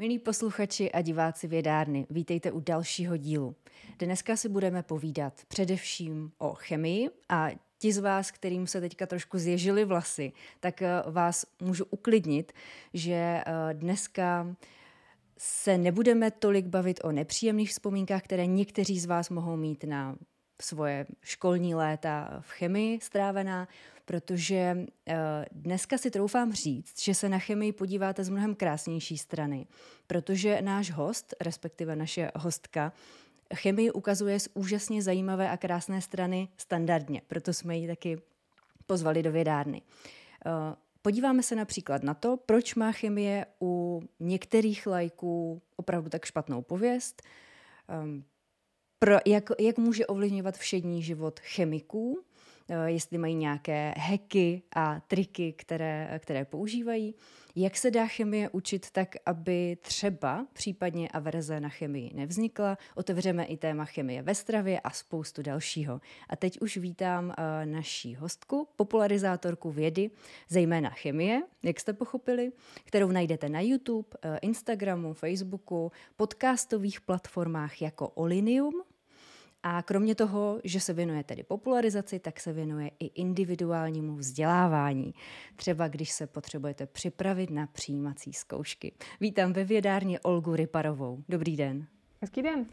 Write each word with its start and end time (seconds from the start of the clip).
Milí 0.00 0.18
posluchači 0.18 0.92
a 0.92 1.02
diváci 1.02 1.46
vědárny, 1.46 2.06
vítejte 2.10 2.52
u 2.52 2.60
dalšího 2.60 3.16
dílu. 3.16 3.56
Dneska 3.98 4.36
si 4.36 4.48
budeme 4.48 4.82
povídat 4.82 5.34
především 5.48 6.32
o 6.38 6.54
chemii 6.54 7.10
a 7.28 7.48
ti 7.78 7.92
z 7.92 7.98
vás, 7.98 8.30
kterým 8.30 8.66
se 8.66 8.80
teďka 8.80 9.06
trošku 9.06 9.38
zježily 9.38 9.84
vlasy, 9.84 10.32
tak 10.60 10.82
eh, 10.82 11.02
vás 11.06 11.46
můžu 11.60 11.84
uklidnit, 11.90 12.52
že 12.94 13.12
eh, 13.14 13.44
dneska 13.72 14.56
se 15.38 15.78
nebudeme 15.78 16.30
tolik 16.30 16.66
bavit 16.66 17.00
o 17.04 17.12
nepříjemných 17.12 17.70
vzpomínkách, 17.70 18.22
které 18.22 18.46
někteří 18.46 19.00
z 19.00 19.06
vás 19.06 19.30
mohou 19.30 19.56
mít 19.56 19.84
na 19.84 20.16
svoje 20.62 21.06
školní 21.22 21.74
léta 21.74 22.38
v 22.40 22.50
chemii 22.50 23.00
strávená, 23.00 23.68
protože 24.08 24.86
eh, 25.08 25.16
dneska 25.52 25.98
si 25.98 26.10
troufám 26.10 26.52
říct, 26.52 27.00
že 27.00 27.14
se 27.14 27.28
na 27.28 27.38
chemii 27.38 27.72
podíváte 27.72 28.24
z 28.24 28.28
mnohem 28.28 28.54
krásnější 28.54 29.18
strany, 29.18 29.66
protože 30.06 30.62
náš 30.62 30.90
host, 30.90 31.34
respektive 31.40 31.96
naše 31.96 32.30
hostka, 32.36 32.92
chemii 33.54 33.90
ukazuje 33.90 34.40
z 34.40 34.48
úžasně 34.54 35.02
zajímavé 35.02 35.50
a 35.50 35.56
krásné 35.56 36.00
strany 36.00 36.48
standardně, 36.56 37.22
proto 37.26 37.52
jsme 37.52 37.78
ji 37.78 37.86
taky 37.86 38.20
pozvali 38.86 39.22
do 39.22 39.32
vědárny. 39.32 39.82
Eh, 40.46 40.50
podíváme 41.02 41.42
se 41.42 41.56
například 41.56 42.02
na 42.02 42.14
to, 42.14 42.36
proč 42.36 42.74
má 42.74 42.92
chemie 42.92 43.46
u 43.62 44.02
některých 44.20 44.86
lajků 44.86 45.62
opravdu 45.76 46.10
tak 46.10 46.24
špatnou 46.24 46.62
pověst, 46.62 47.22
ehm, 47.88 48.24
pro, 48.98 49.16
jak, 49.26 49.50
jak 49.60 49.78
může 49.78 50.06
ovlivňovat 50.06 50.56
všední 50.56 51.02
život 51.02 51.40
chemiků, 51.40 52.24
jestli 52.86 53.18
mají 53.18 53.34
nějaké 53.34 53.94
heky 53.96 54.62
a 54.74 55.00
triky, 55.00 55.52
které, 55.52 56.18
které 56.22 56.44
používají. 56.44 57.14
Jak 57.60 57.76
se 57.76 57.90
dá 57.90 58.06
chemie 58.06 58.48
učit 58.48 58.90
tak, 58.90 59.16
aby 59.26 59.76
třeba 59.80 60.46
případně 60.52 61.08
averze 61.08 61.60
na 61.60 61.68
chemii 61.68 62.10
nevznikla. 62.14 62.78
Otevřeme 62.94 63.44
i 63.44 63.56
téma 63.56 63.84
chemie 63.84 64.22
ve 64.22 64.34
stravě 64.34 64.80
a 64.80 64.90
spoustu 64.90 65.42
dalšího. 65.42 66.00
A 66.28 66.36
teď 66.36 66.60
už 66.60 66.76
vítám 66.76 67.32
eh, 67.38 67.66
naší 67.66 68.14
hostku, 68.14 68.68
popularizátorku 68.76 69.70
vědy, 69.70 70.10
zejména 70.48 70.90
chemie, 70.90 71.42
jak 71.62 71.80
jste 71.80 71.92
pochopili, 71.92 72.52
kterou 72.84 73.08
najdete 73.08 73.48
na 73.48 73.60
YouTube, 73.60 74.08
eh, 74.22 74.38
Instagramu, 74.42 75.14
Facebooku, 75.14 75.92
podcastových 76.16 77.00
platformách 77.00 77.82
jako 77.82 78.08
Olinium, 78.08 78.82
a 79.62 79.82
kromě 79.82 80.14
toho, 80.14 80.60
že 80.64 80.80
se 80.80 80.92
věnuje 80.92 81.24
tedy 81.24 81.42
popularizaci, 81.42 82.18
tak 82.18 82.40
se 82.40 82.52
věnuje 82.52 82.90
i 83.00 83.06
individuálnímu 83.06 84.16
vzdělávání. 84.16 85.14
Třeba 85.56 85.88
když 85.88 86.10
se 86.10 86.26
potřebujete 86.26 86.86
připravit 86.86 87.50
na 87.50 87.66
přijímací 87.66 88.32
zkoušky. 88.32 88.92
Vítám 89.20 89.52
ve 89.52 89.64
vědárně 89.64 90.20
Olgu 90.20 90.56
Ryparovou. 90.56 91.24
Dobrý 91.28 91.56
den. 91.56 91.86
Hezký 92.20 92.42
den. 92.42 92.66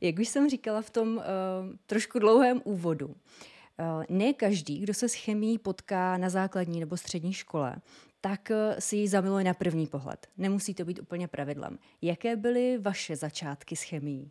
Jak 0.00 0.18
už 0.18 0.28
jsem 0.28 0.50
říkala 0.50 0.82
v 0.82 0.90
tom 0.90 1.16
uh, 1.16 1.22
trošku 1.86 2.18
dlouhém 2.18 2.60
úvodu, 2.64 3.06
uh, 3.06 3.14
ne 4.08 4.32
každý, 4.32 4.78
kdo 4.78 4.94
se 4.94 5.08
s 5.08 5.14
chemií 5.14 5.58
potká 5.58 6.16
na 6.16 6.28
základní 6.28 6.80
nebo 6.80 6.96
střední 6.96 7.32
škole, 7.32 7.76
tak 8.20 8.50
uh, 8.50 8.78
si 8.78 8.96
ji 8.96 9.08
zamiluje 9.08 9.44
na 9.44 9.54
první 9.54 9.86
pohled. 9.86 10.26
Nemusí 10.38 10.74
to 10.74 10.84
být 10.84 10.98
úplně 10.98 11.28
pravidlem. 11.28 11.78
Jaké 12.02 12.36
byly 12.36 12.78
vaše 12.78 13.16
začátky 13.16 13.76
s 13.76 13.82
chemií? 13.82 14.30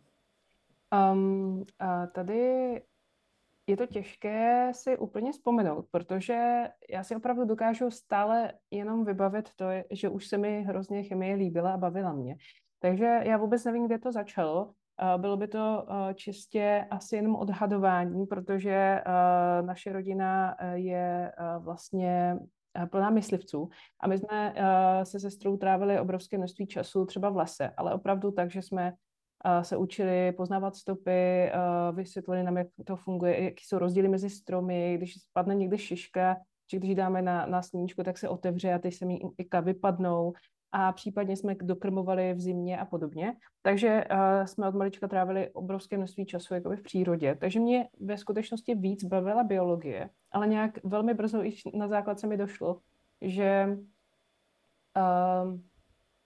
Um, 1.12 1.64
a 1.78 2.06
tady 2.06 2.82
je 3.66 3.76
to 3.76 3.86
těžké 3.86 4.70
si 4.74 4.98
úplně 4.98 5.32
vzpomenout, 5.32 5.86
protože 5.90 6.68
já 6.90 7.04
si 7.04 7.16
opravdu 7.16 7.44
dokážu 7.44 7.90
stále 7.90 8.52
jenom 8.70 9.04
vybavit 9.04 9.50
to, 9.56 9.66
že 9.90 10.08
už 10.08 10.26
se 10.26 10.38
mi 10.38 10.62
hrozně 10.62 11.02
chemie 11.02 11.34
líbila 11.34 11.72
a 11.72 11.76
bavila 11.76 12.12
mě. 12.12 12.36
Takže 12.80 13.20
já 13.22 13.36
vůbec 13.36 13.64
nevím, 13.64 13.86
kde 13.86 13.98
to 13.98 14.12
začalo. 14.12 14.72
Bylo 15.16 15.36
by 15.36 15.48
to 15.48 15.86
čistě 16.14 16.86
asi 16.90 17.16
jenom 17.16 17.36
odhadování, 17.36 18.26
protože 18.26 19.02
naše 19.60 19.92
rodina 19.92 20.56
je 20.74 21.32
vlastně 21.58 22.38
plná 22.90 23.10
myslivců. 23.10 23.68
A 24.00 24.08
my 24.08 24.18
jsme 24.18 24.54
se 25.02 25.20
sestrou 25.20 25.56
trávili 25.56 26.00
obrovské 26.00 26.38
množství 26.38 26.66
času 26.66 27.06
třeba 27.06 27.30
v 27.30 27.36
lese, 27.36 27.70
ale 27.76 27.94
opravdu 27.94 28.30
tak, 28.30 28.50
že 28.50 28.62
jsme 28.62 28.92
se 29.62 29.76
učili 29.76 30.32
poznávat 30.32 30.76
stopy, 30.76 31.50
vysvětlili 31.92 32.42
nám, 32.42 32.56
jak 32.56 32.66
to 32.84 32.96
funguje, 32.96 33.44
jaký 33.44 33.64
jsou 33.64 33.78
rozdíly 33.78 34.08
mezi 34.08 34.30
stromy, 34.30 34.94
když 34.96 35.14
spadne 35.22 35.54
někde 35.54 35.78
šiška, 35.78 36.36
či 36.66 36.76
když 36.76 36.94
dáme 36.94 37.22
na, 37.22 37.46
na 37.46 37.62
sluníčko, 37.62 38.04
tak 38.04 38.18
se 38.18 38.28
otevře 38.28 38.72
a 38.72 38.78
ty 38.78 38.92
se 38.92 39.06
mi 39.06 39.18
vypadnou 39.62 40.32
a 40.72 40.92
případně 40.92 41.36
jsme 41.36 41.54
dokrmovali 41.62 42.34
v 42.34 42.40
zimě 42.40 42.78
a 42.78 42.84
podobně. 42.84 43.36
Takže 43.62 44.04
uh, 44.10 44.44
jsme 44.44 44.68
od 44.68 44.74
malička 44.74 45.08
trávili 45.08 45.50
obrovské 45.50 45.96
množství 45.96 46.26
času 46.26 46.54
jakoby 46.54 46.76
v 46.76 46.82
přírodě. 46.82 47.34
Takže 47.34 47.60
mě 47.60 47.88
ve 48.00 48.18
skutečnosti 48.18 48.74
víc 48.74 49.04
bavila 49.04 49.44
biologie, 49.44 50.10
ale 50.32 50.46
nějak 50.46 50.84
velmi 50.84 51.14
brzo 51.14 51.44
i 51.44 51.54
na 51.74 51.88
základce 51.88 52.26
mi 52.26 52.36
došlo, 52.36 52.80
že, 53.20 53.78
uh, 54.96 55.58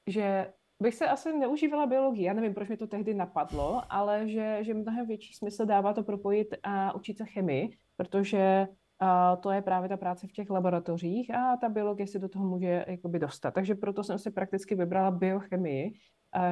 že 0.06 0.52
bych 0.82 0.94
se 0.94 1.08
asi 1.08 1.38
neužívala 1.38 1.86
biologii. 1.86 2.24
Já 2.24 2.32
nevím, 2.32 2.54
proč 2.54 2.68
mi 2.68 2.76
to 2.76 2.86
tehdy 2.86 3.14
napadlo, 3.14 3.82
ale 3.90 4.28
že, 4.28 4.58
že 4.60 4.74
mnohem 4.74 5.06
větší 5.06 5.34
smysl 5.34 5.66
dává 5.66 5.92
to 5.92 6.02
propojit 6.02 6.54
a 6.62 6.94
učit 6.94 7.18
se 7.18 7.24
chemii, 7.24 7.78
protože 7.96 8.68
a 8.98 9.36
to 9.36 9.50
je 9.50 9.62
právě 9.62 9.88
ta 9.88 9.96
práce 9.96 10.26
v 10.26 10.32
těch 10.32 10.50
laboratořích 10.50 11.34
a 11.34 11.56
ta 11.56 11.68
biologie 11.68 12.06
si 12.06 12.18
do 12.18 12.28
toho 12.28 12.48
může 12.48 12.84
jakoby 12.88 13.18
dostat. 13.18 13.54
Takže 13.54 13.74
proto 13.74 14.04
jsem 14.04 14.18
si 14.18 14.30
prakticky 14.30 14.74
vybrala 14.74 15.10
biochemii, 15.10 15.92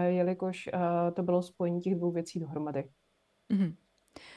jelikož 0.06 0.68
to 1.14 1.22
bylo 1.22 1.42
spojení 1.42 1.80
těch 1.80 1.94
dvou 1.94 2.10
věcí 2.10 2.40
dohromady. 2.40 2.88
Mm-hmm. 3.50 3.74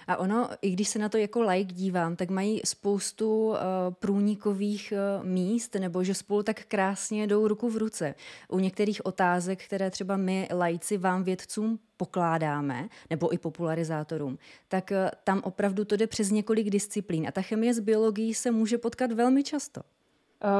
A 0.07 0.17
ono, 0.17 0.49
i 0.61 0.69
když 0.69 0.89
se 0.89 0.99
na 0.99 1.09
to 1.09 1.17
jako 1.17 1.41
like 1.41 1.73
dívám, 1.73 2.15
tak 2.15 2.29
mají 2.29 2.61
spoustu 2.65 3.47
uh, 3.47 3.55
průnikových 3.99 4.93
uh, 5.19 5.25
míst, 5.25 5.75
nebo 5.75 6.03
že 6.03 6.13
spolu 6.13 6.43
tak 6.43 6.65
krásně 6.65 7.27
jdou 7.27 7.47
ruku 7.47 7.69
v 7.69 7.77
ruce. 7.77 8.15
U 8.49 8.59
některých 8.59 9.05
otázek, 9.05 9.65
které 9.65 9.91
třeba 9.91 10.17
my 10.17 10.47
lajci 10.53 10.97
vám 10.97 11.23
vědcům 11.23 11.79
pokládáme, 11.97 12.89
nebo 13.09 13.33
i 13.33 13.37
popularizátorům, 13.37 14.37
tak 14.67 14.91
uh, 14.91 15.09
tam 15.23 15.41
opravdu 15.43 15.85
to 15.85 15.95
jde 15.95 16.07
přes 16.07 16.31
několik 16.31 16.69
disciplín. 16.69 17.27
A 17.27 17.31
ta 17.31 17.41
chemie 17.41 17.73
s 17.73 17.79
biologií 17.79 18.33
se 18.33 18.51
může 18.51 18.77
potkat 18.77 19.11
velmi 19.11 19.43
často. 19.43 19.81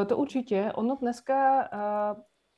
To 0.05 0.17
určitě. 0.17 0.71
Ono 0.75 0.95
dneska 1.01 1.69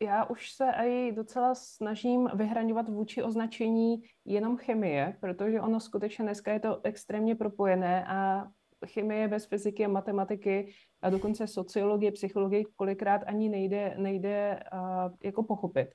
já 0.01 0.25
už 0.25 0.51
se 0.51 0.65
i 0.85 1.11
docela 1.11 1.55
snažím 1.55 2.29
vyhraňovat 2.33 2.89
vůči 2.89 3.23
označení 3.23 4.01
jenom 4.25 4.57
chemie, 4.57 5.17
protože 5.21 5.61
ono 5.61 5.79
skutečně 5.79 6.23
dneska 6.23 6.53
je 6.53 6.59
to 6.59 6.79
extrémně 6.83 7.35
propojené 7.35 8.05
a 8.07 8.47
chemie 8.85 9.27
bez 9.27 9.45
fyziky 9.45 9.85
a 9.85 9.89
matematiky 9.89 10.73
a 11.01 11.09
dokonce 11.09 11.47
sociologie, 11.47 12.11
psychologie 12.11 12.63
kolikrát 12.75 13.21
ani 13.25 13.49
nejde, 13.49 13.95
nejde 13.97 14.59
uh, 14.73 14.79
jako 15.23 15.43
pochopit. 15.43 15.87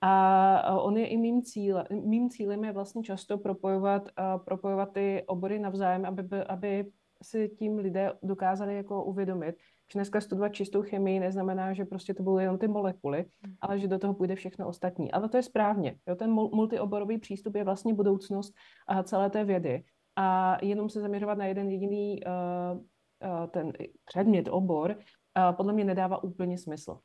A 0.00 0.80
on 0.82 0.96
je 0.96 1.06
i 1.06 1.16
mým 1.16 1.42
cílem. 1.42 1.86
Mým 2.04 2.30
cílem 2.30 2.64
je 2.64 2.72
vlastně 2.72 3.02
často 3.02 3.38
propojovat, 3.38 4.02
uh, 4.02 4.44
propojovat 4.44 4.92
ty 4.92 5.24
obory 5.26 5.58
navzájem, 5.58 6.06
aby, 6.06 6.22
aby 6.48 6.84
si 7.22 7.48
tím 7.48 7.78
lidé 7.78 8.12
dokázali 8.22 8.76
jako 8.76 9.04
uvědomit, 9.04 9.56
že 9.92 9.98
dneska 9.98 10.20
studovat 10.20 10.48
čistou 10.48 10.82
chemii 10.82 11.20
neznamená, 11.20 11.72
že 11.72 11.84
prostě 11.84 12.14
to 12.14 12.22
budou 12.22 12.38
jenom 12.38 12.58
ty 12.58 12.68
molekuly, 12.68 13.24
hmm. 13.42 13.54
ale 13.60 13.78
že 13.78 13.88
do 13.88 13.98
toho 13.98 14.14
půjde 14.14 14.36
všechno 14.36 14.68
ostatní. 14.68 15.12
Ale 15.12 15.28
to 15.28 15.36
je 15.36 15.42
správně. 15.42 15.96
Jo? 16.08 16.14
Ten 16.14 16.30
multioborový 16.30 17.18
přístup 17.18 17.56
je 17.56 17.64
vlastně 17.64 17.94
budoucnost 17.94 18.54
a 18.86 19.02
celé 19.02 19.30
té 19.30 19.44
vědy. 19.44 19.84
A 20.16 20.56
jenom 20.64 20.88
se 20.88 21.00
zaměřovat 21.00 21.38
na 21.38 21.46
jeden 21.46 21.70
jediný 21.70 22.20
uh, 22.22 22.78
uh, 22.78 23.46
ten 23.46 23.72
předmět, 24.04 24.48
obor, 24.48 24.90
uh, 24.90 25.56
podle 25.56 25.72
mě 25.72 25.84
nedává 25.84 26.24
úplně 26.24 26.58
smysl. 26.58 26.98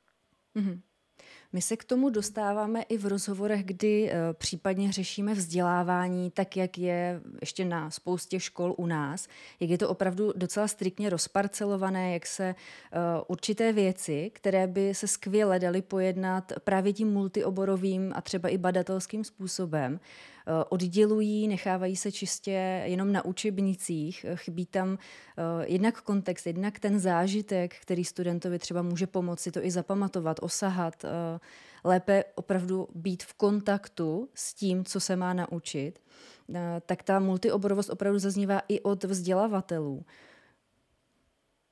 Mm-hmm. 0.55 0.81
My 1.55 1.61
se 1.61 1.77
k 1.77 1.83
tomu 1.83 2.09
dostáváme 2.09 2.81
i 2.81 2.97
v 2.97 3.05
rozhovorech, 3.05 3.63
kdy 3.63 4.03
uh, 4.03 4.17
případně 4.33 4.91
řešíme 4.91 5.33
vzdělávání, 5.33 6.31
tak 6.31 6.57
jak 6.57 6.77
je 6.77 7.21
ještě 7.41 7.65
na 7.65 7.91
spoustě 7.91 8.39
škol 8.39 8.75
u 8.77 8.85
nás, 8.85 9.27
jak 9.59 9.69
je 9.69 9.77
to 9.77 9.89
opravdu 9.89 10.33
docela 10.35 10.67
striktně 10.67 11.09
rozparcelované, 11.09 12.13
jak 12.13 12.25
se 12.25 12.55
uh, 12.55 12.99
určité 13.27 13.73
věci, 13.73 14.31
které 14.33 14.67
by 14.67 14.93
se 14.93 15.07
skvěle 15.07 15.59
daly 15.59 15.81
pojednat 15.81 16.51
právě 16.63 16.93
tím 16.93 17.13
multioborovým 17.13 18.11
a 18.15 18.21
třeba 18.21 18.49
i 18.49 18.57
badatelským 18.57 19.23
způsobem, 19.23 19.99
Eh, 19.99 20.34
oddělují, 20.69 21.47
nechávají 21.47 21.95
se 21.95 22.11
čistě 22.11 22.83
jenom 22.85 23.11
na 23.11 23.25
učebnicích. 23.25 24.25
Eh, 24.29 24.35
chybí 24.35 24.65
tam 24.65 24.97
eh, 24.97 25.65
jednak 25.67 26.01
kontext, 26.01 26.47
jednak 26.47 26.79
ten 26.79 26.99
zážitek, 26.99 27.75
který 27.81 28.05
studentovi 28.05 28.59
třeba 28.59 28.81
může 28.81 29.07
pomoci 29.07 29.51
to 29.51 29.65
i 29.65 29.71
zapamatovat, 29.71 30.37
osahat, 30.41 31.05
lépe 31.83 32.23
opravdu 32.35 32.87
být 32.95 33.23
v 33.23 33.33
kontaktu 33.33 34.29
s 34.33 34.53
tím, 34.53 34.85
co 34.85 34.99
se 34.99 35.15
má 35.15 35.33
naučit, 35.33 35.99
tak 36.85 37.03
ta 37.03 37.19
multioborovost 37.19 37.89
opravdu 37.89 38.19
zaznívá 38.19 38.61
i 38.67 38.81
od 38.81 39.03
vzdělavatelů. 39.03 40.05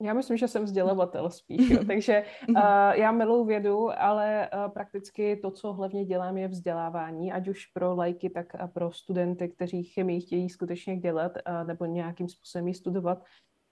Já 0.04 0.14
myslím, 0.14 0.38
že 0.38 0.48
jsem 0.48 0.64
vzdělavatel 0.64 1.30
spíš, 1.30 1.70
jo. 1.70 1.84
takže 1.88 2.24
uh, 2.50 2.56
já 2.94 3.12
miluji 3.12 3.46
vědu, 3.46 3.90
ale 3.98 4.50
uh, 4.54 4.72
prakticky 4.72 5.36
to, 5.36 5.52
co 5.52 5.74
hlavně 5.74 6.06
dělám, 6.06 6.38
je 6.38 6.48
vzdělávání, 6.48 7.32
ať 7.32 7.48
už 7.48 7.66
pro 7.66 7.96
lajky, 7.96 8.30
tak 8.30 8.56
a 8.56 8.68
pro 8.68 8.92
studenty, 8.92 9.50
kteří 9.50 9.84
chemii 9.84 10.22
chtějí 10.22 10.50
skutečně 10.50 10.98
dělat 10.98 11.32
uh, 11.32 11.68
nebo 11.68 11.86
nějakým 11.86 12.30
způsobem 12.30 12.68
ji 12.68 12.74
studovat. 12.74 13.24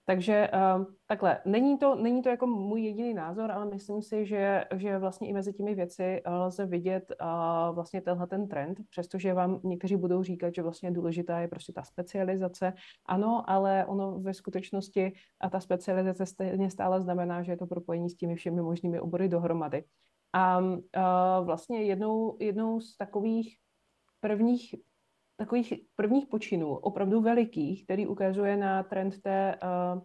Takže 0.04 0.50
uh, 0.54 0.84
takhle, 1.06 1.40
není 1.44 1.78
to, 1.78 1.94
není 1.94 2.22
to 2.22 2.28
jako 2.28 2.46
můj 2.46 2.82
jediný 2.82 3.14
názor, 3.14 3.52
ale 3.52 3.66
myslím 3.66 4.02
si, 4.02 4.26
že, 4.26 4.64
že 4.76 4.98
vlastně 4.98 5.28
i 5.28 5.32
mezi 5.32 5.52
těmi 5.52 5.74
věci 5.74 6.22
uh, 6.26 6.32
lze 6.34 6.66
vidět 6.66 7.12
uh, 7.20 7.74
vlastně 7.74 8.00
tenhle 8.00 8.26
ten 8.26 8.48
trend, 8.48 8.78
přestože 8.90 9.34
vám 9.34 9.60
někteří 9.64 9.96
budou 9.96 10.22
říkat, 10.22 10.54
že 10.54 10.62
vlastně 10.62 10.90
důležitá 10.90 11.40
je 11.40 11.48
prostě 11.48 11.72
ta 11.72 11.82
specializace. 11.82 12.72
Ano, 13.06 13.50
ale 13.50 13.86
ono 13.86 14.18
ve 14.20 14.34
skutečnosti 14.34 15.12
a 15.40 15.50
ta 15.50 15.60
specializace 15.60 16.26
stejně 16.26 16.70
stále 16.70 17.00
znamená, 17.00 17.42
že 17.42 17.52
je 17.52 17.56
to 17.56 17.66
propojení 17.66 18.10
s 18.10 18.16
těmi 18.16 18.36
všemi 18.36 18.62
možnými 18.62 19.00
obory 19.00 19.28
dohromady. 19.28 19.84
A 20.32 20.60
vlastně 21.42 21.82
jednou, 21.82 22.36
jednou 22.40 22.80
z 22.80 22.96
takových 22.96 23.56
prvních 24.20 24.74
takových 25.42 25.74
prvních 25.96 26.26
počinů, 26.26 26.76
opravdu 26.76 27.20
velikých, 27.20 27.84
který 27.84 28.06
ukazuje 28.06 28.56
na 28.56 28.82
trend 28.82 29.20
té 29.22 29.58
uh, 29.62 30.02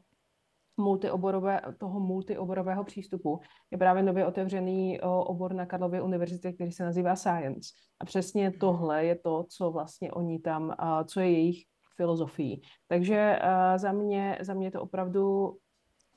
multioborové, 0.78 1.62
toho 1.78 2.00
multioborového 2.00 2.84
přístupu, 2.84 3.40
je 3.72 3.78
právě 3.78 4.04
nově 4.04 4.26
otevřený 4.26 5.00
uh, 5.00 5.10
obor 5.10 5.54
na 5.54 5.66
Karlově 5.66 6.02
univerzitě, 6.02 6.54
který 6.54 6.72
se 6.72 6.84
nazývá 6.84 7.16
Science. 7.16 7.70
A 8.00 8.06
přesně 8.06 8.52
tohle 8.52 9.06
je 9.06 9.16
to, 9.16 9.46
co 9.50 9.72
vlastně 9.72 10.12
oni 10.12 10.40
tam, 10.40 10.64
uh, 10.64 11.04
co 11.06 11.20
je 11.20 11.32
jejich 11.32 11.64
filozofií. 11.96 12.62
Takže 12.88 13.40
za 13.76 13.92
mě, 13.92 14.38
za 14.42 14.54
mě 14.54 14.72
to 14.72 14.82
opravdu 14.82 15.58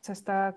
cesta 0.01 0.55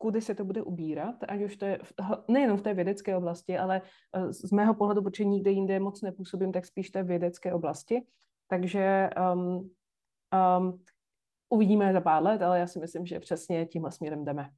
kudy 0.00 0.20
se 0.20 0.34
to 0.34 0.44
bude 0.44 0.62
ubírat, 0.62 1.14
ať 1.28 1.42
už 1.42 1.56
to 1.56 1.64
je 1.64 1.78
v, 1.82 1.92
nejenom 2.28 2.58
v 2.58 2.62
té 2.62 2.74
vědecké 2.74 3.16
oblasti, 3.16 3.58
ale 3.58 3.82
eh, 4.16 4.32
z 4.32 4.52
mého 4.52 4.74
pohledu, 4.74 5.02
protože 5.02 5.24
nikde 5.24 5.50
jinde 5.50 5.80
moc 5.80 6.02
nepůsobím, 6.02 6.52
tak 6.52 6.66
spíš 6.66 6.90
té 6.90 7.02
vědecké 7.02 7.54
oblasti. 7.54 8.06
Takže 8.48 9.10
um, 9.32 9.70
um, 10.58 10.84
uvidíme 11.48 11.92
za 11.92 12.00
pár 12.00 12.22
let, 12.22 12.42
ale 12.42 12.58
já 12.58 12.66
si 12.66 12.78
myslím, 12.78 13.06
že 13.06 13.20
přesně 13.20 13.66
tímhle 13.66 13.92
směrem 13.92 14.24
jdeme. 14.24 14.50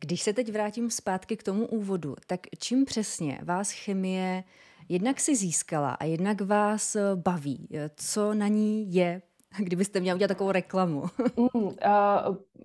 Když 0.00 0.22
se 0.22 0.32
teď 0.32 0.52
vrátím 0.52 0.90
zpátky 0.90 1.36
k 1.36 1.42
tomu 1.42 1.66
úvodu, 1.66 2.14
tak 2.26 2.40
čím 2.58 2.84
přesně 2.84 3.38
vás 3.42 3.70
chemie 3.70 4.44
jednak 4.88 5.20
si 5.20 5.36
získala 5.36 5.90
a 5.90 6.04
jednak 6.04 6.40
vás 6.40 6.96
baví? 7.14 7.68
Co 7.96 8.34
na 8.34 8.48
ní 8.48 8.94
je 8.94 9.22
kdybyste 9.64 10.00
měla 10.00 10.14
udělat 10.14 10.28
takovou 10.28 10.52
reklamu? 10.52 11.02
mm, 11.36 11.64
uh, 11.64 11.72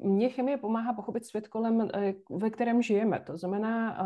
mně 0.02 0.30
chemie 0.30 0.58
pomáhá 0.58 0.94
pochopit 0.94 1.26
svět 1.26 1.48
kolem, 1.48 1.90
eh, 1.94 2.14
ve 2.30 2.50
kterém 2.50 2.82
žijeme. 2.82 3.20
To 3.20 3.38
znamená, 3.38 3.98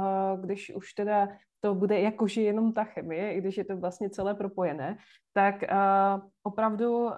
když 0.42 0.76
už 0.76 0.94
teda 0.94 1.30
to 1.60 1.76
bude 1.76 2.00
jakože 2.00 2.42
jenom 2.42 2.74
ta 2.74 2.84
chemie, 2.84 3.34
i 3.34 3.42
když 3.42 3.58
je 3.58 3.66
to 3.66 3.78
vlastně 3.78 4.10
celé 4.10 4.36
propojené, 4.36 4.98
tak 5.34 5.56
opravdu 6.44 7.10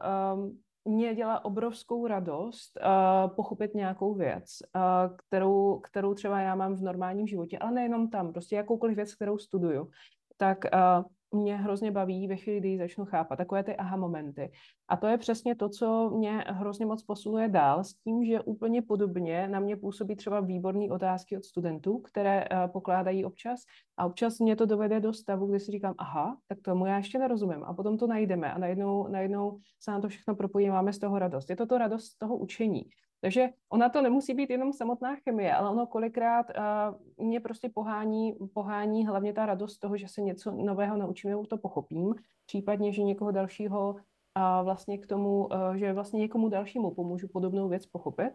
mě 0.86 1.16
dělá 1.16 1.46
obrovskou 1.46 2.08
radost 2.08 2.78
uh, 2.78 3.36
pochopit 3.36 3.76
nějakou 3.76 4.14
věc, 4.14 4.58
uh, 4.76 5.16
kterou, 5.16 5.80
kterou 5.80 6.14
třeba 6.14 6.40
já 6.40 6.56
mám 6.56 6.76
v 6.76 6.82
normálním 6.82 7.28
životě, 7.28 7.58
ale 7.58 7.72
nejenom 7.72 8.10
tam, 8.10 8.32
prostě 8.32 8.56
jakoukoliv 8.56 8.96
věc, 8.96 9.16
kterou 9.16 9.38
studuju. 9.38 9.90
Tak 10.38 10.58
uh, 10.74 11.06
mě 11.32 11.58
hrozně 11.58 11.92
baví 11.92 12.28
ve 12.28 12.36
chvíli, 12.36 12.60
kdy 12.60 12.70
ji 12.70 12.78
začnu 12.78 13.06
chápat. 13.06 13.36
Takové 13.36 13.64
ty 13.64 13.76
aha 13.76 13.98
momenty. 13.98 14.52
A 14.88 14.98
to 14.98 15.08
je 15.08 15.18
přesně 15.18 15.56
to, 15.56 15.70
co 15.70 16.10
mě 16.10 16.44
hrozně 16.48 16.86
moc 16.86 17.04
posunuje 17.04 17.50
dál, 17.50 17.84
s 17.84 17.94
tím, 17.94 18.26
že 18.26 18.42
úplně 18.42 18.82
podobně 18.82 19.48
na 19.48 19.60
mě 19.60 19.78
působí 19.78 20.16
třeba 20.16 20.40
výborné 20.40 20.86
otázky 20.92 21.38
od 21.38 21.44
studentů, 21.44 22.00
které 22.00 22.46
uh, 22.50 22.72
pokládají 22.72 23.26
občas. 23.26 23.60
A 23.98 24.06
občas 24.06 24.40
mě 24.40 24.56
to 24.56 24.66
dovede 24.66 25.00
do 25.00 25.14
stavu, 25.14 25.48
kdy 25.48 25.60
si 25.60 25.72
říkám, 25.72 25.96
aha, 25.98 26.38
tak 26.48 26.58
tomu 26.62 26.86
já 26.86 26.98
ještě 26.98 27.20
nerozumím. 27.20 27.64
A 27.64 27.74
potom 27.74 27.98
to 27.98 28.08
najdeme 28.08 28.54
a 28.54 28.58
najednou, 28.58 29.08
najednou 29.08 29.60
se 29.80 29.92
na 29.92 30.02
to 30.02 30.10
všechno 30.10 30.36
propojí, 30.36 30.70
máme 30.70 30.94
z 30.94 31.00
toho 31.00 31.20
radost. 31.20 31.50
Je 31.50 31.56
to 31.56 31.66
to 31.66 31.78
radost 31.78 32.06
z 32.06 32.18
toho 32.18 32.38
učení. 32.38 32.84
Takže 33.22 33.50
ona 33.70 33.90
to 33.90 34.02
nemusí 34.02 34.34
být 34.34 34.50
jenom 34.50 34.74
samotná 34.74 35.16
chemie, 35.16 35.54
ale 35.54 35.70
ono 35.70 35.88
kolikrát 35.88 36.46
uh, 36.50 37.26
mě 37.26 37.40
prostě 37.40 37.70
pohání, 37.70 38.36
pohání 38.54 39.08
hlavně 39.08 39.34
ta 39.34 39.46
radost 39.46 39.78
toho, 39.78 39.98
že 39.98 40.08
se 40.08 40.22
něco 40.22 40.52
nového 40.52 40.98
naučím, 40.98 41.30
nebo 41.30 41.46
to 41.46 41.58
pochopím, 41.58 42.16
případně, 42.46 42.94
že 42.94 43.04
někoho 43.04 43.32
dalšího 43.32 43.96
a 44.36 44.60
uh, 44.60 44.66
vlastně 44.66 44.98
k 44.98 45.08
tomu, 45.08 45.46
uh, 45.46 45.74
že 45.74 45.94
vlastně 45.94 46.20
někomu 46.20 46.50
dalšímu 46.50 46.92
pomůžu 46.92 47.28
podobnou 47.28 47.70
věc 47.70 47.86
pochopit. 47.86 48.32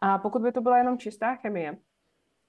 A 0.00 0.18
pokud 0.18 0.42
by 0.42 0.52
to 0.52 0.60
byla 0.60 0.78
jenom 0.78 0.98
čistá 0.98 1.36
chemie, 1.36 1.78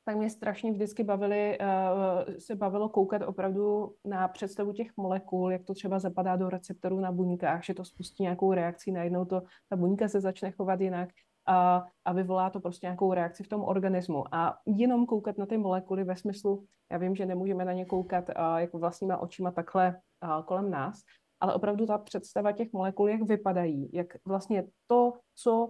tak 0.05 0.17
mě 0.17 0.29
strašně 0.29 0.71
vždycky 0.71 1.03
bavili, 1.03 1.57
uh, 1.59 2.33
se 2.39 2.55
bavilo 2.55 2.89
koukat 2.89 3.21
opravdu 3.21 3.95
na 4.05 4.27
představu 4.27 4.73
těch 4.73 4.97
molekul, 4.97 5.51
jak 5.51 5.63
to 5.63 5.73
třeba 5.73 5.99
zapadá 5.99 6.35
do 6.35 6.49
receptorů 6.49 6.99
na 6.99 7.11
buňkách, 7.11 7.63
že 7.63 7.73
to 7.73 7.85
spustí 7.85 8.23
nějakou 8.23 8.53
reakci, 8.53 8.91
najednou 8.91 9.25
to, 9.25 9.41
ta 9.69 9.75
buňka 9.75 10.07
se 10.07 10.21
začne 10.21 10.51
chovat 10.51 10.81
jinak, 10.81 11.09
a, 11.45 11.83
a 12.05 12.13
vyvolá 12.13 12.49
to 12.49 12.59
prostě 12.59 12.85
nějakou 12.85 13.13
reakci 13.13 13.43
v 13.43 13.47
tom 13.47 13.63
organismu. 13.63 14.23
A 14.35 14.57
jenom 14.65 15.05
koukat 15.05 15.37
na 15.37 15.45
ty 15.45 15.57
molekuly 15.57 16.03
ve 16.03 16.15
smyslu, 16.15 16.65
já 16.91 16.97
vím, 16.97 17.15
že 17.15 17.25
nemůžeme 17.25 17.65
na 17.65 17.73
ně 17.73 17.85
koukat 17.85 18.29
a, 18.35 18.59
jako 18.59 18.79
vlastníma 18.79 19.17
očima 19.17 19.51
takhle 19.51 19.99
a, 20.21 20.41
kolem 20.41 20.71
nás, 20.71 21.01
ale 21.39 21.53
opravdu 21.53 21.85
ta 21.85 21.97
představa 21.97 22.51
těch 22.51 22.73
molekul, 22.73 23.09
jak 23.09 23.21
vypadají, 23.21 23.89
jak 23.93 24.07
vlastně 24.25 24.63
to, 24.87 25.13
co 25.35 25.69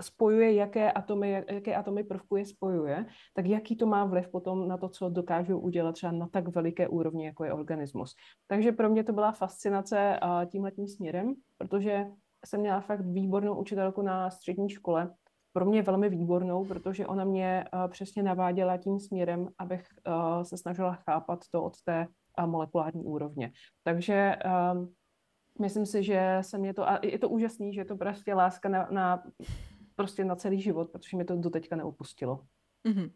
spojuje, 0.00 0.54
jaké 0.54 0.92
atomy, 0.92 1.44
jaké 1.50 1.76
atomy 1.76 2.04
prvku 2.04 2.36
je 2.36 2.46
spojuje, 2.46 3.06
tak 3.34 3.46
jaký 3.46 3.76
to 3.76 3.86
má 3.86 4.04
vliv 4.04 4.28
potom 4.28 4.68
na 4.68 4.76
to, 4.76 4.88
co 4.88 5.08
dokážou 5.08 5.58
udělat 5.58 5.92
třeba 5.92 6.12
na 6.12 6.28
tak 6.28 6.48
veliké 6.48 6.88
úrovni, 6.88 7.26
jako 7.26 7.44
je 7.44 7.52
organismus. 7.52 8.14
Takže 8.46 8.72
pro 8.72 8.90
mě 8.90 9.04
to 9.04 9.12
byla 9.12 9.32
fascinace 9.32 10.20
tímhletím 10.46 10.88
směrem, 10.88 11.34
protože 11.58 12.06
jsem 12.46 12.60
měla 12.60 12.80
fakt 12.80 13.00
výbornou 13.00 13.54
učitelku 13.54 14.02
na 14.02 14.30
střední 14.30 14.70
škole, 14.70 15.14
pro 15.52 15.64
mě 15.64 15.82
velmi 15.82 16.08
výbornou, 16.08 16.64
protože 16.64 17.06
ona 17.06 17.24
mě 17.24 17.64
uh, 17.74 17.90
přesně 17.90 18.22
naváděla 18.22 18.76
tím 18.76 19.00
směrem, 19.00 19.48
abych 19.58 19.86
uh, 20.06 20.42
se 20.42 20.56
snažila 20.56 20.92
chápat 20.92 21.40
to 21.50 21.62
od 21.62 21.82
té 21.82 22.06
uh, 22.38 22.46
molekulární 22.46 23.04
úrovně. 23.04 23.52
Takže 23.84 24.36
um, 24.72 24.94
myslím 25.60 25.86
si, 25.86 26.02
že 26.02 26.38
se 26.40 26.58
mě 26.58 26.74
to, 26.74 26.88
a 26.88 26.98
je 27.02 27.18
to 27.18 27.28
úžasný, 27.28 27.74
že 27.74 27.80
je 27.80 27.84
to 27.84 27.96
prostě 27.96 28.34
láska 28.34 28.68
na, 28.68 28.88
na 28.90 29.22
prostě 29.94 30.24
na 30.24 30.36
celý 30.36 30.60
život, 30.60 30.90
protože 30.90 31.16
mi 31.16 31.24
to 31.24 31.36
doteďka 31.36 31.76
neopustilo. 31.76 32.40
Mm-hmm. 32.88 33.10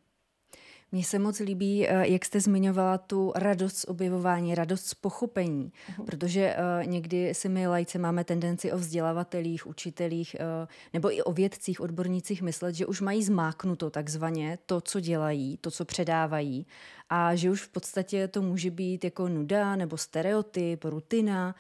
Mně 0.95 1.05
se 1.05 1.19
moc 1.19 1.39
líbí, 1.39 1.89
eh, 1.89 2.09
jak 2.09 2.25
jste 2.25 2.41
zmiňovala 2.41 2.99
tu 2.99 3.33
radost 3.35 3.77
z 3.77 3.85
objevování, 3.85 4.55
radost 4.55 4.87
z 4.87 4.95
pochopení, 4.95 5.73
uh-huh. 5.73 6.05
protože 6.05 6.57
uh, 6.57 6.87
někdy 6.87 7.35
si 7.35 7.49
my 7.49 7.67
lajce 7.67 7.99
máme 7.99 8.25
tendenci 8.25 8.73
o 8.73 8.79
vzdělavatelích, 8.79 9.67
učitelích 9.67 10.37
uh, 10.41 10.69
nebo 10.93 11.15
i 11.15 11.23
o 11.23 11.33
vědcích, 11.33 11.81
odbornících 11.81 12.43
myslet, 12.43 12.75
že 12.75 12.87
už 12.87 13.01
mají 13.01 13.23
zmáknuto 13.23 13.91
takzvaně 13.91 14.59
to, 14.67 14.81
co 14.81 15.01
dělají, 15.01 15.59
to, 15.61 15.71
co 15.71 15.85
předávají 15.85 16.67
a 17.11 17.35
že 17.35 17.51
už 17.51 17.63
v 17.63 17.69
podstatě 17.69 18.29
to 18.29 18.43
může 18.43 18.71
být 18.71 19.05
jako 19.05 19.29
nuda 19.29 19.77
nebo 19.77 19.97
stereotyp, 19.97 20.85
rutina. 20.85 21.55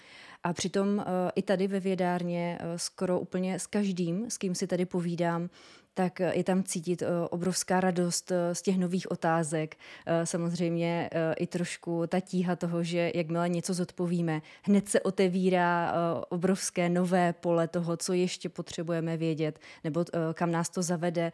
A 0.44 0.52
přitom 0.52 0.88
uh, 0.88 1.04
i 1.34 1.42
tady 1.42 1.68
ve 1.68 1.80
vědárně 1.80 2.58
skoro 2.76 3.20
úplně 3.20 3.58
s 3.58 3.66
každým, 3.66 4.30
s 4.30 4.38
kým 4.38 4.54
si 4.54 4.66
tady 4.66 4.84
povídám, 4.86 5.48
tak 5.94 6.20
eh, 6.20 6.32
je 6.36 6.44
tam 6.44 6.62
cítit 6.62 7.02
eh, 7.02 7.06
obrovská 7.30 7.80
radost 7.80 8.32
eh, 8.32 8.54
z 8.54 8.62
těch 8.62 8.78
nových 8.78 9.10
otázek. 9.10 9.76
Samozřejmě 10.24 11.10
i 11.36 11.46
trošku 11.46 12.06
ta 12.06 12.20
tíha 12.20 12.56
toho, 12.56 12.82
že 12.82 13.12
jakmile 13.14 13.48
něco 13.48 13.74
zodpovíme, 13.74 14.42
hned 14.62 14.88
se 14.88 15.00
otevírá 15.00 15.94
obrovské 16.28 16.88
nové 16.88 17.32
pole 17.32 17.68
toho, 17.68 17.96
co 17.96 18.12
ještě 18.12 18.48
potřebujeme 18.48 19.16
vědět, 19.16 19.58
nebo 19.84 20.04
kam 20.34 20.50
nás 20.50 20.68
to 20.68 20.82
zavede 20.82 21.32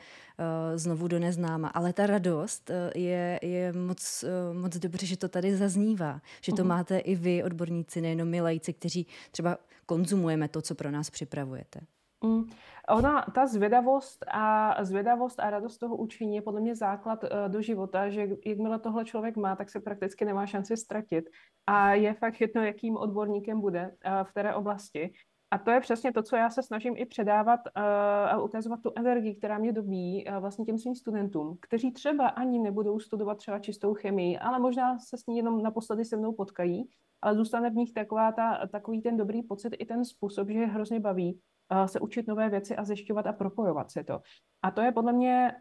znovu 0.75 1.09
do 1.09 1.19
neznáma. 1.19 1.69
Ale 1.69 1.93
ta 1.93 2.07
radost 2.07 2.71
je, 2.95 3.39
je 3.43 3.73
moc, 3.73 4.25
moc 4.53 4.77
dobře, 4.77 5.07
že 5.07 5.17
to 5.17 5.29
tady 5.29 5.57
zaznívá, 5.57 6.21
že 6.41 6.53
to 6.53 6.63
uh-huh. 6.63 6.67
máte 6.67 6.99
i 6.99 7.15
vy, 7.15 7.45
odborníci, 7.45 8.01
nejenom 8.01 8.29
my 8.29 8.41
lajci, 8.41 8.73
kteří 8.73 9.07
třeba 9.31 9.59
konzumujeme 9.87 10.49
to, 10.49 10.63
co 10.63 10.75
pro 10.75 10.91
nás 10.91 11.11
připravujete. 11.11 11.81
Mm. 12.25 12.51
Ona, 12.91 13.25
ta 13.35 13.47
zvědavost 13.47 14.25
a 14.33 14.75
zvědavost 14.85 15.41
a 15.41 15.51
radost 15.51 15.79
toho 15.79 15.97
učení 15.97 16.37
je 16.37 16.43
podle 16.43 16.61
mě 16.61 16.75
základ 16.75 17.25
uh, 17.25 17.29
do 17.49 17.63
života, 17.63 18.09
že 18.09 18.29
jakmile 18.47 18.79
tohle 18.79 19.05
člověk 19.05 19.37
má, 19.37 19.57
tak 19.57 19.71
se 19.71 19.81
prakticky 19.81 20.25
nemá 20.25 20.47
šanci 20.47 20.77
ztratit. 20.77 21.25
A 21.67 21.95
je 21.95 22.15
fakt 22.15 22.41
jedno, 22.41 22.65
jakým 22.65 22.97
odborníkem 22.97 23.61
bude 23.61 23.97
uh, 24.07 24.25
v 24.25 24.31
které 24.31 24.55
oblasti. 24.55 25.13
A 25.51 25.59
to 25.59 25.71
je 25.71 25.81
přesně 25.81 26.13
to, 26.13 26.23
co 26.23 26.37
já 26.37 26.51
se 26.51 26.63
snažím 26.63 26.95
i 26.97 27.07
předávat 27.07 27.61
uh, 27.77 27.83
a 28.29 28.43
ukazovat 28.43 28.81
tu 28.83 28.93
energii, 28.97 29.35
která 29.35 29.59
mě 29.59 29.73
dobí 29.73 30.25
vlastně 30.41 30.65
těm 30.65 30.79
svým 30.79 30.95
studentům, 30.95 31.59
kteří 31.61 31.93
třeba 31.93 32.29
ani 32.29 32.59
nebudou 32.59 33.01
studovat 33.01 33.39
třeba 33.39 33.59
čistou 33.59 33.95
chemii, 33.95 34.39
ale 34.39 34.59
možná 34.59 34.99
se 34.99 35.19
s 35.19 35.27
ní 35.27 35.37
jenom 35.37 35.63
naposledy 35.63 36.05
se 36.05 36.17
mnou 36.17 36.33
potkají, 36.33 36.89
ale 37.23 37.35
zůstane 37.35 37.71
v 37.71 37.75
nich 37.75 37.93
taková 37.93 38.33
ta, 38.33 38.67
takový 38.73 39.03
ten 39.03 39.17
dobrý 39.17 39.43
pocit 39.43 39.77
i 39.79 39.85
ten 39.85 40.05
způsob, 40.05 40.49
že 40.49 40.59
je 40.59 40.67
hrozně 40.67 41.01
baví 41.01 41.41
se 41.87 42.01
učit 42.01 42.27
nové 42.27 42.49
věci 42.49 42.77
a 42.77 42.85
zjišťovat 42.85 43.27
a 43.27 43.33
propojovat 43.33 43.91
si 43.91 44.05
to. 44.05 44.21
A 44.63 44.71
to 44.71 44.81
je 44.81 44.93
podle 44.93 45.13
mě 45.13 45.53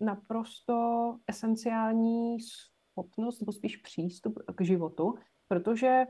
naprosto 0.00 1.16
esenciální 1.26 2.38
schopnost, 2.40 3.40
nebo 3.40 3.52
spíš 3.52 3.76
přístup 3.76 4.38
k 4.54 4.64
životu, 4.64 5.14
protože 5.48 6.04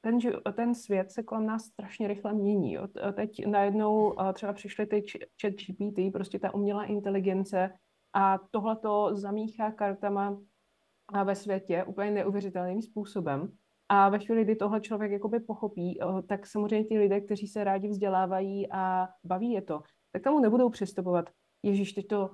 ten, 0.00 0.18
ten 0.54 0.74
svět 0.74 1.10
se 1.10 1.22
kolem 1.22 1.46
nás 1.46 1.64
strašně 1.64 2.08
rychle 2.08 2.34
mění. 2.34 2.72
Jo. 2.72 2.88
Teď 3.12 3.46
najednou 3.46 4.14
třeba 4.32 4.52
přišly 4.52 4.86
ty 4.86 5.04
chat 5.42 5.52
GPT, 5.52 6.12
prostě 6.12 6.38
ta 6.38 6.54
umělá 6.54 6.84
inteligence 6.84 7.72
a 8.12 8.38
tohle 8.50 8.76
to 8.76 9.10
zamíchá 9.12 9.70
kartama 9.70 10.38
ve 11.24 11.34
světě 11.34 11.84
úplně 11.84 12.10
neuvěřitelným 12.10 12.82
způsobem. 12.82 13.52
A 13.88 14.08
ve 14.08 14.18
chvíli, 14.18 14.44
kdy 14.44 14.56
tohle 14.56 14.80
člověk 14.80 15.12
jakoby 15.12 15.40
pochopí, 15.40 15.98
tak 16.26 16.46
samozřejmě 16.46 16.84
ti 16.84 16.98
lidé, 16.98 17.20
kteří 17.20 17.46
se 17.46 17.64
rádi 17.64 17.88
vzdělávají 17.88 18.72
a 18.72 19.08
baví 19.24 19.52
je 19.52 19.62
to, 19.62 19.82
tak 20.12 20.22
tomu 20.22 20.40
nebudou 20.40 20.70
přistupovat. 20.70 21.30
Ježíš, 21.62 21.92
teď 21.92 22.06
to, 22.06 22.30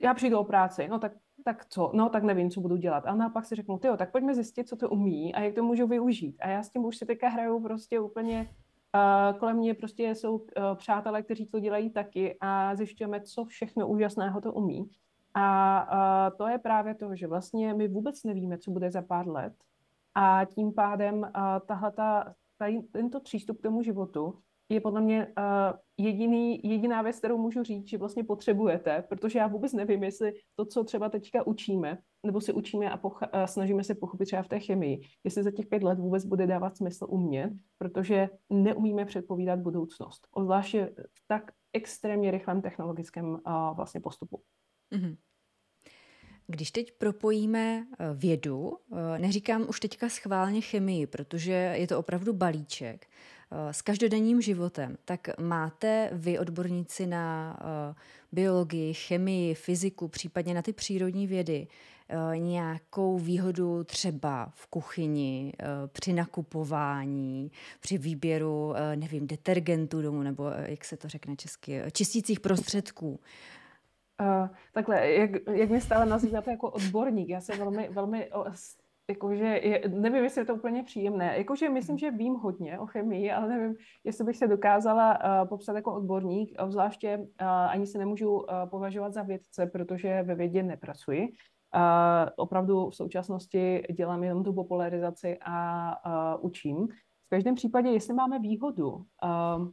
já 0.00 0.14
přijdu 0.14 0.38
o 0.38 0.44
práci, 0.44 0.88
no 0.88 0.98
tak, 0.98 1.12
tak 1.44 1.66
co, 1.66 1.90
no 1.94 2.08
tak 2.08 2.22
nevím, 2.22 2.50
co 2.50 2.60
budu 2.60 2.76
dělat. 2.76 3.04
A 3.06 3.14
naopak 3.14 3.44
si 3.44 3.54
řeknu, 3.54 3.80
jo, 3.84 3.96
tak 3.96 4.12
pojďme 4.12 4.34
zjistit, 4.34 4.68
co 4.68 4.76
to 4.76 4.90
umí 4.90 5.34
a 5.34 5.40
jak 5.40 5.54
to 5.54 5.62
můžu 5.62 5.86
využít. 5.86 6.36
A 6.40 6.48
já 6.48 6.62
s 6.62 6.70
tím 6.70 6.84
už 6.84 6.96
si 6.96 7.06
teďka 7.06 7.28
hraju 7.28 7.60
prostě 7.60 8.00
úplně 8.00 8.50
Uh, 8.94 9.38
kolem 9.38 9.56
mě 9.56 9.74
prostě 9.74 10.14
jsou 10.14 10.36
uh, 10.36 10.46
přátelé, 10.74 11.22
kteří 11.22 11.46
to 11.46 11.60
dělají 11.60 11.90
taky 11.90 12.36
a 12.40 12.76
zjišťujeme, 12.76 13.20
co 13.20 13.44
všechno 13.44 13.88
úžasného 13.88 14.40
to 14.40 14.52
umí. 14.52 14.90
A 15.34 16.28
uh, 16.30 16.36
to 16.36 16.48
je 16.48 16.58
právě 16.58 16.94
to, 16.94 17.14
že 17.14 17.26
vlastně 17.26 17.74
my 17.74 17.88
vůbec 17.88 18.24
nevíme, 18.24 18.58
co 18.58 18.70
bude 18.70 18.90
za 18.90 19.02
pár 19.02 19.28
let 19.28 19.52
a 20.14 20.44
tím 20.44 20.74
pádem 20.74 21.18
uh, 21.18 21.26
tahleta, 21.66 22.34
tady, 22.58 22.82
tento 22.82 23.20
přístup 23.20 23.58
k 23.58 23.62
tomu 23.62 23.82
životu 23.82 24.38
je 24.68 24.80
podle 24.80 25.00
mě 25.00 25.26
uh, 25.26 25.78
jediný, 25.96 26.60
jediná 26.64 27.02
věc, 27.02 27.18
kterou 27.18 27.38
můžu 27.38 27.62
říct, 27.62 27.88
že 27.88 27.98
vlastně 27.98 28.24
potřebujete, 28.24 29.04
protože 29.08 29.38
já 29.38 29.46
vůbec 29.46 29.72
nevím, 29.72 30.04
jestli 30.04 30.32
to, 30.54 30.64
co 30.64 30.84
třeba 30.84 31.08
teďka 31.08 31.46
učíme, 31.46 31.98
nebo 32.26 32.40
si 32.40 32.52
učíme 32.52 32.90
a 32.90 32.98
pocha- 32.98 33.46
snažíme 33.46 33.84
se 33.84 33.94
pochopit 33.94 34.26
třeba 34.26 34.42
v 34.42 34.48
té 34.48 34.60
chemii, 34.60 35.00
jestli 35.24 35.42
za 35.42 35.50
těch 35.50 35.66
pět 35.66 35.82
let 35.82 35.98
vůbec 35.98 36.24
bude 36.24 36.46
dávat 36.46 36.76
smysl 36.76 37.06
umět, 37.08 37.52
protože 37.78 38.28
neumíme 38.50 39.04
předpovídat 39.04 39.58
budoucnost, 39.58 40.28
zvláště 40.42 40.94
v 40.98 41.22
tak 41.26 41.50
extrémně 41.72 42.30
rychlém 42.30 42.62
technologickém 42.62 43.26
uh, 43.26 43.38
vlastně 43.76 44.00
postupu. 44.00 44.42
Mm-hmm. 44.92 45.16
Když 46.46 46.70
teď 46.70 46.92
propojíme 46.92 47.86
eh, 47.86 48.04
vědu, 48.14 48.78
eh, 48.92 49.18
neříkám 49.18 49.66
už 49.68 49.80
teďka 49.80 50.08
schválně 50.08 50.60
chemii, 50.60 51.06
protože 51.06 51.52
je 51.52 51.86
to 51.86 51.98
opravdu 51.98 52.32
balíček, 52.32 53.06
eh, 53.06 53.72
s 53.72 53.82
každodenním 53.82 54.40
životem, 54.40 54.96
tak 55.04 55.38
máte 55.38 56.10
vy, 56.12 56.38
odborníci 56.38 57.06
na 57.06 57.56
biologii, 58.32 58.94
chemii, 58.94 59.54
fyziku, 59.54 60.08
případně 60.08 60.54
na 60.54 60.62
ty 60.62 60.72
přírodní 60.72 61.26
vědy, 61.26 61.66
nějakou 62.34 63.18
výhodu 63.18 63.84
třeba 63.84 64.52
v 64.54 64.66
kuchyni, 64.66 65.52
při 65.92 66.12
nakupování, 66.12 67.50
při 67.80 67.98
výběru, 67.98 68.74
nevím, 68.94 69.26
detergentů 69.26 70.02
domů, 70.02 70.22
nebo 70.22 70.50
jak 70.66 70.84
se 70.84 70.96
to 70.96 71.08
řekne 71.08 71.36
česky, 71.36 71.82
čistících 71.92 72.40
prostředků. 72.40 73.20
Uh, 74.20 74.48
takhle, 74.72 75.10
jak, 75.10 75.30
jak 75.52 75.70
mě 75.70 75.80
stále 75.80 76.06
nazýváte 76.06 76.50
jako 76.50 76.70
odborník, 76.70 77.28
já 77.28 77.40
jsem 77.40 77.58
velmi, 77.58 77.88
velmi 77.88 78.30
jakože, 79.10 79.44
je, 79.44 79.82
nevím, 79.88 80.24
jestli 80.24 80.40
je 80.40 80.44
to 80.44 80.54
úplně 80.54 80.82
příjemné, 80.82 81.38
jakože 81.38 81.68
myslím, 81.68 81.98
že 81.98 82.10
vím 82.10 82.34
hodně 82.34 82.78
o 82.78 82.86
chemii, 82.86 83.32
ale 83.32 83.48
nevím, 83.48 83.76
jestli 84.04 84.24
bych 84.24 84.36
se 84.36 84.46
dokázala 84.46 85.18
uh, 85.18 85.48
popsat 85.48 85.76
jako 85.76 85.94
odborník, 85.94 86.52
zvláště 86.68 87.18
uh, 87.18 87.46
ani 87.48 87.86
se 87.86 87.98
nemůžu 87.98 88.32
uh, 88.32 88.44
považovat 88.66 89.12
za 89.12 89.22
vědce, 89.22 89.66
protože 89.66 90.22
ve 90.22 90.34
vědě 90.34 90.62
nepracuji. 90.62 91.22
Uh, 91.22 92.30
opravdu 92.36 92.90
v 92.90 92.96
současnosti 92.96 93.82
dělám 93.92 94.24
jenom 94.24 94.44
tu 94.44 94.52
popularizaci 94.52 95.38
a 95.42 96.36
uh, 96.36 96.44
učím. 96.44 96.88
V 97.26 97.28
každém 97.30 97.54
případě, 97.54 97.88
jestli 97.88 98.14
máme 98.14 98.38
výhodu, 98.38 98.88
uh, 98.90 99.68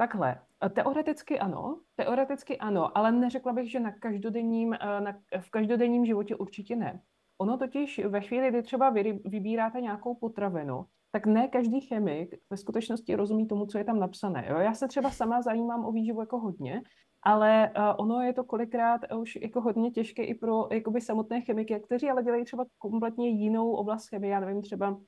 Takhle, 0.00 0.36
teoreticky 0.74 1.38
ano, 1.38 1.80
teoreticky 1.96 2.58
ano, 2.58 2.98
ale 2.98 3.12
neřekla 3.12 3.52
bych, 3.52 3.70
že 3.70 3.80
na 3.80 3.92
každodenním, 3.92 4.74
eh, 4.74 5.00
na, 5.00 5.12
v 5.40 5.50
každodenním 5.50 6.06
životě 6.06 6.36
určitě 6.36 6.76
ne. 6.76 7.00
Ono 7.38 7.58
totiž 7.58 8.00
ve 8.08 8.20
chvíli, 8.20 8.48
kdy 8.48 8.62
třeba 8.62 8.90
vy 8.90 9.20
vybíráte 9.24 9.80
nějakou 9.80 10.14
potravinu, 10.14 10.84
tak 11.12 11.26
ne 11.26 11.48
každý 11.48 11.80
chemik 11.80 12.34
ve 12.50 12.56
skutečnosti 12.56 13.14
rozumí 13.14 13.46
tomu, 13.46 13.66
co 13.66 13.78
je 13.78 13.84
tam 13.84 14.00
napsané. 14.00 14.46
Jo? 14.50 14.58
Já 14.58 14.74
se 14.74 14.88
třeba 14.88 15.10
sama 15.10 15.42
zajímám 15.42 15.84
o 15.84 15.92
výživu 15.92 16.20
jako 16.20 16.38
hodně, 16.38 16.82
ale 17.22 17.72
uh, 17.76 17.84
ono 17.98 18.20
je 18.20 18.32
to 18.32 18.44
kolikrát 18.44 19.00
už 19.16 19.36
jako 19.36 19.60
hodně 19.60 19.90
těžké 19.90 20.24
i 20.24 20.34
pro 20.34 20.68
jakoby 20.72 21.00
samotné 21.00 21.40
chemiky, 21.40 21.80
kteří 21.80 22.10
ale 22.10 22.22
dělají 22.22 22.44
třeba 22.44 22.64
kompletně 22.78 23.28
jinou 23.28 23.72
oblast 23.72 24.08
chemie, 24.08 24.32
já 24.32 24.40
nevím, 24.40 24.62
třeba 24.62 25.00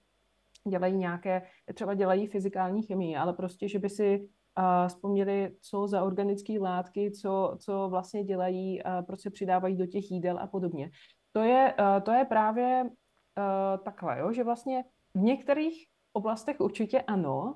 dělají 0.69 0.97
nějaké, 0.97 1.43
třeba 1.75 1.95
dělají 1.95 2.27
fyzikální 2.27 2.83
chemii, 2.83 3.17
ale 3.17 3.33
prostě, 3.33 3.69
že 3.69 3.79
by 3.79 3.91
si 3.91 4.29
a 4.57 4.89
vzpomněli, 4.89 5.57
co 5.61 5.87
za 5.87 6.05
organické 6.05 6.61
látky, 6.61 7.11
co, 7.11 7.57
co 7.59 7.89
vlastně 7.89 8.25
dělají, 8.25 8.81
proč 9.07 9.21
se 9.21 9.31
přidávají 9.31 9.77
do 9.77 9.87
těch 9.87 10.11
jídel 10.11 10.39
a 10.39 10.47
podobně. 10.47 10.91
To 11.33 11.41
je, 11.41 11.75
to 12.03 12.13
je 12.13 12.25
právě 12.25 12.91
takhle, 13.85 14.19
jo, 14.19 14.33
že 14.33 14.45
vlastně 14.45 14.85
v 15.15 15.21
některých 15.21 15.87
oblastech 16.13 16.61
určitě 16.61 17.01
ano, 17.01 17.55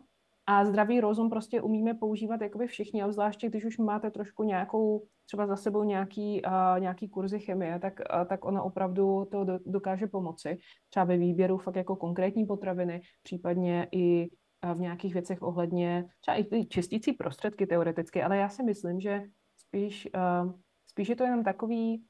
a 0.48 0.64
zdravý 0.64 1.00
rozum 1.00 1.30
prostě 1.30 1.62
umíme 1.62 1.94
používat 1.94 2.40
jakoby 2.40 2.66
všichni, 2.66 3.02
a 3.02 3.12
zvláště 3.12 3.48
když 3.48 3.64
už 3.64 3.78
máte 3.78 4.10
trošku 4.10 4.42
nějakou, 4.42 5.02
třeba 5.26 5.46
za 5.46 5.56
sebou 5.56 5.82
nějaký, 5.82 6.42
uh, 6.46 6.80
nějaký 6.80 7.08
kurzy 7.08 7.38
chemie, 7.38 7.78
tak, 7.78 8.00
uh, 8.00 8.24
tak 8.24 8.44
ona 8.44 8.62
opravdu 8.62 9.24
to 9.30 9.44
do, 9.44 9.58
dokáže 9.66 10.06
pomoci. 10.06 10.58
Třeba 10.90 11.04
ve 11.04 11.16
výběru 11.16 11.58
fakt 11.58 11.76
jako 11.76 11.96
konkrétní 11.96 12.46
potraviny, 12.46 13.00
případně 13.22 13.88
i 13.92 14.30
v 14.74 14.80
nějakých 14.80 15.14
věcech 15.14 15.42
ohledně 15.42 16.08
třeba 16.20 16.36
i 16.36 16.44
ty 16.44 16.66
čistící 16.66 17.12
prostředky 17.12 17.66
teoreticky, 17.66 18.22
ale 18.22 18.36
já 18.36 18.48
si 18.48 18.62
myslím, 18.62 19.00
že 19.00 19.22
spíš, 19.56 20.08
uh, 20.14 20.52
spíš 20.86 21.08
je 21.08 21.16
to 21.16 21.24
jenom 21.24 21.44
takový, 21.44 22.04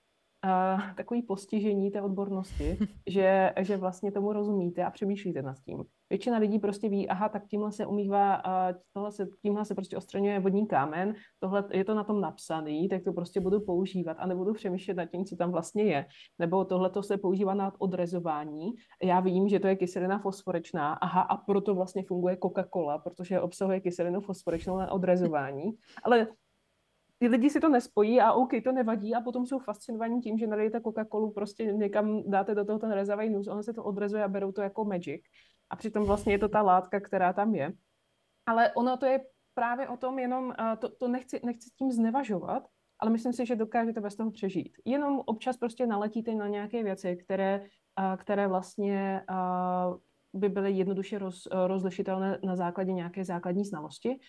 uh, 0.45 0.95
takový 0.95 1.23
postižení 1.23 1.91
té 1.91 2.03
odbornosti, 2.03 2.79
že, 3.07 3.53
že 3.61 3.77
vlastně 3.77 4.13
tomu 4.13 4.33
rozumíte 4.33 4.85
a 4.85 4.91
přemýšlíte 4.91 5.43
nad 5.43 5.57
tím. 5.65 5.85
Většina 6.11 6.39
lidí 6.39 6.59
prostě 6.59 6.89
ví, 6.89 7.09
aha, 7.09 7.29
tak 7.29 7.47
tímhle 7.47 7.73
se 7.73 7.87
umývá, 7.87 8.43
tohle 8.93 9.13
se, 9.13 9.29
tímhle 9.43 9.65
se 9.65 9.75
prostě 9.75 9.97
odstraňuje 9.97 10.41
vodní 10.41 10.67
kámen, 10.67 11.15
tohle 11.39 11.65
je 11.71 11.85
to 11.85 11.95
na 11.95 12.05
tom 12.05 12.21
napsaný, 12.21 12.89
tak 12.89 13.03
to 13.03 13.13
prostě 13.13 13.41
budu 13.41 13.61
používat 13.61 14.17
a 14.21 14.27
nebudu 14.27 14.53
přemýšlet 14.53 14.95
nad 14.95 15.07
tím, 15.07 15.25
co 15.25 15.37
tam 15.37 15.51
vlastně 15.51 15.83
je. 15.83 16.07
Nebo 16.39 16.65
tohle 16.65 16.91
to 16.91 17.03
se 17.03 17.17
používá 17.19 17.55
na 17.55 17.73
odrezování. 17.79 18.73
Já 19.03 19.21
vím, 19.21 19.49
že 19.49 19.61
to 19.61 19.67
je 19.67 19.77
kyselina 19.77 20.19
fosforečná, 20.19 20.93
aha, 20.93 21.23
a 21.23 21.37
proto 21.37 21.75
vlastně 21.75 22.03
funguje 22.03 22.37
Coca-Cola, 22.37 23.03
protože 23.03 23.41
obsahuje 23.41 23.81
kyselinu 23.81 24.21
fosforečnou 24.21 24.77
na 24.79 24.93
odrezování. 24.93 25.73
Ale 26.03 26.27
ty 27.19 27.29
lidi 27.29 27.51
si 27.51 27.61
to 27.61 27.69
nespojí 27.69 28.21
a 28.21 28.33
OK, 28.33 28.51
to 28.65 28.73
nevadí 28.73 29.15
a 29.15 29.21
potom 29.21 29.47
jsou 29.47 29.59
fascinovaní 29.59 30.21
tím, 30.21 30.39
že 30.39 30.47
nalejete 30.47 30.79
Coca-Colu, 30.79 31.33
prostě 31.33 31.65
někam 31.65 32.23
dáte 32.27 32.55
do 32.55 32.65
toho 32.65 32.79
ten 32.79 32.93
rezavý 32.93 33.31
nůž, 33.31 33.47
on 33.47 33.63
se 33.63 33.73
to 33.73 33.85
odrezuje 33.85 34.25
a 34.25 34.29
berou 34.29 34.53
to 34.53 34.63
jako 34.63 34.85
magic. 34.85 35.23
A 35.71 35.77
přitom 35.77 36.05
vlastně 36.05 36.33
je 36.33 36.39
to 36.39 36.49
ta 36.49 36.63
látka, 36.63 37.01
která 37.01 37.33
tam 37.33 37.55
je. 37.55 37.73
Ale 38.47 38.73
ono 38.73 38.97
to 38.97 39.07
je 39.07 39.21
právě 39.55 39.89
o 39.89 39.97
tom 39.97 40.19
jenom, 40.19 40.55
to, 40.79 40.89
to 40.89 41.09
nechci, 41.09 41.41
nechci 41.45 41.71
tím 41.79 41.93
znevažovat, 41.93 42.63
ale 42.99 43.11
myslím 43.11 43.33
si, 43.33 43.47
že 43.47 43.57
dokážete 43.57 44.01
bez 44.01 44.17
toho 44.17 44.31
přežít. 44.31 44.73
Jenom 44.85 45.23
občas 45.27 45.57
prostě 45.57 45.87
naletíte 45.87 46.35
na 46.35 46.49
nějaké 46.49 46.83
věci, 46.83 47.17
které, 47.17 47.65
které 48.17 48.49
vlastně 48.49 49.23
by 50.35 50.49
byly 50.49 50.73
jednoduše 50.73 51.19
roz, 51.19 51.49
rozlišitelné 51.67 52.39
na 52.45 52.57
základě 52.57 52.93
nějaké 52.93 53.25
základní 53.25 53.65
znalosti 53.65 54.21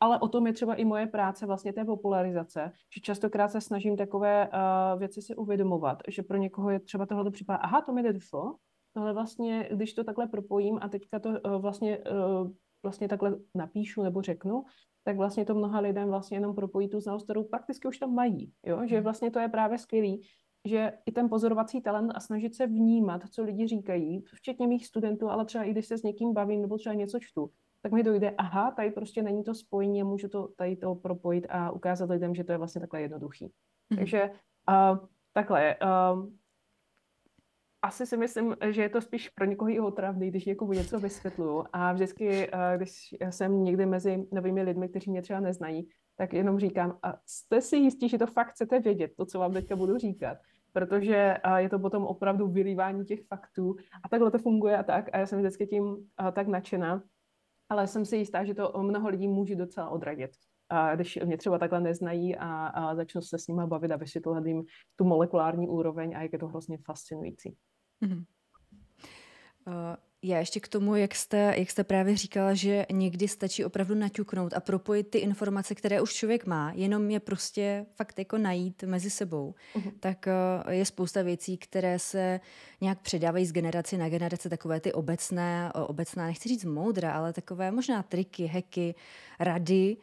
ale 0.00 0.20
o 0.20 0.28
tom 0.28 0.46
je 0.46 0.52
třeba 0.52 0.74
i 0.74 0.84
moje 0.84 1.06
práce 1.06 1.46
vlastně 1.46 1.72
té 1.72 1.84
popularizace, 1.84 2.72
že 2.94 3.00
častokrát 3.00 3.52
se 3.52 3.60
snažím 3.60 3.96
takové 3.96 4.48
uh, 4.48 4.98
věci 4.98 5.22
si 5.22 5.36
uvědomovat, 5.36 6.02
že 6.08 6.22
pro 6.22 6.36
někoho 6.36 6.70
je 6.70 6.80
třeba 6.80 7.06
tohle 7.06 7.30
připadá, 7.30 7.58
aha, 7.58 7.80
to 7.80 7.92
mi 7.92 8.02
nedošlo, 8.02 8.54
tohle 8.92 9.12
vlastně, 9.12 9.68
když 9.72 9.94
to 9.94 10.04
takhle 10.04 10.26
propojím 10.26 10.78
a 10.80 10.88
teďka 10.88 11.18
to 11.18 11.28
uh, 11.28 11.62
vlastně, 11.62 11.98
uh, 11.98 12.50
vlastně 12.82 13.08
takhle 13.08 13.36
napíšu 13.54 14.02
nebo 14.02 14.22
řeknu, 14.22 14.64
tak 15.04 15.16
vlastně 15.16 15.44
to 15.44 15.54
mnoha 15.54 15.80
lidem 15.80 16.08
vlastně 16.08 16.36
jenom 16.36 16.54
propojí 16.54 16.88
tu 16.88 17.00
znalost, 17.00 17.24
kterou 17.24 17.44
prakticky 17.44 17.88
už 17.88 17.98
tam 17.98 18.14
mají, 18.14 18.52
jo? 18.66 18.80
že 18.86 18.96
hmm. 18.96 19.04
vlastně 19.04 19.30
to 19.30 19.38
je 19.38 19.48
právě 19.48 19.78
skvělý, 19.78 20.26
že 20.64 20.92
i 21.06 21.12
ten 21.12 21.28
pozorovací 21.28 21.80
talent 21.80 22.12
a 22.14 22.20
snažit 22.20 22.54
se 22.54 22.66
vnímat, 22.66 23.22
co 23.30 23.42
lidi 23.42 23.66
říkají, 23.66 24.24
včetně 24.34 24.66
mých 24.66 24.86
studentů, 24.86 25.28
ale 25.28 25.44
třeba 25.44 25.64
i 25.64 25.70
když 25.70 25.86
se 25.86 25.98
s 25.98 26.02
někým 26.02 26.32
bavím 26.32 26.62
nebo 26.62 26.78
třeba 26.78 26.94
něco 26.94 27.18
čtu, 27.20 27.50
tak 27.82 27.92
mi 27.92 28.02
dojde, 28.02 28.34
aha, 28.38 28.70
tady 28.70 28.90
prostě 28.90 29.22
není 29.22 29.44
to 29.44 29.54
spojení 29.54 30.02
a 30.02 30.04
můžu 30.04 30.28
to 30.28 30.48
tady 30.48 30.76
to 30.76 30.94
propojit 30.94 31.46
a 31.48 31.70
ukázat 31.70 32.10
lidem, 32.10 32.34
že 32.34 32.44
to 32.44 32.52
je 32.52 32.58
vlastně 32.58 32.80
takhle 32.80 33.00
jednoduchý. 33.00 33.46
Mm-hmm. 33.46 33.96
Takže 33.96 34.30
uh, 34.68 34.98
takhle, 35.32 35.76
uh, 35.76 36.26
asi 37.82 38.06
si 38.06 38.16
myslím, 38.16 38.56
že 38.70 38.82
je 38.82 38.88
to 38.88 39.00
spíš 39.00 39.28
pro 39.28 39.44
někoho 39.44 39.70
i 39.70 39.80
otravný, 39.80 40.30
když 40.30 40.44
někomu 40.44 40.72
něco 40.72 41.00
vysvětluju. 41.00 41.64
A 41.72 41.92
vždycky, 41.92 42.50
když 42.76 43.14
jsem 43.30 43.64
někdy 43.64 43.86
mezi 43.86 44.26
novými 44.32 44.62
lidmi, 44.62 44.88
kteří 44.88 45.10
mě 45.10 45.22
třeba 45.22 45.40
neznají, 45.40 45.88
tak 46.16 46.32
jenom 46.32 46.58
říkám, 46.58 46.98
a 47.02 47.14
jste 47.26 47.60
si 47.60 47.76
jistí, 47.76 48.08
že 48.08 48.18
to 48.18 48.26
fakt 48.26 48.48
chcete 48.48 48.80
vědět, 48.80 49.12
to, 49.16 49.26
co 49.26 49.38
vám 49.38 49.52
teďka 49.52 49.76
budu 49.76 49.98
říkat 49.98 50.38
protože 50.72 51.36
je 51.56 51.68
to 51.68 51.78
potom 51.78 52.06
opravdu 52.06 52.48
vylívání 52.48 53.04
těch 53.04 53.26
faktů 53.26 53.76
a 54.04 54.08
takhle 54.08 54.30
to 54.30 54.38
funguje 54.38 54.78
a 54.78 54.82
tak 54.82 55.08
a 55.12 55.18
já 55.18 55.26
jsem 55.26 55.38
vždycky 55.38 55.66
tím 55.66 55.96
tak 56.32 56.46
nadšená, 56.46 57.02
ale 57.68 57.86
jsem 57.86 58.04
si 58.04 58.16
jistá, 58.16 58.44
že 58.44 58.54
to 58.54 58.72
mnoho 58.82 59.08
lidí 59.08 59.28
může 59.28 59.56
docela 59.56 59.88
odradit. 59.88 60.30
A 60.68 60.94
když 60.94 61.18
mě 61.24 61.36
třeba 61.36 61.58
takhle 61.58 61.80
neznají 61.80 62.36
a, 62.36 62.66
a 62.66 62.94
začnu 62.94 63.20
se 63.20 63.38
s 63.38 63.46
nimi 63.46 63.62
bavit 63.66 63.90
a 63.90 63.96
vysvětlovat 63.96 64.46
jim 64.46 64.64
tu 64.96 65.04
molekulární 65.04 65.68
úroveň 65.68 66.16
a 66.16 66.22
jak 66.22 66.32
je 66.32 66.38
to 66.38 66.46
hrozně 66.46 66.78
fascinující. 66.86 67.56
Mm-hmm. 68.02 68.24
Uh... 69.66 69.96
Já 70.22 70.38
ještě 70.38 70.60
k 70.60 70.68
tomu, 70.68 70.96
jak 70.96 71.14
jste, 71.14 71.54
jak 71.56 71.70
jste 71.70 71.84
právě 71.84 72.16
říkala, 72.16 72.54
že 72.54 72.86
někdy 72.92 73.28
stačí 73.28 73.64
opravdu 73.64 73.94
naťuknout 73.94 74.52
a 74.52 74.60
propojit 74.60 75.10
ty 75.10 75.18
informace, 75.18 75.74
které 75.74 76.00
už 76.00 76.12
člověk 76.12 76.46
má, 76.46 76.72
jenom 76.74 77.10
je 77.10 77.20
prostě 77.20 77.86
fakt 77.94 78.18
jako 78.18 78.38
najít 78.38 78.82
mezi 78.82 79.10
sebou, 79.10 79.54
uh-huh. 79.74 79.92
tak 80.00 80.26
uh, 80.66 80.72
je 80.72 80.84
spousta 80.84 81.22
věcí, 81.22 81.56
které 81.56 81.98
se 81.98 82.40
nějak 82.80 83.00
předávají 83.00 83.46
z 83.46 83.52
generace 83.52 83.96
na 83.96 84.08
generace, 84.08 84.48
takové 84.48 84.80
ty 84.80 84.92
obecné, 84.92 85.72
uh, 85.74 85.82
obecná, 85.88 86.26
nechci 86.26 86.48
říct 86.48 86.64
moudra, 86.64 87.12
ale 87.12 87.32
takové 87.32 87.70
možná 87.70 88.02
triky, 88.02 88.44
heky, 88.44 88.94
rady, 89.38 89.96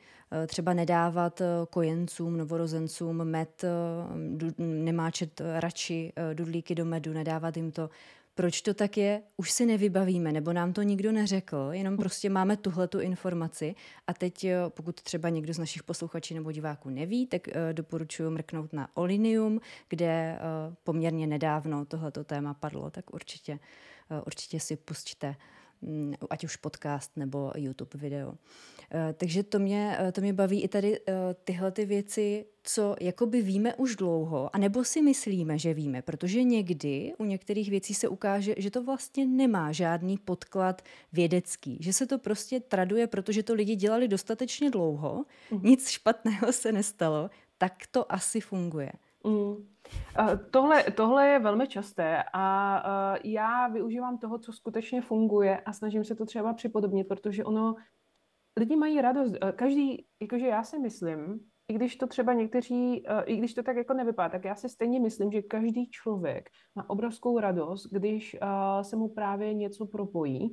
třeba 0.48 0.74
nedávat 0.74 1.42
kojencům, 1.70 2.38
novorozencům 2.38 3.26
med, 3.26 3.66
nemáčet 4.58 5.42
radši 5.60 6.14
dudlíky 6.34 6.76
do 6.76 6.86
medu, 6.86 7.14
nedávat 7.14 7.58
jim 7.58 7.72
to. 7.72 7.90
Proč 8.38 8.62
to 8.62 8.74
tak 8.74 8.98
je, 8.98 9.22
už 9.38 9.52
si 9.52 9.66
nevybavíme, 9.66 10.32
nebo 10.32 10.54
nám 10.54 10.74
to 10.74 10.82
nikdo 10.82 11.12
neřekl, 11.12 11.70
jenom 11.72 11.98
prostě 11.98 12.30
máme 12.30 12.58
tuhle 12.58 12.88
tu 12.88 13.00
informaci. 13.00 13.76
A 14.08 14.14
teď, 14.14 14.44
eh, 14.44 14.56
pokud 14.70 15.02
třeba 15.02 15.30
někdo 15.30 15.54
z 15.54 15.58
našich 15.58 15.84
posluchačů 15.84 16.34
nebo 16.34 16.52
diváků 16.52 16.90
neví, 16.90 17.28
tak 17.28 17.42
doporučuji 17.72 18.30
mrknout 18.30 18.74
na 18.74 18.90
Olinium, 18.94 19.62
kde 19.90 20.40
poměrně 20.84 21.28
nedávno 21.28 21.86
tohleto 21.86 22.24
téma 22.24 22.54
padlo, 22.54 22.90
tak 22.90 23.14
určitě, 23.14 23.60
určitě 24.26 24.60
si 24.60 24.76
pustíte 24.76 25.36
ať 26.30 26.44
už 26.44 26.56
podcast 26.56 27.12
nebo 27.16 27.52
YouTube 27.56 28.00
video. 28.00 28.34
Eh, 28.92 29.14
takže 29.14 29.44
to 29.44 29.60
mě, 29.60 29.98
eh, 30.00 30.12
to 30.12 30.22
mě 30.22 30.34
baví 30.34 30.64
i 30.64 30.68
tady 30.68 31.00
eh, 31.00 31.14
tyhle 31.44 31.72
ty 31.72 31.86
věci, 31.86 32.46
co 32.64 32.96
jakoby 33.02 33.42
víme 33.42 33.76
už 33.76 33.96
dlouho, 33.96 34.56
anebo 34.56 34.84
si 34.84 35.02
myslíme, 35.02 35.60
že 35.60 35.74
víme, 35.74 36.02
protože 36.02 36.44
někdy 36.44 37.14
u 37.18 37.26
některých 37.26 37.70
věcí 37.70 37.94
se 37.94 38.08
ukáže, 38.08 38.56
že 38.58 38.72
to 38.72 38.84
vlastně 38.84 39.26
nemá 39.26 39.72
žádný 39.72 40.18
podklad 40.18 40.82
vědecký, 41.14 41.78
že 41.82 41.94
se 41.94 42.08
to 42.08 42.20
prostě 42.20 42.60
traduje, 42.60 43.08
protože 43.08 43.44
to 43.44 43.54
lidi 43.54 43.76
dělali 43.76 44.08
dostatečně 44.08 44.72
dlouho, 44.72 45.26
mm. 45.52 45.60
nic 45.64 45.90
špatného 45.90 46.54
se 46.54 46.72
nestalo, 46.72 47.30
tak 47.58 47.74
to 47.92 48.12
asi 48.12 48.42
funguje. 48.42 48.92
Mm. 49.28 49.56
Tohle, 50.52 50.84
tohle 50.84 51.28
je 51.28 51.40
velmi 51.40 51.68
časté 51.68 52.24
a 52.34 53.18
já 53.24 53.68
využívám 53.68 54.18
toho, 54.18 54.40
co 54.40 54.54
skutečně 54.54 55.02
funguje 55.02 55.60
a 55.60 55.74
snažím 55.74 56.04
se 56.04 56.16
to 56.16 56.26
třeba 56.26 56.54
připodobnit, 56.54 57.08
protože 57.08 57.46
ono, 57.46 57.76
lidi 58.58 58.76
mají 58.76 59.02
radost, 59.02 59.34
každý, 59.56 60.06
jakože 60.22 60.48
já 60.48 60.64
si 60.64 60.80
myslím, 60.80 61.40
i 61.68 61.74
když 61.74 61.96
to 61.96 62.08
třeba 62.08 62.34
někteří, 62.34 63.04
i 63.26 63.36
když 63.36 63.54
to 63.54 63.64
tak 63.64 63.78
jako 63.78 63.94
nevypadá, 63.94 64.30
tak 64.30 64.46
já 64.46 64.56
si 64.56 64.70
stejně 64.70 65.00
myslím, 65.00 65.32
že 65.32 65.42
každý 65.42 65.90
člověk 65.90 66.50
má 66.76 66.90
obrovskou 66.90 67.40
radost, 67.40 67.88
když 67.92 68.38
se 68.82 68.96
mu 68.96 69.10
právě 69.10 69.54
něco 69.54 69.86
propojí, 69.86 70.52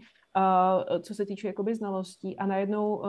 co 1.02 1.14
se 1.14 1.26
týče 1.26 1.46
jakoby 1.46 1.74
znalostí 1.74 2.38
a 2.38 2.46
najednou 2.46 3.02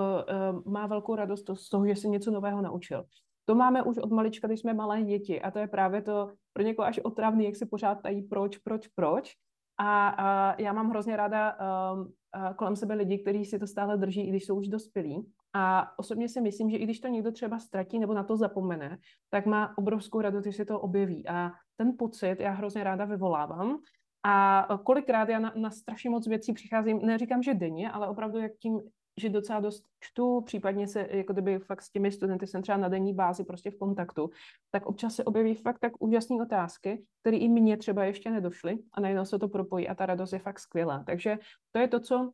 má 0.65 0.87
velkou 0.87 1.15
radost 1.15 1.49
z 1.53 1.69
toho, 1.69 1.87
že 1.87 1.95
se 1.95 2.07
něco 2.07 2.31
nového 2.31 2.61
naučil. 2.61 3.05
To 3.45 3.55
máme 3.55 3.83
už 3.83 3.97
od 3.97 4.11
malička, 4.11 4.47
když 4.47 4.59
jsme 4.59 4.73
malé 4.73 5.01
děti 5.01 5.41
a 5.41 5.51
to 5.51 5.59
je 5.59 5.67
právě 5.67 6.01
to 6.01 6.31
pro 6.53 6.63
někoho 6.63 6.87
až 6.87 6.99
otravný, 6.99 7.45
jak 7.45 7.55
se 7.55 7.65
pořád 7.65 8.01
tají 8.01 8.21
proč, 8.21 8.57
proč, 8.57 8.87
proč. 8.87 9.33
A, 9.77 10.07
a 10.07 10.61
já 10.61 10.73
mám 10.73 10.89
hrozně 10.89 11.15
ráda 11.15 11.57
um, 11.93 12.13
kolem 12.55 12.75
sebe 12.75 12.93
lidi, 12.93 13.19
kteří 13.19 13.45
si 13.45 13.59
to 13.59 13.67
stále 13.67 13.97
drží, 13.97 14.27
i 14.27 14.29
když 14.29 14.45
jsou 14.45 14.57
už 14.57 14.67
dospělí. 14.67 15.25
A 15.53 15.91
osobně 15.99 16.29
si 16.29 16.41
myslím, 16.41 16.69
že 16.69 16.77
i 16.77 16.83
když 16.83 16.99
to 16.99 17.07
někdo 17.07 17.31
třeba 17.31 17.59
ztratí 17.59 17.99
nebo 17.99 18.13
na 18.13 18.23
to 18.23 18.37
zapomene, 18.37 18.97
tak 19.29 19.45
má 19.45 19.77
obrovskou 19.77 20.21
radost, 20.21 20.43
když 20.43 20.55
se 20.55 20.65
to 20.65 20.79
objeví. 20.79 21.27
A 21.27 21.51
ten 21.77 21.93
pocit 21.97 22.35
já 22.39 22.51
hrozně 22.51 22.83
ráda 22.83 23.05
vyvolávám. 23.05 23.77
A 24.23 24.67
kolikrát 24.83 25.29
já 25.29 25.39
na, 25.39 25.53
na 25.55 25.71
strašně 25.71 26.09
moc 26.09 26.27
věcí 26.27 26.53
přicházím, 26.53 26.99
neříkám, 26.99 27.43
že 27.43 27.53
denně, 27.53 27.91
ale 27.91 28.07
opravdu 28.07 28.39
jak 28.39 28.51
tím 28.59 28.81
že 29.17 29.29
docela 29.29 29.59
dost 29.59 29.83
čtu, 29.99 30.41
případně 30.41 30.87
se, 30.87 31.07
jako 31.11 31.33
kdyby 31.33 31.59
fakt 31.59 31.81
s 31.81 31.91
těmi 31.91 32.11
studenty 32.11 32.47
jsem 32.47 32.61
třeba 32.61 32.77
na 32.77 32.89
denní 32.89 33.13
bázi 33.13 33.43
prostě 33.43 33.71
v 33.71 33.77
kontaktu, 33.77 34.29
tak 34.71 34.85
občas 34.85 35.15
se 35.15 35.23
objeví 35.23 35.55
fakt 35.55 35.79
tak 35.79 35.93
úžasné 35.99 36.35
otázky, 36.41 37.05
které 37.21 37.37
i 37.37 37.49
mně 37.49 37.77
třeba 37.77 38.03
ještě 38.03 38.31
nedošly 38.31 38.79
a 38.93 39.01
najednou 39.01 39.25
se 39.25 39.39
to 39.39 39.47
propojí 39.47 39.87
a 39.87 39.95
ta 39.95 40.05
radost 40.05 40.33
je 40.33 40.39
fakt 40.39 40.59
skvělá. 40.59 41.03
Takže 41.03 41.37
to 41.71 41.79
je 41.79 41.87
to, 41.87 41.99
co 41.99 42.21
uh, 42.21 42.31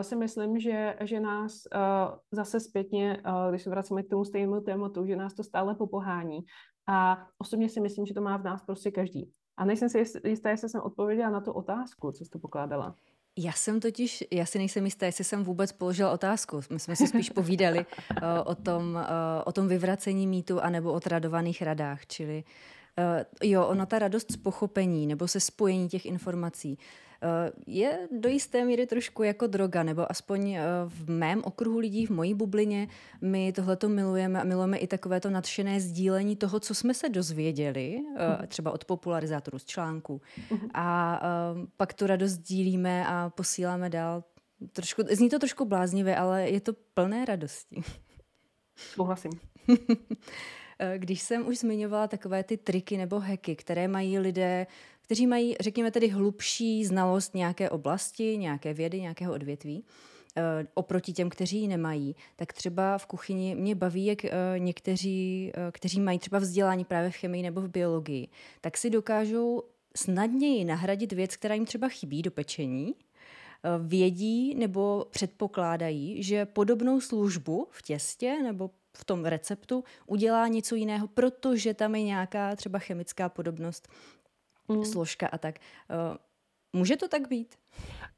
si 0.00 0.16
myslím, 0.16 0.58
že, 0.58 0.96
že 1.00 1.20
nás 1.20 1.66
uh, 1.74 2.18
zase 2.30 2.60
zpětně, 2.60 3.22
uh, 3.26 3.50
když 3.50 3.62
se 3.62 3.70
vracíme 3.70 4.02
k 4.02 4.10
tomu 4.10 4.24
stejnému 4.24 4.60
tématu, 4.60 5.06
že 5.06 5.16
nás 5.16 5.34
to 5.34 5.44
stále 5.44 5.74
popohání 5.74 6.38
a 6.86 7.26
osobně 7.38 7.68
si 7.68 7.80
myslím, 7.80 8.06
že 8.06 8.14
to 8.14 8.20
má 8.20 8.36
v 8.36 8.44
nás 8.44 8.62
prostě 8.62 8.90
každý. 8.90 9.32
A 9.56 9.64
nejsem 9.64 9.88
si 9.88 10.04
jistá, 10.24 10.50
jestli 10.50 10.68
jsem 10.68 10.80
odpověděla 10.80 11.30
na 11.30 11.40
tu 11.40 11.52
otázku, 11.52 12.12
co 12.12 12.24
jsi 12.24 12.38
pokládala. 12.38 12.96
Já 13.36 13.52
jsem 13.52 13.80
totiž, 13.80 14.24
já 14.30 14.46
si 14.46 14.58
nejsem 14.58 14.84
jistá, 14.84 15.06
jestli 15.06 15.24
jsem 15.24 15.44
vůbec 15.44 15.72
položila 15.72 16.10
otázku. 16.10 16.60
My 16.70 16.80
jsme 16.80 16.96
si 16.96 17.06
spíš 17.06 17.30
povídali 17.30 17.78
uh, 17.78 18.16
o, 18.44 18.54
tom, 18.54 18.94
uh, 18.94 19.00
o 19.44 19.52
tom 19.52 19.68
vyvracení 19.68 20.26
mýtu 20.26 20.60
anebo 20.60 20.92
o 20.92 21.00
tradovaných 21.00 21.62
radách, 21.62 22.06
čili 22.06 22.44
uh, 22.98 23.50
jo, 23.50 23.66
ona 23.66 23.86
ta 23.86 23.98
radost 23.98 24.32
z 24.32 24.36
pochopení 24.36 25.06
nebo 25.06 25.28
se 25.28 25.40
spojení 25.40 25.88
těch 25.88 26.06
informací 26.06 26.78
je 27.66 28.08
do 28.10 28.28
jisté 28.28 28.64
míry 28.64 28.86
trošku 28.86 29.22
jako 29.22 29.46
droga, 29.46 29.82
nebo 29.82 30.10
aspoň 30.10 30.50
eh, 30.50 30.62
v 30.86 31.10
mém 31.10 31.42
okruhu 31.44 31.78
lidí, 31.78 32.06
v 32.06 32.10
mojí 32.10 32.34
bublině, 32.34 32.88
my 33.20 33.52
tohleto 33.52 33.88
milujeme 33.88 34.40
a 34.40 34.44
milujeme 34.44 34.78
i 34.78 34.86
takové 34.86 35.20
to 35.20 35.30
nadšené 35.30 35.80
sdílení 35.80 36.36
toho, 36.36 36.60
co 36.60 36.74
jsme 36.74 36.94
se 36.94 37.08
dozvěděli, 37.08 38.00
uh 38.00 38.46
třeba 38.46 38.70
od 38.70 38.84
popularizátorů 38.84 39.58
z 39.58 39.64
článků. 39.64 40.20
uh 40.50 40.58
A 40.74 41.20
pak 41.76 41.94
tu 41.94 42.06
radost 42.06 42.30
sdílíme 42.30 43.06
a 43.06 43.30
posíláme 43.30 43.90
dál. 43.90 44.24
Trošku, 44.72 45.02
zní 45.10 45.30
to 45.30 45.38
trošku 45.38 45.64
bláznivě, 45.64 46.16
ale 46.16 46.50
je 46.50 46.60
to 46.60 46.72
plné 46.94 47.24
radosti. 47.24 47.82
Souhlasím. 48.76 49.32
Když 50.96 51.22
jsem 51.22 51.46
už 51.46 51.58
zmiňovala 51.58 52.08
takové 52.08 52.44
ty 52.44 52.56
triky 52.56 52.96
nebo 52.96 53.20
heky, 53.20 53.56
které 53.56 53.88
mají 53.88 54.18
lidé 54.18 54.66
kteří 55.04 55.26
mají, 55.26 55.56
řekněme 55.60 55.90
tedy, 55.90 56.08
hlubší 56.08 56.84
znalost 56.84 57.34
nějaké 57.34 57.70
oblasti, 57.70 58.38
nějaké 58.38 58.74
vědy, 58.74 59.00
nějakého 59.00 59.34
odvětví, 59.34 59.84
eh, 60.36 60.66
oproti 60.74 61.12
těm, 61.12 61.30
kteří 61.30 61.60
ji 61.60 61.68
nemají, 61.68 62.16
tak 62.36 62.52
třeba 62.52 62.98
v 62.98 63.06
kuchyni 63.06 63.54
mě 63.54 63.74
baví, 63.74 64.06
jak 64.06 64.24
eh, 64.24 64.32
někteří, 64.58 65.52
eh, 65.54 65.72
kteří 65.72 66.00
mají 66.00 66.18
třeba 66.18 66.38
vzdělání 66.38 66.84
právě 66.84 67.10
v 67.10 67.16
chemii 67.16 67.42
nebo 67.42 67.60
v 67.60 67.68
biologii, 67.68 68.28
tak 68.60 68.76
si 68.76 68.90
dokážou 68.90 69.62
snadněji 69.96 70.64
nahradit 70.64 71.12
věc, 71.12 71.36
která 71.36 71.54
jim 71.54 71.64
třeba 71.64 71.88
chybí 71.88 72.22
do 72.22 72.30
pečení, 72.30 72.94
vědí 73.86 74.54
nebo 74.54 75.06
předpokládají, 75.10 76.22
že 76.22 76.46
podobnou 76.46 77.00
službu 77.00 77.68
v 77.70 77.82
těstě 77.82 78.42
nebo 78.42 78.70
v 78.96 79.04
tom 79.04 79.24
receptu 79.24 79.84
udělá 80.06 80.48
něco 80.48 80.74
jiného, 80.74 81.08
protože 81.08 81.74
tam 81.74 81.94
je 81.94 82.02
nějaká 82.02 82.56
třeba 82.56 82.78
chemická 82.78 83.28
podobnost 83.28 83.88
mm. 84.68 84.84
složka 84.84 85.26
a 85.26 85.38
tak. 85.38 85.54
Uh, 85.90 86.16
může 86.74 86.96
to 86.96 87.08
tak 87.08 87.28
být? 87.28 87.54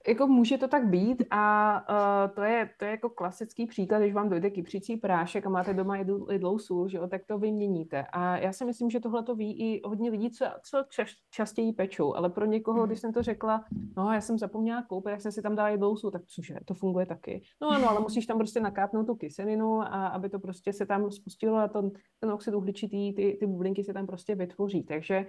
Jako 0.09 0.27
může 0.27 0.59
to 0.59 0.69
tak 0.69 0.87
být 0.87 1.23
a 1.31 1.85
uh, 1.91 2.35
to, 2.35 2.43
je, 2.43 2.71
to 2.79 2.85
je 2.85 2.91
jako 2.91 3.09
klasický 3.11 3.67
příklad, 3.67 3.99
když 3.99 4.15
vám 4.15 4.29
dojde 4.29 4.51
kypřící 4.51 4.97
prášek 4.97 5.47
a 5.47 5.49
máte 5.49 5.75
doma 5.75 5.97
jedl, 5.97 6.27
jedlou 6.31 6.59
sůl, 6.59 6.89
že 6.89 6.99
jo, 6.99 7.09
tak 7.09 7.25
to 7.27 7.39
vyměníte. 7.39 8.07
A 8.13 8.37
já 8.37 8.53
si 8.53 8.65
myslím, 8.65 8.91
že 8.91 9.01
tohle 9.01 9.23
to 9.23 9.35
ví 9.35 9.61
i 9.61 9.81
hodně 9.85 10.11
lidí, 10.11 10.31
co, 10.31 10.47
co 10.63 10.85
čas, 10.91 11.09
častěji 11.31 11.73
pečou, 11.73 12.15
ale 12.15 12.31
pro 12.31 12.47
někoho, 12.47 12.81
mm. 12.81 12.87
když 12.87 13.01
jsem 13.01 13.13
to 13.13 13.23
řekla, 13.23 13.65
no 13.97 14.13
já 14.13 14.21
jsem 14.21 14.39
zapomněla 14.39 14.83
koupit, 14.83 15.11
jak 15.11 15.21
jsem 15.21 15.33
si 15.33 15.43
tam 15.43 15.57
dala 15.57 15.69
jedlou 15.69 15.97
sůl, 15.97 16.11
tak 16.11 16.23
cože, 16.27 16.55
to 16.65 16.75
funguje 16.75 17.07
taky. 17.07 17.43
No 17.63 17.69
ano, 17.69 17.91
ale 17.91 18.01
musíš 18.01 18.27
tam 18.27 18.39
prostě 18.39 18.61
nakápnout 18.61 19.07
tu 19.07 19.15
kyselinu 19.15 19.81
a 19.83 20.07
aby 20.07 20.29
to 20.29 20.39
prostě 20.39 20.73
se 20.73 20.87
tam 20.87 21.11
spustilo 21.11 21.57
a 21.57 21.69
ten, 21.69 21.91
ten 22.21 22.31
oxid 22.31 22.55
uhličitý, 22.55 23.13
ty, 23.15 23.37
ty 23.41 23.47
bublinky 23.47 23.85
se 23.85 23.93
tam 23.93 24.07
prostě 24.07 24.35
vytvoří. 24.35 24.83
Takže 24.83 25.27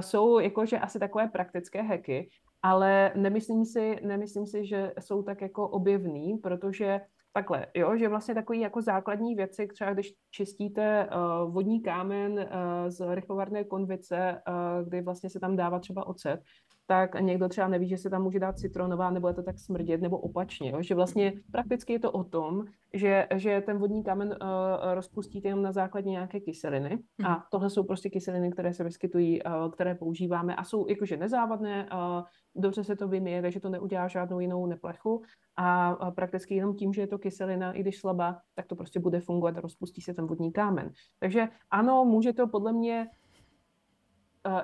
jsou 0.00 0.38
jakože 0.38 0.78
asi 0.78 0.98
takové 0.98 1.28
praktické 1.28 1.82
hacky, 1.82 2.28
ale 2.62 3.12
nemyslím 3.14 3.64
si, 3.64 3.96
nemyslím 4.02 4.46
si, 4.46 4.66
že 4.66 4.92
jsou 5.00 5.22
tak 5.22 5.40
jako 5.40 5.68
objevný, 5.68 6.38
protože 6.42 7.00
takhle, 7.32 7.66
jo, 7.74 7.96
že 7.96 8.08
vlastně 8.08 8.34
takový 8.34 8.60
jako 8.60 8.82
základní 8.82 9.34
věci, 9.34 9.66
třeba 9.66 9.92
když 9.92 10.14
čistíte 10.30 11.06
uh, 11.06 11.52
vodní 11.52 11.82
kámen 11.82 12.32
uh, 12.32 12.88
z 12.88 13.14
rychlovarné 13.14 13.64
konvice, 13.64 14.42
uh, 14.48 14.88
kdy 14.88 15.00
vlastně 15.00 15.30
se 15.30 15.40
tam 15.40 15.56
dává 15.56 15.78
třeba 15.78 16.06
ocet, 16.06 16.40
tak 16.88 17.20
někdo 17.20 17.48
třeba 17.48 17.68
neví, 17.68 17.88
že 17.88 17.96
se 17.96 18.10
tam 18.10 18.22
může 18.22 18.40
dát 18.40 18.58
citronová, 18.58 19.10
nebo 19.10 19.28
je 19.28 19.34
to 19.34 19.42
tak 19.42 19.58
smrdět, 19.58 20.00
nebo 20.00 20.18
opačně. 20.18 20.70
Jo? 20.70 20.82
Že 20.82 20.94
vlastně 20.94 21.32
prakticky 21.52 21.92
je 21.92 21.98
to 21.98 22.12
o 22.12 22.24
tom, 22.24 22.64
že, 22.94 23.26
že 23.34 23.62
ten 23.66 23.78
vodní 23.78 24.04
kámen 24.04 24.28
uh, 24.28 24.94
rozpustíte 24.94 25.48
jenom 25.48 25.62
na 25.62 25.72
základě 25.72 26.10
nějaké 26.10 26.40
kyseliny. 26.40 26.98
Mm. 27.18 27.26
A 27.26 27.46
tohle 27.50 27.70
jsou 27.70 27.84
prostě 27.84 28.10
kyseliny, 28.10 28.50
které 28.50 28.74
se 28.74 28.84
vyskytují, 28.84 29.42
uh, 29.42 29.70
které 29.70 29.94
používáme 29.94 30.56
a 30.56 30.64
jsou 30.64 30.88
jakože 30.88 31.16
nezávadné, 31.16 31.88
uh, 31.92 32.24
dobře 32.56 32.84
se 32.84 32.96
to 32.96 33.08
vymije, 33.08 33.42
takže 33.42 33.60
to 33.60 33.68
neudělá 33.68 34.08
žádnou 34.08 34.40
jinou 34.40 34.66
neplechu 34.66 35.22
a, 35.56 35.88
a 35.88 36.10
prakticky 36.10 36.54
jenom 36.54 36.76
tím, 36.76 36.92
že 36.92 37.00
je 37.00 37.06
to 37.06 37.18
kyselina, 37.18 37.72
i 37.72 37.80
když 37.80 38.00
slabá, 38.00 38.38
tak 38.54 38.66
to 38.66 38.76
prostě 38.76 39.00
bude 39.00 39.20
fungovat 39.20 39.58
a 39.58 39.60
rozpustí 39.60 40.00
se 40.00 40.14
ten 40.14 40.26
vodní 40.26 40.52
kámen. 40.52 40.90
Takže 41.20 41.48
ano, 41.70 42.04
může 42.04 42.32
to 42.32 42.48
podle 42.48 42.72
mě 42.72 43.06
uh, 43.06 43.27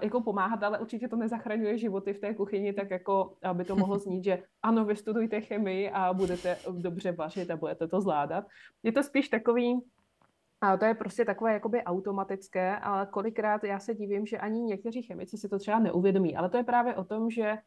jako 0.02 0.20
pomáhat, 0.20 0.62
ale 0.62 0.78
určitě 0.78 1.08
to 1.08 1.16
nezachraňuje 1.16 1.78
životy 1.78 2.12
v 2.12 2.20
té 2.20 2.34
kuchyni, 2.34 2.72
tak 2.72 2.90
jako 2.90 3.36
aby 3.42 3.64
to 3.64 3.76
mohlo 3.76 3.98
znít, 3.98 4.24
že 4.24 4.42
ano, 4.62 4.84
vystudujte 4.84 5.40
chemii 5.40 5.90
a 5.90 6.12
budete 6.12 6.56
dobře 6.70 7.12
vařit 7.12 7.50
a 7.50 7.56
budete 7.56 7.88
to 7.88 8.00
zvládat. 8.00 8.44
Je 8.82 8.92
to 8.92 9.02
spíš 9.02 9.28
takový, 9.28 9.80
a 10.60 10.76
to 10.76 10.84
je 10.84 10.94
prostě 10.94 11.24
takové 11.24 11.52
jakoby 11.52 11.82
automatické, 11.82 12.76
ale 12.76 13.06
kolikrát 13.06 13.64
já 13.64 13.78
se 13.78 13.94
divím, 13.94 14.26
že 14.26 14.38
ani 14.38 14.60
někteří 14.60 15.02
chemici 15.02 15.38
si 15.38 15.48
to 15.48 15.58
třeba 15.58 15.78
neuvědomí. 15.78 16.36
Ale 16.36 16.48
to 16.50 16.56
je 16.56 16.64
právě 16.64 16.94
o 16.94 17.04
tom, 17.04 17.30
že 17.30 17.58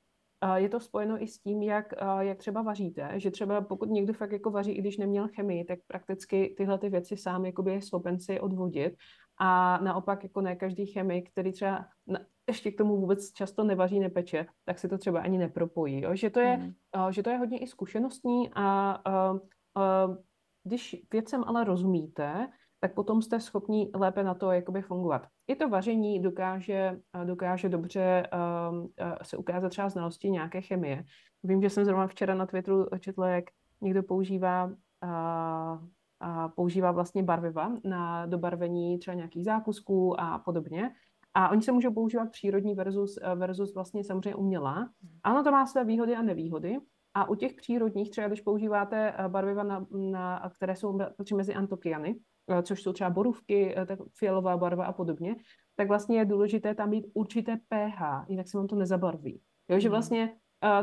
je 0.56 0.70
to 0.70 0.80
spojeno 0.80 1.24
i 1.24 1.28
s 1.28 1.40
tím, 1.40 1.64
jak, 1.64 1.94
jak 2.20 2.38
třeba 2.38 2.62
vaříte, 2.62 3.12
že 3.16 3.32
třeba 3.32 3.62
pokud 3.62 3.90
někdo 3.90 4.14
fakt 4.14 4.32
jako 4.32 4.52
vaří, 4.52 4.72
i 4.72 4.82
když 4.82 4.98
neměl 4.98 5.28
chemii, 5.28 5.66
tak 5.66 5.80
prakticky 5.88 6.56
tyhle 6.58 6.78
ty 6.78 6.90
věci 6.90 7.18
sám 7.18 7.46
jakoby 7.46 7.72
je 7.72 7.82
schopen 7.82 8.20
si 8.20 8.40
odvodit 8.40 8.94
a 9.38 9.78
naopak 9.84 10.24
jako 10.24 10.42
ne 10.42 10.56
každý 10.56 10.86
chemik, 10.86 11.32
který 11.32 11.52
třeba 11.52 11.86
na, 12.08 12.20
ještě 12.48 12.72
k 12.72 12.78
tomu 12.78 12.98
vůbec 12.98 13.34
často 13.34 13.64
nevaří, 13.64 14.00
nepeče, 14.00 14.46
tak 14.66 14.80
se 14.80 14.88
to 14.88 14.98
třeba 14.98 15.20
ani 15.22 15.38
nepropojí. 15.38 16.02
Jo? 16.02 16.16
Že, 16.16 16.30
to 16.30 16.40
je, 16.40 16.58
mm. 16.58 16.74
uh, 16.98 17.10
že 17.10 17.24
to 17.24 17.30
je 17.30 17.38
hodně 17.38 17.58
i 17.60 17.68
zkušenostní 17.68 18.50
a 18.56 18.98
uh, 19.08 19.36
uh, 19.38 20.16
když 20.64 20.96
věcem 21.12 21.44
ale 21.48 21.64
rozumíte, 21.64 22.48
tak 22.80 22.94
potom 22.94 23.22
jste 23.22 23.40
schopni 23.40 23.92
lépe 23.96 24.24
na 24.24 24.34
to 24.34 24.52
jakoby 24.52 24.82
fungovat. 24.82 25.28
I 25.48 25.56
to 25.56 25.70
vaření 25.70 26.22
dokáže, 26.22 27.00
dokáže 27.24 27.70
dobře 27.70 28.30
uh, 28.34 28.88
se 29.24 29.38
ukázat 29.38 29.70
třeba 29.70 29.90
znalosti 29.90 30.30
nějaké 30.30 30.62
chemie. 30.62 31.04
Vím, 31.44 31.62
že 31.62 31.70
jsem 31.70 31.86
zrovna 31.86 32.08
včera 32.08 32.36
na 32.36 32.46
Twitteru 32.46 32.86
četla, 33.00 33.30
jak 33.30 33.46
někdo 33.82 34.04
používá 34.04 34.66
uh, 34.66 35.88
a 36.20 36.50
používá 36.50 36.92
vlastně 36.92 37.24
barviva 37.24 37.72
na 37.84 38.26
dobarvení 38.26 39.00
třeba 39.00 39.16
nějakých 39.16 39.46
zákusků 39.46 40.20
a 40.20 40.40
podobně. 40.40 40.92
A 41.34 41.50
oni 41.50 41.62
se 41.62 41.72
můžou 41.72 41.94
používat 41.94 42.32
přírodní 42.32 42.76
versus, 42.76 43.20
versus 43.36 43.74
vlastně 43.74 44.04
samozřejmě 44.04 44.36
umělá. 44.36 44.90
Ano, 45.24 45.44
to 45.44 45.52
má 45.52 45.66
své 45.66 45.86
výhody 45.86 46.16
a 46.16 46.22
nevýhody. 46.22 46.78
A 47.18 47.30
u 47.30 47.36
těch 47.36 47.54
přírodních, 47.54 48.10
třeba 48.10 48.28
když 48.28 48.42
používáte 48.42 49.14
eh, 49.18 49.30
barviva, 49.30 49.64
na, 49.64 49.86
na, 49.92 50.52
které 50.56 50.76
jsou 50.76 51.00
mezi 51.36 51.54
antokiany, 51.54 52.20
eh, 52.50 52.64
což 52.64 52.82
jsou 52.82 52.94
třeba 52.94 53.10
borůvky, 53.10 53.78
eh, 53.78 53.86
tak 53.86 54.00
fialová 54.18 54.58
barva 54.58 54.86
a 54.86 54.94
podobně, 54.94 55.36
tak 55.76 55.88
vlastně 55.88 56.18
je 56.18 56.26
důležité 56.26 56.76
tam 56.76 56.90
mít 56.90 57.06
určité 57.14 57.58
pH, 57.58 58.26
jinak 58.28 58.48
se 58.48 58.58
vám 58.58 58.68
to 58.68 58.76
nezabarví. 58.76 59.42
Jo, 59.70 59.80
že 59.80 59.88
mhm. 59.88 59.92
vlastně 59.92 60.36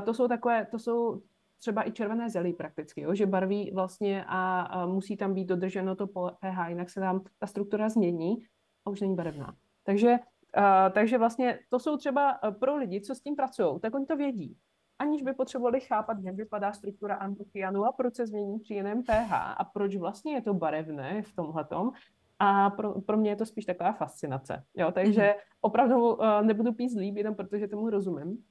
to 0.04 0.14
jsou 0.14 0.28
takové, 0.28 0.66
to 0.70 0.78
jsou 0.78 1.22
třeba 1.58 1.88
i 1.88 1.92
červené 1.92 2.30
zelí 2.30 2.52
prakticky, 2.52 3.00
jo, 3.00 3.14
že 3.14 3.26
barví 3.26 3.70
vlastně 3.74 4.24
a, 4.28 4.60
a 4.60 4.86
musí 4.86 5.16
tam 5.16 5.34
být 5.34 5.44
dodrženo 5.44 5.96
to 5.96 6.06
pH, 6.06 6.68
jinak 6.68 6.90
se 6.90 7.00
tam 7.00 7.24
ta 7.38 7.46
struktura 7.46 7.88
změní 7.88 8.36
a 8.84 8.90
už 8.90 9.00
není 9.00 9.14
barevná. 9.14 9.54
Takže, 9.84 10.16
a, 10.54 10.90
takže 10.90 11.18
vlastně 11.18 11.58
to 11.68 11.78
jsou 11.78 11.96
třeba 11.96 12.38
pro 12.60 12.76
lidi, 12.76 13.00
co 13.00 13.14
s 13.14 13.20
tím 13.20 13.36
pracují, 13.36 13.80
tak 13.80 13.94
oni 13.94 14.06
to 14.06 14.16
vědí. 14.16 14.56
Aniž 14.98 15.22
by 15.22 15.32
potřebovali 15.32 15.80
chápat, 15.80 16.16
jak 16.22 16.36
vypadá 16.36 16.72
struktura 16.72 17.14
antokianu 17.14 17.84
a 17.84 17.92
proč 17.92 18.14
se 18.14 18.26
změní 18.26 18.58
při 18.58 18.74
jiném 18.74 19.02
pH 19.02 19.32
a 19.32 19.64
proč 19.72 19.96
vlastně 19.96 20.34
je 20.34 20.42
to 20.42 20.54
barevné 20.54 21.22
v 21.22 21.32
tomhletom. 21.32 21.90
A 22.38 22.70
pro, 22.70 23.00
pro 23.00 23.16
mě 23.16 23.30
je 23.30 23.36
to 23.36 23.46
spíš 23.46 23.64
taková 23.64 23.92
fascinace. 23.92 24.64
Jo? 24.74 24.92
Takže 24.92 25.20
mm-hmm. 25.20 25.56
opravdu 25.60 26.14
uh, 26.14 26.42
nebudu 26.42 26.72
pít 26.72 26.92
líp, 26.98 27.16
jenom 27.16 27.34
protože 27.34 27.68
tomu 27.68 27.90
rozumím 27.90 28.44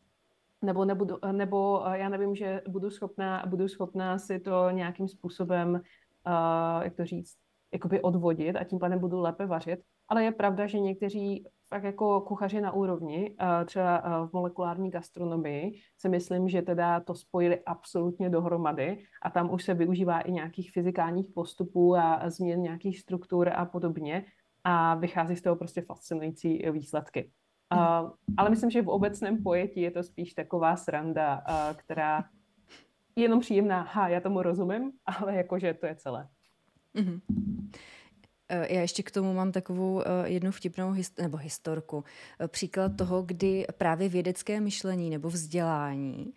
nebo, 0.64 0.86
nebudu, 0.86 1.18
nebo 1.32 1.88
eh, 1.88 1.98
já 1.98 2.10
nevím, 2.10 2.36
že 2.36 2.62
budu 2.68 2.90
schopná, 2.90 3.44
budu 3.48 3.68
schopná 3.68 4.20
si 4.20 4.40
to 4.40 4.70
nějakým 4.70 5.08
způsobem, 5.08 5.74
uh, 5.74 6.84
jak 6.84 6.96
to 6.96 7.06
říct, 7.06 7.36
jakoby 7.74 8.02
odvodit 8.02 8.56
a 8.56 8.64
tím 8.64 8.80
pádem 8.80 9.00
budu 9.00 9.20
lépe 9.20 9.46
vařit. 9.46 9.80
Ale 10.08 10.24
je 10.24 10.32
pravda, 10.32 10.68
že 10.68 10.80
někteří 10.80 11.48
fakt 11.70 11.84
jako 11.84 12.22
kuchaři 12.22 12.62
na 12.62 12.72
úrovni, 12.72 13.36
uh, 13.42 13.66
třeba 13.66 14.04
uh, 14.04 14.30
v 14.30 14.34
molekulární 14.34 14.90
gastronomii, 14.90 15.72
si 15.98 16.10
myslím, 16.10 16.50
že 16.50 16.62
teda 16.62 17.00
to 17.00 17.16
spojili 17.16 17.60
absolutně 17.66 18.30
dohromady 18.30 19.06
a 19.22 19.30
tam 19.30 19.54
už 19.54 19.64
se 19.64 19.74
využívá 19.74 20.20
i 20.20 20.32
nějakých 20.32 20.72
fyzikálních 20.72 21.28
postupů 21.36 21.96
a 21.96 22.30
změn 22.30 22.62
nějakých 22.62 23.00
struktur 23.00 23.50
a 23.56 23.66
podobně 23.66 24.26
a 24.64 24.96
vychází 24.96 25.36
z 25.36 25.42
toho 25.42 25.56
prostě 25.56 25.82
fascinující 25.82 26.72
výsledky. 26.72 27.32
Ale 28.38 28.50
myslím, 28.50 28.70
že 28.72 28.82
v 28.82 28.90
obecném 28.90 29.44
pojetí 29.44 29.82
je 29.82 29.92
to 29.92 30.04
spíš 30.04 30.34
taková 30.34 30.76
sranda, 30.76 31.44
uh, 31.50 31.76
která 31.76 32.24
je 33.16 33.24
jenom 33.24 33.40
příjemná. 33.40 33.82
Ha, 33.82 34.08
já 34.08 34.20
tomu 34.22 34.42
rozumím, 34.42 34.92
ale 35.06 35.36
jakože 35.36 35.74
to 35.74 35.86
je 35.86 35.96
celé. 35.96 36.28
Mm-hmm. 36.96 37.22
Já 38.50 38.82
ještě 38.82 39.04
k 39.04 39.12
tomu 39.12 39.34
mám 39.34 39.52
takovou 39.52 40.04
jednu 40.24 40.52
vtipnou 40.52 40.92
hist- 40.92 41.22
nebo 41.22 41.38
historku. 41.38 42.04
Příklad 42.48 42.92
toho, 42.98 43.22
kdy 43.22 43.66
právě 43.78 44.10
vědecké 44.10 44.60
myšlení 44.60 45.10
nebo 45.10 45.30
vzdělání 45.30 46.34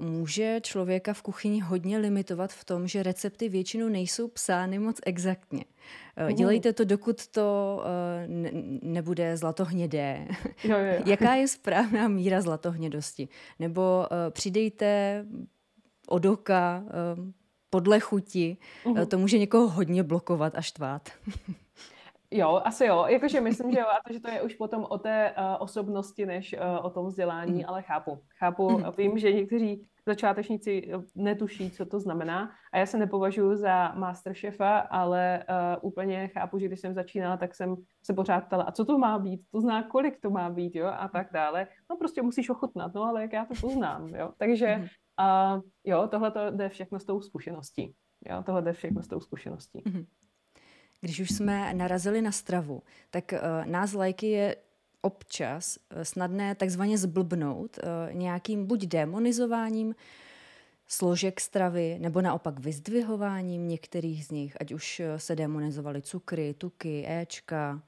může 0.00 0.60
člověka 0.62 1.12
v 1.12 1.22
kuchyni 1.22 1.60
hodně 1.60 1.98
limitovat 1.98 2.52
v 2.52 2.64
tom, 2.64 2.88
že 2.88 3.02
recepty 3.02 3.48
většinou 3.48 3.88
nejsou 3.88 4.28
psány 4.28 4.78
moc 4.78 5.00
exaktně. 5.06 5.64
Uh, 6.28 6.32
dělejte 6.32 6.72
to, 6.72 6.84
dokud 6.84 7.26
to 7.26 7.80
ne- 8.26 8.50
nebude 8.82 9.36
zlatohnědé. 9.36 10.26
Jo, 10.64 10.78
jo. 10.78 11.02
Jaká 11.06 11.34
je 11.34 11.48
správná 11.48 12.08
míra 12.08 12.40
zlatohnědosti? 12.40 13.28
Nebo 13.58 14.06
přidejte 14.30 15.24
od 16.08 16.24
oka 16.24 16.84
podle 17.70 18.00
chuti. 18.00 18.56
Uh, 18.84 19.04
to 19.04 19.18
může 19.18 19.38
někoho 19.38 19.68
hodně 19.68 20.02
blokovat 20.02 20.52
a 20.56 20.60
štvát. 20.60 21.08
Jo, 22.30 22.60
asi 22.64 22.86
jo. 22.86 23.04
Jakože 23.08 23.40
myslím, 23.40 23.72
že 23.72 23.78
jo, 23.78 23.86
a 23.86 24.00
to, 24.06 24.12
že 24.12 24.20
to 24.20 24.30
je 24.30 24.42
už 24.42 24.54
potom 24.54 24.86
o 24.88 24.98
té 24.98 25.34
uh, 25.38 25.44
osobnosti, 25.58 26.26
než 26.26 26.54
uh, 26.58 26.86
o 26.86 26.90
tom 26.90 27.06
vzdělání, 27.06 27.58
mm. 27.58 27.64
ale 27.66 27.82
chápu. 27.82 28.18
Chápu, 28.38 28.78
mm. 28.78 28.84
vím, 28.96 29.18
že 29.18 29.32
někteří 29.32 29.86
začátečníci 30.06 30.92
netuší, 31.14 31.70
co 31.70 31.86
to 31.86 32.00
znamená. 32.00 32.50
A 32.72 32.78
já 32.78 32.86
se 32.86 32.98
nepovažuji 32.98 33.56
za 33.56 33.92
masterchefa, 33.94 34.78
ale 34.78 35.44
uh, 35.48 35.88
úplně 35.88 36.28
chápu, 36.28 36.58
že 36.58 36.66
když 36.66 36.80
jsem 36.80 36.94
začínala, 36.94 37.36
tak 37.36 37.54
jsem 37.54 37.76
se 38.04 38.14
pořád 38.14 38.44
ptala, 38.44 38.64
a 38.64 38.72
co 38.72 38.84
to 38.84 38.98
má 38.98 39.18
být? 39.18 39.40
To 39.50 39.60
zná, 39.60 39.82
kolik 39.82 40.20
to 40.20 40.30
má 40.30 40.50
být, 40.50 40.74
jo, 40.74 40.86
a 40.86 41.08
tak 41.08 41.32
dále. 41.32 41.66
No 41.90 41.96
prostě 41.96 42.22
musíš 42.22 42.50
ochutnat, 42.50 42.94
no 42.94 43.02
ale 43.02 43.22
jak 43.22 43.32
já 43.32 43.44
to 43.44 43.54
poznám, 43.60 44.08
jo. 44.08 44.32
Takže 44.38 44.88
uh, 45.20 45.60
jo, 45.84 46.08
tohle 46.08 46.30
to 46.30 46.50
jde 46.50 46.68
všechno 46.68 46.98
s 46.98 47.04
tou 47.04 47.20
zkušeností. 47.20 47.94
Jo, 48.30 48.42
tohle 48.42 48.62
jde 48.62 48.72
všechno 48.72 49.02
s 49.02 49.08
tou 49.08 49.20
zkušeností. 49.20 49.82
Mm. 49.86 50.04
Když 51.00 51.20
už 51.20 51.30
jsme 51.30 51.74
narazili 51.74 52.22
na 52.22 52.32
stravu, 52.32 52.82
tak 53.10 53.32
uh, 53.32 53.70
nás 53.70 53.92
lajky 53.92 54.26
je 54.26 54.56
občas 55.00 55.78
uh, 55.78 56.02
snadné 56.02 56.54
takzvaně 56.54 56.98
zblbnout 56.98 57.78
uh, 57.78 58.14
nějakým 58.14 58.66
buď 58.66 58.86
demonizováním 58.86 59.94
složek 60.86 61.40
stravy, 61.40 61.98
nebo 62.00 62.20
naopak 62.22 62.60
vyzdvihováním 62.60 63.68
některých 63.68 64.24
z 64.24 64.30
nich, 64.30 64.56
ať 64.60 64.72
už 64.72 65.02
se 65.16 65.36
demonizovaly 65.36 66.02
cukry, 66.02 66.54
tuky, 66.54 67.04
éčka. 67.08 67.82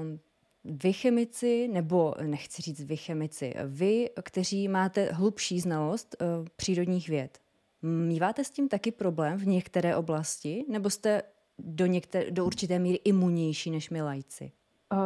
Um, 0.00 0.20
vy 0.64 0.92
chemici, 0.92 1.68
nebo 1.68 2.14
nechci 2.22 2.62
říct 2.62 2.80
vy 2.80 2.96
chemici, 2.96 3.54
vy, 3.66 4.10
kteří 4.22 4.68
máte 4.68 5.12
hlubší 5.12 5.60
znalost 5.60 6.16
uh, 6.20 6.46
přírodních 6.56 7.08
věd, 7.08 7.38
míváte 7.82 8.44
s 8.44 8.50
tím 8.50 8.68
taky 8.68 8.92
problém 8.92 9.38
v 9.38 9.46
některé 9.46 9.96
oblasti, 9.96 10.64
nebo 10.68 10.90
jste 10.90 11.22
do, 11.58 11.86
některé, 11.86 12.30
do 12.30 12.46
určité 12.46 12.78
míry 12.78 12.98
imunnější 13.04 13.70
než 13.70 13.90
my 13.90 14.02
lajci? 14.02 14.52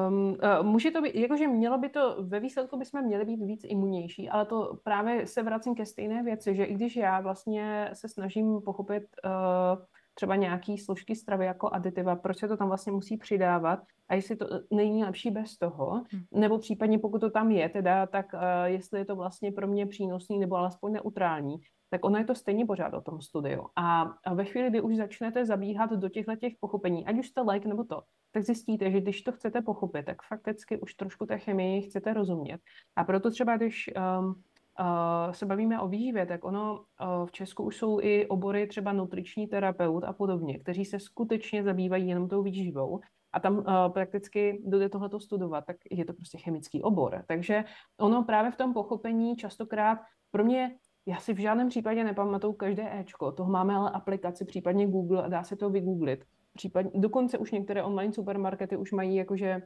Um, 0.09 0.37
uh, 0.61 0.67
může 0.67 0.91
to 0.91 1.03
být, 1.03 1.15
jakože 1.15 1.49
mělo 1.49 1.79
by 1.79 1.89
to, 1.89 2.17
ve 2.21 2.41
výsledku 2.41 2.79
bychom 2.79 3.05
měli 3.05 3.25
být 3.25 3.45
víc 3.45 3.61
imunnější, 3.65 4.29
ale 4.29 4.47
to 4.47 4.79
právě 4.85 5.27
se 5.27 5.43
vracím 5.43 5.75
ke 5.75 5.87
stejné 5.87 6.23
věci, 6.23 6.55
že 6.55 6.65
i 6.65 6.75
když 6.75 6.97
já 6.97 7.21
vlastně 7.21 7.91
se 7.93 8.09
snažím 8.09 8.61
pochopit 8.61 9.03
uh, 9.25 9.85
třeba 10.15 10.37
nějaký 10.37 10.79
složky 10.79 11.17
stravy 11.17 11.47
jako 11.47 11.71
aditiva, 11.73 12.17
proč 12.17 12.39
se 12.39 12.49
to 12.49 12.57
tam 12.57 12.69
vlastně 12.69 12.93
musí 12.93 13.17
přidávat 13.17 13.81
a 14.09 14.15
jestli 14.15 14.37
to 14.37 14.47
není 14.71 15.05
lepší 15.05 15.31
bez 15.31 15.57
toho, 15.57 16.03
hmm. 16.11 16.23
nebo 16.35 16.59
případně 16.59 16.99
pokud 16.99 17.19
to 17.19 17.31
tam 17.31 17.51
je, 17.51 17.69
teda, 17.69 18.07
tak 18.07 18.27
uh, 18.35 18.41
jestli 18.65 18.99
je 18.99 19.05
to 19.05 19.17
vlastně 19.17 19.53
pro 19.53 19.67
mě 19.67 19.87
přínosný 19.87 20.39
nebo 20.39 20.57
alespoň 20.57 20.93
neutrální, 20.93 21.57
tak 21.91 22.05
ono 22.05 22.19
je 22.19 22.25
to 22.25 22.35
stejně 22.35 22.67
pořád 22.67 22.95
o 22.95 23.01
tom 23.01 23.21
studiu. 23.21 23.67
A 23.77 24.05
ve 24.35 24.45
chvíli, 24.45 24.71
kdy 24.71 24.81
už 24.81 24.97
začnete 24.97 25.47
zabíhat 25.47 25.91
do 25.91 26.09
těchto 26.09 26.37
těch 26.37 26.53
pochopení, 26.61 27.07
ať 27.07 27.19
už 27.19 27.29
jste 27.29 27.41
like 27.41 27.69
nebo 27.69 27.85
to, 27.85 28.03
tak 28.33 28.43
zjistíte, 28.43 28.91
že 28.91 29.01
když 29.01 29.23
to 29.23 29.33
chcete 29.33 29.63
pochopit, 29.63 30.07
tak 30.07 30.23
fakticky 30.23 30.81
už 30.81 30.95
trošku 30.95 31.27
té 31.27 31.39
chemii 31.39 31.83
chcete 31.83 32.15
rozumět. 32.15 32.61
A 32.97 33.05
proto 33.05 33.31
třeba, 33.31 33.57
když 33.57 33.91
um, 34.21 34.27
uh, 34.27 35.33
se 35.33 35.47
bavíme 35.47 35.81
o 35.81 35.89
výživě, 35.89 36.27
tak 36.27 36.45
ono 36.45 36.75
uh, 36.75 37.27
v 37.27 37.33
Česku 37.33 37.63
už 37.63 37.77
jsou 37.77 38.01
i 38.01 38.27
obory 38.27 38.67
třeba 38.67 38.93
nutriční 38.93 39.47
terapeut 39.47 40.05
a 40.05 40.13
podobně, 40.13 40.59
kteří 40.59 40.85
se 40.85 41.01
skutečně 41.01 41.63
zabývají 41.63 42.09
jenom 42.09 42.29
tou 42.29 42.43
výživou 42.43 43.01
a 43.33 43.41
tam 43.41 43.59
uh, 43.59 43.65
prakticky 43.89 44.63
jde 44.65 44.89
tohleto 44.89 45.21
studovat, 45.21 45.65
tak 45.67 45.77
je 45.91 46.05
to 46.05 46.13
prostě 46.13 46.39
chemický 46.39 46.83
obor. 46.83 47.25
Takže 47.29 47.65
ono 48.01 48.25
právě 48.25 48.51
v 48.51 48.57
tom 48.57 48.75
pochopení 48.75 49.37
častokrát 49.37 49.99
pro 50.31 50.45
mě 50.45 50.77
já 51.09 51.21
si 51.21 51.35
v 51.35 51.39
žádném 51.39 51.69
případě 51.69 52.05
nepamatuju 52.05 52.53
každé 52.53 53.01
Ečko, 53.01 53.33
toho 53.33 53.51
máme 53.51 53.75
ale 53.75 53.91
aplikaci, 53.91 54.45
případně 54.45 54.87
Google 54.87 55.23
a 55.23 55.29
dá 55.29 55.45
se 55.45 55.57
to 55.57 55.71
vygooglit. 55.71 56.25
Případně, 56.55 56.91
dokonce 56.95 57.39
už 57.39 57.51
některé 57.51 57.83
online 57.83 58.13
supermarkety 58.13 58.77
už 58.77 58.93
mají 58.93 59.17
jakože 59.17 59.63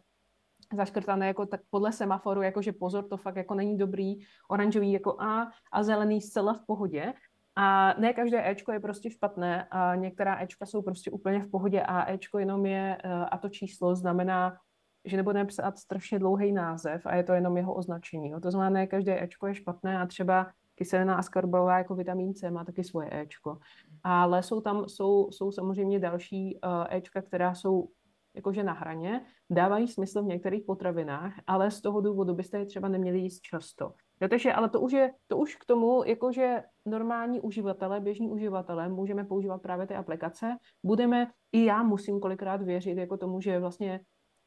zaškrtané 0.77 1.27
jako 1.27 1.47
tak 1.47 1.61
podle 1.71 1.93
semaforu, 1.93 2.43
jakože 2.43 2.73
pozor, 2.73 3.09
to 3.09 3.17
fakt 3.17 3.37
jako 3.37 3.55
není 3.55 3.77
dobrý, 3.77 4.15
oranžový 4.51 4.93
jako 4.93 5.21
A 5.21 5.49
a 5.73 5.83
zelený 5.83 6.21
zcela 6.21 6.55
v 6.55 6.67
pohodě. 6.67 7.13
A 7.57 7.95
ne 8.01 8.13
každé 8.13 8.51
Ečko 8.51 8.73
je 8.73 8.81
prostě 8.81 9.11
špatné 9.11 9.67
a 9.71 9.95
některá 9.95 10.43
Ečka 10.43 10.67
jsou 10.67 10.83
prostě 10.83 11.11
úplně 11.11 11.41
v 11.41 11.51
pohodě 11.51 11.83
a 11.83 12.13
Ečko 12.13 12.39
jenom 12.39 12.67
je, 12.67 12.99
eh, 13.05 13.13
a 13.13 13.39
to 13.39 13.49
číslo 13.49 13.97
znamená, 13.97 14.57
že 15.05 15.17
nebudeme 15.17 15.45
psát 15.45 15.79
strašně 15.79 16.19
dlouhý 16.19 16.53
název 16.53 17.07
a 17.07 17.15
je 17.15 17.25
to 17.25 17.33
jenom 17.33 17.57
jeho 17.57 17.75
označení. 17.75 18.33
To 18.43 18.51
znamená, 18.51 18.71
ne 18.71 18.87
každé 18.87 19.23
Ečko 19.23 19.47
je 19.47 19.55
špatné 19.55 19.99
a 19.99 20.07
třeba 20.07 20.47
kyselina 20.75 21.17
askorbová 21.17 21.79
jako 21.79 21.95
vitamin 21.95 22.35
C 22.35 22.51
má 22.51 22.65
taky 22.65 22.85
svoje 22.85 23.21
Ečko. 23.21 23.59
Ale 24.05 24.43
jsou 24.43 24.61
tam, 24.61 24.89
jsou, 24.89 25.31
jsou 25.31 25.53
samozřejmě 25.53 25.99
další 25.99 26.59
uh, 26.65 26.85
Ečka, 26.91 27.23
která 27.23 27.55
jsou 27.55 27.89
jakože 28.35 28.63
na 28.63 28.73
hraně, 28.73 29.25
dávají 29.51 29.89
smysl 29.89 30.23
v 30.23 30.27
některých 30.27 30.65
potravinách, 30.65 31.35
ale 31.47 31.71
z 31.71 31.81
toho 31.81 32.01
důvodu 32.01 32.35
byste 32.35 32.59
je 32.59 32.67
třeba 32.67 32.89
neměli 32.89 33.19
jíst 33.19 33.41
často. 33.41 33.93
Protože, 34.19 34.53
ale 34.53 34.69
to 34.69 34.81
už 34.81 34.93
je, 34.93 35.13
to 35.27 35.37
už 35.37 35.57
k 35.57 35.65
tomu, 35.65 36.03
jakože 36.07 36.63
normální 36.87 37.41
uživatelé, 37.41 38.01
běžní 38.01 38.31
uživatelé, 38.31 38.89
můžeme 38.89 39.25
používat 39.25 39.63
právě 39.63 39.87
ty 39.87 39.95
aplikace. 39.95 40.57
Budeme, 40.83 41.31
i 41.53 41.65
já 41.65 41.83
musím 41.83 42.21
kolikrát 42.21 42.63
věřit 42.63 42.99
jako 42.99 43.17
tomu, 43.17 43.41
že 43.41 43.59
vlastně 43.59 44.01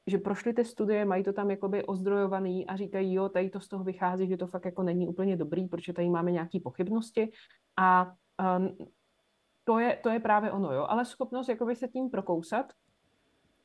že 0.07 0.17
prošly 0.17 0.53
ty 0.53 0.65
studie, 0.65 1.05
mají 1.05 1.23
to 1.23 1.33
tam 1.33 1.51
jakoby 1.51 1.85
ozdrojovaný 1.85 2.67
a 2.67 2.75
říkají, 2.75 3.13
jo, 3.13 3.29
tady 3.29 3.49
to 3.49 3.59
z 3.59 3.67
toho 3.67 3.83
vychází, 3.83 4.27
že 4.27 4.37
to 4.37 4.47
fakt 4.47 4.65
jako 4.65 4.83
není 4.83 5.07
úplně 5.07 5.37
dobrý, 5.37 5.67
protože 5.67 5.93
tady 5.93 6.09
máme 6.09 6.31
nějaké 6.31 6.59
pochybnosti 6.59 7.31
a 7.77 8.13
um, 8.57 8.77
to, 9.63 9.79
je, 9.79 9.99
to 10.03 10.09
je 10.09 10.19
právě 10.19 10.51
ono, 10.51 10.73
jo, 10.73 10.85
ale 10.89 11.05
schopnost 11.05 11.49
jakoby 11.49 11.75
se 11.75 11.87
tím 11.87 12.09
prokousat, 12.09 12.73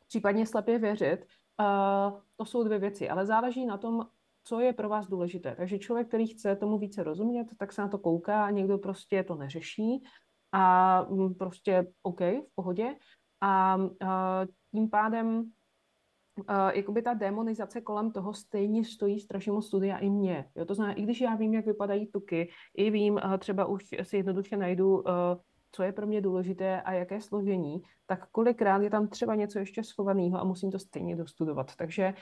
případně 0.08 0.46
slepě 0.46 0.78
věřit, 0.78 1.18
uh, 1.60 2.20
to 2.36 2.44
jsou 2.44 2.64
dvě 2.64 2.78
věci, 2.78 3.08
ale 3.08 3.26
záleží 3.26 3.66
na 3.66 3.78
tom, 3.78 4.06
co 4.44 4.60
je 4.60 4.72
pro 4.72 4.88
vás 4.88 5.06
důležité. 5.06 5.54
Takže 5.56 5.78
člověk, 5.78 6.08
který 6.08 6.26
chce 6.26 6.56
tomu 6.56 6.78
více 6.78 7.02
rozumět, 7.02 7.46
tak 7.58 7.72
se 7.72 7.82
na 7.82 7.88
to 7.88 7.98
kouká 7.98 8.44
a 8.44 8.50
někdo 8.50 8.78
prostě 8.78 9.24
to 9.24 9.34
neřeší 9.34 10.02
a 10.52 11.02
mm, 11.02 11.34
prostě 11.34 11.86
OK, 12.02 12.20
v 12.20 12.54
pohodě. 12.54 12.96
A 13.40 13.76
uh, 13.76 13.88
tím 14.72 14.90
pádem 14.90 15.52
uh, 16.38 16.44
jakoby 16.74 17.02
ta 17.02 17.14
demonizace 17.14 17.80
kolem 17.80 18.12
toho 18.12 18.34
stejně 18.34 18.84
stojí 18.84 19.20
strašně 19.20 19.52
moc 19.52 19.66
studia 19.66 19.98
i 19.98 20.10
mě. 20.10 20.50
Jo? 20.54 20.64
To 20.64 20.74
znamená, 20.74 20.94
i 20.94 21.02
když 21.02 21.20
já 21.20 21.34
vím, 21.34 21.54
jak 21.54 21.66
vypadají 21.66 22.06
tuky, 22.06 22.50
i 22.76 22.90
vím, 22.90 23.14
uh, 23.14 23.36
třeba 23.38 23.64
už 23.66 23.84
si 24.02 24.16
jednoduše 24.16 24.56
najdu, 24.56 24.98
uh, 24.98 25.04
co 25.72 25.82
je 25.82 25.92
pro 25.92 26.06
mě 26.06 26.20
důležité 26.20 26.82
a 26.82 26.92
jaké 26.92 27.20
složení, 27.20 27.82
tak 28.06 28.30
kolikrát 28.30 28.82
je 28.82 28.90
tam 28.90 29.08
třeba 29.08 29.34
něco 29.34 29.58
ještě 29.58 29.84
schovaného 29.84 30.40
a 30.40 30.44
musím 30.44 30.70
to 30.70 30.78
stejně 30.78 31.16
dostudovat. 31.16 31.76
Takže 31.76 32.14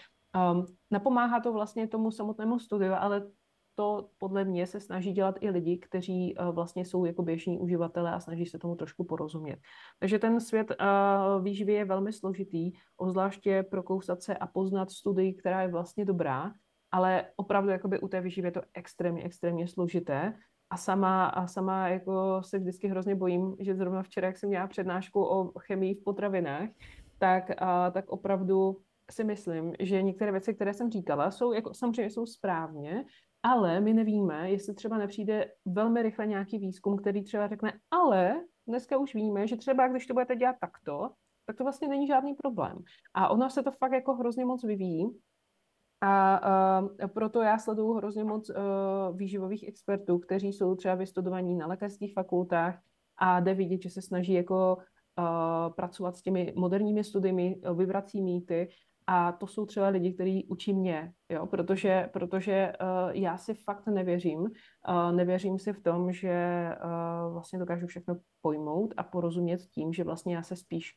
um, 0.52 0.66
napomáhá 0.90 1.40
to 1.40 1.52
vlastně 1.52 1.88
tomu 1.88 2.10
samotnému 2.10 2.58
studiu, 2.58 2.92
ale 2.98 3.30
to 3.78 4.08
podle 4.18 4.44
mě 4.44 4.66
se 4.66 4.80
snaží 4.80 5.12
dělat 5.12 5.34
i 5.40 5.50
lidi, 5.50 5.78
kteří 5.78 6.34
uh, 6.34 6.48
vlastně 6.54 6.84
jsou 6.84 7.04
jako 7.04 7.22
běžní 7.22 7.58
uživatelé 7.58 8.10
a 8.10 8.20
snaží 8.20 8.46
se 8.46 8.58
tomu 8.58 8.74
trošku 8.74 9.04
porozumět. 9.04 9.58
Takže 9.98 10.18
ten 10.18 10.40
svět 10.40 10.70
uh, 10.70 11.44
výživy 11.44 11.72
je 11.72 11.84
velmi 11.84 12.12
složitý, 12.12 12.72
obzvláště 12.96 13.62
prokousat 13.62 14.22
se 14.22 14.36
a 14.36 14.46
poznat 14.46 14.90
studii, 14.90 15.34
která 15.34 15.62
je 15.62 15.68
vlastně 15.68 16.04
dobrá, 16.04 16.52
ale 16.90 17.24
opravdu 17.36 17.70
jakoby 17.70 18.00
u 18.00 18.08
té 18.08 18.20
výživy 18.20 18.48
je 18.48 18.52
to 18.52 18.62
extrémně, 18.74 19.22
extrémně 19.22 19.68
složité. 19.68 20.34
A 20.70 20.76
sama, 20.76 21.26
a 21.26 21.46
sama 21.46 21.88
jako 21.88 22.42
se 22.42 22.58
vždycky 22.58 22.88
hrozně 22.88 23.14
bojím, 23.14 23.56
že 23.60 23.74
zrovna 23.74 24.02
včera, 24.02 24.26
jak 24.26 24.38
jsem 24.38 24.48
měla 24.48 24.66
přednášku 24.66 25.24
o 25.24 25.52
chemii 25.58 25.94
v 25.94 26.04
potravinách, 26.04 26.68
tak, 27.18 27.50
a, 27.62 27.90
tak 27.90 28.10
opravdu 28.10 28.76
si 29.10 29.24
myslím, 29.24 29.72
že 29.80 30.02
některé 30.02 30.32
věci, 30.32 30.54
které 30.54 30.74
jsem 30.74 30.90
říkala, 30.90 31.30
jsou 31.30 31.52
jako, 31.52 31.74
samozřejmě 31.74 32.10
jsou 32.10 32.26
správně, 32.26 33.04
ale 33.48 33.80
my 33.80 33.94
nevíme, 33.94 34.50
jestli 34.50 34.74
třeba 34.74 34.98
nepřijde 34.98 35.52
velmi 35.64 36.02
rychle 36.02 36.26
nějaký 36.26 36.58
výzkum, 36.58 36.96
který 36.96 37.24
třeba 37.24 37.48
řekne, 37.48 37.72
ale 37.90 38.44
dneska 38.66 38.98
už 38.98 39.14
víme, 39.14 39.46
že 39.46 39.56
třeba 39.56 39.88
když 39.88 40.06
to 40.06 40.14
budete 40.14 40.36
dělat 40.36 40.56
takto, 40.60 41.10
tak 41.46 41.56
to 41.56 41.64
vlastně 41.64 41.88
není 41.88 42.06
žádný 42.06 42.34
problém. 42.34 42.78
A 43.14 43.28
ono 43.28 43.50
se 43.50 43.62
to 43.62 43.70
fakt 43.70 43.92
jako 43.92 44.14
hrozně 44.14 44.44
moc 44.44 44.64
vyvíjí. 44.64 45.18
A 46.00 46.40
uh, 46.80 47.06
proto 47.06 47.42
já 47.42 47.58
sleduju 47.58 47.92
hrozně 47.92 48.24
moc 48.24 48.50
uh, 48.50 48.56
výživových 49.16 49.68
expertů, 49.68 50.18
kteří 50.18 50.52
jsou 50.52 50.74
třeba 50.74 50.94
vystudovaní 50.94 51.56
na 51.56 51.66
lékařských 51.66 52.14
fakultách 52.14 52.80
a 53.16 53.40
jde 53.40 53.54
vidět, 53.54 53.82
že 53.82 53.90
se 53.90 54.02
snaží 54.02 54.32
jako 54.32 54.76
uh, 54.76 55.74
pracovat 55.74 56.16
s 56.16 56.22
těmi 56.22 56.52
moderními 56.56 57.04
studiemi, 57.04 57.60
vybrat 57.74 58.08
si 58.08 58.20
mýty 58.20 58.68
a 59.10 59.32
to 59.32 59.46
jsou 59.46 59.66
třeba 59.66 59.88
lidi, 59.88 60.12
kteří 60.12 60.46
učí 60.48 60.72
mě, 60.72 61.12
jo, 61.28 61.46
protože, 61.46 62.08
protože 62.12 62.72
uh, 62.80 63.10
já 63.12 63.38
si 63.38 63.54
fakt 63.54 63.86
nevěřím. 63.86 64.40
Uh, 64.40 64.48
nevěřím 65.12 65.58
si 65.58 65.72
v 65.72 65.82
tom, 65.82 66.12
že 66.12 66.68
uh, 66.84 67.32
vlastně 67.32 67.58
dokážu 67.58 67.86
všechno 67.86 68.16
pojmout 68.42 68.94
a 68.96 69.02
porozumět 69.02 69.62
tím, 69.62 69.92
že 69.92 70.04
vlastně 70.04 70.36
já 70.36 70.42
se 70.42 70.56
spíš 70.56 70.94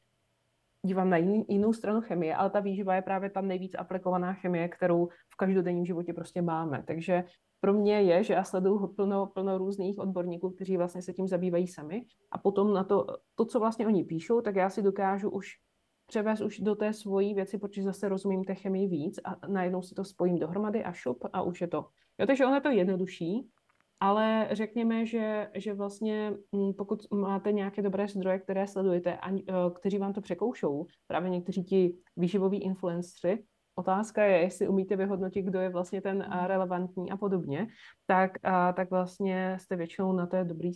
dívám 0.86 1.10
na 1.10 1.18
jiný, 1.18 1.46
jinou 1.48 1.74
stranu 1.74 2.02
chemie, 2.02 2.36
ale 2.36 2.50
ta 2.50 2.60
výživa 2.60 2.96
je 2.96 3.02
právě 3.02 3.30
ta 3.30 3.42
nejvíc 3.42 3.76
aplikovaná 3.76 4.34
chemie, 4.34 4.68
kterou 4.68 5.08
v 5.08 5.38
každodenním 5.38 5.86
životě 5.86 6.14
prostě 6.14 6.42
máme. 6.42 6.84
Takže 6.88 7.24
pro 7.60 7.74
mě 7.74 8.02
je, 8.02 8.24
že 8.24 8.34
já 8.34 8.44
sleduju 8.44 8.88
plno, 8.88 9.26
plno 9.26 9.58
různých 9.58 9.98
odborníků, 9.98 10.50
kteří 10.50 10.78
vlastně 10.78 11.02
se 11.02 11.14
tím 11.14 11.28
zabývají 11.28 11.68
sami 11.68 12.06
a 12.32 12.38
potom 12.38 12.74
na 12.74 12.84
to, 12.84 13.08
to, 13.36 13.46
co 13.46 13.60
vlastně 13.60 13.88
oni 13.88 14.04
píšou, 14.04 14.42
tak 14.42 14.56
já 14.56 14.70
si 14.70 14.82
dokážu 14.82 15.30
už 15.30 15.48
převést 16.12 16.42
už 16.42 16.60
do 16.60 16.76
té 16.76 16.94
svojí 16.94 17.34
věci, 17.34 17.58
protože 17.58 17.84
zase 17.84 18.10
rozumím 18.10 18.44
té 18.44 18.56
chemii 18.56 18.88
víc 18.88 19.20
a 19.24 19.48
najednou 19.48 19.82
si 19.82 19.96
to 19.96 20.04
spojím 20.04 20.40
dohromady 20.40 20.84
a 20.84 20.92
šup 20.92 21.26
a 21.34 21.42
už 21.42 21.62
je 21.62 21.68
to. 21.68 21.88
Jo, 22.20 22.28
takže 22.28 22.46
ono 22.46 22.56
je 22.56 22.62
to 22.62 22.70
jednodušší, 22.70 23.48
ale 24.00 24.48
řekněme, 24.52 25.06
že, 25.06 25.50
že 25.56 25.74
vlastně 25.74 26.34
mm, 26.52 26.74
pokud 26.74 27.00
máte 27.12 27.52
nějaké 27.52 27.82
dobré 27.82 28.08
zdroje, 28.08 28.40
které 28.40 28.68
sledujete 28.68 29.18
a 29.18 29.32
e, 29.32 29.44
kteří 29.74 29.98
vám 29.98 30.14
to 30.14 30.22
překoušou, 30.22 30.86
právě 31.08 31.30
někteří 31.30 31.64
ti 31.64 31.96
výživoví 32.18 32.64
influenceri, 32.64 33.44
otázka 33.76 34.24
je, 34.24 34.38
jestli 34.40 34.68
umíte 34.68 34.96
vyhodnotit, 34.96 35.46
kdo 35.46 35.60
je 35.60 35.70
vlastně 35.70 36.02
ten 36.02 36.22
hmm. 36.22 36.46
relevantní 36.46 37.12
a 37.12 37.18
podobně, 37.18 37.68
tak, 38.08 38.32
a, 38.44 38.74
tak 38.74 38.90
vlastně 38.90 39.58
jste 39.60 39.76
většinou 39.76 40.14
na 40.14 40.28
té 40.28 40.44
dobrý, 40.44 40.72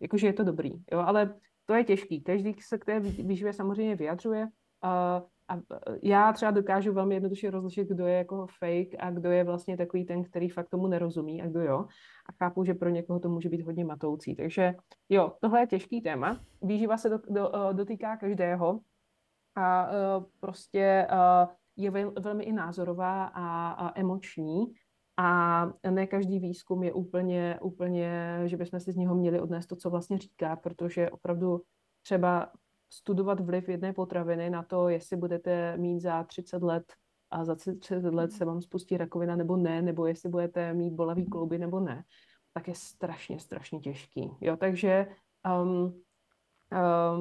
jakože 0.00 0.26
je 0.26 0.32
to 0.32 0.44
dobrý, 0.44 0.70
jo, 0.92 0.98
ale 0.98 1.34
to 1.66 1.74
je 1.74 1.84
těžký. 1.84 2.20
Každý 2.20 2.54
se 2.60 2.78
k 2.78 2.84
té 2.84 3.00
výživě 3.00 3.52
samozřejmě 3.52 3.96
vyjadřuje, 3.96 4.48
a, 4.84 5.22
a 5.48 5.60
já 6.02 6.32
třeba 6.32 6.50
dokážu 6.50 6.92
velmi 6.92 7.14
jednoduše 7.14 7.50
rozlišit, 7.50 7.88
kdo 7.88 8.06
je 8.06 8.14
jako 8.14 8.46
fake 8.46 8.94
a 8.98 9.10
kdo 9.10 9.30
je 9.30 9.44
vlastně 9.44 9.76
takový 9.76 10.04
ten, 10.04 10.24
který 10.24 10.48
fakt 10.48 10.68
tomu 10.68 10.86
nerozumí 10.86 11.42
a 11.42 11.46
kdo 11.46 11.60
jo. 11.60 11.86
A 12.26 12.32
chápu, 12.44 12.64
že 12.64 12.74
pro 12.74 12.88
někoho 12.88 13.20
to 13.20 13.28
může 13.28 13.48
být 13.48 13.62
hodně 13.62 13.84
matoucí. 13.84 14.36
Takže 14.36 14.74
jo, 15.08 15.32
tohle 15.40 15.60
je 15.60 15.66
těžký 15.66 16.00
téma. 16.00 16.40
Výživa 16.62 16.96
se 16.96 17.08
do, 17.08 17.18
do, 17.28 17.50
dotýká 17.72 18.16
každého 18.16 18.80
a 19.56 19.90
uh, 19.90 20.24
prostě 20.40 21.06
je 21.76 21.90
vel, 21.90 22.12
velmi 22.20 22.44
i 22.44 22.52
názorová 22.52 23.24
a, 23.24 23.70
a 23.70 24.00
emoční. 24.00 24.64
A 25.16 25.66
ne 25.90 26.06
každý 26.06 26.38
výzkum 26.38 26.82
je 26.82 26.92
úplně, 26.92 27.58
úplně, 27.62 28.40
že 28.44 28.56
bychom 28.56 28.80
si 28.80 28.92
z 28.92 28.96
něho 28.96 29.14
měli 29.14 29.40
odnést 29.40 29.66
to, 29.66 29.76
co 29.76 29.90
vlastně 29.90 30.18
říká, 30.18 30.56
protože 30.56 31.10
opravdu 31.10 31.60
třeba 32.02 32.52
studovat 32.94 33.40
vliv 33.40 33.68
jedné 33.68 33.92
potraviny 33.92 34.50
na 34.50 34.62
to, 34.62 34.88
jestli 34.88 35.16
budete 35.16 35.76
mít 35.76 36.00
za 36.00 36.24
30 36.24 36.62
let 36.62 36.84
a 37.30 37.44
za 37.44 37.54
30 37.54 38.04
let 38.04 38.32
se 38.32 38.44
vám 38.44 38.62
spustí 38.62 38.96
rakovina 38.96 39.36
nebo 39.36 39.56
ne, 39.56 39.82
nebo 39.82 40.06
jestli 40.06 40.28
budete 40.28 40.74
mít 40.74 40.94
bolavý 40.94 41.26
klouby 41.26 41.58
nebo 41.58 41.80
ne, 41.80 42.04
tak 42.52 42.68
je 42.68 42.74
strašně, 42.74 43.38
strašně 43.38 43.80
těžký. 43.80 44.30
Jo, 44.40 44.56
takže 44.56 45.06
um, 45.62 45.68
um, 45.76 45.92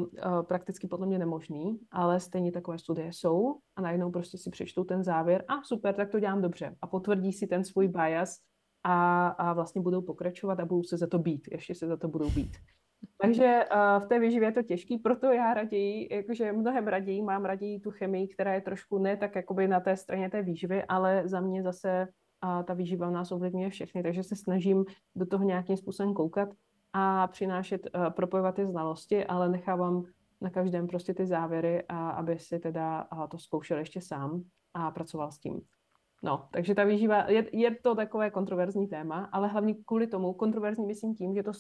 uh, 0.02 0.44
prakticky 0.44 0.88
podle 0.88 1.08
mě 1.08 1.20
nemožný, 1.20 1.80
ale 1.92 2.20
stejně 2.20 2.52
takové 2.52 2.80
studie 2.80 3.14
jsou 3.14 3.58
a 3.76 3.82
najednou 3.82 4.12
prostě 4.12 4.38
si 4.38 4.50
přečtou 4.50 4.84
ten 4.84 5.04
závěr 5.04 5.46
a 5.48 5.64
super, 5.64 5.96
tak 5.96 6.12
to 6.12 6.20
dělám 6.20 6.42
dobře 6.42 6.76
a 6.82 6.88
potvrdí 6.88 7.34
si 7.34 7.48
ten 7.48 7.64
svůj 7.64 7.88
bias 7.88 8.38
a, 8.84 9.28
a 9.28 9.54
vlastně 9.54 9.82
budou 9.82 10.02
pokračovat 10.02 10.60
a 10.60 10.66
budou 10.66 10.84
se 10.84 10.98
za 10.98 11.08
to 11.08 11.20
být, 11.20 11.48
ještě 11.52 11.76
se 11.76 11.88
za 11.88 11.98
to 11.98 12.08
budou 12.08 12.30
být. 12.30 12.58
Takže 13.22 13.66
uh, 13.72 14.04
v 14.04 14.08
té 14.08 14.20
výživě 14.20 14.48
je 14.48 14.52
to 14.52 14.64
těžký, 14.64 14.98
proto 14.98 15.32
já 15.32 15.54
raději, 15.54 16.08
jakože 16.16 16.52
mnohem 16.52 16.88
raději, 16.88 17.22
mám 17.22 17.46
raději 17.46 17.80
tu 17.80 17.92
chemii, 17.92 18.28
která 18.28 18.54
je 18.54 18.62
trošku 18.62 18.98
ne 18.98 19.18
tak 19.18 19.36
jakoby 19.36 19.68
na 19.68 19.80
té 19.80 19.98
straně 19.98 20.30
té 20.30 20.42
výživy, 20.42 20.84
ale 20.84 21.22
za 21.26 21.40
mě 21.40 21.64
zase 21.64 22.08
uh, 22.44 22.64
ta 22.64 22.74
výživa 22.74 23.10
nás 23.10 23.32
ovlivňuje 23.32 23.70
všechny, 23.70 24.04
takže 24.04 24.24
se 24.24 24.36
snažím 24.36 24.86
do 25.16 25.26
toho 25.26 25.44
nějakým 25.44 25.78
způsobem 25.78 26.14
koukat 26.14 26.50
a 26.94 27.28
přinášet, 27.28 27.88
uh, 27.96 28.10
propojovat 28.10 28.56
ty 28.56 28.66
znalosti, 28.66 29.26
ale 29.26 29.50
nechávám 29.50 30.04
na 30.42 30.50
každém 30.50 30.88
prostě 30.88 31.14
ty 31.14 31.26
závěry, 31.26 31.84
a 31.90 32.10
aby 32.10 32.40
si 32.40 32.60
teda 32.60 33.08
uh, 33.14 33.28
to 33.28 33.38
zkoušel 33.38 33.78
ještě 33.78 34.02
sám 34.02 34.44
a 34.74 34.92
pracoval 34.92 35.32
s 35.32 35.40
tím. 35.40 35.62
No, 36.24 36.48
takže 36.52 36.76
ta 36.76 36.84
výživa, 36.84 37.32
je, 37.32 37.50
je 37.52 37.76
to 37.76 37.96
takové 37.96 38.32
kontroverzní 38.32 38.88
téma, 38.88 39.30
ale 39.32 39.48
hlavně 39.48 39.76
kvůli 39.86 40.08
tomu, 40.08 40.34
kontroverzní 40.34 40.86
myslím 40.86 41.16
tím, 41.16 41.36
že 41.36 41.44
to 41.44 41.52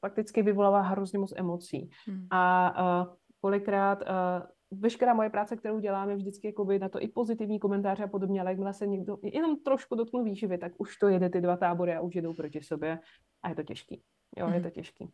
fakticky 0.00 0.42
vyvolává 0.42 0.80
hrozně 0.80 1.18
moc 1.18 1.32
emocí. 1.36 1.90
Hmm. 2.06 2.26
A 2.30 2.72
uh, 3.06 3.14
kolikrát 3.40 4.02
uh, 4.02 4.78
veškerá 4.80 5.14
moje 5.14 5.30
práce, 5.30 5.56
kterou 5.56 5.80
děláme, 5.80 6.16
vždycky 6.16 6.46
jakoby 6.46 6.78
na 6.78 6.88
to 6.88 7.02
i 7.02 7.08
pozitivní 7.08 7.58
komentáře 7.58 8.04
a 8.04 8.08
podobně, 8.08 8.40
ale 8.40 8.50
jakmile 8.50 8.74
se 8.74 8.86
někdo 8.86 9.18
jenom 9.22 9.56
trošku 9.56 9.94
dotknu 9.94 10.24
výživy, 10.24 10.58
tak 10.58 10.72
už 10.78 10.96
to 10.96 11.08
jede 11.08 11.30
ty 11.30 11.40
dva 11.40 11.56
tábory 11.56 11.94
a 11.94 12.00
už 12.00 12.14
jedou 12.14 12.34
proti 12.34 12.62
sobě 12.62 12.98
a 13.42 13.48
je 13.48 13.54
to 13.54 13.62
těžký. 13.62 14.02
Jo, 14.36 14.46
hmm. 14.46 14.54
je 14.54 14.60
to 14.60 14.70
těžký. 14.70 15.10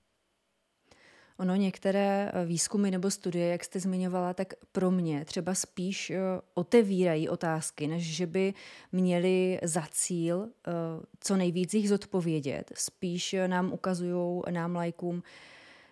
Ono 1.38 1.54
některé 1.54 2.30
eh, 2.34 2.44
výzkumy 2.44 2.90
nebo 2.90 3.10
studie, 3.10 3.48
jak 3.48 3.64
jste 3.64 3.80
zmiňovala, 3.80 4.34
tak 4.34 4.54
pro 4.72 4.90
mě 4.90 5.24
třeba 5.24 5.54
spíš 5.54 6.10
eh, 6.10 6.18
otevírají 6.54 7.28
otázky, 7.28 7.86
než 7.86 8.16
že 8.16 8.26
by 8.26 8.54
měli 8.92 9.58
za 9.62 9.86
cíl 9.90 10.48
eh, 10.48 10.72
co 11.20 11.36
nejvíc 11.36 11.74
jich 11.74 11.88
zodpovědět. 11.88 12.72
Spíš 12.74 13.34
nám 13.46 13.72
ukazují 13.72 14.42
nám 14.50 14.74
lajkům, 14.74 15.22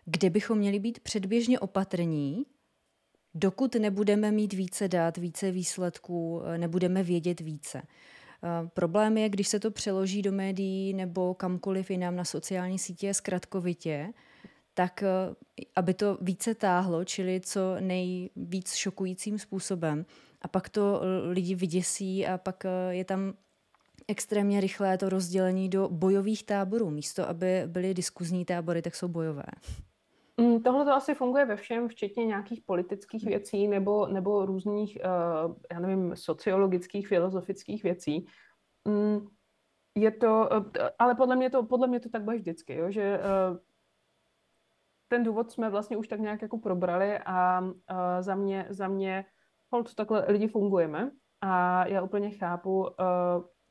kde 0.04 0.30
bychom 0.30 0.58
měli 0.58 0.78
být 0.78 1.00
předběžně 1.00 1.58
opatrní, 1.58 2.46
dokud 3.34 3.74
nebudeme 3.74 4.32
mít 4.32 4.52
více 4.52 4.88
dat, 4.88 5.16
více 5.16 5.50
výsledků, 5.50 6.42
nebudeme 6.56 7.02
vědět 7.02 7.40
více. 7.40 7.82
Problém 8.74 9.18
je, 9.18 9.28
když 9.28 9.48
se 9.48 9.60
to 9.60 9.70
přeloží 9.70 10.22
do 10.22 10.32
médií 10.32 10.94
nebo 10.94 11.34
kamkoliv 11.34 11.90
jinam 11.90 12.16
na 12.16 12.24
sociální 12.24 12.78
sítě 12.78 13.14
zkratkovitě, 13.14 14.12
tak 14.74 15.02
eh, 15.02 15.34
aby 15.76 15.94
to 15.94 16.18
více 16.20 16.54
táhlo, 16.54 17.04
čili 17.04 17.40
co 17.40 17.76
nejvíc 17.80 18.74
šokujícím 18.74 19.38
způsobem. 19.38 20.06
A 20.42 20.48
pak 20.48 20.68
to 20.68 21.00
lidi 21.30 21.54
vyděsí 21.54 22.26
a 22.26 22.38
pak 22.38 22.64
eh, 22.64 22.68
je 22.90 23.04
tam 23.04 23.32
extrémně 24.08 24.60
rychlé 24.60 24.98
to 24.98 25.08
rozdělení 25.08 25.68
do 25.68 25.88
bojových 25.88 26.46
táborů. 26.46 26.90
Místo, 26.90 27.28
aby 27.28 27.62
byly 27.66 27.94
diskuzní 27.94 28.44
tábory, 28.44 28.82
tak 28.82 28.94
jsou 28.94 29.08
bojové. 29.08 29.44
Mm, 30.40 30.62
tohle 30.62 30.84
to 30.84 30.92
asi 30.92 31.14
funguje 31.14 31.44
ve 31.44 31.56
všem, 31.56 31.88
včetně 31.88 32.26
nějakých 32.26 32.60
politických 32.60 33.24
věcí 33.24 33.68
nebo, 33.68 34.06
nebo 34.06 34.46
různých, 34.46 34.98
já 35.72 35.80
nevím, 35.80 36.16
sociologických, 36.16 37.08
filozofických 37.08 37.82
věcí. 37.82 38.26
Mm, 38.88 39.28
je 39.94 40.10
to, 40.10 40.48
ale 40.98 41.14
podle 41.14 41.36
mě 41.36 41.50
to, 41.50 41.62
podle 41.62 41.86
mě 41.86 42.00
to 42.00 42.08
tak 42.08 42.22
bude 42.22 42.36
vždycky, 42.36 42.74
jo? 42.74 42.90
že 42.90 43.20
ten 45.08 45.22
důvod 45.22 45.50
jsme 45.50 45.70
vlastně 45.70 45.96
už 45.96 46.08
tak 46.08 46.20
nějak 46.20 46.42
jako 46.42 46.58
probrali 46.58 47.18
a 47.18 47.60
uh, 47.60 47.70
za 48.20 48.34
mě, 48.34 48.66
za 48.70 48.88
mě 48.88 49.24
hold 49.72 49.94
takhle 49.94 50.24
lidi 50.28 50.48
fungujeme 50.48 51.10
a 51.40 51.86
já 51.86 52.02
úplně 52.02 52.30
chápu, 52.30 52.80
uh, 52.80 52.88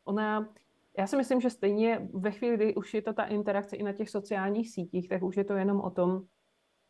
ona, 0.06 0.50
já 0.98 1.08
si 1.08 1.18
myslím, 1.18 1.42
že 1.42 1.50
stejně 1.50 2.10
ve 2.14 2.32
chvíli, 2.32 2.56
kdy 2.56 2.76
už 2.76 2.94
je 2.94 3.02
to 3.02 3.14
ta 3.14 3.24
interakce 3.24 3.76
i 3.76 3.84
na 3.84 3.94
těch 3.94 4.10
sociálních 4.10 4.72
sítích, 4.72 5.10
tak 5.10 5.24
už 5.24 5.38
je 5.38 5.44
to 5.44 5.54
jenom 5.54 5.82
o 5.82 5.90
tom, 5.90 6.22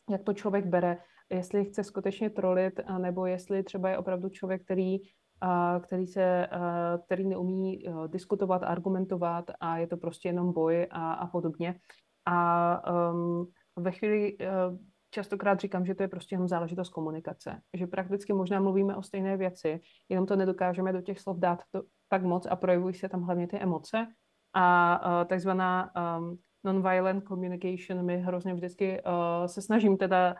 jak 0.09 0.23
to 0.23 0.33
člověk 0.33 0.65
bere, 0.65 0.97
jestli 1.29 1.65
chce 1.65 1.83
skutečně 1.83 2.29
trolit, 2.29 2.79
nebo 2.97 3.25
jestli 3.25 3.63
třeba 3.63 3.89
je 3.89 3.97
opravdu 3.97 4.29
člověk, 4.29 4.63
který 4.63 4.97
který, 5.81 6.07
se, 6.07 6.47
který 7.05 7.27
neumí 7.27 7.85
diskutovat, 8.07 8.63
argumentovat 8.63 9.51
a 9.59 9.77
je 9.77 9.87
to 9.87 9.97
prostě 9.97 10.29
jenom 10.29 10.53
boj 10.53 10.87
a, 10.91 11.13
a 11.13 11.27
podobně. 11.27 11.75
A 12.25 13.11
um, 13.11 13.47
ve 13.77 13.91
chvíli 13.91 14.37
eh, 14.39 14.47
častokrát 15.09 15.59
říkám, 15.59 15.85
že 15.85 15.95
to 15.95 16.03
je 16.03 16.07
prostě 16.07 16.35
jenom 16.35 16.47
záležitost 16.47 16.89
komunikace. 16.89 17.61
Že 17.73 17.87
prakticky 17.87 18.33
možná 18.33 18.59
mluvíme 18.59 18.95
o 18.95 19.03
stejné 19.03 19.37
věci, 19.37 19.79
jenom 20.09 20.25
to 20.25 20.35
nedokážeme 20.35 20.93
do 20.93 21.01
těch 21.01 21.19
slov 21.19 21.37
dát 21.37 21.63
to, 21.71 21.83
tak 22.09 22.23
moc 22.23 22.47
a 22.49 22.55
projevují 22.55 22.93
se 22.93 23.09
tam 23.09 23.21
hlavně 23.21 23.47
ty 23.47 23.57
emoce. 23.57 24.07
A 24.55 24.99
uh, 25.05 25.27
takzvaná 25.27 25.91
um, 26.17 26.37
non-violent 26.63 27.23
communication 27.27 28.05
my 28.05 28.17
hrozně 28.17 28.53
vždycky 28.53 29.01
uh, 29.01 29.45
se 29.45 29.61
snažím 29.61 29.97
teda 29.97 30.35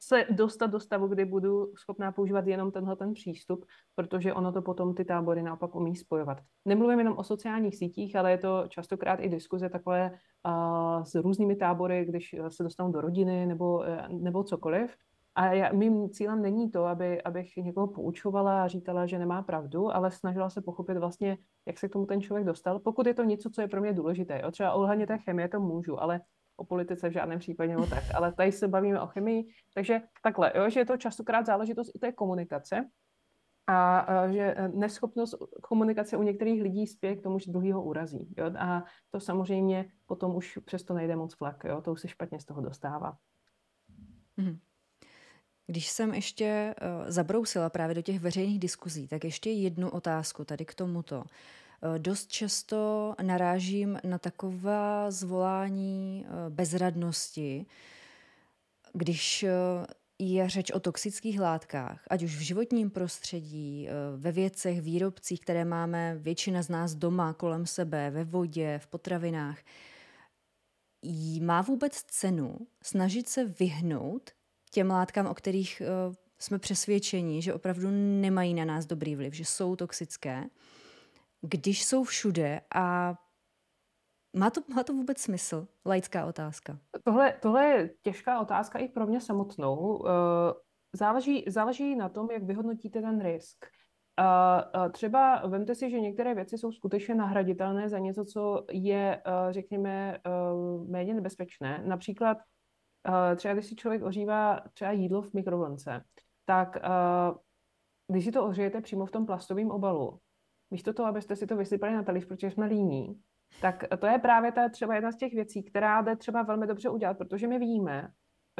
se 0.00 0.24
dostat 0.30 0.66
do 0.66 0.80
stavu, 0.80 1.06
kdy 1.06 1.24
budu 1.24 1.72
schopná 1.76 2.12
používat 2.12 2.46
jenom 2.46 2.70
tenhle 2.70 2.96
ten 2.96 3.12
přístup, 3.12 3.64
protože 3.94 4.34
ono 4.34 4.52
to 4.52 4.62
potom 4.62 4.94
ty 4.94 5.04
tábory 5.04 5.42
naopak 5.42 5.74
umí 5.74 5.96
spojovat. 5.96 6.38
Nemluvím 6.64 6.98
jenom 6.98 7.18
o 7.18 7.24
sociálních 7.24 7.76
sítích, 7.76 8.16
ale 8.16 8.30
je 8.30 8.38
to 8.38 8.64
častokrát 8.68 9.20
i 9.20 9.28
diskuze 9.28 9.68
takové 9.68 10.10
uh, 10.10 11.02
s 11.02 11.14
různými 11.14 11.56
tábory, 11.56 12.04
když 12.04 12.34
se 12.48 12.62
dostanou 12.62 12.92
do 12.92 13.00
rodiny 13.00 13.46
nebo, 13.46 13.82
e, 13.82 14.08
nebo 14.08 14.44
cokoliv. 14.44 14.96
A 15.34 15.52
já, 15.52 15.72
mým 15.72 16.10
cílem 16.10 16.42
není 16.42 16.70
to, 16.70 16.84
aby, 16.84 17.22
abych 17.22 17.56
někoho 17.56 17.86
poučovala 17.86 18.64
a 18.64 18.68
říkala, 18.68 19.06
že 19.06 19.18
nemá 19.18 19.42
pravdu, 19.42 19.94
ale 19.94 20.10
snažila 20.10 20.50
se 20.50 20.62
pochopit 20.62 20.98
vlastně, 20.98 21.38
jak 21.66 21.78
se 21.78 21.88
k 21.88 21.92
tomu 21.92 22.06
ten 22.06 22.20
člověk 22.20 22.46
dostal. 22.46 22.78
Pokud 22.78 23.06
je 23.06 23.14
to 23.14 23.24
něco, 23.24 23.50
co 23.50 23.60
je 23.60 23.68
pro 23.68 23.80
mě 23.80 23.92
důležité. 23.92 24.40
Jo? 24.42 24.50
Třeba 24.50 24.72
ohledně 24.72 25.06
té 25.06 25.18
chemie 25.18 25.48
to 25.48 25.60
můžu, 25.60 26.02
ale 26.02 26.20
o 26.58 26.64
politice 26.64 27.08
v 27.08 27.12
žádném 27.12 27.38
případě 27.38 27.72
nebo 27.72 27.86
tak, 27.86 28.04
ale 28.14 28.32
tady 28.32 28.52
se 28.52 28.68
bavíme 28.68 29.00
o 29.00 29.06
chemii, 29.06 29.44
takže 29.74 30.00
takhle, 30.22 30.52
jo, 30.56 30.70
že 30.70 30.80
je 30.80 30.86
to 30.86 30.96
častokrát 30.96 31.46
záležitost 31.46 31.90
i 31.94 31.98
té 31.98 32.12
komunikace 32.12 32.90
a, 33.66 33.98
a 33.98 34.28
že 34.32 34.42
e, 34.42 34.68
neschopnost 34.68 35.34
komunikace 35.62 36.16
u 36.16 36.22
některých 36.22 36.62
lidí 36.62 36.86
spěje 36.86 37.16
k 37.16 37.22
tomu, 37.22 37.38
že 37.38 37.52
druhý 37.52 37.72
ho 37.72 37.82
urazí. 37.82 38.34
Jo? 38.36 38.50
A 38.58 38.84
to 39.10 39.20
samozřejmě 39.20 39.90
potom 40.06 40.36
už 40.36 40.58
přesto 40.64 40.94
nejde 40.94 41.16
moc 41.16 41.40
vlak, 41.40 41.64
jo? 41.64 41.82
to 41.82 41.92
už 41.92 42.00
se 42.00 42.08
špatně 42.08 42.40
z 42.40 42.44
toho 42.44 42.60
dostává. 42.60 43.16
Mm-hmm. 44.38 44.58
Když 45.66 45.88
jsem 45.88 46.14
ještě 46.14 46.74
uh, 46.80 47.10
zabrousila 47.10 47.70
právě 47.70 47.94
do 47.94 48.02
těch 48.02 48.20
veřejných 48.20 48.58
diskuzí, 48.58 49.08
tak 49.08 49.24
ještě 49.24 49.50
jednu 49.50 49.90
otázku 49.90 50.44
tady 50.44 50.64
k 50.64 50.74
tomuto. 50.74 51.24
Eh, 51.82 51.98
dost 51.98 52.30
často 52.30 53.14
narážím 53.22 53.98
na 54.04 54.18
taková 54.18 55.10
zvolání 55.10 56.26
eh, 56.26 56.50
bezradnosti, 56.50 57.66
když 58.92 59.42
eh, 59.42 59.50
je 60.18 60.48
řeč 60.48 60.70
o 60.70 60.80
toxických 60.80 61.40
látkách, 61.40 62.04
ať 62.10 62.22
už 62.22 62.36
v 62.36 62.40
životním 62.40 62.90
prostředí, 62.90 63.88
ve 64.16 64.32
věcech, 64.32 64.80
výrobcích, 64.80 65.40
které 65.40 65.64
máme 65.64 66.16
většina 66.18 66.62
z 66.62 66.68
nás 66.68 66.94
doma, 66.94 67.32
kolem 67.32 67.66
sebe, 67.66 68.10
ve 68.10 68.24
vodě, 68.24 68.80
v 68.82 68.86
potravinách. 68.86 69.58
Má 71.42 71.62
vůbec 71.62 72.02
cenu 72.02 72.58
snažit 72.82 73.28
se 73.28 73.44
vyhnout 73.44 74.30
těm 74.70 74.90
látkám, 74.90 75.26
o 75.26 75.34
kterých 75.34 75.82
jsme 76.38 76.58
přesvědčeni, 76.58 77.42
že 77.42 77.54
opravdu 77.54 77.88
nemají 78.20 78.54
na 78.54 78.64
nás 78.64 78.86
dobrý 78.86 79.16
vliv, 79.16 79.34
že 79.34 79.44
jsou 79.44 79.76
toxické, 79.76 80.44
když 81.42 81.84
jsou 81.84 82.04
všude 82.04 82.60
a 82.74 83.14
má 84.36 84.50
to, 84.50 84.60
má 84.74 84.82
to 84.82 84.92
vůbec 84.92 85.18
smysl? 85.18 85.68
Laická 85.86 86.26
otázka. 86.26 86.78
Tohle, 87.04 87.32
tohle 87.42 87.64
je 87.64 87.90
těžká 88.02 88.40
otázka 88.40 88.78
i 88.78 88.88
pro 88.88 89.06
mě 89.06 89.20
samotnou. 89.20 90.06
Eh, 90.08 90.10
záleží, 90.92 91.44
záleží 91.46 91.96
na 91.96 92.08
tom, 92.08 92.30
jak 92.30 92.42
vyhodnotíte 92.42 93.00
ten 93.00 93.20
risk. 93.20 93.66
třeba 94.92 95.46
vemte 95.46 95.74
si, 95.74 95.90
že 95.90 96.00
některé 96.00 96.34
věci 96.34 96.58
jsou 96.58 96.72
skutečně 96.72 97.14
nahraditelné 97.14 97.88
za 97.88 97.98
něco, 97.98 98.24
co 98.24 98.66
je, 98.70 99.22
eh, 99.26 99.52
řekněme, 99.52 100.16
eh, 100.16 100.30
méně 100.88 101.14
nebezpečné. 101.14 101.82
Například 101.86 102.38
třeba 103.36 103.54
když 103.54 103.66
si 103.66 103.76
člověk 103.76 104.02
ožívá 104.02 104.60
třeba 104.72 104.92
jídlo 104.92 105.22
v 105.22 105.34
mikrovlnce, 105.34 106.04
tak 106.44 106.76
když 108.08 108.24
si 108.24 108.32
to 108.32 108.44
ohřejete 108.44 108.80
přímo 108.80 109.06
v 109.06 109.10
tom 109.10 109.26
plastovém 109.26 109.70
obalu, 109.70 110.20
místo 110.70 110.92
toho, 110.92 111.08
abyste 111.08 111.36
si 111.36 111.46
to 111.46 111.56
vysypali 111.56 111.92
na 111.92 112.02
talíř, 112.02 112.24
protože 112.26 112.50
jsme 112.50 112.66
líní, 112.66 113.20
tak 113.60 113.84
to 113.98 114.06
je 114.06 114.18
právě 114.18 114.52
ta 114.52 114.68
třeba 114.68 114.94
jedna 114.94 115.12
z 115.12 115.16
těch 115.16 115.34
věcí, 115.34 115.62
která 115.62 116.02
jde 116.02 116.16
třeba 116.16 116.42
velmi 116.42 116.66
dobře 116.66 116.90
udělat, 116.90 117.18
protože 117.18 117.48
my 117.48 117.58
víme, 117.58 118.08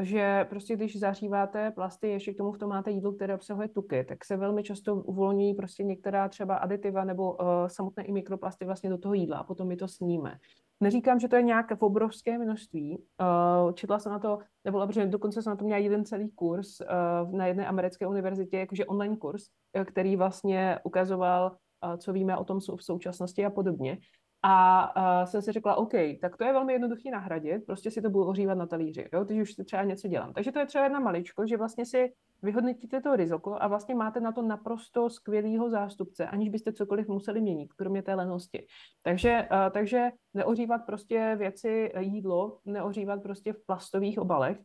že 0.03 0.47
prostě 0.49 0.77
když 0.77 0.99
zaříváte 0.99 1.71
plasty, 1.71 2.09
ještě 2.09 2.35
k 2.35 2.37
tomu 2.37 2.53
v 2.53 2.59
tom 2.59 2.71
máte 2.71 2.91
jídlo, 2.91 3.13
které 3.13 3.35
obsahuje 3.35 3.69
tuky, 3.69 4.05
tak 4.05 4.25
se 4.25 4.37
velmi 4.37 4.63
často 4.63 4.95
uvolňují 4.95 5.55
prostě 5.55 5.85
některá 5.85 6.29
třeba 6.29 6.57
aditiva 6.57 7.05
nebo 7.05 7.33
uh, 7.33 7.39
samotné 7.67 8.05
i 8.05 8.13
mikroplasty 8.13 8.65
vlastně 8.65 8.91
do 8.91 8.99
toho 8.99 9.15
jídla 9.15 9.39
a 9.39 9.45
potom 9.45 9.69
my 9.69 9.77
to 9.77 9.89
sníme. 9.89 10.39
Neříkám, 10.81 11.21
že 11.21 11.29
to 11.29 11.37
je 11.37 11.43
nějaké 11.43 11.77
v 11.77 11.83
obrovské 11.83 12.39
množství. 12.39 12.99
Uh, 12.99 13.73
četla 13.73 13.99
jsem 13.99 14.13
na 14.13 14.19
to, 14.19 14.39
nebo 14.65 14.87
protože 14.87 15.07
dokonce 15.07 15.43
jsem 15.43 15.51
na 15.51 15.57
to 15.57 15.65
měla 15.65 15.79
jeden 15.79 16.05
celý 16.05 16.31
kurz 16.31 16.81
uh, 16.81 17.33
na 17.33 17.47
jedné 17.47 17.67
americké 17.67 18.07
univerzitě, 18.07 18.59
jakože 18.59 18.87
online 18.87 19.17
kurz, 19.17 19.43
který 19.85 20.17
vlastně 20.17 20.79
ukazoval 20.85 21.57
co 21.99 22.13
víme 22.13 22.37
o 22.37 22.45
tom 22.45 22.61
v 22.61 22.85
současnosti 22.85 23.47
a 23.47 23.51
podobně. 23.51 23.99
A 24.43 25.21
uh, 25.21 25.27
jsem 25.27 25.43
si 25.43 25.53
řekla, 25.53 25.75
OK, 25.75 25.93
tak 26.21 26.37
to 26.37 26.45
je 26.45 26.53
velmi 26.53 26.73
jednoduchý 26.73 27.11
nahradit, 27.11 27.67
prostě 27.67 27.91
si 27.91 28.03
to 28.03 28.11
budu 28.11 28.25
ohřívat 28.25 28.59
na 28.59 28.67
talíři, 28.67 29.09
jo, 29.13 29.25
když 29.25 29.41
už 29.41 29.67
třeba 29.67 29.85
něco 29.85 30.09
dělám. 30.09 30.33
Takže 30.33 30.53
to 30.53 30.59
je 30.59 30.67
třeba 30.67 30.85
jedna 30.85 31.01
maličko, 31.01 31.47
že 31.47 31.57
vlastně 31.57 31.87
si 31.87 32.13
vyhodnotíte 32.43 33.01
to 33.01 33.17
riziko 33.17 33.57
a 33.61 33.69
vlastně 33.69 33.95
máte 33.95 34.21
na 34.21 34.33
to 34.33 34.43
naprosto 34.43 35.11
skvělého 35.11 35.71
zástupce, 35.71 36.27
aniž 36.27 36.49
byste 36.49 36.73
cokoliv 36.73 37.09
museli 37.09 37.41
měnit, 37.41 37.73
kromě 37.73 38.03
té 38.03 38.15
lenosti. 38.15 38.67
Takže, 39.03 39.49
uh, 39.53 39.73
takže 39.73 40.09
neohřívat 40.35 40.87
prostě 40.87 41.35
věci, 41.39 41.93
jídlo, 41.99 42.59
neohřívat 42.65 43.23
prostě 43.23 43.53
v 43.53 43.67
plastových 43.67 44.19
obalech, 44.19 44.59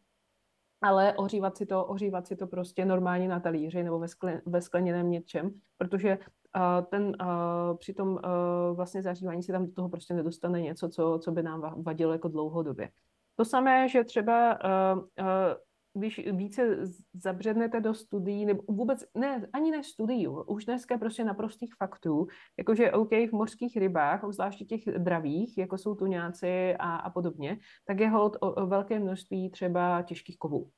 ale 0.81 1.13
ohřívat 1.13 1.57
si 1.57 1.65
to, 1.65 1.85
ohřívat 1.85 2.27
si 2.27 2.35
to 2.35 2.47
prostě 2.47 2.85
normálně 2.85 3.27
na 3.27 3.39
talíři 3.39 3.83
nebo 3.83 3.99
ve, 3.99 4.07
skle, 4.07 4.41
ve 4.45 4.61
skleněném 4.61 5.11
něčem, 5.11 5.51
protože 5.77 6.17
ten 6.89 7.17
při 7.77 7.93
tom 7.93 8.19
vlastně 8.73 9.01
zahřívání 9.01 9.43
se 9.43 9.51
tam 9.51 9.65
do 9.65 9.71
toho 9.71 9.89
prostě 9.89 10.13
nedostane 10.13 10.61
něco, 10.61 10.89
co, 10.89 11.19
co 11.23 11.31
by 11.31 11.43
nám 11.43 11.83
vadilo 11.83 12.11
jako 12.11 12.27
dlouhodobě. 12.27 12.89
To 13.35 13.45
samé, 13.45 13.89
že 13.89 14.03
třeba 14.03 14.59
když 15.97 16.21
více 16.31 16.77
zabřednete 17.13 17.81
do 17.81 17.93
studií, 17.93 18.45
nebo 18.45 18.63
vůbec, 18.67 19.05
ne, 19.17 19.47
ani 19.53 19.71
ne 19.71 19.83
studií, 19.83 20.27
už 20.27 20.65
dneska 20.65 20.97
prostě 20.97 21.23
naprostých 21.23 21.75
faktů, 21.75 22.27
jakože 22.57 22.91
OK, 22.91 23.11
v 23.11 23.31
mořských 23.31 23.77
rybách, 23.77 24.23
obzvláště 24.23 24.65
těch 24.65 24.83
dravých, 24.85 25.57
jako 25.57 25.77
jsou 25.77 25.95
tuňáci 25.95 26.75
a, 26.79 26.95
a 26.95 27.09
podobně, 27.09 27.57
tak 27.85 27.99
je 27.99 28.09
hold 28.09 28.37
o, 28.41 28.53
o 28.53 28.67
velké 28.67 28.99
množství 28.99 29.49
třeba 29.49 30.01
těžkých 30.01 30.37
kovů. 30.37 30.69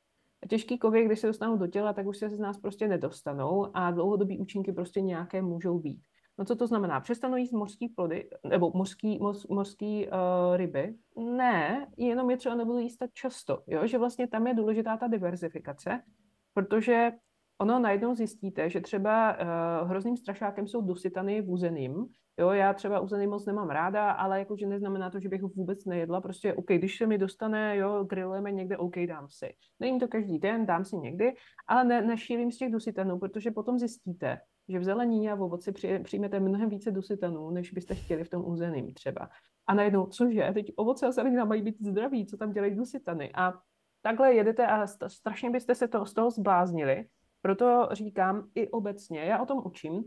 Těžký 0.50 0.78
kovy, 0.78 1.06
když 1.06 1.20
se 1.20 1.28
dostanou 1.28 1.58
do 1.58 1.68
těla, 1.68 1.94
tak 1.94 2.08
už 2.08 2.18
se 2.18 2.30
z 2.30 2.40
nás 2.40 2.58
prostě 2.58 2.88
nedostanou 2.88 3.78
a 3.78 3.92
dlouhodobý 3.92 4.40
účinky 4.40 4.72
prostě 4.72 5.02
nějaké 5.02 5.42
můžou 5.42 5.80
být. 5.80 6.02
No 6.38 6.46
co 6.46 6.56
to 6.56 6.68
znamená? 6.68 7.00
Přestanu 7.00 7.38
jíst 7.38 7.52
mořský 7.52 7.90
plody, 7.90 8.30
nebo 8.44 8.72
mořský, 8.76 9.20
moř, 9.20 9.48
mořský 9.48 10.08
uh, 10.08 10.58
ryby? 10.58 10.96
Ne, 11.18 11.88
jenom 11.98 12.30
je 12.30 12.38
třeba 12.38 12.56
nebudu 12.56 12.80
jíst 12.80 12.98
tak 12.98 13.14
často, 13.14 13.64
jo? 13.68 13.88
že 13.88 13.98
vlastně 13.98 14.28
tam 14.28 14.48
je 14.48 14.54
důležitá 14.54 14.98
ta 14.98 15.08
diverzifikace, 15.08 16.02
protože 16.54 17.12
ono 17.58 17.80
najednou 17.80 18.16
zjistíte, 18.16 18.70
že 18.70 18.82
třeba 18.82 19.38
uh, 19.38 19.90
hrozným 19.90 20.18
strašákem 20.18 20.68
jsou 20.68 20.82
dusitany 20.82 21.42
uzeným. 21.42 22.06
Jo, 22.40 22.50
já 22.50 22.74
třeba 22.74 23.00
uzený 23.00 23.28
moc 23.28 23.46
nemám 23.46 23.70
ráda, 23.70 24.12
ale 24.12 24.40
jakože 24.40 24.68
neznamená 24.68 25.10
to, 25.10 25.20
že 25.20 25.30
bych 25.30 25.42
ho 25.42 25.48
vůbec 25.48 25.86
nejedla. 25.86 26.22
Prostě, 26.22 26.54
OK, 26.54 26.66
když 26.66 26.98
se 26.98 27.08
mi 27.08 27.18
dostane, 27.18 27.78
jo, 27.78 28.04
grillujeme 28.04 28.52
někde, 28.52 28.78
OK, 28.78 28.96
dám 29.08 29.28
si. 29.30 29.54
Není 29.80 30.00
to 30.00 30.08
každý 30.08 30.40
den, 30.40 30.66
dám 30.66 30.86
si 30.86 30.98
někdy, 30.98 31.34
ale 31.68 31.84
ne, 31.84 32.02
nešílím 32.02 32.52
z 32.52 32.58
těch 32.58 32.72
dusitanů, 32.72 33.20
protože 33.20 33.52
potom 33.52 33.80
zjistíte, 33.80 34.40
že 34.70 34.80
v 34.80 34.84
zelenině 34.84 35.32
a 35.32 35.36
v 35.36 35.42
ovoci 35.42 35.72
přijmete 36.04 36.40
mnohem 36.40 36.70
více 36.70 36.92
dusitanů, 36.92 37.50
než 37.50 37.72
byste 37.72 37.96
chtěli 37.96 38.24
v 38.24 38.30
tom 38.30 38.46
území 38.46 38.94
třeba. 38.94 39.30
A 39.68 39.74
najednou, 39.74 40.06
cože, 40.06 40.52
teď 40.54 40.72
ovoce 40.76 41.08
a 41.08 41.12
zelenina 41.12 41.46
mají 41.46 41.62
být 41.62 41.82
zdraví, 41.82 42.26
co 42.26 42.38
tam 42.38 42.52
dělají 42.52 42.76
dusitany. 42.76 43.32
A 43.36 43.54
takhle 44.02 44.34
jedete 44.34 44.68
a 44.68 44.88
strašně 45.08 45.50
byste 45.50 45.76
se 45.76 45.88
to, 45.88 46.06
z 46.06 46.14
toho 46.14 46.32
zbláznili. 46.32 47.06
Proto 47.42 47.90
říkám 47.92 48.50
i 48.56 48.70
obecně, 48.70 49.20
já 49.20 49.42
o 49.42 49.46
tom 49.46 49.62
učím, 49.66 50.04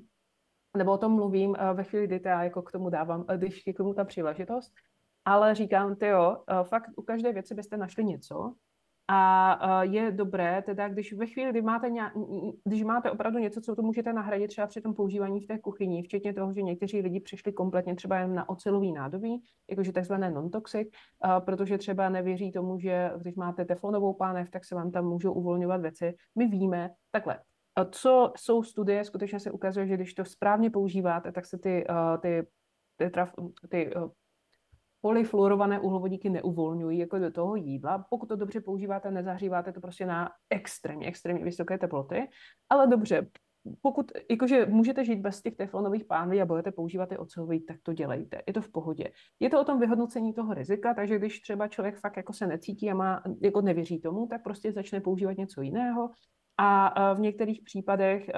nebo 0.76 0.92
o 0.92 0.98
tom 0.98 1.12
mluvím 1.12 1.56
eh, 1.58 1.74
ve 1.74 1.84
chvíli, 1.84 2.06
kdy 2.06 2.20
já 2.24 2.44
jako 2.44 2.62
k 2.62 2.72
tomu 2.72 2.90
dávám, 2.90 3.24
eh, 3.28 3.38
když 3.38 3.66
je 3.66 3.72
k 3.72 3.76
tomu 3.76 3.94
ta 3.94 4.04
příležitost, 4.04 4.72
ale 5.24 5.54
říkám, 5.54 5.96
ty 5.96 6.06
jo, 6.06 6.36
eh, 6.48 6.64
fakt 6.64 6.90
u 6.96 7.02
každé 7.02 7.32
věci 7.32 7.54
byste 7.54 7.76
našli 7.76 8.04
něco, 8.04 8.54
a 9.10 9.82
je 9.82 10.10
dobré, 10.10 10.62
teda 10.62 10.88
když 10.88 11.12
ve 11.12 11.26
chvíli, 11.26 11.50
kdy 11.50 11.62
máte, 11.62 11.90
nějak, 11.90 12.12
když 12.64 12.82
máte 12.82 13.10
opravdu 13.10 13.38
něco, 13.38 13.60
co 13.60 13.76
to 13.76 13.82
můžete 13.82 14.12
nahradit 14.12 14.48
třeba 14.48 14.66
při 14.66 14.80
tom 14.80 14.94
používání 14.94 15.40
v 15.40 15.46
té 15.46 15.58
kuchyni, 15.58 16.02
včetně 16.02 16.34
toho, 16.34 16.52
že 16.54 16.62
někteří 16.62 17.00
lidi 17.00 17.20
přišli 17.20 17.52
kompletně 17.52 17.94
třeba 17.94 18.18
jen 18.18 18.34
na 18.34 18.48
ocelový 18.48 18.92
nádobí, 18.92 19.42
jakože 19.70 19.92
takzvané 19.92 20.30
non-toxic, 20.30 20.88
protože 21.38 21.78
třeba 21.78 22.08
nevěří 22.08 22.52
tomu, 22.52 22.78
že 22.78 23.10
když 23.18 23.34
máte 23.34 23.64
teflonovou 23.64 24.14
pánev, 24.14 24.50
tak 24.50 24.64
se 24.64 24.74
vám 24.74 24.90
tam 24.90 25.04
můžou 25.04 25.32
uvolňovat 25.32 25.80
věci. 25.80 26.14
My 26.38 26.46
víme, 26.46 26.90
takhle, 27.10 27.38
co 27.90 28.32
jsou 28.36 28.62
studie, 28.62 29.04
skutečně 29.04 29.40
se 29.40 29.50
ukazuje, 29.50 29.86
že 29.86 29.94
když 29.94 30.14
to 30.14 30.24
správně 30.24 30.70
používáte, 30.70 31.32
tak 31.32 31.46
se 31.46 31.58
ty, 31.58 31.84
ty, 32.22 32.46
ty, 32.96 33.10
traf, 33.10 33.34
ty 33.68 33.90
polyfluorované 35.00 35.80
uhlovodíky 35.80 36.30
neuvolňují 36.30 36.98
jako 36.98 37.18
do 37.18 37.30
toho 37.30 37.56
jídla. 37.56 38.06
Pokud 38.10 38.26
to 38.26 38.36
dobře 38.36 38.60
používáte, 38.60 39.10
nezahříváte 39.10 39.72
to 39.72 39.80
prostě 39.80 40.06
na 40.06 40.30
extrémně, 40.50 41.06
extrémně 41.06 41.44
vysoké 41.44 41.78
teploty. 41.78 42.28
Ale 42.68 42.86
dobře, 42.86 43.26
pokud 43.82 44.12
jakože 44.30 44.66
můžete 44.66 45.04
žít 45.04 45.20
bez 45.20 45.42
těch 45.42 45.56
teflonových 45.56 46.04
pánví 46.04 46.42
a 46.42 46.46
budete 46.46 46.72
používat 46.72 47.08
ty 47.08 47.16
ocelový, 47.16 47.60
tak 47.60 47.76
to 47.82 47.92
dělejte. 47.92 48.42
Je 48.46 48.52
to 48.52 48.60
v 48.62 48.72
pohodě. 48.72 49.10
Je 49.40 49.50
to 49.50 49.60
o 49.60 49.64
tom 49.64 49.80
vyhodnocení 49.80 50.32
toho 50.32 50.54
rizika, 50.54 50.94
takže 50.94 51.18
když 51.18 51.40
třeba 51.40 51.68
člověk 51.68 51.98
fakt 51.98 52.16
jako 52.16 52.32
se 52.32 52.46
necítí 52.46 52.90
a 52.90 52.94
má, 52.94 53.22
jako 53.42 53.60
nevěří 53.60 54.00
tomu, 54.00 54.26
tak 54.26 54.42
prostě 54.42 54.72
začne 54.72 55.00
používat 55.00 55.36
něco 55.36 55.62
jiného. 55.62 56.10
A 56.60 57.14
v 57.14 57.20
některých 57.20 57.62
případech, 57.62 58.30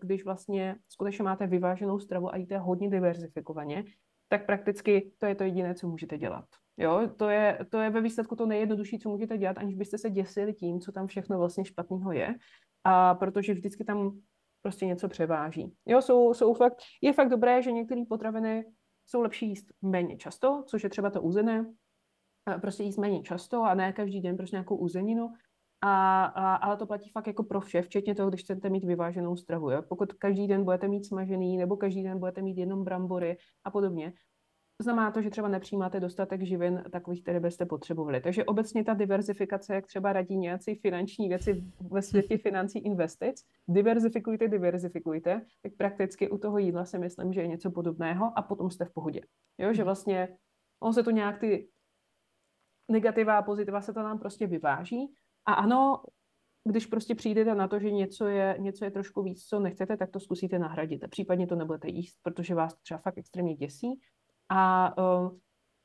když 0.00 0.24
vlastně 0.24 0.76
skutečně 0.88 1.24
máte 1.24 1.46
vyváženou 1.46 1.98
stravu 1.98 2.34
a 2.34 2.36
jíte 2.36 2.58
hodně 2.58 2.90
diverzifikovaně, 2.90 3.84
tak 4.28 4.46
prakticky 4.46 5.12
to 5.18 5.26
je 5.26 5.34
to 5.34 5.44
jediné, 5.44 5.74
co 5.74 5.88
můžete 5.88 6.18
dělat. 6.18 6.44
Jo, 6.76 7.08
to 7.16 7.28
je, 7.28 7.58
to 7.70 7.80
je 7.80 7.90
ve 7.90 8.00
výsledku 8.00 8.36
to 8.36 8.46
nejjednodušší, 8.46 8.98
co 8.98 9.08
můžete 9.08 9.38
dělat, 9.38 9.58
aniž 9.58 9.74
byste 9.74 9.98
se 9.98 10.10
děsili 10.10 10.54
tím, 10.54 10.80
co 10.80 10.92
tam 10.92 11.06
všechno 11.06 11.38
vlastně 11.38 11.64
špatného 11.64 12.12
je. 12.12 12.34
A 12.84 13.14
protože 13.14 13.54
vždycky 13.54 13.84
tam 13.84 14.18
prostě 14.62 14.86
něco 14.86 15.08
převáží. 15.08 15.72
Jo, 15.86 16.02
jsou, 16.02 16.34
jsou 16.34 16.54
fakt, 16.54 16.76
je 17.02 17.12
fakt 17.12 17.28
dobré, 17.28 17.62
že 17.62 17.72
některé 17.72 18.02
potraviny 18.08 18.64
jsou 19.06 19.22
lepší 19.22 19.48
jíst 19.48 19.66
méně 19.82 20.16
často, 20.16 20.64
což 20.66 20.84
je 20.84 20.90
třeba 20.90 21.10
to 21.10 21.22
uzené, 21.22 21.66
prostě 22.60 22.82
jíst 22.82 22.96
méně 22.96 23.22
často 23.22 23.62
a 23.62 23.74
ne 23.74 23.92
každý 23.92 24.20
den 24.20 24.36
prostě 24.36 24.56
nějakou 24.56 24.76
uzeninu, 24.76 25.32
a, 25.80 26.24
a, 26.24 26.54
ale 26.54 26.76
to 26.76 26.86
platí 26.86 27.10
fakt 27.10 27.26
jako 27.26 27.42
pro 27.42 27.60
vše, 27.60 27.82
včetně 27.82 28.14
toho, 28.14 28.28
když 28.28 28.40
chcete 28.40 28.70
mít 28.70 28.84
vyváženou 28.84 29.36
stravu. 29.36 29.70
Jo? 29.70 29.82
Pokud 29.82 30.12
každý 30.12 30.46
den 30.46 30.64
budete 30.64 30.88
mít 30.88 31.06
smažený, 31.06 31.56
nebo 31.56 31.76
každý 31.76 32.02
den 32.02 32.18
budete 32.18 32.42
mít 32.42 32.58
jenom 32.58 32.84
brambory 32.84 33.36
a 33.64 33.70
podobně, 33.70 34.12
znamená 34.82 35.10
to, 35.10 35.22
že 35.22 35.30
třeba 35.30 35.48
nepřijímáte 35.48 36.00
dostatek 36.00 36.42
živin 36.42 36.84
takových, 36.92 37.22
které 37.22 37.40
byste 37.40 37.66
potřebovali. 37.66 38.20
Takže 38.20 38.44
obecně 38.44 38.84
ta 38.84 38.94
diverzifikace, 38.94 39.74
jak 39.74 39.86
třeba 39.86 40.12
radí 40.12 40.36
nějací 40.36 40.74
finanční 40.74 41.28
věci 41.28 41.64
ve 41.90 42.02
světě 42.02 42.38
financí 42.42 42.78
investic, 42.78 43.42
diverzifikujte, 43.68 44.48
diverzifikujte, 44.48 45.42
tak 45.62 45.72
prakticky 45.76 46.30
u 46.30 46.38
toho 46.38 46.58
jídla 46.58 46.84
si 46.84 46.98
myslím, 46.98 47.32
že 47.32 47.40
je 47.40 47.46
něco 47.46 47.70
podobného 47.70 48.32
a 48.38 48.42
potom 48.42 48.70
jste 48.70 48.84
v 48.84 48.92
pohodě. 48.92 49.20
Jo, 49.58 49.72
že 49.72 49.82
mhm. 49.82 49.84
vlastně 49.84 50.28
on 50.80 50.92
se 50.92 51.02
to 51.02 51.10
nějak 51.10 51.38
ty 51.38 51.68
negativa 52.90 53.38
a 53.38 53.42
pozitiva 53.42 53.80
se 53.80 53.92
to 53.92 54.02
nám 54.02 54.18
prostě 54.18 54.46
vyváží 54.46 55.14
a 55.46 55.52
ano, 55.52 56.02
když 56.64 56.86
prostě 56.86 57.14
přijdete 57.14 57.54
na 57.54 57.68
to, 57.68 57.78
že 57.78 57.90
něco 57.90 58.26
je, 58.26 58.56
něco 58.58 58.84
je 58.84 58.90
trošku 58.90 59.22
víc, 59.22 59.44
co 59.44 59.60
nechcete, 59.60 59.96
tak 59.96 60.10
to 60.10 60.20
zkusíte 60.20 60.58
nahradit. 60.58 61.04
A 61.04 61.08
případně 61.08 61.46
to 61.46 61.56
nebudete 61.56 61.88
jíst, 61.88 62.18
protože 62.22 62.54
vás 62.54 62.74
to 62.74 62.80
třeba 62.82 62.98
fakt 62.98 63.18
extrémně 63.18 63.54
děsí. 63.54 64.00
A 64.48 64.94
uh, 64.98 65.30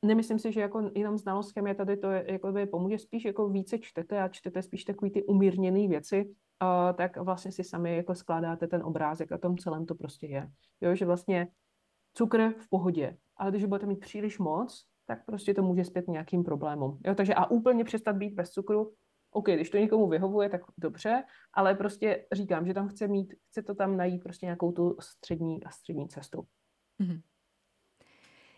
nemyslím 0.05 0.39
si, 0.39 0.51
že 0.51 0.61
jako 0.61 0.91
jenom 0.95 1.17
znalost 1.17 1.51
chemie 1.51 1.75
tady 1.75 1.97
to 1.97 2.11
je, 2.11 2.31
jako 2.31 2.51
by 2.51 2.65
pomůže, 2.65 2.97
spíš 2.97 3.25
jako 3.25 3.49
více 3.49 3.79
čtete 3.79 4.21
a 4.21 4.27
čtete 4.27 4.61
spíš 4.61 4.83
takový 4.83 5.11
ty 5.11 5.23
umírněné 5.23 5.87
věci, 5.87 6.25
uh, 6.25 6.95
tak 6.95 7.17
vlastně 7.17 7.51
si 7.51 7.63
sami 7.63 7.95
jako 7.95 8.15
skládáte 8.15 8.67
ten 8.67 8.83
obrázek 8.83 9.31
a 9.31 9.37
tom 9.37 9.57
celém 9.57 9.85
to 9.85 9.95
prostě 9.95 10.27
je. 10.27 10.51
Jo, 10.81 10.95
že 10.95 11.05
vlastně 11.05 11.47
cukr 12.13 12.53
v 12.57 12.69
pohodě, 12.69 13.17
ale 13.37 13.51
když 13.51 13.65
budete 13.65 13.85
mít 13.85 13.99
příliš 13.99 14.39
moc, 14.39 14.85
tak 15.05 15.25
prostě 15.25 15.53
to 15.53 15.63
může 15.63 15.85
zpět 15.85 16.07
nějakým 16.07 16.43
problémům. 16.43 16.99
Jo, 17.05 17.15
takže 17.15 17.33
a 17.33 17.45
úplně 17.45 17.83
přestat 17.83 18.15
být 18.15 18.33
bez 18.33 18.49
cukru, 18.49 18.91
OK, 19.31 19.45
když 19.45 19.69
to 19.69 19.77
někomu 19.77 20.07
vyhovuje, 20.07 20.49
tak 20.49 20.61
dobře, 20.77 21.23
ale 21.53 21.75
prostě 21.75 22.25
říkám, 22.31 22.67
že 22.67 22.73
tam 22.73 22.87
chce 22.87 23.07
mít, 23.07 23.33
chce 23.49 23.61
to 23.61 23.75
tam 23.75 23.97
najít 23.97 24.23
prostě 24.23 24.45
nějakou 24.45 24.71
tu 24.71 24.97
střední 24.99 25.63
a 25.63 25.69
střední 25.69 26.09
cestu. 26.09 26.45
Mm-hmm. 26.99 27.21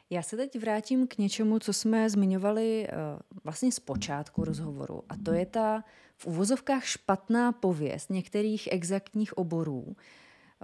Já 0.10 0.22
se 0.22 0.38
teď 0.38 0.60
vrátím 0.60 1.08
k 1.08 1.18
něčemu, 1.18 1.60
co 1.60 1.74
jsme 1.74 2.10
zmiňovali 2.10 2.88
uh, 2.88 3.20
vlastně 3.44 3.72
z 3.72 3.80
počátku 3.80 4.44
rozhovoru, 4.44 5.04
a 5.10 5.18
to 5.26 5.32
je 5.32 5.46
ta 5.46 5.84
v 6.18 6.28
uvozovkách 6.28 6.86
špatná 6.86 7.52
pověst 7.52 8.10
některých 8.10 8.70
exaktních 8.72 9.38
oborů, 9.38 9.96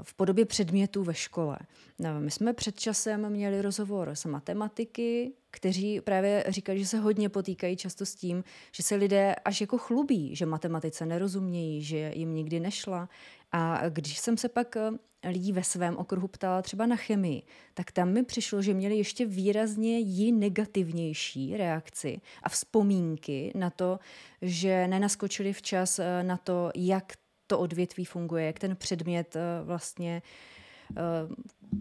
v 0.02 0.14
podobě 0.14 0.46
předmětů 0.46 1.04
ve 1.04 1.14
škole. 1.14 1.58
No, 2.00 2.20
my 2.20 2.32
jsme 2.32 2.54
před 2.54 2.80
časem 2.80 3.30
měli 3.30 3.62
rozhovor 3.62 4.10
s 4.10 4.26
matematiky, 4.26 5.34
kteří 5.52 6.02
právě 6.02 6.44
říkali, 6.48 6.80
že 6.80 6.86
se 6.86 7.00
hodně 7.00 7.30
potýkají 7.30 7.78
často 7.78 8.06
s 8.06 8.16
tím, 8.16 8.44
že 8.72 8.84
se 8.84 8.96
lidé 8.96 9.36
až 9.36 9.62
jako 9.62 9.78
chlubí, 9.78 10.36
že 10.36 10.46
matematice 10.46 11.06
nerozumějí, 11.06 11.82
že 11.82 12.12
jim 12.16 12.34
nikdy 12.34 12.60
nešla. 12.60 13.10
A 13.52 13.90
když 13.90 14.20
jsem 14.20 14.38
se 14.38 14.50
pak 14.50 14.78
eh, 14.78 15.30
lidí 15.30 15.52
ve 15.52 15.64
svém 15.64 15.98
okruhu 15.98 16.28
ptala 16.28 16.62
třeba 16.62 16.86
na 16.86 16.96
chemii, 16.96 17.44
tak 17.74 17.92
tam 17.92 18.10
mi 18.10 18.24
přišlo, 18.24 18.62
že 18.62 18.74
měli 18.74 18.98
ještě 18.98 19.26
výrazně 19.26 20.00
ji 20.00 20.32
negativnější 20.32 21.58
reakci 21.58 22.22
a 22.44 22.50
vzpomínky 22.50 23.52
na 23.56 23.70
to, 23.70 24.00
že 24.42 24.88
nenaskočili 24.88 25.54
včas 25.54 26.00
eh, 26.00 26.24
na 26.24 26.38
to, 26.38 26.72
jak 26.76 27.14
to 27.50 27.60
odvětví 27.60 28.06
funguje, 28.06 28.46
jak 28.46 28.60
ten 28.60 28.76
předmět 28.76 29.36
eh, 29.36 29.42
vlastně 29.64 30.22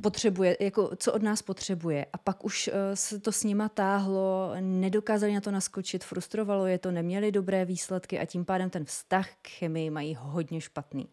potřebuje, 0.03 0.57
jako 0.61 0.91
co 0.97 1.13
od 1.13 1.23
nás 1.23 1.43
potřebuje. 1.43 2.07
A 2.13 2.19
pak 2.19 2.45
už 2.45 2.71
se 2.95 3.21
to 3.21 3.33
s 3.33 3.45
nima 3.45 3.69
táhlo, 3.69 4.53
nedokázali 4.61 5.35
na 5.35 5.41
to 5.41 5.51
naskočit, 5.51 6.05
frustrovalo 6.05 6.67
je 6.67 6.79
to, 6.79 6.91
neměli 6.91 7.33
dobré 7.33 7.65
výsledky 7.65 8.19
a 8.19 8.27
tím 8.27 8.45
pádem 8.45 8.71
ten 8.71 8.85
vztah 8.85 9.29
k 9.43 9.49
chemii 9.49 9.91
mají 9.91 10.17
hodně 10.21 10.61
špatný. 10.61 11.09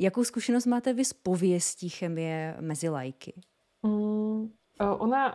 Jakou 0.00 0.24
zkušenost 0.24 0.66
máte 0.66 0.92
vy 0.92 1.04
s 1.04 1.12
pověstí 1.12 1.88
chemie 1.88 2.56
mezi 2.60 2.88
lajky? 2.88 3.40
Mm, 3.82 4.50
ona, 4.98 5.34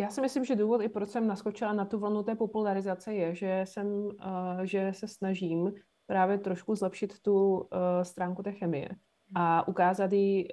já 0.00 0.10
si 0.10 0.20
myslím, 0.20 0.44
že 0.44 0.56
důvod, 0.56 0.80
i 0.80 0.88
proč 0.88 1.08
jsem 1.08 1.26
naskočila 1.26 1.72
na 1.72 1.84
tu 1.84 1.98
vlnu 1.98 2.22
té 2.22 2.34
popularizace, 2.34 3.14
je, 3.14 3.34
že, 3.34 3.60
jsem, 3.64 4.10
že 4.62 4.92
se 4.94 5.08
snažím 5.08 5.72
právě 6.10 6.38
trošku 6.38 6.74
zlepšit 6.74 7.22
tu 7.22 7.68
stránku 8.02 8.42
té 8.42 8.52
chemie 8.52 8.88
a 9.34 9.68
ukázat 9.68 10.12
jí, 10.12 10.48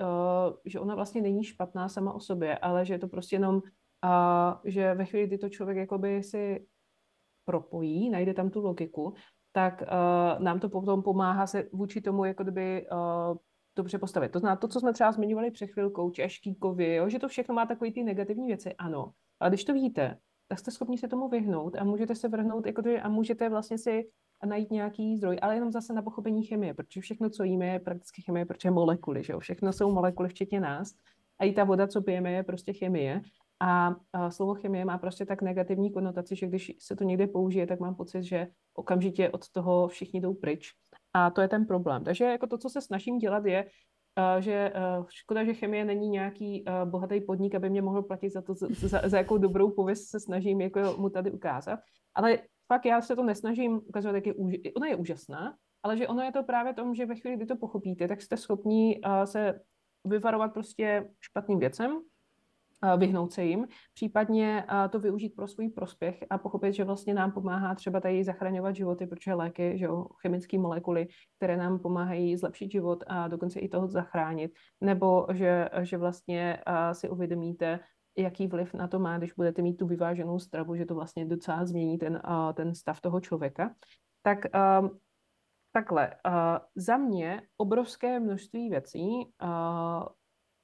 že 0.65 0.79
ona 0.79 0.95
vlastně 0.95 1.21
není 1.21 1.43
špatná 1.43 1.89
sama 1.89 2.13
o 2.13 2.19
sobě, 2.19 2.57
ale 2.57 2.85
že 2.85 2.93
je 2.93 2.99
to 2.99 3.07
prostě 3.07 3.35
jenom, 3.35 3.61
že 4.65 4.93
ve 4.93 5.05
chvíli, 5.05 5.27
kdy 5.27 5.37
to 5.37 5.49
člověk 5.49 5.77
jakoby 5.77 6.23
si 6.23 6.67
propojí, 7.45 8.09
najde 8.09 8.33
tam 8.33 8.49
tu 8.49 8.61
logiku, 8.61 9.13
tak 9.51 9.81
uh, 9.81 10.43
nám 10.43 10.59
to 10.59 10.69
potom 10.69 11.03
pomáhá 11.03 11.47
se 11.47 11.69
vůči 11.73 12.01
tomu 12.01 12.25
jako 12.25 12.43
kdyby 12.43 12.87
uh, 12.91 13.37
dobře 13.77 13.97
postavit. 13.97 14.31
To 14.31 14.39
znamená 14.39 14.55
to, 14.55 14.67
co 14.67 14.79
jsme 14.79 14.93
třeba 14.93 15.11
zmiňovali 15.11 15.51
před 15.51 15.67
chvilkou, 15.67 16.09
češtíkovi, 16.09 16.95
jo, 16.95 17.09
že 17.09 17.19
to 17.19 17.27
všechno 17.27 17.55
má 17.55 17.65
takové 17.65 17.91
ty 17.91 18.03
negativní 18.03 18.47
věci, 18.47 18.75
ano. 18.75 19.11
Ale 19.39 19.49
když 19.49 19.63
to 19.63 19.73
víte, 19.73 20.17
tak 20.47 20.59
jste 20.59 20.71
schopni 20.71 20.97
se 20.97 21.07
tomu 21.07 21.29
vyhnout 21.29 21.75
a 21.75 21.83
můžete 21.83 22.15
se 22.15 22.27
vrhnout 22.27 22.65
jako 22.65 22.81
to, 22.81 22.89
a 23.01 23.09
můžete 23.09 23.49
vlastně 23.49 23.77
si 23.77 24.09
najít 24.45 24.71
nějaký 24.71 25.17
zdroj, 25.17 25.37
ale 25.41 25.55
jenom 25.55 25.71
zase 25.71 25.93
na 25.93 26.01
pochopení 26.01 26.43
chemie, 26.43 26.73
protože 26.73 27.01
všechno, 27.01 27.29
co 27.29 27.43
jíme, 27.43 27.67
je 27.67 27.79
prakticky 27.79 28.21
chemie, 28.21 28.45
protože 28.45 28.71
molekuly, 28.71 29.23
že 29.23 29.33
jo? 29.33 29.39
všechno 29.39 29.73
jsou 29.73 29.91
molekuly, 29.91 30.29
včetně 30.29 30.59
nás. 30.59 30.93
A 31.39 31.45
i 31.45 31.51
ta 31.51 31.63
voda, 31.63 31.87
co 31.87 32.01
pijeme, 32.01 32.31
je 32.31 32.43
prostě 32.43 32.73
chemie. 32.73 33.21
A, 33.59 33.95
a 34.13 34.31
slovo 34.31 34.55
chemie 34.55 34.85
má 34.85 34.97
prostě 34.97 35.25
tak 35.25 35.41
negativní 35.41 35.91
konotaci, 35.91 36.35
že 36.35 36.47
když 36.47 36.71
se 36.79 36.95
to 36.95 37.03
někde 37.03 37.27
použije, 37.27 37.67
tak 37.67 37.79
mám 37.79 37.95
pocit, 37.95 38.23
že 38.23 38.47
okamžitě 38.73 39.29
od 39.29 39.49
toho 39.49 39.87
všichni 39.87 40.21
jdou 40.21 40.33
pryč. 40.33 40.73
A 41.13 41.29
to 41.29 41.41
je 41.41 41.47
ten 41.47 41.65
problém. 41.65 42.03
Takže 42.03 42.23
jako 42.23 42.47
to, 42.47 42.57
co 42.57 42.69
se 42.69 42.81
snažím 42.81 43.17
dělat, 43.17 43.45
je, 43.45 43.65
uh, 43.65 44.41
že 44.41 44.73
uh, 44.99 45.05
škoda, 45.09 45.43
že 45.43 45.53
chemie 45.53 45.85
není 45.85 46.09
nějaký 46.09 46.63
uh, 46.63 46.89
bohatý 46.89 47.21
podnik, 47.21 47.55
aby 47.55 47.69
mě 47.69 47.81
mohl 47.81 48.03
platit 48.03 48.29
za 48.29 48.41
to, 48.41 48.53
za, 48.69 49.01
za 49.05 49.17
jakou 49.17 49.37
dobrou 49.37 49.71
pověst 49.71 50.09
se 50.09 50.19
snažím 50.19 50.61
jako 50.61 50.95
mu 50.97 51.09
tady 51.09 51.31
ukázat. 51.31 51.79
Ale 52.15 52.39
fakt 52.67 52.85
já 52.85 53.01
se 53.01 53.15
to 53.15 53.23
nesnažím 53.23 53.81
ukazovat, 53.85 54.15
jak 54.15 54.25
je 54.27 54.33
úž- 54.33 54.71
ona 54.75 54.87
je 54.87 54.95
úžasná, 54.95 55.55
ale 55.83 55.97
že 55.97 56.07
ono 56.07 56.21
je 56.21 56.31
to 56.31 56.43
právě 56.43 56.73
tom, 56.73 56.95
že 56.95 57.05
ve 57.05 57.15
chvíli, 57.15 57.37
kdy 57.37 57.45
to 57.45 57.55
pochopíte, 57.55 58.07
tak 58.07 58.21
jste 58.21 58.37
schopní 58.37 59.01
uh, 59.01 59.23
se 59.23 59.59
vyvarovat 60.05 60.53
prostě 60.53 61.09
špatným 61.21 61.59
věcem, 61.59 62.01
vyhnout 62.97 63.33
se 63.33 63.43
jim, 63.43 63.67
případně 63.93 64.65
to 64.89 64.99
využít 64.99 65.35
pro 65.35 65.47
svůj 65.47 65.69
prospěch 65.69 66.23
a 66.29 66.37
pochopit, 66.37 66.73
že 66.73 66.83
vlastně 66.83 67.13
nám 67.13 67.31
pomáhá 67.31 67.75
třeba 67.75 67.99
tady 67.99 68.23
zachraňovat 68.23 68.75
životy, 68.75 69.07
protože 69.07 69.33
léky, 69.33 69.77
že 69.77 69.85
jo, 69.85 70.07
chemické 70.21 70.57
molekuly, 70.57 71.07
které 71.37 71.57
nám 71.57 71.79
pomáhají 71.79 72.37
zlepšit 72.37 72.71
život 72.71 73.03
a 73.07 73.27
dokonce 73.27 73.59
i 73.59 73.69
toho 73.69 73.87
zachránit, 73.87 74.51
nebo 74.81 75.27
že, 75.33 75.69
že 75.81 75.97
vlastně 75.97 76.59
si 76.91 77.09
uvědomíte, 77.09 77.79
jaký 78.17 78.47
vliv 78.47 78.73
na 78.73 78.87
to 78.87 78.99
má, 78.99 79.17
když 79.17 79.33
budete 79.33 79.61
mít 79.61 79.77
tu 79.77 79.87
vyváženou 79.87 80.39
stravu, 80.39 80.75
že 80.75 80.85
to 80.85 80.95
vlastně 80.95 81.25
docela 81.25 81.65
změní 81.65 81.97
ten, 81.97 82.21
ten 82.53 82.75
stav 82.75 83.01
toho 83.01 83.19
člověka. 83.19 83.75
Tak 84.21 84.39
takhle, 85.71 86.15
za 86.75 86.97
mě 86.97 87.41
obrovské 87.57 88.19
množství 88.19 88.69
věcí 88.69 89.07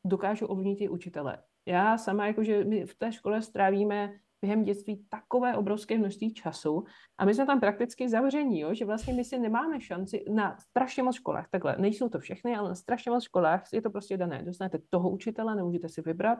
dokážu 0.05 0.45
ovlivnit 0.45 0.81
i 0.81 0.89
učitele 0.89 1.37
já 1.67 1.97
sama, 1.97 2.27
jakože 2.27 2.63
my 2.63 2.85
v 2.85 2.95
té 2.95 3.11
škole 3.11 3.41
strávíme 3.41 4.13
během 4.41 4.63
dětství 4.63 5.05
takové 5.09 5.57
obrovské 5.57 5.97
množství 5.97 6.33
času 6.33 6.83
a 7.17 7.25
my 7.25 7.33
jsme 7.33 7.45
tam 7.45 7.59
prakticky 7.59 8.09
zavření, 8.09 8.59
jo, 8.59 8.73
že 8.73 8.85
vlastně 8.85 9.13
my 9.13 9.23
si 9.23 9.39
nemáme 9.39 9.81
šanci 9.81 10.25
na 10.31 10.57
strašně 10.57 11.03
moc 11.03 11.15
školách, 11.15 11.49
takhle, 11.49 11.75
nejsou 11.79 12.09
to 12.09 12.19
všechny, 12.19 12.55
ale 12.55 12.69
na 12.69 12.75
strašně 12.75 13.11
moc 13.11 13.23
školách 13.23 13.63
je 13.73 13.81
to 13.81 13.89
prostě 13.89 14.17
dané. 14.17 14.43
Dostanete 14.43 14.79
toho 14.89 15.09
učitele, 15.09 15.55
nemůžete 15.55 15.89
si 15.89 16.01
vybrat, 16.01 16.39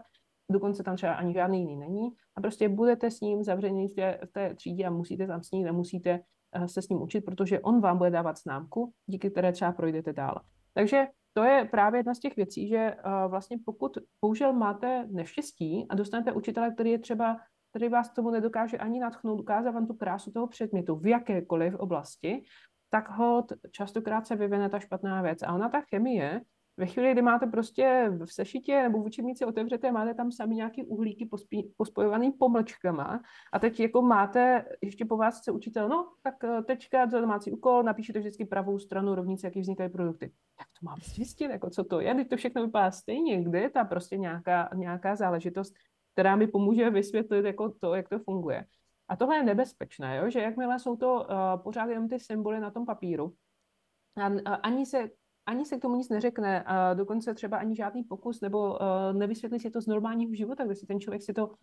dokonce 0.51 0.83
tam 0.83 0.95
třeba 0.95 1.13
ani 1.13 1.33
žádný 1.33 1.59
jiný 1.59 1.75
není 1.75 2.09
a 2.35 2.41
prostě 2.41 2.69
budete 2.69 3.11
s 3.11 3.21
ním 3.21 3.43
zavření 3.43 3.87
v 3.87 3.95
té, 3.95 4.19
v 4.25 4.31
té 4.31 4.55
třídě 4.55 4.85
a 4.85 4.89
musíte 4.89 5.27
tam 5.27 5.43
s 5.43 5.51
ním, 5.51 5.65
nemusíte 5.65 6.19
eh, 6.55 6.67
se 6.67 6.81
s 6.81 6.89
ním 6.89 7.01
učit, 7.01 7.21
protože 7.21 7.59
on 7.59 7.81
vám 7.81 7.97
bude 7.97 8.09
dávat 8.09 8.37
známku, 8.37 8.93
díky 9.05 9.31
které 9.31 9.51
třeba 9.51 9.71
projdete 9.71 10.13
dál. 10.13 10.41
Takže 10.73 11.07
to 11.33 11.43
je 11.43 11.65
právě 11.65 11.99
jedna 11.99 12.13
z 12.13 12.19
těch 12.19 12.35
věcí, 12.35 12.67
že 12.67 12.95
uh, 13.05 13.31
vlastně 13.31 13.57
pokud 13.65 13.97
bohužel 14.21 14.53
máte 14.53 15.07
neštěstí 15.11 15.85
a 15.89 15.95
dostanete 15.95 16.31
učitele, 16.31 16.71
který 16.71 16.91
je 16.91 16.99
třeba, 16.99 17.37
který 17.69 17.89
vás 17.89 18.13
tomu 18.13 18.29
nedokáže 18.29 18.77
ani 18.77 18.99
nadchnout, 18.99 19.39
ukázat 19.39 19.71
vám 19.71 19.87
tu 19.87 19.93
krásu 19.93 20.31
toho 20.31 20.47
předmětu 20.47 20.95
v 20.95 21.07
jakékoliv 21.07 21.75
oblasti, 21.75 22.43
tak 22.89 23.09
hod 23.09 23.53
častokrát 23.71 24.27
se 24.27 24.35
vyvine 24.35 24.69
ta 24.69 24.79
špatná 24.79 25.21
věc. 25.21 25.43
A 25.43 25.53
ona 25.53 25.69
ta 25.69 25.81
chemie 25.81 26.41
ve 26.77 26.85
chvíli, 26.85 27.11
kdy 27.11 27.21
máte 27.21 27.47
prostě 27.47 28.11
v 28.25 28.33
sešitě 28.33 28.83
nebo 28.83 29.01
v 29.01 29.05
učebnici 29.05 29.45
otevřete, 29.45 29.91
máte 29.91 30.13
tam 30.13 30.31
sami 30.31 30.55
nějaký 30.55 30.83
uhlíky 30.83 31.29
pospojovaný 31.77 32.31
pomlčkama 32.31 33.21
a 33.53 33.59
teď 33.59 33.79
jako 33.79 34.01
máte, 34.01 34.65
ještě 34.81 35.05
po 35.05 35.17
vás 35.17 35.39
chce 35.39 35.51
učitel, 35.51 35.89
no 35.89 36.13
tak 36.23 36.43
eh, 36.43 36.61
teďka 36.63 37.07
za 37.07 37.19
domácí 37.19 37.51
úkol, 37.51 37.83
napíšete 37.83 38.19
vždycky 38.19 38.45
pravou 38.45 38.79
stranu 38.79 39.15
rovnice, 39.15 39.47
jaký 39.47 39.61
vznikají 39.61 39.89
produkty. 39.89 40.25
Jak 40.59 40.67
to 40.79 40.85
mám 40.85 40.97
zjistit, 41.01 41.51
jako 41.51 41.69
co 41.69 41.83
to 41.83 41.99
je, 41.99 42.15
teď 42.15 42.29
to 42.29 42.37
všechno 42.37 42.65
vypadá 42.65 42.91
stejně, 42.91 43.43
kde 43.43 43.59
je 43.59 43.69
ta 43.69 43.83
prostě 43.83 44.17
nějaká, 44.17 44.69
nějaká 44.75 45.15
záležitost, 45.15 45.73
která 46.13 46.35
mi 46.35 46.47
pomůže 46.47 46.89
vysvětlit 46.89 47.45
jako 47.45 47.69
to, 47.69 47.95
jak 47.95 48.09
to 48.09 48.19
funguje. 48.19 48.65
A 49.07 49.15
tohle 49.15 49.35
je 49.35 49.43
nebezpečné, 49.43 50.17
jo? 50.17 50.29
že 50.29 50.39
jakmile 50.39 50.79
jsou 50.79 50.95
to 50.95 51.15
uh, 51.15 51.63
pořád 51.63 51.85
jenom 51.85 52.09
ty 52.09 52.19
symboly 52.19 52.59
na 52.59 52.71
tom 52.71 52.85
papíru, 52.85 53.33
a, 54.17 54.25
a 54.45 54.55
ani 54.55 54.85
se 54.85 55.09
ani 55.45 55.65
se 55.65 55.77
k 55.77 55.81
tomu 55.81 55.95
nic 55.95 56.09
neřekne, 56.09 56.63
a 56.63 56.93
dokonce 56.93 57.33
třeba 57.33 57.57
ani 57.57 57.75
žádný 57.75 58.03
pokus, 58.03 58.41
nebo 58.41 58.71
uh, 58.71 58.77
nevysvětlí 59.13 59.59
si 59.59 59.71
to 59.71 59.81
z 59.81 59.87
normálního 59.87 60.35
života, 60.35 60.65
kde 60.65 60.75
si 60.75 60.85
ten 60.85 60.99
člověk 60.99 61.23
si 61.23 61.33
to 61.33 61.55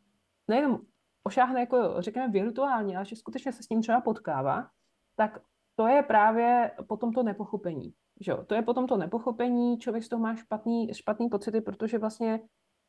nejenom 0.49 0.81
ošáhne, 1.23 1.61
jako 1.61 1.95
řekněme 1.99 2.29
virtuálně, 2.29 2.97
ale 2.97 3.07
že 3.07 3.17
skutečně 3.17 3.53
se 3.53 3.63
s 3.63 3.69
ním 3.69 3.83
třeba 3.83 4.01
potkává, 4.01 4.69
tak 5.17 5.41
to 5.75 5.87
je 5.87 6.03
právě 6.03 6.71
potom 6.89 7.13
to 7.13 7.23
nepochopení. 7.23 7.95
Že? 8.21 8.35
To 8.47 8.55
je 8.55 8.63
potom 8.63 8.87
to 8.87 8.97
nepochopení, 8.97 9.79
člověk 9.79 10.05
z 10.05 10.09
toho 10.09 10.23
má 10.23 10.37
špatný, 10.37 10.95
špatný 10.95 11.29
pocity, 11.29 11.61
protože 11.61 11.99
vlastně 11.99 12.41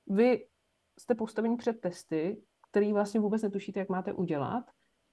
vy 0.07 0.47
jste 0.99 1.15
postaveni 1.15 1.57
před 1.57 1.81
testy, 1.81 2.43
který 2.71 2.93
vlastně 2.93 3.19
vůbec 3.19 3.41
netušíte, 3.41 3.79
jak 3.79 3.89
máte 3.89 4.13
udělat 4.13 4.63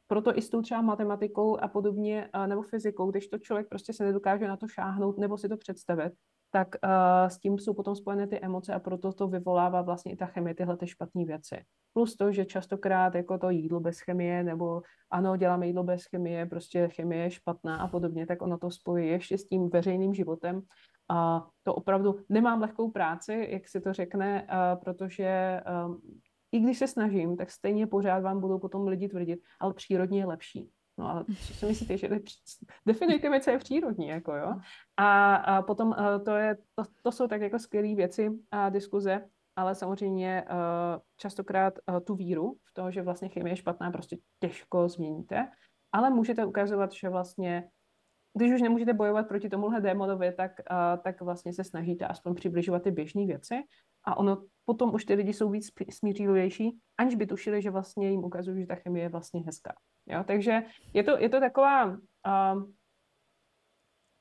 proto 0.09 0.39
i 0.39 0.43
s 0.43 0.51
tou 0.51 0.63
třeba 0.63 0.83
matematikou 0.83 1.61
a 1.61 1.69
podobně, 1.69 2.29
nebo 2.47 2.63
fyzikou, 2.63 3.11
když 3.11 3.29
to 3.29 3.39
člověk 3.39 3.69
prostě 3.69 3.93
se 3.93 4.05
nedokáže 4.05 4.49
na 4.49 4.57
to 4.57 4.69
šáhnout 4.69 5.19
nebo 5.19 5.39
si 5.39 5.49
to 5.49 5.57
představit, 5.57 6.13
tak 6.51 6.69
uh, 6.69 7.29
s 7.29 7.39
tím 7.39 7.59
jsou 7.59 7.75
potom 7.75 7.97
spojené 7.97 8.27
ty 8.27 8.41
emoce 8.41 8.75
a 8.75 8.79
proto 8.79 9.13
to 9.13 9.29
vyvolává 9.29 9.83
vlastně 9.83 10.13
i 10.13 10.17
ta 10.17 10.27
chemie, 10.27 10.55
tyhle 10.55 10.77
ty 10.77 10.87
špatné 10.87 11.25
věci. 11.25 11.57
Plus 11.93 12.17
to, 12.17 12.33
že 12.33 12.45
častokrát 12.45 13.15
jako 13.15 13.39
to 13.39 13.51
jídlo 13.51 13.81
bez 13.81 14.01
chemie, 14.01 14.45
nebo 14.45 14.83
ano, 15.11 15.37
děláme 15.37 15.67
jídlo 15.67 15.85
bez 15.85 16.05
chemie, 16.05 16.47
prostě 16.47 16.89
chemie 16.89 17.23
je 17.23 17.31
špatná 17.31 17.77
a 17.77 17.89
podobně, 17.89 18.27
tak 18.27 18.43
ono 18.43 18.59
to 18.59 18.71
spojí 18.71 19.09
ještě 19.09 19.39
s 19.39 19.45
tím 19.45 19.69
veřejným 19.69 20.15
životem. 20.15 20.63
A 21.11 21.47
to 21.63 21.75
opravdu 21.75 22.21
nemám 22.29 22.61
lehkou 22.61 22.91
práci, 22.91 23.49
jak 23.51 23.69
si 23.69 23.81
to 23.81 23.93
řekne, 23.93 24.43
uh, 24.43 24.81
protože 24.85 25.61
i 26.53 26.61
když 26.61 26.79
se 26.79 26.87
snažím, 26.87 27.37
tak 27.37 27.51
stejně 27.51 27.87
pořád 27.87 28.21
vám 28.21 28.41
budou 28.41 28.59
potom 28.59 28.89
lidi 28.89 29.09
tvrdit, 29.09 29.41
ale 29.61 29.75
přírodně 29.75 30.21
je 30.21 30.27
lepší. 30.27 30.71
No 30.99 31.11
ale 31.11 31.25
co 31.25 31.55
si 31.55 31.67
myslíte, 31.67 31.97
že 31.97 32.09
definujte 32.87 33.31
mi, 33.31 33.41
co 33.41 33.51
je 33.51 33.59
přírodní, 33.59 34.09
jako 34.09 34.35
jo. 34.35 34.55
A, 34.97 35.35
a 35.35 35.63
potom 35.63 35.89
uh, 35.89 36.25
to, 36.25 36.31
je, 36.31 36.57
to, 36.75 36.83
to 37.03 37.13
jsou 37.13 37.29
tak 37.29 37.41
jako 37.41 37.59
skvělé 37.59 37.95
věci 37.95 38.31
a 38.51 38.69
diskuze, 38.69 39.29
ale 39.57 39.75
samozřejmě 39.75 40.45
uh, 40.51 40.57
častokrát 41.17 41.79
uh, 41.89 42.01
tu 42.01 42.15
víru 42.15 42.57
v 42.65 42.75
to, 42.75 42.91
že 42.91 43.03
vlastně 43.03 43.29
chemie 43.29 43.53
je 43.53 43.57
špatná, 43.57 43.91
prostě 43.91 44.17
těžko 44.39 44.89
změníte, 44.89 45.49
ale 45.93 46.11
můžete 46.11 46.45
ukazovat, 46.45 46.93
že 46.93 47.09
vlastně 47.09 47.71
když 48.35 48.53
už 48.53 48.63
nemůžete 48.63 48.93
bojovat 48.93 49.29
proti 49.29 49.49
tomuhle 49.49 49.81
démonovi, 49.81 50.33
tak, 50.33 50.53
uh, 50.71 51.03
tak 51.03 51.21
vlastně 51.21 51.53
se 51.53 51.65
snažíte 51.65 52.07
aspoň 52.07 52.35
přibližovat 52.35 52.83
ty 52.83 52.91
běžné 52.91 53.27
věci 53.27 53.55
a 54.09 54.17
ono 54.17 54.45
potom 54.65 54.95
už 54.95 55.05
ty 55.05 55.15
lidi 55.15 55.33
jsou 55.33 55.51
víc 55.51 55.69
smířivější, 55.91 56.79
aniž 56.99 57.15
by 57.15 57.27
tušili, 57.27 57.63
že 57.63 57.71
vlastně 57.71 58.11
jim 58.11 58.25
ukazují, 58.25 58.61
že 58.61 58.67
ta 58.67 58.75
chemie 58.75 59.05
je 59.05 59.09
vlastně 59.09 59.41
hezká. 59.41 59.75
Jo? 60.07 60.25
Takže 60.27 60.63
je 60.95 61.03
to, 61.05 61.19
je 61.19 61.29
to 61.29 61.41
taková... 61.41 61.85
Uh, 61.87 62.63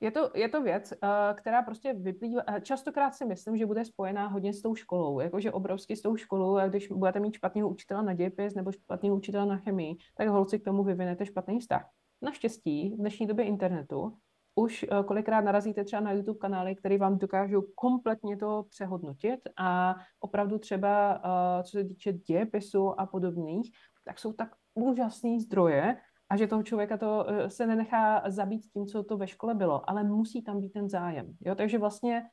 je 0.02 0.12
to, 0.12 0.32
je 0.36 0.50
to 0.50 0.62
věc, 0.62 0.94
uh, 1.04 1.10
která 1.38 1.62
prostě 1.64 1.94
vyplývá, 1.94 2.44
častokrát 2.62 3.16
si 3.16 3.26
myslím, 3.26 3.58
že 3.58 3.66
bude 3.66 3.86
spojená 3.86 4.28
hodně 4.28 4.54
s 4.54 4.62
tou 4.62 4.76
školou, 4.76 5.20
jakože 5.20 5.52
obrovsky 5.52 5.96
s 5.96 6.02
tou 6.02 6.16
školou 6.16 6.56
a 6.56 6.68
když 6.68 6.88
budete 6.88 7.20
mít 7.20 7.34
špatného 7.34 7.70
učitele 7.70 8.04
na 8.04 8.14
dějepis 8.14 8.56
nebo 8.56 8.72
špatného 8.72 9.16
učitele 9.16 9.46
na 9.46 9.58
chemii, 9.58 9.96
tak 10.18 10.28
holci 10.28 10.60
k 10.60 10.64
tomu 10.64 10.84
vyvinete 10.84 11.26
špatný 11.26 11.60
vztah. 11.60 11.90
Naštěstí 12.22 12.94
v 12.94 12.98
dnešní 12.98 13.28
době 13.28 13.46
internetu 13.46 14.18
už 14.58 14.84
eh, 14.84 15.04
kolikrát 15.04 15.42
narazíte 15.42 15.84
třeba 15.84 16.00
na 16.00 16.12
YouTube 16.12 16.40
kanály, 16.40 16.76
které 16.76 16.98
vám 16.98 17.18
dokážou 17.18 17.62
kompletně 17.76 18.38
to 18.38 18.66
přehodnotit 18.70 19.40
a 19.58 19.96
opravdu 20.20 20.58
třeba, 20.58 21.22
eh, 21.26 21.64
co 21.64 21.72
se 21.72 21.84
týče 21.84 22.14
dějepisu 22.14 23.00
a 23.00 23.06
podobných, 23.06 23.72
tak 24.06 24.20
jsou 24.20 24.34
tak 24.34 24.50
úžasný 24.74 25.40
zdroje, 25.40 25.98
a 26.30 26.38
že 26.38 26.48
toho 26.48 26.64
člověka 26.64 26.98
to 26.98 27.26
eh, 27.30 27.50
se 27.50 27.68
nenechá 27.68 28.24
zabít 28.28 28.62
tím, 28.74 28.86
co 28.86 29.04
to 29.04 29.18
ve 29.18 29.28
škole 29.28 29.56
bylo, 29.56 29.90
ale 29.90 30.04
musí 30.04 30.42
tam 30.44 30.62
být 30.62 30.70
ten 30.70 30.90
zájem. 30.90 31.34
Jo? 31.46 31.56
Takže 31.56 31.78
vlastně 31.78 32.24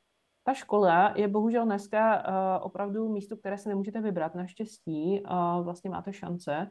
ta 0.43 0.53
škola 0.53 1.13
je 1.15 1.27
bohužel 1.27 1.65
dneska 1.65 2.23
opravdu 2.61 3.09
místo, 3.09 3.37
které 3.37 3.57
se 3.57 3.69
nemůžete 3.69 4.01
vybrat. 4.01 4.35
Naštěstí 4.35 5.23
vlastně 5.63 5.89
máte 5.89 6.13
šance, 6.13 6.69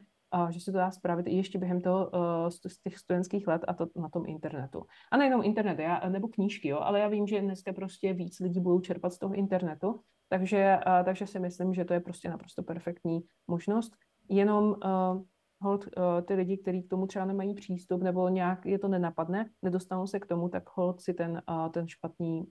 že 0.49 0.59
se 0.59 0.71
to 0.71 0.77
dá 0.77 0.91
spravit 0.91 1.27
i 1.27 1.35
ještě 1.35 1.57
během 1.57 1.81
toho, 1.81 2.09
uh, 2.09 2.49
z 2.49 2.81
těch 2.83 2.97
studentských 2.97 3.47
let 3.47 3.61
a 3.67 3.73
to 3.73 3.87
na 3.95 4.09
tom 4.09 4.23
internetu. 4.25 4.85
A 5.11 5.17
nejenom 5.17 5.43
internet, 5.43 5.79
já, 5.79 6.09
nebo 6.09 6.27
knížky, 6.27 6.67
jo, 6.67 6.79
ale 6.79 6.99
já 6.99 7.07
vím, 7.07 7.27
že 7.27 7.41
dneska 7.41 7.73
prostě 7.73 8.13
víc 8.13 8.39
lidí 8.39 8.59
budou 8.59 8.79
čerpat 8.79 9.13
z 9.13 9.19
toho 9.19 9.33
internetu, 9.33 10.01
takže, 10.29 10.79
uh, 10.87 11.05
takže 11.05 11.27
si 11.27 11.39
myslím, 11.39 11.73
že 11.73 11.85
to 11.85 11.93
je 11.93 11.99
prostě 11.99 12.29
naprosto 12.29 12.63
perfektní 12.63 13.19
možnost. 13.47 13.93
Jenom 14.29 14.65
uh, 14.65 15.21
hold 15.61 15.87
ty 16.25 16.33
lidi, 16.33 16.57
kteří 16.57 16.83
k 16.83 16.89
tomu 16.89 17.07
třeba 17.07 17.25
nemají 17.25 17.53
přístup 17.53 18.03
nebo 18.03 18.29
nějak 18.29 18.65
je 18.65 18.79
to 18.79 18.87
nenapadne, 18.87 19.49
nedostanou 19.61 20.07
se 20.07 20.19
k 20.19 20.25
tomu, 20.25 20.49
tak 20.49 20.63
hold 20.73 21.01
si 21.01 21.13
ten, 21.13 21.41
ten 21.71 21.87
špatný 21.87 22.45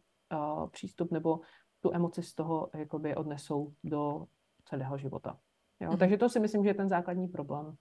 přístup 0.71 1.13
nebo 1.13 1.41
tu 1.81 1.95
emoci 1.95 2.23
z 2.23 2.35
toho 2.35 2.71
jakoby 2.75 3.15
odnesou 3.15 3.73
do 3.85 4.27
celého 4.65 4.99
života. 4.99 5.39
Jo? 5.81 5.91
Mm. 5.91 5.99
Takže 5.99 6.17
to 6.17 6.29
si 6.29 6.41
myslím, 6.41 6.63
že 6.63 6.71
je 6.71 6.75
ten 6.75 6.89
základní 6.89 7.29
problém. 7.29 7.77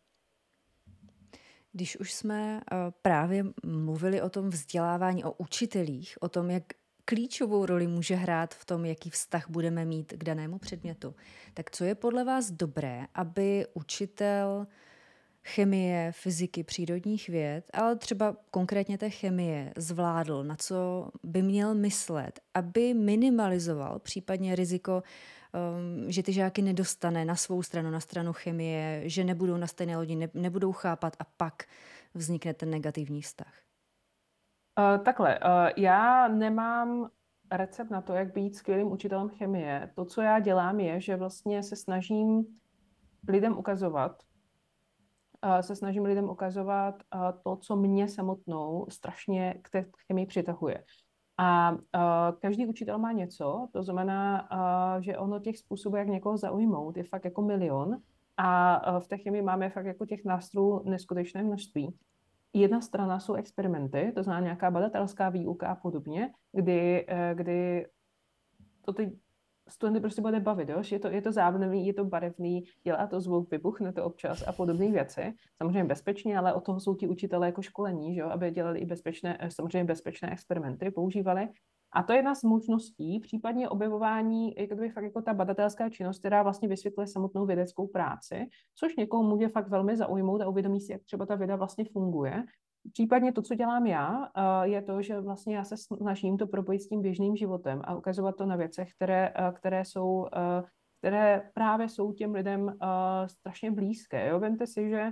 Když 1.71 1.99
už 1.99 2.13
jsme 2.13 2.61
uh, 2.71 2.77
právě 3.01 3.45
mluvili 3.65 4.21
o 4.21 4.29
tom 4.29 4.49
vzdělávání, 4.49 5.23
o 5.23 5.31
učitelích, 5.31 6.17
o 6.21 6.29
tom, 6.29 6.49
jak 6.49 6.63
klíčovou 7.05 7.65
roli 7.65 7.87
může 7.87 8.15
hrát 8.15 8.53
v 8.53 8.65
tom, 8.65 8.85
jaký 8.85 9.09
vztah 9.09 9.49
budeme 9.49 9.85
mít 9.85 10.13
k 10.13 10.23
danému 10.23 10.57
předmětu, 10.57 11.15
tak 11.53 11.71
co 11.71 11.83
je 11.83 11.95
podle 11.95 12.23
vás 12.23 12.51
dobré, 12.51 13.05
aby 13.13 13.65
učitel 13.73 14.67
chemie, 15.43 16.11
fyziky, 16.11 16.63
přírodních 16.63 17.29
věd, 17.29 17.69
ale 17.73 17.95
třeba 17.95 18.35
konkrétně 18.51 18.97
té 18.97 19.09
chemie 19.09 19.73
zvládl, 19.77 20.43
na 20.43 20.55
co 20.55 21.09
by 21.23 21.41
měl 21.41 21.75
myslet, 21.75 22.39
aby 22.53 22.93
minimalizoval 22.93 23.99
případně 23.99 24.55
riziko, 24.55 25.03
že 26.07 26.23
ty 26.23 26.33
žáky 26.33 26.61
nedostane 26.61 27.25
na 27.25 27.35
svou 27.35 27.63
stranu, 27.63 27.91
na 27.91 27.99
stranu 27.99 28.33
chemie, 28.33 29.09
že 29.09 29.23
nebudou 29.23 29.57
na 29.57 29.67
stejné 29.67 29.97
lodi, 29.97 30.15
ne, 30.15 30.29
nebudou 30.33 30.71
chápat 30.71 31.15
a 31.19 31.23
pak 31.37 31.63
vznikne 32.13 32.53
ten 32.53 32.69
negativní 32.69 33.21
vztah. 33.21 33.53
Uh, 34.79 35.03
takhle, 35.03 35.39
uh, 35.39 35.69
já 35.77 36.27
nemám 36.27 37.09
recept 37.51 37.91
na 37.91 38.01
to, 38.01 38.13
jak 38.13 38.33
být 38.33 38.55
skvělým 38.55 38.91
učitelem 38.91 39.29
chemie. 39.29 39.91
To, 39.95 40.05
co 40.05 40.21
já 40.21 40.39
dělám, 40.39 40.79
je, 40.79 41.01
že 41.01 41.15
vlastně 41.15 41.63
se 41.63 41.75
snažím 41.75 42.45
lidem 43.29 43.57
ukazovat, 43.57 44.23
se 45.61 45.75
snažím 45.75 46.03
lidem 46.03 46.29
ukazovat 46.29 47.03
to, 47.43 47.55
co 47.55 47.75
mě 47.75 48.07
samotnou 48.07 48.85
strašně 48.89 49.59
k 49.61 49.69
té 49.69 49.85
chemii 50.07 50.25
přitahuje. 50.25 50.83
A 51.37 51.77
každý 52.39 52.67
učitel 52.67 52.97
má 52.97 53.11
něco, 53.11 53.67
to 53.71 53.83
znamená, 53.83 54.49
že 55.01 55.17
ono 55.17 55.39
těch 55.39 55.57
způsobů, 55.57 55.95
jak 55.95 56.07
někoho 56.07 56.37
zaujmout, 56.37 56.97
je 56.97 57.03
fakt 57.03 57.25
jako 57.25 57.41
milion. 57.41 57.97
A 58.37 58.99
v 58.99 59.07
té 59.07 59.17
chemii 59.17 59.41
máme 59.41 59.69
fakt 59.69 59.85
jako 59.85 60.05
těch 60.05 60.25
nástrojů 60.25 60.89
neskutečné 60.89 61.43
množství. 61.43 61.95
Jedna 62.53 62.81
strana 62.81 63.19
jsou 63.19 63.33
experimenty, 63.33 64.11
to 64.15 64.23
znamená 64.23 64.43
nějaká 64.43 64.71
badatelská 64.71 65.29
výuka 65.29 65.67
a 65.67 65.75
podobně, 65.75 66.33
kdy, 66.51 67.05
e, 67.07 67.35
kdy 67.35 67.87
to 68.81 68.93
ty 68.93 69.11
studenty 69.69 69.99
prostě 69.99 70.21
bude 70.21 70.39
bavit, 70.39 70.69
jo? 70.69 70.81
je 70.91 70.99
to, 70.99 71.07
je 71.07 71.21
to 71.21 71.31
zábavný, 71.31 71.87
je 71.87 71.93
to 71.93 72.05
barevný, 72.05 72.63
dělá 72.83 73.07
to 73.07 73.21
zvuk, 73.21 73.51
vybuchne 73.51 73.93
to 73.93 74.05
občas 74.05 74.43
a 74.47 74.51
podobné 74.51 74.91
věci. 74.91 75.33
Samozřejmě 75.57 75.83
bezpečně, 75.83 76.37
ale 76.37 76.53
o 76.53 76.61
toho 76.61 76.79
jsou 76.79 76.95
ti 76.95 77.07
učitelé 77.07 77.47
jako 77.47 77.61
školení, 77.61 78.15
že 78.15 78.21
jo? 78.21 78.27
aby 78.27 78.51
dělali 78.51 78.79
i 78.79 78.85
bezpečné, 78.85 79.37
eh, 79.39 79.51
samozřejmě 79.51 79.83
bezpečné 79.83 80.31
experimenty, 80.31 80.91
používali. 80.91 81.49
A 81.95 82.03
to 82.03 82.13
je 82.13 82.19
jedna 82.19 82.35
z 82.35 82.43
možností, 82.43 83.19
případně 83.19 83.69
objevování, 83.69 84.55
jako 84.57 84.75
by 84.75 84.89
fakt 84.89 85.03
jako 85.03 85.21
ta 85.21 85.33
badatelská 85.33 85.89
činnost, 85.89 86.19
která 86.19 86.43
vlastně 86.43 86.67
vysvětluje 86.67 87.07
samotnou 87.07 87.45
vědeckou 87.45 87.87
práci, 87.87 88.47
což 88.75 88.95
někoho 88.95 89.23
může 89.23 89.47
fakt 89.47 89.67
velmi 89.67 89.97
zaujmout 89.97 90.41
a 90.41 90.47
uvědomí 90.47 90.81
si, 90.81 90.91
jak 90.91 91.03
třeba 91.03 91.25
ta 91.25 91.35
věda 91.35 91.55
vlastně 91.55 91.85
funguje. 91.85 92.43
Případně 92.91 93.33
to, 93.33 93.41
co 93.41 93.55
dělám 93.55 93.85
já, 93.85 94.29
eh, 94.37 94.67
je 94.67 94.81
to, 94.81 95.01
že 95.01 95.19
vlastně 95.19 95.55
já 95.55 95.63
se 95.63 95.77
snažím 95.77 96.37
to 96.37 96.47
propojit 96.47 96.81
s 96.81 96.87
tím 96.87 97.01
běžným 97.01 97.35
životem 97.35 97.81
a 97.83 97.95
ukazovat 97.95 98.35
to 98.35 98.45
na 98.45 98.55
věcech, 98.55 98.89
které, 98.95 99.33
eh, 99.35 99.51
které 99.51 99.85
jsou 99.85 100.27
eh, 100.35 100.63
které 100.99 101.51
právě 101.53 101.89
jsou 101.89 102.13
těm 102.13 102.33
lidem 102.33 102.77
strašně 103.25 103.71
blízké. 103.71 104.27
Jo? 104.27 104.39
Vemte 104.39 104.67
si, 104.67 104.89
že 104.89 105.11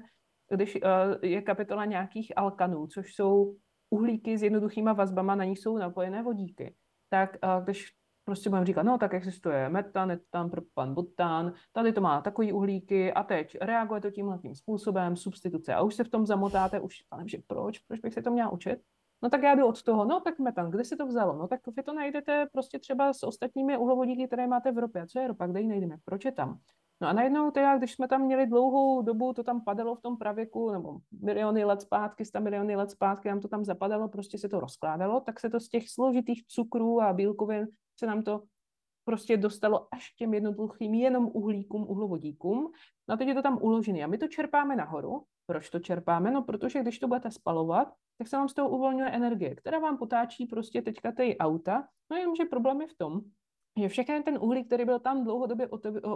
když 0.50 0.78
je 1.22 1.42
kapitola 1.42 1.86
nějakých 1.86 2.32
alkanů, 2.36 2.88
což 2.88 3.14
jsou 3.14 3.56
uhlíky 3.90 4.38
s 4.38 4.44
jednoduchýma 4.44 4.94
vazbama, 4.94 5.36
na 5.36 5.44
nich 5.44 5.60
jsou 5.60 5.78
napojené 5.78 6.24
vodíky, 6.24 6.76
tak 7.10 7.38
když 7.64 7.92
prostě 8.32 8.50
budeme 8.50 8.66
říkat, 8.66 8.84
no 8.84 8.98
tak 8.98 9.14
existuje 9.14 9.70
metan, 9.70 10.12
etan, 10.12 10.50
propan, 10.50 10.94
butan, 10.94 11.54
tady 11.72 11.94
to 11.94 12.02
má 12.02 12.22
takový 12.22 12.54
uhlíky 12.54 13.14
a 13.14 13.24
teď 13.24 13.58
reaguje 13.62 14.02
to 14.02 14.12
tímhle 14.12 14.38
tím 14.38 14.56
způsobem, 14.56 15.16
substituce 15.16 15.74
a 15.74 15.82
už 15.82 15.96
se 15.96 16.04
v 16.04 16.10
tom 16.10 16.26
zamotáte, 16.26 16.80
už 16.80 17.02
pane, 17.10 17.28
že 17.28 17.38
proč, 17.48 17.80
proč 17.80 18.00
bych 18.00 18.14
se 18.14 18.22
to 18.22 18.32
měla 18.32 18.50
učit? 18.50 18.80
No 19.24 19.30
tak 19.30 19.44
já 19.44 19.56
jdu 19.56 19.68
od 19.68 19.84
toho, 19.84 20.06
no 20.06 20.20
tak 20.20 20.40
metan, 20.40 20.72
kde 20.72 20.84
se 20.84 20.96
to 20.96 21.06
vzalo? 21.06 21.38
No 21.38 21.48
tak 21.48 21.60
vy 21.78 21.84
to 21.84 21.94
najdete 21.94 22.48
prostě 22.54 22.80
třeba 22.80 23.14
s 23.14 23.24
ostatními 23.24 23.78
uhlovodíky, 23.78 24.28
které 24.28 24.48
máte 24.48 24.72
v 24.72 24.78
ropě. 24.78 25.02
A 25.02 25.06
co 25.06 25.20
je 25.20 25.28
ropa, 25.28 25.48
kde 25.48 25.62
ji 25.62 25.68
najdeme? 25.68 25.98
Proč 26.06 26.26
je 26.26 26.32
tam? 26.32 26.60
No 27.02 27.08
a 27.08 27.14
najednou 27.14 27.52
teda, 27.52 27.78
když 27.78 27.94
jsme 27.94 28.08
tam 28.08 28.22
měli 28.22 28.48
dlouhou 28.48 29.02
dobu, 29.02 29.34
to 29.34 29.44
tam 29.44 29.64
padalo 29.64 29.96
v 29.96 30.02
tom 30.02 30.18
pravěku, 30.18 30.72
nebo 30.72 30.98
miliony 31.22 31.64
let 31.64 31.82
zpátky, 31.82 32.26
sta 32.26 32.40
miliony 32.40 32.76
let 32.76 32.92
zpátky, 32.92 33.30
nám 33.30 33.40
to 33.40 33.48
tam 33.48 33.66
zapadalo, 33.66 34.08
prostě 34.08 34.38
se 34.38 34.50
to 34.50 34.60
rozkládalo, 34.60 35.20
tak 35.20 35.40
se 35.40 35.50
to 35.50 35.60
z 35.60 35.70
těch 35.70 35.90
složitých 35.90 36.48
cukrů 36.48 37.02
a 37.02 37.14
bílkovin 37.14 37.68
se 38.02 38.08
nám 38.08 38.24
to 38.24 38.44
prostě 39.04 39.38
dostalo 39.38 39.88
až 39.94 40.14
těm 40.14 40.34
jednoduchým 40.34 40.94
jenom 40.94 41.30
uhlíkům, 41.34 41.86
uhlovodíkům. 41.90 42.72
No 43.08 43.14
a 43.14 43.18
teď 43.18 43.28
je 43.28 43.34
to 43.34 43.42
tam 43.42 43.58
uložené 43.62 44.04
a 44.04 44.08
my 44.08 44.18
to 44.18 44.28
čerpáme 44.28 44.76
nahoru. 44.76 45.24
Proč 45.46 45.70
to 45.70 45.80
čerpáme? 45.80 46.32
No 46.32 46.42
protože 46.42 46.82
když 46.82 47.00
to 47.00 47.08
budete 47.08 47.32
spalovat, 47.32 47.94
tak 48.18 48.28
se 48.28 48.38
vám 48.38 48.50
z 48.50 48.54
toho 48.54 48.70
uvolňuje 48.70 49.10
energie, 49.10 49.56
která 49.56 49.80
vám 49.80 49.98
potáčí 49.98 50.46
prostě 50.46 50.82
teďka 50.82 51.12
ty 51.12 51.38
auta. 51.38 51.88
No 52.12 52.18
jenomže 52.18 52.46
problém 52.46 52.82
je 52.82 52.88
v 52.88 52.98
tom, 52.98 53.22
že 53.78 53.90
všechny 53.90 54.24
ten 54.24 54.38
uhlík, 54.42 54.68
který 54.68 54.86
byl 54.86 55.00
tam 55.00 55.24
dlouhodobě 55.24 55.70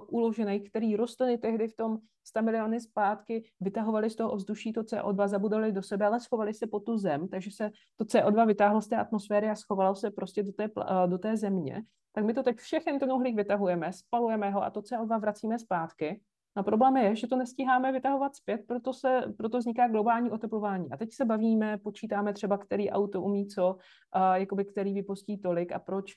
uložený, 0.08 0.60
který 0.60 0.95
rostliny 0.95 1.38
tehdy 1.38 1.68
v 1.68 1.76
tom 1.76 1.97
100 2.24 2.41
miliony 2.41 2.80
zpátky 2.80 3.43
vytahovali 3.60 4.10
z 4.10 4.16
toho 4.16 4.32
ovzduší 4.32 4.74
to 4.74 4.82
CO2, 4.82 5.28
zabudali 5.28 5.72
do 5.72 5.84
sebe, 5.84 6.06
ale 6.06 6.20
schovali 6.20 6.53
se 6.53 6.68
po 6.68 6.80
tu 6.80 6.97
zem, 6.97 7.28
takže 7.28 7.51
se 7.51 7.72
to 7.95 8.06
CO2 8.06 8.47
vytáhlo 8.47 8.82
z 8.82 8.88
té 8.88 8.95
atmosféry 8.95 9.49
a 9.49 9.56
schovalo 9.56 9.95
se 9.95 10.12
prostě 10.12 10.43
do 10.43 10.51
té, 10.51 10.70
do 11.06 11.18
té 11.18 11.38
země. 11.38 11.84
Tak 12.14 12.26
my 12.26 12.34
to 12.34 12.43
teď 12.43 12.58
všechny 12.58 12.99
ten 12.99 13.12
uhlík 13.12 13.36
vytahujeme, 13.36 13.93
spalujeme 13.93 14.49
ho 14.49 14.64
a 14.64 14.70
to 14.70 14.82
CO2 14.82 15.20
vracíme 15.20 15.60
zpátky. 15.60 16.22
No 16.58 16.64
problém 16.64 16.97
je, 16.97 17.16
že 17.16 17.28
to 17.28 17.36
nestíháme 17.36 17.91
vytahovat 17.91 18.36
zpět, 18.36 18.62
proto, 18.68 18.93
se, 18.93 19.22
proto 19.38 19.58
vzniká 19.58 19.88
globální 19.88 20.32
oteplování. 20.32 20.91
A 20.91 20.97
teď 20.97 21.14
se 21.14 21.26
bavíme, 21.26 21.78
počítáme 21.78 22.34
třeba, 22.34 22.58
který 22.58 22.89
auto 22.89 23.22
umí 23.22 23.47
co, 23.47 23.74
uh, 23.74 24.34
jakoby 24.34 24.66
který 24.66 24.93
vypustí 24.93 25.38
tolik 25.38 25.72
a 25.72 25.80
proč 25.80 26.14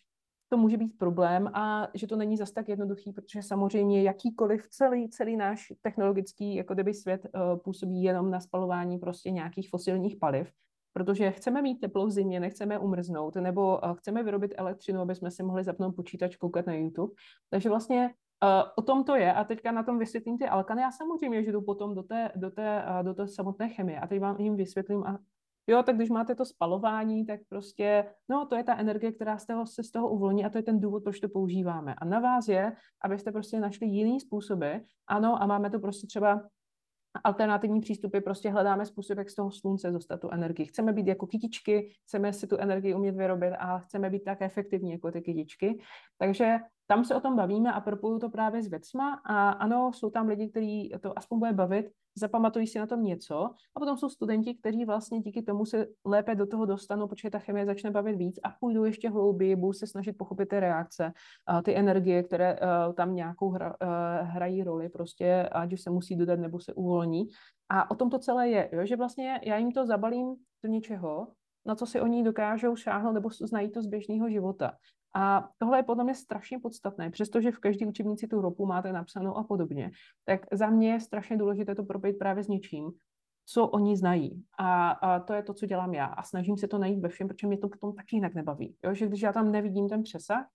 to 0.49 0.57
může 0.57 0.77
být 0.77 0.99
problém 0.99 1.51
a 1.55 1.89
že 1.95 2.07
to 2.07 2.17
není 2.17 2.37
zas 2.37 2.51
tak 2.51 2.69
jednoduchý, 2.69 3.13
protože 3.13 3.43
samozřejmě 3.43 4.03
jakýkoliv 4.03 4.69
celý, 4.69 5.09
celý 5.09 5.37
náš 5.37 5.73
technologický 5.83 6.55
jako 6.55 6.75
kdyby 6.75 6.95
svět 6.95 7.27
uh, 7.35 7.59
působí 7.59 8.03
jenom 8.03 8.31
na 8.31 8.41
spalování 8.41 8.99
prostě 8.99 9.31
nějakých 9.31 9.71
fosilních 9.71 10.17
paliv, 10.17 10.53
protože 10.93 11.31
chceme 11.31 11.63
mít 11.63 11.81
teplo 11.81 12.07
v 12.07 12.11
zimě, 12.11 12.41
nechceme 12.41 12.79
umrznout, 12.79 13.37
nebo 13.37 13.79
uh, 13.79 13.95
chceme 13.95 14.23
vyrobit 14.23 14.55
elektřinu, 14.57 15.01
aby 15.01 15.15
jsme 15.15 15.31
si 15.31 15.43
mohli 15.43 15.65
zapnout 15.65 15.97
počítač, 15.97 16.37
koukat 16.37 16.67
na 16.67 16.75
YouTube. 16.75 17.13
Takže 17.51 17.69
vlastně 17.69 18.15
Uh, 18.45 18.71
o 18.77 18.83
tom 18.83 19.05
to 19.05 19.17
je 19.17 19.33
a 19.33 19.45
teďka 19.45 19.73
na 19.73 19.83
tom 19.83 19.99
vysvětlím 19.99 20.39
ty 20.39 20.49
alkany. 20.49 20.83
Já 20.83 20.91
samozřejmě, 20.91 21.45
že 21.45 21.53
jdu 21.53 21.63
potom 21.63 21.95
do 21.95 22.03
té, 22.03 22.31
do 22.37 22.51
té, 22.51 22.85
do 23.03 23.15
té 23.15 23.29
samotné 23.29 23.69
chemie 23.69 24.01
a 24.01 24.07
teď 24.07 24.21
vám 24.21 24.41
jim 24.41 24.57
vysvětlím 24.57 25.05
a 25.05 25.19
Jo, 25.69 25.83
tak 25.83 25.97
když 25.97 26.11
máte 26.11 26.35
to 26.35 26.45
spalování, 26.45 27.27
tak 27.27 27.41
prostě, 27.49 28.05
no 28.29 28.47
to 28.47 28.57
je 28.57 28.65
ta 28.65 28.77
energie, 28.77 29.13
která 29.13 29.39
z 29.39 29.47
toho, 29.47 29.67
se 29.67 29.83
z 29.85 29.91
toho 29.91 30.09
uvolní 30.11 30.45
a 30.45 30.51
to 30.51 30.59
je 30.59 30.63
ten 30.63 30.81
důvod, 30.81 31.03
proč 31.05 31.21
to 31.21 31.29
používáme. 31.29 31.95
A 31.95 32.05
na 32.05 32.21
vás 32.21 32.49
je, 32.49 32.73
abyste 33.05 33.33
prostě 33.33 33.61
našli 33.61 33.87
jiný 33.87 34.21
způsoby. 34.21 34.73
Ano, 35.07 35.43
a 35.43 35.47
máme 35.47 35.71
to 35.71 35.79
prostě 35.79 36.07
třeba 36.07 36.49
alternativní 37.25 37.81
přístupy, 37.81 38.21
prostě 38.21 38.51
hledáme 38.51 38.87
způsob, 38.87 39.19
jak 39.19 39.31
z 39.31 39.35
toho 39.35 39.51
slunce 39.51 39.91
dostat 39.91 40.21
tu 40.21 40.31
energii. 40.31 40.67
Chceme 40.67 40.93
být 40.93 41.07
jako 41.07 41.27
kytičky, 41.27 41.91
chceme 42.07 42.33
si 42.33 42.47
tu 42.47 42.57
energii 42.57 42.95
umět 42.95 43.17
vyrobit 43.17 43.53
a 43.59 43.79
chceme 43.79 44.11
být 44.11 44.25
tak 44.25 44.43
efektivní 44.43 44.93
jako 44.93 45.11
ty 45.11 45.21
kytičky. 45.21 45.81
Takže 46.19 46.57
tam 46.87 47.05
se 47.05 47.15
o 47.15 47.21
tom 47.21 47.37
bavíme 47.37 47.73
a 47.73 47.81
propoju 47.81 48.19
to 48.19 48.31
právě 48.31 48.63
s 48.63 48.67
věcma 48.67 49.15
a 49.15 49.51
ano, 49.51 49.91
jsou 49.95 50.11
tam 50.11 50.29
lidi, 50.29 50.49
kteří 50.49 50.93
to 51.01 51.19
aspoň 51.19 51.39
bude 51.39 51.53
bavit, 51.53 51.91
zapamatují 52.19 52.67
si 52.67 52.79
na 52.79 52.87
tom 52.87 53.05
něco 53.05 53.45
a 53.77 53.81
potom 53.81 53.97
jsou 53.97 54.09
studenti, 54.09 54.55
kteří 54.55 54.85
vlastně 54.85 55.21
díky 55.21 55.43
tomu 55.43 55.65
se 55.65 55.87
lépe 56.05 56.35
do 56.35 56.47
toho 56.47 56.67
dostanou, 56.67 57.09
protože 57.09 57.31
ta 57.31 57.39
chemie 57.39 57.67
začne 57.67 57.91
bavit 57.91 58.17
víc 58.17 58.41
a 58.45 58.51
půjdou 58.61 58.85
ještě 58.85 59.11
hlouběji, 59.11 59.57
budou 59.57 59.73
se 59.73 59.87
snažit 59.87 60.13
pochopit 60.13 60.49
ty 60.49 60.61
reakce, 60.61 61.13
ty 61.65 61.77
energie, 61.77 62.23
které 62.23 62.61
uh, 62.61 62.95
tam 62.95 63.15
nějakou 63.15 63.51
hra, 63.51 63.75
uh, 63.83 64.29
hrají 64.29 64.63
roli, 64.63 64.89
prostě 64.89 65.49
ať 65.53 65.73
už 65.73 65.81
se 65.81 65.91
musí 65.91 66.17
dodat 66.17 66.39
nebo 66.39 66.61
se 66.61 66.75
uvolní. 66.75 67.29
A 67.69 67.91
o 67.91 67.95
tom 67.95 68.11
to 68.11 68.19
celé 68.19 68.49
je, 68.49 68.71
jo? 68.73 68.87
že 68.87 68.97
vlastně 68.97 69.41
já 69.45 69.57
jim 69.57 69.73
to 69.73 69.87
zabalím 69.87 70.37
do 70.65 70.71
něčeho, 70.71 71.29
na 71.67 71.75
co 71.75 71.87
si 71.87 72.01
oni 72.01 72.25
dokážou 72.25 72.77
šáhnout 72.77 73.15
nebo 73.15 73.29
znají 73.31 73.71
to 73.71 73.83
z 73.83 73.87
běžného 73.87 74.31
života. 74.31 74.73
A 75.15 75.49
tohle 75.59 75.79
je 75.79 75.83
podle 75.83 76.05
mě 76.05 76.15
strašně 76.15 76.59
podstatné, 76.59 77.11
přestože 77.11 77.51
v 77.51 77.59
každé 77.59 77.87
učebnici 77.87 78.29
tu 78.29 78.41
ropu 78.41 78.67
máte 78.67 78.93
napsanou 78.93 79.37
a 79.37 79.45
podobně, 79.45 79.91
tak 80.25 80.41
za 80.53 80.71
mě 80.71 80.93
je 80.93 81.01
strašně 81.01 81.37
důležité 81.37 81.75
to 81.75 81.85
propojit 81.85 82.19
právě 82.19 82.45
s 82.45 82.49
něčím, 82.49 82.91
co 83.47 83.67
oni 83.67 83.97
znají. 83.97 84.45
A, 84.59 84.91
a 84.91 85.21
to 85.21 85.33
je 85.33 85.43
to, 85.43 85.55
co 85.55 85.67
dělám 85.67 85.95
já. 85.95 86.07
A 86.07 86.23
snažím 86.23 86.57
se 86.57 86.69
to 86.69 86.79
najít 86.79 87.01
ve 87.01 87.09
všem, 87.09 87.29
protože 87.29 87.47
mě 87.47 87.59
to 87.59 87.69
potom 87.69 87.95
taky 87.95 88.17
jinak 88.17 88.35
nebaví. 88.35 88.77
Jo? 88.85 88.95
Že 88.95 89.07
když 89.07 89.23
já 89.23 89.33
tam 89.33 89.53
nevidím 89.53 89.89
ten 89.89 90.03
přesah, 90.03 90.47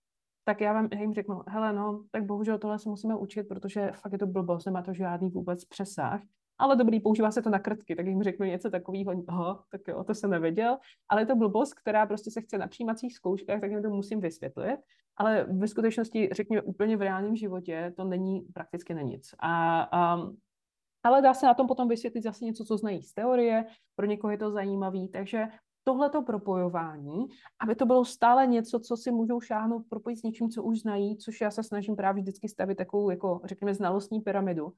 tak 0.44 0.60
já 0.60 0.72
vám 0.72 0.88
jim 0.92 1.14
řeknu, 1.14 1.42
hele, 1.48 1.72
no, 1.72 2.04
tak 2.10 2.24
bohužel 2.24 2.58
tohle 2.58 2.78
se 2.78 2.88
musíme 2.88 3.16
učit, 3.16 3.42
protože 3.42 3.92
fakt 3.94 4.12
je 4.12 4.18
to 4.18 4.26
blbost, 4.26 4.64
nemá 4.64 4.82
to 4.82 4.94
žádný 4.94 5.30
vůbec 5.30 5.64
přesah 5.64 6.22
ale 6.58 6.76
dobrý, 6.76 7.00
používá 7.00 7.30
se 7.30 7.42
to 7.42 7.50
na 7.50 7.58
krtky, 7.58 7.96
tak 7.96 8.06
jim 8.06 8.22
řeknu 8.22 8.46
něco 8.46 8.70
takového, 8.70 9.12
aha, 9.28 9.64
tak 9.70 9.80
jo, 9.88 10.04
to 10.04 10.14
jsem 10.14 10.30
nevěděl, 10.30 10.78
ale 11.08 11.22
je 11.22 11.26
to 11.26 11.36
blbost, 11.36 11.74
která 11.74 12.06
prostě 12.06 12.30
se 12.30 12.40
chce 12.40 12.58
na 12.58 12.66
přijímacích 12.66 13.14
zkouškách, 13.14 13.60
tak 13.60 13.70
jim 13.70 13.82
to 13.82 13.90
musím 13.90 14.20
vysvětlit, 14.20 14.80
ale 15.16 15.44
ve 15.44 15.68
skutečnosti, 15.68 16.28
řekněme, 16.32 16.62
úplně 16.62 16.96
v 16.96 17.02
reálném 17.02 17.36
životě 17.36 17.92
to 17.96 18.04
není 18.04 18.40
prakticky 18.40 18.94
na 18.94 19.02
nic. 19.02 19.34
A, 19.38 19.82
a 19.92 20.26
ale 21.04 21.22
dá 21.22 21.34
se 21.34 21.46
na 21.46 21.54
tom 21.54 21.66
potom 21.66 21.88
vysvětlit 21.88 22.22
zase 22.22 22.44
něco, 22.44 22.64
co 22.64 22.76
znají 22.76 23.02
z 23.02 23.14
teorie, 23.14 23.66
pro 23.96 24.06
někoho 24.06 24.30
je 24.30 24.38
to 24.38 24.50
zajímavý, 24.50 25.08
takže 25.08 25.46
tohleto 25.84 26.22
propojování, 26.22 27.26
aby 27.60 27.74
to 27.74 27.86
bylo 27.86 28.04
stále 28.04 28.46
něco, 28.46 28.80
co 28.80 28.96
si 28.96 29.10
můžou 29.10 29.40
šáhnout, 29.40 29.86
propojit 29.88 30.18
s 30.18 30.22
něčím, 30.22 30.50
co 30.50 30.62
už 30.62 30.80
znají, 30.80 31.16
což 31.16 31.40
já 31.40 31.50
se 31.50 31.62
snažím 31.62 31.96
právě 31.96 32.22
vždycky 32.22 32.48
stavit 32.48 32.78
takovou, 32.78 33.10
jako 33.10 33.40
řekněme, 33.44 33.74
znalostní 33.74 34.20
pyramidu, 34.20 34.72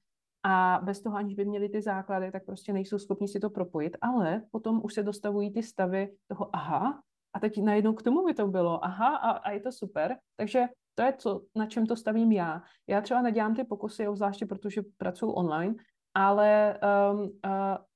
a 0.49 0.81
bez 0.85 1.03
toho, 1.03 1.17
aniž 1.17 1.35
by 1.35 1.45
měli 1.45 1.69
ty 1.69 1.83
základy, 1.83 2.33
tak 2.33 2.45
prostě 2.45 2.73
nejsou 2.73 2.99
schopni 2.99 3.29
si 3.29 3.41
to 3.41 3.51
propojit, 3.51 3.97
ale 4.01 4.43
potom 4.51 4.81
už 4.85 4.95
se 4.95 5.03
dostavují 5.03 5.53
ty 5.53 5.63
stavy 5.63 6.13
toho 6.27 6.57
aha, 6.57 7.03
a 7.35 7.41
teď 7.41 7.63
najednou 7.63 7.93
k 7.93 8.03
tomu 8.03 8.25
by 8.25 8.35
to 8.35 8.47
bylo 8.47 8.85
aha 8.85 9.17
a, 9.17 9.31
a 9.31 9.51
je 9.51 9.61
to 9.61 9.73
super. 9.73 10.17
Takže 10.37 10.65
to 10.95 11.03
je 11.03 11.13
to, 11.13 11.41
na 11.57 11.67
čem 11.67 11.87
to 11.87 11.97
stavím 11.97 12.33
já. 12.33 12.63
Já 12.87 13.01
třeba 13.01 13.23
nedělám 13.23 13.55
ty 13.55 13.65
pokusy, 13.65 14.07
zvláště 14.13 14.47
protože 14.47 14.83
pracuji 14.97 15.33
online, 15.33 15.75
ale 16.15 16.79
um, 17.13 17.21
uh, 17.21 17.29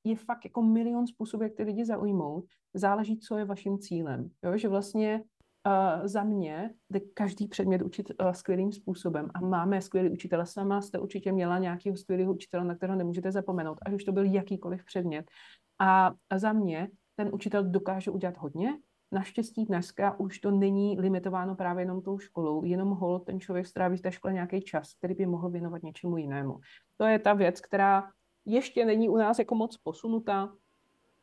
je 0.05 0.17
fakt 0.17 0.45
jako 0.45 0.63
milion 0.63 1.07
způsobů, 1.07 1.43
jak 1.43 1.55
ty 1.55 1.63
lidi 1.63 1.85
zaujmout. 1.85 2.45
Záleží, 2.75 3.19
co 3.19 3.37
je 3.37 3.45
vaším 3.45 3.79
cílem. 3.79 4.31
Jo? 4.45 4.57
Že 4.57 4.69
vlastně 4.69 5.23
uh, 5.67 6.07
za 6.07 6.23
mě 6.23 6.75
jde 6.91 7.01
každý 7.01 7.49
předmět 7.49 7.83
učit 7.83 8.11
uh, 8.21 8.31
skvělým 8.31 8.73
způsobem 8.73 9.31
a 9.35 9.41
máme 9.41 9.83
skvělý 9.83 10.11
učitele. 10.11 10.47
Sama 10.47 10.81
jste 10.81 10.99
určitě 10.99 11.33
měla 11.33 11.59
nějakého 11.59 11.97
skvělého 11.97 12.33
učitele, 12.33 12.65
na 12.65 12.75
kterého 12.75 12.99
nemůžete 12.99 13.33
zapomenout, 13.33 13.79
ať 13.83 13.93
už 13.93 14.05
to 14.05 14.13
byl 14.13 14.25
jakýkoliv 14.25 14.85
předmět. 14.85 15.31
A, 15.79 16.13
za 16.37 16.53
mě 16.53 16.89
ten 17.17 17.31
učitel 17.33 17.65
dokáže 17.65 18.11
udělat 18.11 18.39
hodně. 18.39 18.79
Naštěstí 19.13 19.65
dneska 19.65 20.21
už 20.21 20.39
to 20.39 20.51
není 20.51 21.01
limitováno 21.01 21.55
právě 21.55 21.83
jenom 21.83 22.03
tou 22.03 22.19
školou, 22.19 22.65
jenom 22.65 22.91
hol 22.91 23.19
ten 23.19 23.41
člověk 23.41 23.67
stráví 23.67 23.97
v 23.97 24.01
té 24.01 24.13
škole 24.13 24.35
nějaký 24.35 24.63
čas, 24.63 24.95
který 24.95 25.15
by 25.15 25.27
mohl 25.27 25.51
věnovat 25.51 25.83
něčemu 25.83 26.17
jinému. 26.17 26.61
To 26.97 27.05
je 27.05 27.19
ta 27.19 27.33
věc, 27.33 27.61
která 27.61 28.11
ještě 28.45 28.85
není 28.85 29.09
u 29.09 29.17
nás 29.17 29.39
jako 29.39 29.55
moc 29.55 29.77
posunutá 29.77 30.53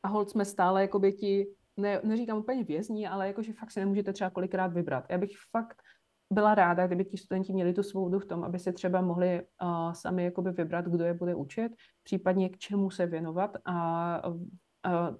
a 0.04 0.08
hold 0.08 0.30
jsme 0.30 0.46
stále 0.46 0.82
jako 0.82 1.12
ti 1.12 1.48
ne, 1.78 2.02
neříkám 2.04 2.38
úplně 2.38 2.64
vězní, 2.64 3.08
ale 3.08 3.28
jakože 3.28 3.54
fakt 3.54 3.72
si 3.72 3.80
nemůžete 3.80 4.14
třeba 4.14 4.30
kolikrát 4.30 4.74
vybrat. 4.74 5.06
Já 5.10 5.18
bych 5.18 5.32
fakt 5.52 5.82
byla 6.34 6.56
ráda, 6.56 6.88
kdyby 6.88 7.06
ti 7.06 7.18
studenti 7.18 7.54
měli 7.54 7.74
tu 7.74 7.84
svobodu 7.84 8.20
v 8.20 8.26
tom, 8.26 8.44
aby 8.44 8.60
se 8.60 8.74
třeba 8.74 9.02
mohli 9.02 9.42
uh, 9.62 9.92
sami 9.92 10.24
jakoby 10.24 10.52
vybrat, 10.52 10.86
kdo 10.86 11.06
je 11.06 11.14
bude 11.14 11.36
učit, 11.36 11.72
případně 12.04 12.50
k 12.50 12.58
čemu 12.58 12.90
se 12.90 13.06
věnovat 13.06 13.58
a 13.66 14.28
uh, 14.28 15.16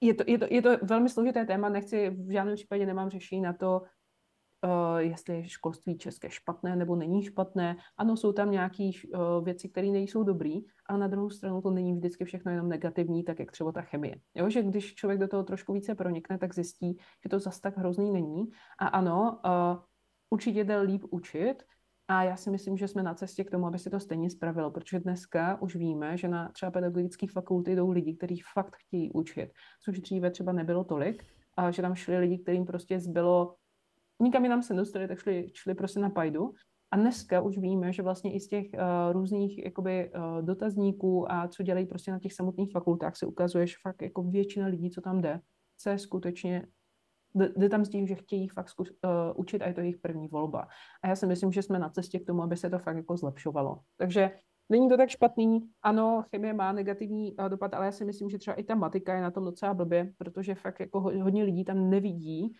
je 0.00 0.14
to, 0.14 0.24
je, 0.26 0.38
to, 0.38 0.46
je 0.50 0.62
to 0.62 0.76
velmi 0.82 1.08
složité 1.08 1.44
téma, 1.44 1.68
nechci, 1.68 2.10
v 2.10 2.32
žádném 2.32 2.54
případě 2.54 2.86
nemám 2.86 3.10
řešení 3.10 3.40
na 3.42 3.52
to, 3.52 3.82
jestli 4.98 5.34
je 5.34 5.48
školství 5.48 5.98
české 5.98 6.30
špatné 6.30 6.76
nebo 6.76 6.96
není 6.96 7.22
špatné. 7.22 7.76
Ano, 7.96 8.16
jsou 8.16 8.32
tam 8.32 8.50
nějaké 8.50 8.90
uh, 9.14 9.44
věci, 9.44 9.68
které 9.68 9.88
nejsou 9.88 10.22
dobrý, 10.22 10.60
a 10.88 10.96
na 10.96 11.08
druhou 11.08 11.30
stranu 11.30 11.60
to 11.60 11.70
není 11.70 11.94
vždycky 11.94 12.24
všechno 12.24 12.52
jenom 12.52 12.68
negativní, 12.68 13.24
tak 13.24 13.38
jak 13.38 13.52
třeba 13.52 13.72
ta 13.72 13.82
chemie. 13.82 14.16
Jo, 14.34 14.50
že 14.50 14.62
když 14.62 14.94
člověk 14.94 15.20
do 15.20 15.28
toho 15.28 15.42
trošku 15.42 15.72
více 15.72 15.94
pronikne, 15.94 16.38
tak 16.38 16.54
zjistí, 16.54 16.96
že 17.22 17.28
to 17.28 17.38
zas 17.38 17.60
tak 17.60 17.76
hrozný 17.76 18.10
není. 18.12 18.44
A 18.78 18.86
ano, 18.86 19.40
uh, 19.44 19.82
určitě 20.30 20.64
jde 20.64 20.80
líp 20.80 21.02
učit, 21.10 21.62
a 22.08 22.22
já 22.22 22.36
si 22.36 22.50
myslím, 22.50 22.76
že 22.76 22.88
jsme 22.88 23.02
na 23.02 23.14
cestě 23.14 23.44
k 23.44 23.50
tomu, 23.50 23.66
aby 23.66 23.78
se 23.78 23.90
to 23.90 24.00
stejně 24.00 24.30
spravilo, 24.30 24.70
protože 24.70 25.00
dneska 25.00 25.62
už 25.62 25.76
víme, 25.76 26.16
že 26.16 26.28
na 26.28 26.48
třeba 26.48 26.70
pedagogické 26.70 27.26
fakulty 27.26 27.76
jdou 27.76 27.90
lidi, 27.90 28.16
kteří 28.16 28.40
fakt 28.54 28.76
chtějí 28.76 29.12
učit, 29.12 29.50
což 29.84 30.00
dříve 30.00 30.30
třeba 30.30 30.52
nebylo 30.52 30.84
tolik, 30.84 31.24
a 31.56 31.70
že 31.70 31.82
tam 31.82 31.94
šli 31.94 32.18
lidi, 32.18 32.38
kterým 32.38 32.64
prostě 32.64 33.00
zbylo 33.00 33.54
nikam 34.22 34.44
jinam 34.44 34.62
se 34.62 34.74
dostali, 34.74 35.08
tak 35.08 35.18
šli, 35.18 35.50
šli 35.54 35.74
prostě 35.74 36.00
na 36.00 36.10
pajdu. 36.10 36.52
A 36.90 36.96
dneska 36.96 37.40
už 37.40 37.58
víme, 37.58 37.92
že 37.92 38.02
vlastně 38.02 38.34
i 38.34 38.40
z 38.40 38.48
těch 38.48 38.66
uh, 38.74 39.12
různých 39.12 39.64
jakoby, 39.64 40.10
uh, 40.10 40.42
dotazníků 40.42 41.32
a 41.32 41.48
co 41.48 41.62
dělají 41.62 41.86
prostě 41.86 42.10
na 42.10 42.18
těch 42.18 42.32
samotných 42.32 42.72
fakultách 42.72 43.16
se 43.16 43.26
ukazuje, 43.26 43.66
že 43.66 43.74
fakt 43.82 44.02
jako 44.02 44.22
většina 44.22 44.66
lidí, 44.66 44.90
co 44.90 45.00
tam 45.00 45.20
jde, 45.20 45.40
se 45.78 45.98
skutečně 45.98 46.66
jde 47.34 47.68
tam 47.68 47.84
s 47.84 47.88
tím, 47.88 48.06
že 48.06 48.14
chtějí 48.14 48.48
fakt 48.48 48.68
zkus, 48.68 48.90
uh, 48.90 49.10
učit 49.36 49.62
a 49.62 49.66
je 49.66 49.74
to 49.74 49.80
jejich 49.80 49.98
první 49.98 50.28
volba. 50.28 50.68
A 51.02 51.08
já 51.08 51.16
si 51.16 51.26
myslím, 51.26 51.52
že 51.52 51.62
jsme 51.62 51.78
na 51.78 51.88
cestě 51.88 52.18
k 52.18 52.26
tomu, 52.26 52.42
aby 52.42 52.56
se 52.56 52.70
to 52.70 52.78
fakt 52.78 52.96
jako 52.96 53.16
zlepšovalo. 53.16 53.80
Takže 53.96 54.30
není 54.68 54.88
to 54.88 54.96
tak 54.96 55.08
špatný. 55.08 55.60
Ano, 55.82 56.24
chemie 56.30 56.54
má 56.54 56.72
negativní 56.72 57.36
uh, 57.36 57.48
dopad, 57.48 57.74
ale 57.74 57.86
já 57.86 57.92
si 57.92 58.04
myslím, 58.04 58.30
že 58.30 58.38
třeba 58.38 58.54
i 58.54 58.64
ta 58.64 58.74
matika 58.74 59.14
je 59.14 59.22
na 59.22 59.30
tom 59.30 59.44
docela 59.44 59.74
blbě, 59.74 60.12
protože 60.18 60.54
fakt 60.54 60.80
jako 60.80 61.00
hodně 61.00 61.44
lidí 61.44 61.64
tam 61.64 61.90
nevidí 61.90 62.52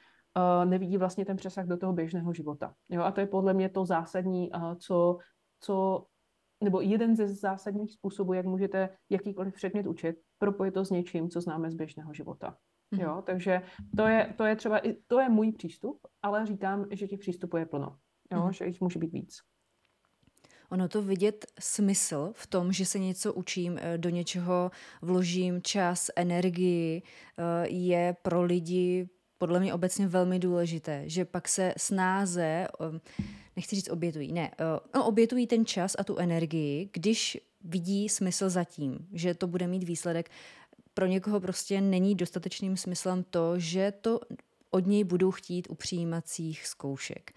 nevidí 0.65 0.97
vlastně 0.97 1.25
ten 1.25 1.37
přesah 1.37 1.67
do 1.67 1.77
toho 1.77 1.93
běžného 1.93 2.33
života. 2.33 2.75
Jo? 2.89 3.03
A 3.03 3.13
to 3.13 3.21
je 3.21 3.27
podle 3.27 3.55
mě 3.55 3.69
to 3.69 3.85
zásadní, 3.85 4.51
uh, 4.53 4.75
co, 4.75 5.19
co, 5.61 6.07
nebo 6.65 6.81
jeden 6.81 7.17
ze 7.17 7.29
zásadních 7.29 7.93
způsobů, 7.93 8.33
jak 8.33 8.47
můžete 8.47 8.89
jakýkoliv 9.11 9.55
předmět 9.55 9.87
učit, 9.87 10.17
propojit 10.39 10.75
to 10.75 10.85
s 10.85 10.91
něčím, 10.91 11.31
co 11.31 11.41
známe 11.41 11.71
z 11.71 11.75
běžného 11.75 12.15
života. 12.15 12.57
Mm. 12.91 13.01
Jo, 13.01 13.23
takže 13.27 13.63
to 13.97 14.07
je, 14.07 14.35
to 14.37 14.45
je 14.45 14.57
třeba, 14.57 14.81
to 15.07 15.21
je 15.21 15.29
můj 15.29 15.53
přístup, 15.53 15.99
ale 16.23 16.47
říkám, 16.47 16.87
že 16.91 17.07
těch 17.07 17.21
přístupů 17.21 17.57
je 17.57 17.67
plno, 17.67 17.97
jo, 18.33 18.45
mm. 18.45 18.53
že 18.53 18.67
jich 18.67 18.81
může 18.81 18.99
být 18.99 19.13
víc. 19.13 19.37
Ono 20.71 20.89
to 20.89 21.03
vidět 21.03 21.47
smysl 21.61 22.33
v 22.35 22.47
tom, 22.47 22.73
že 22.73 22.87
se 22.87 22.99
něco 22.99 23.35
učím, 23.35 23.79
eh, 23.81 23.99
do 23.99 24.09
něčeho 24.09 24.71
vložím 25.03 25.63
čas, 25.63 26.11
energii, 26.17 27.03
je 27.69 28.17
pro 28.23 28.43
lidi 28.43 29.09
podle 29.39 29.61
mě 29.61 29.75
obecně 29.75 30.09
velmi 30.09 30.39
důležité, 30.39 31.03
že 31.07 31.25
pak 31.25 31.49
se 31.49 31.75
snáze, 31.77 32.69
nechci 33.57 33.77
říct 33.77 33.91
obětují, 33.91 34.33
ne, 34.33 34.51
no, 34.95 35.07
obětují 35.07 35.47
ten 35.47 35.67
čas 35.67 35.97
a 35.99 36.05
tu 36.05 36.17
energii, 36.17 36.89
když 36.93 37.39
vidí 37.65 38.09
smysl 38.09 38.51
zatím, 38.51 39.07
že 39.13 39.35
to 39.35 39.47
bude 39.47 39.67
mít 39.67 39.85
výsledek. 39.85 40.31
Pro 40.95 41.07
někoho 41.07 41.41
prostě 41.41 41.81
není 41.81 42.15
dostatečným 42.15 42.77
smyslem 42.77 43.25
to, 43.31 43.59
že 43.59 43.93
to 44.01 44.21
od 44.71 44.87
něj 44.87 45.05
budou 45.05 45.31
chtít 45.31 45.67
u 45.71 45.75
přijímacích 45.75 46.67
zkoušek 46.67 47.33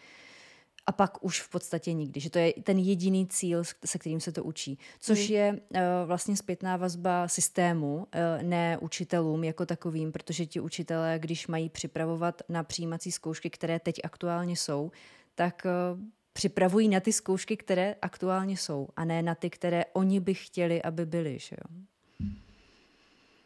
a 0.90 0.92
pak 0.92 1.24
už 1.24 1.42
v 1.42 1.50
podstatě 1.50 1.94
nikdy. 1.94 2.20
Že 2.20 2.30
to 2.30 2.40
je 2.40 2.54
ten 2.64 2.78
jediný 2.80 3.28
cíl, 3.28 3.64
se 3.86 4.00
kterým 4.00 4.20
se 4.20 4.32
to 4.32 4.44
učí. 4.44 4.80
Což 5.00 5.30
mm. 5.30 5.36
je 5.36 5.52
uh, 5.52 5.80
vlastně 6.06 6.38
zpětná 6.38 6.78
vazba 6.78 7.28
systému, 7.28 7.96
uh, 7.96 8.44
ne 8.44 8.78
učitelům 8.82 9.44
jako 9.44 9.66
takovým, 9.66 10.12
protože 10.12 10.46
ti 10.46 10.60
učitelé, 10.60 11.20
když 11.20 11.48
mají 11.48 11.70
připravovat 11.70 12.42
na 12.50 12.64
přijímací 12.64 13.12
zkoušky, 13.12 13.50
které 13.50 13.80
teď 13.80 13.96
aktuálně 14.04 14.56
jsou, 14.56 14.92
tak 15.36 15.66
uh, 15.66 16.00
připravují 16.34 16.88
na 16.88 17.00
ty 17.00 17.14
zkoušky, 17.14 17.58
které 17.58 17.96
aktuálně 18.02 18.58
jsou 18.58 18.88
a 18.96 19.06
ne 19.06 19.22
na 19.22 19.36
ty, 19.36 19.50
které 19.50 19.86
oni 19.94 20.20
by 20.20 20.34
chtěli, 20.34 20.82
aby 20.82 21.06
byly. 21.06 21.40
Že 21.40 21.56
jo? 21.56 21.82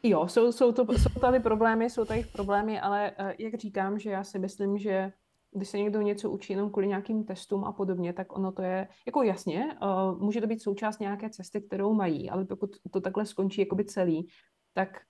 Jo, 0.04 0.28
jsou, 0.28 0.52
jsou, 0.52 0.72
to, 0.72 0.86
jsou 0.94 1.20
tady 1.20 1.40
problémy, 1.40 1.90
jsou 1.90 2.06
tady 2.06 2.24
problémy, 2.24 2.80
ale 2.80 3.12
jak 3.40 3.56
říkám, 3.56 4.00
že 4.00 4.10
já 4.10 4.24
si 4.24 4.40
myslím, 4.40 4.78
že 4.78 5.12
když 5.56 5.70
se 5.70 5.78
někdo 5.78 6.02
něco 6.02 6.32
učí 6.32 6.54
jenom 6.54 6.72
kvůli 6.72 6.88
nějakým 6.88 7.24
testům 7.24 7.64
a 7.64 7.72
podobně, 7.72 8.14
tak 8.14 8.38
ono 8.38 8.52
to 8.52 8.62
je, 8.62 8.88
jako 9.06 9.24
jasně, 9.24 9.78
uh, 9.82 10.22
může 10.22 10.42
to 10.42 10.48
být 10.48 10.62
součást 10.62 11.00
nějaké 11.00 11.30
cesty, 11.30 11.62
kterou 11.62 11.94
mají, 11.94 12.30
ale 12.30 12.46
pokud 12.46 12.70
to 12.92 13.02
takhle 13.02 13.26
skončí 13.26 13.62
jakoby 13.62 13.86
celý, 13.86 14.28
tak 14.74 15.02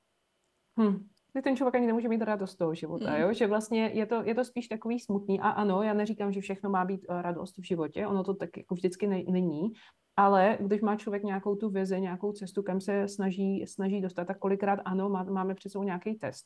hm, 0.79 1.07
ten 1.43 1.55
člověk 1.55 1.75
ani 1.75 1.87
nemůže 1.87 2.09
mít 2.09 2.21
radost 2.21 2.51
z 2.51 2.55
toho 2.55 2.75
života, 2.75 3.15
mm. 3.15 3.21
jo? 3.21 3.33
že 3.33 3.47
vlastně 3.47 3.91
je 3.93 4.05
to, 4.05 4.23
je 4.23 4.35
to 4.35 4.43
spíš 4.43 4.67
takový 4.67 4.99
smutný 4.99 5.39
a 5.39 5.49
ano, 5.49 5.83
já 5.83 5.93
neříkám, 5.93 6.31
že 6.31 6.41
všechno 6.41 6.69
má 6.69 6.85
být 6.85 7.05
uh, 7.09 7.21
radost 7.21 7.57
v 7.57 7.67
životě, 7.67 8.07
ono 8.07 8.23
to 8.23 8.33
tak 8.33 8.57
jako 8.57 8.75
vždycky 8.75 9.07
ne, 9.07 9.23
není, 9.29 9.71
Ale 10.15 10.57
když 10.61 10.81
má 10.81 10.95
člověk 10.95 11.23
nějakou 11.23 11.55
tu 11.55 11.69
vizi, 11.69 12.01
nějakou 12.01 12.31
cestu, 12.31 12.63
kam 12.63 12.81
se 12.81 13.07
snaží, 13.07 13.65
snaží 13.67 14.01
dostat, 14.01 14.25
tak 14.25 14.39
kolikrát 14.39 14.79
ano, 14.85 15.09
má, 15.09 15.23
máme 15.23 15.55
před 15.55 15.71
sebou 15.71 15.83
nějaký 15.83 16.15
test. 16.15 16.45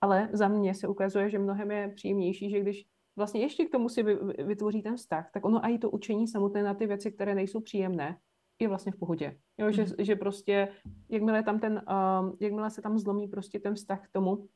Ale 0.00 0.28
za 0.32 0.48
mě 0.48 0.74
se 0.74 0.88
ukazuje, 0.88 1.30
že 1.30 1.38
mnohem 1.38 1.70
je 1.70 1.92
příjemnější, 1.96 2.50
že 2.50 2.60
když 2.60 2.86
vlastně 3.16 3.40
ještě 3.40 3.64
k 3.64 3.72
tomu 3.72 3.88
si 3.88 4.02
vytvoří 4.44 4.82
ten 4.82 4.96
vztah, 4.96 5.30
tak 5.32 5.44
ono 5.44 5.64
a 5.64 5.68
i 5.68 5.78
to 5.78 5.90
učení 5.90 6.28
samotné 6.28 6.62
na 6.62 6.74
ty 6.74 6.86
věci, 6.86 7.12
které 7.12 7.34
nejsou 7.34 7.60
příjemné, 7.60 8.16
je 8.60 8.68
vlastně 8.68 8.92
v 8.92 8.96
pohodě. 8.96 9.38
Jo, 9.58 9.70
že, 9.70 9.82
mhm. 9.82 9.92
že 9.98 10.16
prostě, 10.16 10.68
jakmile, 11.08 11.42
tam 11.42 11.60
ten, 11.60 11.82
uh, 11.90 12.32
jakmile 12.40 12.70
se 12.70 12.82
tam 12.82 12.98
zlomí 12.98 13.28
prostě 13.28 13.60
ten 13.60 13.74
vztah 13.74 14.08
k 14.08 14.12
tomu, 14.12 14.48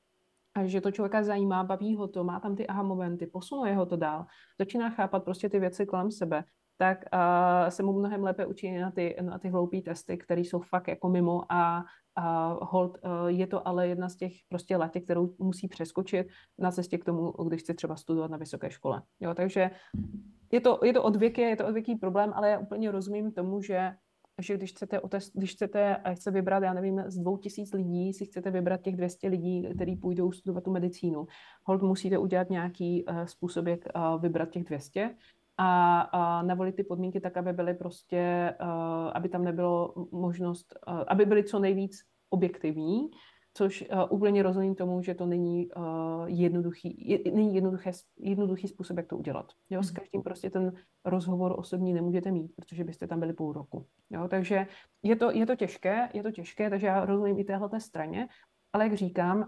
a 0.55 0.67
že 0.67 0.81
to 0.81 0.91
člověka 0.91 1.23
zajímá, 1.23 1.65
baví 1.65 1.95
ho 1.95 2.09
to, 2.09 2.25
má 2.25 2.41
tam 2.41 2.57
ty 2.57 2.67
aha 2.67 2.83
momenty, 2.83 3.27
posunuje 3.27 3.75
ho 3.75 3.87
to 3.87 3.97
dál, 3.97 4.27
začíná 4.59 4.91
chápat 4.91 5.25
prostě 5.25 5.49
ty 5.49 5.59
věci 5.59 5.87
kolem 5.87 6.11
sebe, 6.11 6.45
tak 6.77 6.99
uh, 7.15 7.69
se 7.69 7.83
mu 7.83 7.93
mnohem 7.93 8.23
lépe 8.23 8.47
učí 8.47 8.79
na 8.79 8.91
ty, 8.91 9.17
na 9.21 9.39
ty 9.39 9.49
hloupé 9.49 9.81
testy, 9.81 10.19
které 10.19 10.41
jsou 10.41 10.61
fakt 10.61 10.89
jako 10.89 11.09
mimo 11.09 11.53
a 11.53 11.85
a 12.17 12.59
hold, 12.65 12.99
uh, 13.05 13.27
je 13.27 13.47
to 13.47 13.69
ale 13.69 13.89
jedna 13.89 14.09
z 14.09 14.17
těch 14.17 14.33
prostě 14.49 14.77
lety, 14.77 15.01
kterou 15.01 15.35
musí 15.39 15.69
přeskočit 15.69 16.27
na 16.59 16.71
cestě 16.71 16.99
k 16.99 17.05
tomu, 17.05 17.31
když 17.31 17.63
chce 17.63 17.75
třeba 17.75 17.97
studovat 17.97 18.31
na 18.31 18.37
vysoké 18.37 18.71
škole. 18.71 19.03
Jo, 19.21 19.35
takže 19.35 19.71
je 20.53 20.61
to, 20.61 20.81
je 20.85 20.93
to 20.93 21.03
odvěky, 21.03 21.41
je 21.41 21.57
to 21.57 21.67
odvěký 21.67 21.97
problém, 21.97 22.33
ale 22.35 22.51
já 22.51 22.59
úplně 22.59 22.91
rozumím 22.91 23.33
tomu, 23.33 23.63
že 23.63 23.93
že 24.43 24.57
když 24.57 24.71
chcete, 24.71 25.01
otest, 25.01 25.33
když 25.35 25.53
chcete 25.53 25.97
chce 26.13 26.31
vybrat, 26.31 26.63
já 26.63 26.73
nevím, 26.73 27.05
z 27.07 27.19
dvou 27.19 27.37
tisíc 27.37 27.73
lidí 27.73 28.13
si 28.13 28.25
chcete 28.25 28.51
vybrat 28.51 28.83
těch 28.83 28.97
200 28.97 29.29
lidí, 29.29 29.69
kteří 29.75 29.97
půjdou 29.97 30.33
studovat 30.33 30.65
tu 30.65 30.71
medicínu, 30.71 31.27
hold 31.65 31.83
musíte 31.83 32.19
udělat 32.19 32.51
nějaký 32.51 33.05
uh, 33.05 33.25
způsob, 33.25 33.67
jak 33.67 33.81
uh, 33.97 34.23
vybrat 34.23 34.51
těch 34.51 34.65
200 34.65 35.15
a, 35.57 36.01
a 36.01 36.43
navolit 36.43 36.77
ty 36.77 36.85
podmínky 36.85 37.21
tak, 37.21 37.37
aby 37.37 37.53
byly 37.53 37.75
prostě, 37.75 38.55
uh, 38.63 38.69
aby 39.15 39.29
tam 39.29 39.45
nebylo 39.45 39.95
možnost, 40.13 40.75
uh, 40.89 41.03
aby 41.09 41.27
byly 41.27 41.45
co 41.45 41.59
nejvíc 41.59 42.01
objektivní, 42.31 43.11
což 43.55 43.85
uh, 43.93 44.05
úplně 44.11 44.43
rozumím 44.43 44.75
tomu, 44.75 45.03
že 45.03 45.15
to 45.15 45.27
není 45.27 45.69
uh, 45.71 45.85
jednoduchý, 46.27 47.09
je, 47.09 47.33
není 47.33 47.55
jednoduché, 47.55 47.91
jednoduchý 48.19 48.69
způsob, 48.69 48.97
jak 48.97 49.07
to 49.07 49.17
udělat. 49.17 49.53
Jo, 49.71 49.83
s 49.83 49.93
mhm. 49.93 49.97
každým 49.97 50.23
prostě 50.23 50.51
ten 50.51 50.73
rozhovor 51.05 51.55
osobní 51.59 51.93
nemůžete 51.93 52.31
mít, 52.31 52.53
protože 52.57 52.85
byste 52.85 53.07
tam 53.07 53.21
byli 53.21 53.33
půl 53.33 53.53
roku. 53.53 53.87
Jo, 54.11 54.29
takže 54.29 54.67
je 55.03 55.17
to, 55.17 55.31
je 55.31 55.47
to 55.47 55.57
těžké, 55.57 56.09
je 56.15 56.23
to 56.23 56.31
těžké, 56.31 56.71
takže 56.71 56.87
já 56.87 57.05
rozumím 57.05 57.39
i 57.39 57.45
téhle 57.45 57.81
straně, 57.81 58.29
ale 58.73 58.85
jak 58.85 58.95
říkám, 58.95 59.47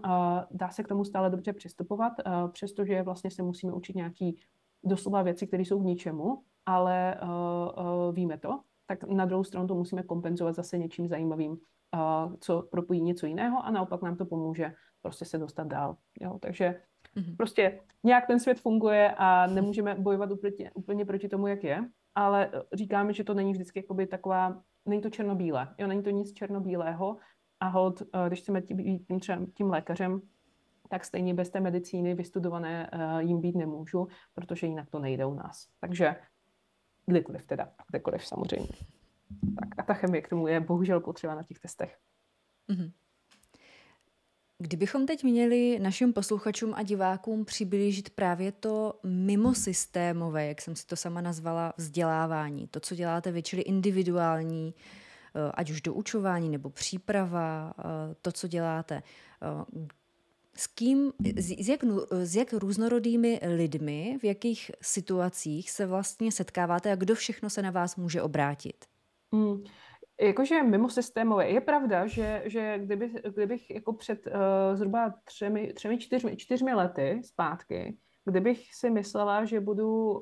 dá 0.51 0.69
se 0.69 0.83
k 0.83 0.87
tomu 0.87 1.03
stále 1.03 1.29
dobře 1.29 1.53
přistupovat, 1.53 2.13
přestože 2.51 3.03
vlastně 3.03 3.31
se 3.31 3.43
musíme 3.43 3.73
učit 3.73 3.95
nějaký 3.95 4.39
doslova 4.83 5.21
věci, 5.21 5.47
které 5.47 5.63
jsou 5.63 5.81
k 5.81 5.85
ničemu, 5.85 6.43
ale 6.65 7.19
uh, 7.23 7.29
uh, 7.29 8.15
víme 8.15 8.37
to, 8.37 8.59
tak 8.85 9.03
na 9.03 9.25
druhou 9.25 9.43
stranu 9.43 9.67
to 9.67 9.75
musíme 9.75 10.03
kompenzovat 10.03 10.55
zase 10.55 10.77
něčím 10.77 11.07
zajímavým, 11.07 11.51
uh, 11.51 12.33
co 12.39 12.61
propojí 12.61 13.01
něco 13.01 13.25
jiného 13.25 13.65
a 13.65 13.71
naopak 13.71 14.01
nám 14.01 14.15
to 14.15 14.25
pomůže 14.25 14.73
prostě 15.01 15.25
se 15.25 15.37
dostat 15.37 15.67
dál. 15.67 15.97
Jo? 16.21 16.39
Takže 16.39 16.81
mm-hmm. 17.15 17.35
prostě 17.37 17.79
nějak 18.03 18.27
ten 18.27 18.39
svět 18.39 18.59
funguje 18.59 19.13
a 19.17 19.47
nemůžeme 19.47 19.95
bojovat 19.95 20.31
úplně, 20.31 20.71
úplně 20.73 21.05
proti 21.05 21.29
tomu, 21.29 21.47
jak 21.47 21.63
je, 21.63 21.89
ale 22.15 22.51
říkáme, 22.73 23.13
že 23.13 23.23
to 23.23 23.33
není 23.33 23.51
vždycky 23.51 23.79
jakoby 23.79 24.07
taková, 24.07 24.61
není 24.85 25.01
to 25.01 25.09
černobílé, 25.09 25.75
jo, 25.77 25.87
není 25.87 26.03
to 26.03 26.09
nic 26.09 26.33
černobílého 26.33 27.17
a 27.59 27.67
hod, 27.67 28.03
když 28.27 28.39
chceme 28.39 28.61
být 28.61 29.05
tím, 29.07 29.19
třeba 29.19 29.39
tím 29.53 29.69
lékařem, 29.69 30.21
tak 30.89 31.05
stejně 31.05 31.33
bez 31.33 31.49
té 31.49 31.59
medicíny 31.59 32.13
vystudované 32.13 32.89
uh, 32.93 33.19
jim 33.19 33.41
být 33.41 33.55
nemůžu, 33.55 34.07
protože 34.33 34.67
jinak 34.67 34.89
to 34.89 34.99
nejde 34.99 35.25
u 35.25 35.33
nás. 35.33 35.67
Takže 35.79 36.15
kdykoliv 37.05 37.45
teda, 37.45 37.71
kdekoliv 37.87 38.25
samozřejmě. 38.25 38.77
Tak 39.59 39.69
a 39.77 39.83
ta 39.83 39.93
chemie 39.93 40.21
k 40.21 40.29
tomu 40.29 40.47
je 40.47 40.59
bohužel 40.59 40.99
potřeba 40.99 41.35
na 41.35 41.43
těch 41.43 41.59
testech. 41.59 41.97
Mm-hmm. 42.69 42.91
Kdybychom 44.59 45.05
teď 45.05 45.23
měli 45.23 45.79
našim 45.79 46.13
posluchačům 46.13 46.73
a 46.73 46.83
divákům 46.83 47.45
přiblížit 47.45 48.09
právě 48.09 48.51
to 48.51 48.99
mimosystémové, 49.03 50.47
jak 50.47 50.61
jsem 50.61 50.75
si 50.75 50.87
to 50.87 50.95
sama 50.95 51.21
nazvala, 51.21 51.73
vzdělávání, 51.77 52.67
to, 52.67 52.79
co 52.79 52.95
děláte 52.95 53.31
vy, 53.31 53.43
čili 53.43 53.61
individuální, 53.61 54.73
eh, 55.35 55.51
ať 55.53 55.71
už 55.71 55.81
doučování 55.81 56.49
nebo 56.49 56.69
příprava, 56.69 57.73
eh, 57.79 58.15
to, 58.21 58.31
co 58.31 58.47
děláte 58.47 59.03
s 60.57 60.67
kým, 60.67 61.11
s 61.35 61.69
jak, 61.69 61.79
s 62.11 62.35
jak 62.35 62.53
různorodými 62.53 63.39
lidmi, 63.55 64.17
v 64.21 64.23
jakých 64.23 64.71
situacích 64.81 65.71
se 65.71 65.85
vlastně 65.85 66.31
setkáváte 66.31 66.91
a 66.91 66.95
kdo 66.95 67.15
všechno 67.15 67.49
se 67.49 67.61
na 67.61 67.71
vás 67.71 67.95
může 67.95 68.21
obrátit? 68.21 68.85
Mm. 69.31 69.63
Jakože 70.21 70.63
mimo 70.63 70.89
systémové. 70.89 71.49
Je 71.49 71.61
pravda, 71.61 72.07
že, 72.07 72.41
že 72.45 72.79
kdyby, 72.79 73.13
kdybych 73.35 73.69
jako 73.69 73.93
před 73.93 74.27
uh, 74.27 74.33
zhruba 74.73 75.13
třemi, 75.23 75.73
třemi 75.73 75.97
čtyřmi, 75.97 76.37
čtyřmi 76.37 76.73
lety 76.73 77.21
zpátky 77.25 77.97
kdybych 78.27 78.75
si 78.75 78.89
myslela, 78.89 79.45
že 79.45 79.59
budu 79.59 80.21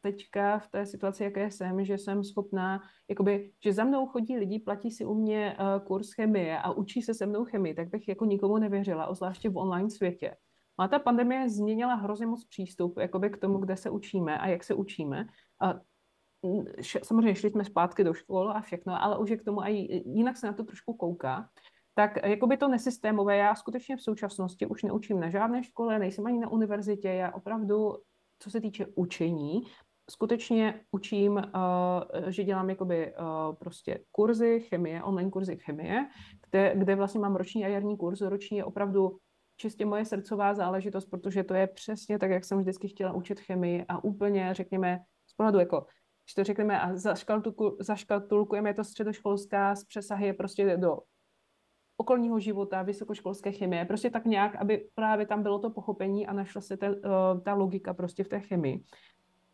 teďka 0.00 0.58
v 0.58 0.68
té 0.68 0.86
situaci, 0.86 1.24
jaké 1.24 1.50
jsem, 1.50 1.84
že 1.84 1.98
jsem 1.98 2.24
schopná, 2.24 2.80
jakoby, 3.08 3.52
že 3.64 3.72
za 3.72 3.84
mnou 3.84 4.06
chodí 4.06 4.36
lidi, 4.36 4.58
platí 4.58 4.90
si 4.90 5.04
u 5.04 5.14
mě 5.14 5.56
uh, 5.60 5.86
kurz 5.86 6.12
chemie 6.12 6.58
a 6.58 6.72
učí 6.72 7.02
se 7.02 7.14
se 7.14 7.26
mnou 7.26 7.44
chemii, 7.44 7.74
tak 7.74 7.88
bych 7.88 8.08
jako 8.08 8.24
nikomu 8.24 8.58
nevěřila, 8.58 9.14
zvláště 9.14 9.50
v 9.50 9.56
online 9.56 9.90
světě. 9.90 10.36
A 10.78 10.88
ta 10.88 10.98
pandemie 10.98 11.50
změnila 11.50 11.94
hrozně 11.94 12.26
moc 12.26 12.44
přístup 12.44 12.98
jakoby 12.98 13.30
k 13.30 13.38
tomu, 13.38 13.58
kde 13.58 13.76
se 13.76 13.90
učíme 13.90 14.38
a 14.38 14.46
jak 14.46 14.64
se 14.64 14.74
učíme. 14.74 15.26
A 15.60 15.74
samozřejmě 17.02 17.34
šli 17.34 17.50
jsme 17.50 17.64
zpátky 17.64 18.04
do 18.04 18.14
škol 18.14 18.50
a 18.50 18.60
všechno, 18.60 19.02
ale 19.02 19.18
už 19.18 19.30
je 19.30 19.36
k 19.36 19.44
tomu 19.44 19.60
a 19.60 19.68
jinak 19.68 20.36
se 20.36 20.46
na 20.46 20.52
to 20.52 20.64
trošku 20.64 20.94
kouká 20.94 21.48
tak 21.94 22.26
jako 22.26 22.46
by 22.46 22.56
to 22.56 22.68
nesystémové. 22.68 23.36
Já 23.36 23.54
skutečně 23.54 23.96
v 23.96 24.02
současnosti 24.02 24.66
už 24.66 24.82
neučím 24.82 25.20
na 25.20 25.30
žádné 25.30 25.62
škole, 25.62 25.98
nejsem 25.98 26.26
ani 26.26 26.38
na 26.38 26.48
univerzitě, 26.48 27.08
já 27.08 27.32
opravdu, 27.32 27.96
co 28.38 28.50
se 28.50 28.60
týče 28.60 28.86
učení, 28.94 29.62
skutečně 30.10 30.80
učím, 30.90 31.32
uh, 31.32 31.42
že 32.28 32.44
dělám 32.44 32.70
jakoby 32.70 33.14
uh, 33.14 33.54
prostě 33.54 34.04
kurzy 34.12 34.60
chemie, 34.60 35.02
online 35.02 35.30
kurzy 35.30 35.56
chemie, 35.56 36.08
kde, 36.50 36.74
kde 36.76 36.96
vlastně 36.96 37.20
mám 37.20 37.36
roční 37.36 37.64
a 37.64 37.68
jarní 37.68 37.96
kurz. 37.96 38.20
Roční 38.20 38.56
je 38.56 38.64
opravdu 38.64 39.18
čistě 39.56 39.86
moje 39.86 40.04
srdcová 40.04 40.54
záležitost, 40.54 41.06
protože 41.06 41.44
to 41.44 41.54
je 41.54 41.66
přesně 41.66 42.18
tak, 42.18 42.30
jak 42.30 42.44
jsem 42.44 42.58
vždycky 42.58 42.88
chtěla 42.88 43.12
učit 43.12 43.40
chemii 43.40 43.84
a 43.88 44.04
úplně, 44.04 44.54
řekněme, 44.54 45.00
z 45.26 45.34
pohledu 45.34 45.58
jako 45.58 45.86
když 46.24 46.34
to 46.34 46.44
řekneme 46.44 46.80
a 46.80 46.90
zaškatulkujeme 47.80 48.74
to 48.74 48.84
středoškolská 48.84 49.74
z 49.74 49.84
přesahy 49.84 50.32
prostě 50.32 50.76
do 50.76 50.98
okolního 51.96 52.40
života, 52.40 52.82
vysokoškolské 52.82 53.52
chemie, 53.52 53.84
prostě 53.84 54.10
tak 54.10 54.24
nějak, 54.24 54.56
aby 54.56 54.88
právě 54.94 55.26
tam 55.26 55.42
bylo 55.42 55.58
to 55.58 55.70
pochopení 55.70 56.26
a 56.26 56.32
našla 56.32 56.60
se 56.60 56.76
ta, 56.76 56.88
uh, 56.88 56.94
ta 57.44 57.54
logika 57.54 57.94
prostě 57.94 58.24
v 58.24 58.28
té 58.28 58.40
chemii. 58.40 58.84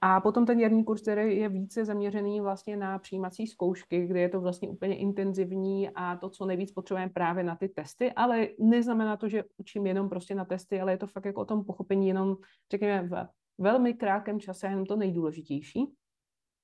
A 0.01 0.21
potom 0.21 0.47
ten 0.47 0.61
jarní 0.61 0.85
kurz, 0.85 1.03
který 1.03 1.37
je 1.37 1.49
více 1.49 1.85
zaměřený 1.85 2.41
vlastně 2.41 2.77
na 2.77 2.99
přijímací 2.99 3.47
zkoušky, 3.47 4.07
kde 4.07 4.21
je 4.21 4.29
to 4.29 4.41
vlastně 4.41 4.69
úplně 4.69 4.97
intenzivní 4.97 5.91
a 5.95 6.17
to, 6.17 6.31
co 6.31 6.47
nejvíc 6.47 6.73
potřebujeme 6.73 7.13
právě 7.13 7.45
na 7.45 7.57
ty 7.57 7.69
testy, 7.69 8.13
ale 8.13 8.49
neznamená 8.59 9.17
to, 9.17 9.29
že 9.29 9.45
učím 9.57 9.87
jenom 9.87 10.09
prostě 10.09 10.35
na 10.35 10.45
testy, 10.45 10.81
ale 10.81 10.93
je 10.93 10.99
to 10.99 11.07
fakt 11.07 11.25
jako 11.25 11.41
o 11.41 11.45
tom 11.45 11.65
pochopení 11.65 12.09
jenom, 12.09 12.37
řekněme, 12.71 13.09
v 13.09 13.29
velmi 13.59 13.95
krátkém 13.95 14.41
čase, 14.41 14.67
jenom 14.67 14.87
to 14.87 14.97
nejdůležitější. 14.97 15.87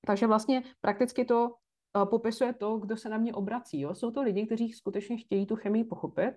Takže 0.06 0.26
vlastně 0.26 0.62
prakticky 0.80 1.24
to 1.24 1.54
popisuje 2.04 2.52
to, 2.52 2.78
kdo 2.78 2.96
se 2.96 3.08
na 3.08 3.18
mě 3.18 3.34
obrací. 3.34 3.80
Jo? 3.80 3.94
Jsou 3.94 4.10
to 4.10 4.22
lidi, 4.22 4.46
kteří 4.46 4.72
skutečně 4.72 5.16
chtějí 5.16 5.46
tu 5.46 5.56
chemii 5.56 5.84
pochopit, 5.84 6.34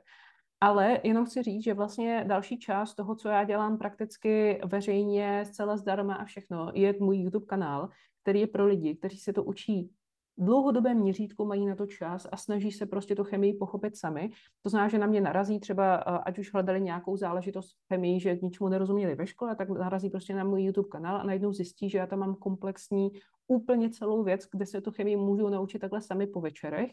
ale 0.62 1.00
jenom 1.04 1.26
chci 1.26 1.44
říct, 1.44 1.64
že 1.64 1.74
vlastně 1.74 2.26
další 2.28 2.60
část 2.60 2.96
toho, 2.96 3.16
co 3.16 3.30
já 3.30 3.44
dělám 3.44 3.78
prakticky 3.78 4.62
veřejně, 4.66 5.46
zcela 5.46 5.78
zdarma 5.78 6.16
a 6.16 6.26
všechno, 6.26 6.72
je 6.74 6.96
můj 7.00 7.18
YouTube 7.18 7.46
kanál, 7.46 7.90
který 8.22 8.40
je 8.40 8.48
pro 8.48 8.66
lidi, 8.66 8.96
kteří 8.96 9.18
se 9.18 9.34
to 9.34 9.44
učí 9.44 9.92
dlouhodobém 10.40 10.98
měřítku 10.98 11.46
mají 11.46 11.66
na 11.66 11.76
to 11.76 11.86
čas 11.86 12.28
a 12.32 12.38
snaží 12.38 12.72
se 12.72 12.86
prostě 12.86 13.16
tu 13.16 13.24
chemii 13.24 13.54
pochopit 13.54 13.98
sami. 13.98 14.30
To 14.64 14.70
znamená, 14.70 14.90
že 14.90 14.98
na 14.98 15.08
mě 15.08 15.22
narazí 15.22 15.60
třeba, 15.60 15.96
ať 15.96 16.40
už 16.40 16.54
hledali 16.54 16.82
nějakou 16.82 17.18
záležitost 17.18 17.72
v 17.72 17.88
chemii, 17.88 18.20
že 18.20 18.40
ničemu 18.42 18.70
nerozuměli 18.70 19.16
ve 19.16 19.28
škole, 19.28 19.56
tak 19.56 19.70
narazí 19.70 20.10
prostě 20.10 20.36
na 20.36 20.44
můj 20.44 20.64
YouTube 20.64 20.90
kanál 20.90 21.18
a 21.18 21.24
najednou 21.24 21.54
zjistí, 21.54 21.90
že 21.90 21.98
já 21.98 22.08
tam 22.08 22.20
mám 22.20 22.36
komplexní 22.36 23.10
úplně 23.48 23.90
celou 23.90 24.24
věc, 24.24 24.48
kde 24.52 24.66
se 24.66 24.82
tu 24.82 24.92
chemii 24.92 25.16
můžou 25.16 25.50
naučit 25.50 25.80
takhle 25.80 26.02
sami 26.02 26.28
po 26.28 26.42
večerech. 26.42 26.92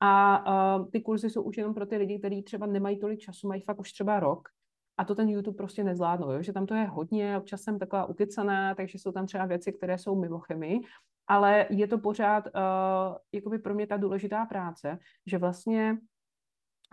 A 0.00 0.44
uh, 0.78 0.90
ty 0.90 1.00
kurzy 1.00 1.30
jsou 1.30 1.42
už 1.42 1.56
jenom 1.56 1.74
pro 1.74 1.86
ty 1.86 1.96
lidi, 1.96 2.18
kteří 2.18 2.42
třeba 2.42 2.66
nemají 2.66 2.98
tolik 2.98 3.20
času, 3.20 3.48
mají 3.48 3.60
fakt 3.60 3.80
už 3.80 3.92
třeba 3.92 4.20
rok, 4.20 4.48
a 4.98 5.04
to 5.04 5.14
ten 5.14 5.28
YouTube 5.28 5.56
prostě 5.56 5.84
nezvládnou, 5.84 6.30
jo? 6.30 6.42
že 6.42 6.52
tam 6.52 6.66
to 6.66 6.74
je 6.74 6.84
hodně, 6.84 7.38
občas 7.38 7.62
jsem 7.62 7.78
taková 7.78 8.04
ukecaná, 8.04 8.74
takže 8.74 8.98
jsou 8.98 9.12
tam 9.12 9.26
třeba 9.26 9.46
věci, 9.46 9.72
které 9.72 9.98
jsou 9.98 10.20
mimo 10.20 10.38
chemii, 10.38 10.80
ale 11.26 11.66
je 11.70 11.86
to 11.86 11.98
pořád 11.98 12.46
uh, 12.46 13.16
jakoby 13.32 13.58
pro 13.58 13.74
mě 13.74 13.86
ta 13.86 13.96
důležitá 13.96 14.46
práce, 14.46 14.98
že 15.26 15.38
vlastně 15.38 15.98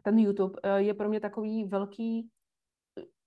ten 0.03 0.19
YouTube 0.19 0.53
uh, 0.63 0.75
je 0.77 0.93
pro 0.93 1.09
mě 1.09 1.19
takový 1.19 1.63
velký 1.63 2.29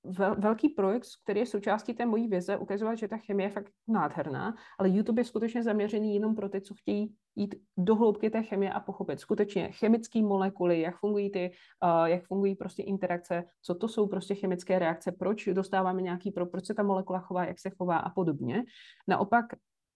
vel, 0.05 0.37
velký 0.39 0.69
projekt, 0.69 1.07
který 1.25 1.41
je 1.41 1.47
součástí 1.47 1.95
té 1.95 2.07
mojí 2.07 2.29
vize, 2.29 2.57
ukazovat, 2.57 2.95
že 2.95 3.09
ta 3.09 3.17
chemie 3.17 3.47
je 3.47 3.53
fakt 3.53 3.73
nádherná, 3.89 4.55
ale 4.79 4.91
YouTube 4.91 5.21
je 5.21 5.25
skutečně 5.25 5.63
zaměřený 5.63 6.15
jenom 6.15 6.35
pro 6.35 6.49
ty, 6.49 6.61
co 6.61 6.75
chtějí 6.75 7.15
jít 7.37 7.55
do 7.77 7.95
hloubky 7.95 8.31
té 8.31 8.43
chemie 8.43 8.73
a 8.73 8.81
pochopit 8.81 9.21
skutečně 9.21 9.73
chemické 9.73 10.23
molekuly, 10.23 10.81
jak 10.81 10.97
fungují 10.99 11.31
ty, 11.31 11.51
uh, 11.85 12.05
jak 12.05 12.25
fungují 12.25 12.55
prostě 12.55 12.83
interakce, 12.83 13.45
co 13.63 13.75
to 13.75 13.89
jsou 13.89 14.07
prostě 14.07 14.35
chemické 14.35 14.79
reakce, 14.79 15.13
proč 15.13 15.49
dostáváme 15.53 16.03
nějaký, 16.03 16.31
pro, 16.31 16.47
proč 16.47 16.67
se 16.67 16.75
ta 16.75 16.83
molekula 16.83 17.19
chová, 17.19 17.45
jak 17.45 17.59
se 17.59 17.71
chová 17.71 17.99
a 17.99 18.11
podobně. 18.11 18.65
Naopak 19.09 19.45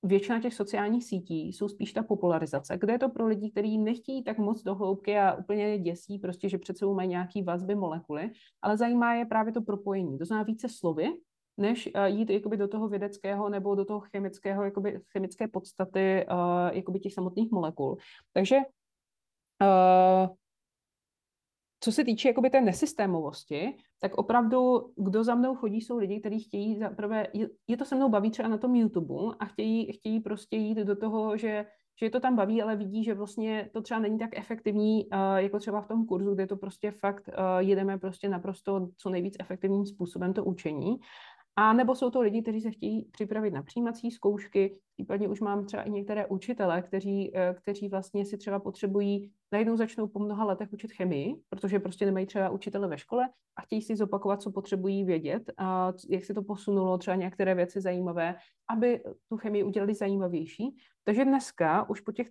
většina 0.03 0.41
těch 0.41 0.55
sociálních 0.55 1.05
sítí 1.05 1.53
jsou 1.53 1.69
spíš 1.69 1.93
ta 1.93 2.03
popularizace, 2.03 2.79
kde 2.79 2.93
je 2.93 2.99
to 2.99 3.09
pro 3.09 3.27
lidi, 3.27 3.51
kteří 3.51 3.79
nechtějí 3.79 4.25
tak 4.25 4.39
moc 4.39 4.63
do 4.63 4.75
hloubky 4.75 5.19
a 5.19 5.35
úplně 5.35 5.79
děsí, 5.79 6.19
prostě, 6.19 6.49
že 6.49 6.59
před 6.59 6.79
sebou 6.79 6.95
mají 6.95 7.09
nějaký 7.09 7.43
vazby 7.43 7.75
molekuly, 7.75 8.31
ale 8.63 8.77
zajímá 8.77 9.15
je 9.15 9.25
právě 9.25 9.53
to 9.53 9.63
propojení. 9.63 10.19
To 10.19 10.25
znamená 10.25 10.45
více 10.45 10.69
slovy, 10.69 11.09
než 11.57 11.91
uh, 11.95 12.05
jít 12.05 12.31
jakoby 12.31 12.57
do 12.57 12.69
toho 12.69 12.89
vědeckého 12.89 13.49
nebo 13.49 13.75
do 13.75 13.85
toho 13.85 14.01
chemického, 14.01 14.65
jakoby 14.65 15.01
chemické 15.13 15.49
podstaty 15.49 16.27
uh, 16.31 16.77
jakoby 16.77 17.01
těch 17.01 17.15
samotných 17.15 17.51
molekul. 17.51 17.97
Takže 18.33 18.57
uh, 19.63 20.37
co 21.85 21.93
se 21.93 22.05
týče 22.05 22.29
jakoby 22.29 22.51
té 22.51 22.61
nesystémovosti, 22.61 23.77
tak 24.01 24.15
opravdu, 24.15 24.93
kdo 24.97 25.25
za 25.25 25.35
mnou 25.35 25.55
chodí, 25.55 25.81
jsou 25.81 25.99
lidi, 25.99 26.21
kteří 26.21 26.39
chtějí, 26.39 26.79
za 26.79 26.91
prvé, 26.91 27.27
je, 27.33 27.49
je 27.69 27.77
to 27.77 27.85
se 27.85 27.95
mnou 27.95 28.09
baví 28.09 28.31
třeba 28.31 28.49
na 28.49 28.59
tom 28.59 28.75
YouTube 28.75 29.15
a 29.39 29.45
chtějí, 29.45 29.93
chtějí 29.93 30.21
prostě 30.21 30.57
jít 30.57 30.79
do 30.79 30.97
toho, 30.97 31.37
že, 31.37 31.67
že 32.01 32.07
je 32.07 32.11
to 32.11 32.21
tam 32.21 32.37
baví, 32.37 32.63
ale 32.63 32.77
vidí, 32.77 33.05
že 33.05 33.15
vlastně 33.15 33.71
to 33.73 33.83
třeba 33.83 34.01
není 34.01 34.19
tak 34.19 34.39
efektivní, 34.39 35.07
uh, 35.07 35.37
jako 35.37 35.59
třeba 35.59 35.81
v 35.81 35.89
tom 35.89 36.07
kurzu, 36.07 36.35
kde 36.35 36.47
to 36.47 36.57
prostě 36.57 36.91
fakt 36.91 37.29
uh, 37.29 37.35
jedeme 37.59 37.99
prostě 37.99 38.29
naprosto 38.29 38.89
co 38.97 39.11
nejvíc 39.11 39.37
efektivním 39.41 39.87
způsobem 39.87 40.33
to 40.33 40.45
učení. 40.45 40.97
A 41.57 41.73
nebo 41.73 41.95
jsou 41.95 42.11
to 42.11 42.21
lidi, 42.21 42.43
kteří 42.43 42.61
se 42.61 42.71
chtějí 42.71 43.05
připravit 43.05 43.51
na 43.51 43.63
přijímací 43.63 44.11
zkoušky, 44.11 44.79
případně 44.97 45.29
už 45.29 45.41
mám 45.41 45.65
třeba 45.65 45.83
i 45.83 45.91
některé 45.91 46.27
učitele, 46.27 46.83
kteří, 46.83 47.37
eh, 47.37 47.55
kteří 47.55 47.89
vlastně 47.89 48.27
si 48.27 48.39
třeba 48.39 48.59
potřebují, 48.59 49.33
najednou 49.53 49.77
začnou 49.77 50.07
po 50.07 50.19
mnoha 50.19 50.45
letech 50.45 50.73
učit 50.73 50.93
chemii, 50.93 51.35
protože 51.49 51.79
prostě 51.79 52.07
nemají 52.07 52.27
třeba 52.27 52.51
učitele 52.51 52.89
ve 52.89 52.99
škole 52.99 53.29
a 53.57 53.63
chtějí 53.63 53.83
si 53.83 53.97
zopakovat, 53.97 54.43
co 54.43 54.53
potřebují 54.53 55.05
vědět, 55.05 55.51
a 55.59 55.93
jak 56.11 56.25
se 56.25 56.35
to 56.35 56.43
posunulo, 56.43 56.99
třeba 56.99 57.17
některé 57.17 57.55
věci 57.55 57.81
zajímavé, 57.81 58.35
aby 58.69 59.03
tu 59.29 59.37
chemii 59.37 59.65
udělali 59.65 59.95
zajímavější. 59.95 60.77
Takže 61.05 61.25
dneska 61.25 61.89
už 61.89 62.01
po 62.01 62.13
těch 62.13 62.29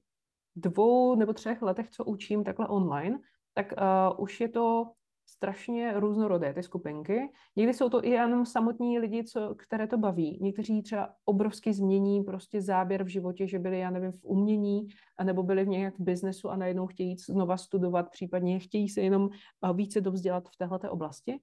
dvou 0.56 1.16
nebo 1.16 1.34
třech 1.34 1.62
letech, 1.62 1.90
co 1.90 2.06
učím 2.06 2.44
takhle 2.44 2.68
online, 2.68 3.20
tak 3.54 3.74
uh, 3.78 4.24
už 4.24 4.42
je 4.42 4.50
to 4.50 4.92
strašně 5.32 6.00
různorodé, 6.00 6.54
ty 6.54 6.64
skupinky. 6.64 7.32
Někdy 7.56 7.74
jsou 7.74 7.90
to 7.90 8.06
i 8.06 8.10
jenom 8.10 8.46
samotní 8.46 9.00
lidi, 9.00 9.24
co, 9.24 9.56
které 9.56 9.88
to 9.88 9.98
baví. 9.98 10.40
Někteří 10.42 10.82
třeba 10.82 11.14
obrovsky 11.26 11.74
změní 11.74 12.24
prostě 12.24 12.62
záběr 12.62 13.04
v 13.04 13.08
životě, 13.08 13.48
že 13.48 13.60
byli, 13.60 13.80
já 13.80 13.90
nevím, 13.90 14.12
v 14.12 14.26
umění, 14.26 14.88
nebo 15.24 15.44
byli 15.44 15.66
v 15.66 15.68
nějak 15.68 16.00
v 16.00 16.04
biznesu 16.04 16.50
a 16.50 16.56
najednou 16.56 16.88
chtějí 16.88 17.18
znova 17.18 17.58
studovat, 17.58 18.10
případně 18.12 18.60
chtějí 18.60 18.90
se 18.90 19.02
jenom 19.02 19.30
více 19.74 20.02
dovzdělat 20.02 20.50
v 20.50 20.58
této 20.58 20.92
oblasti. 20.92 21.40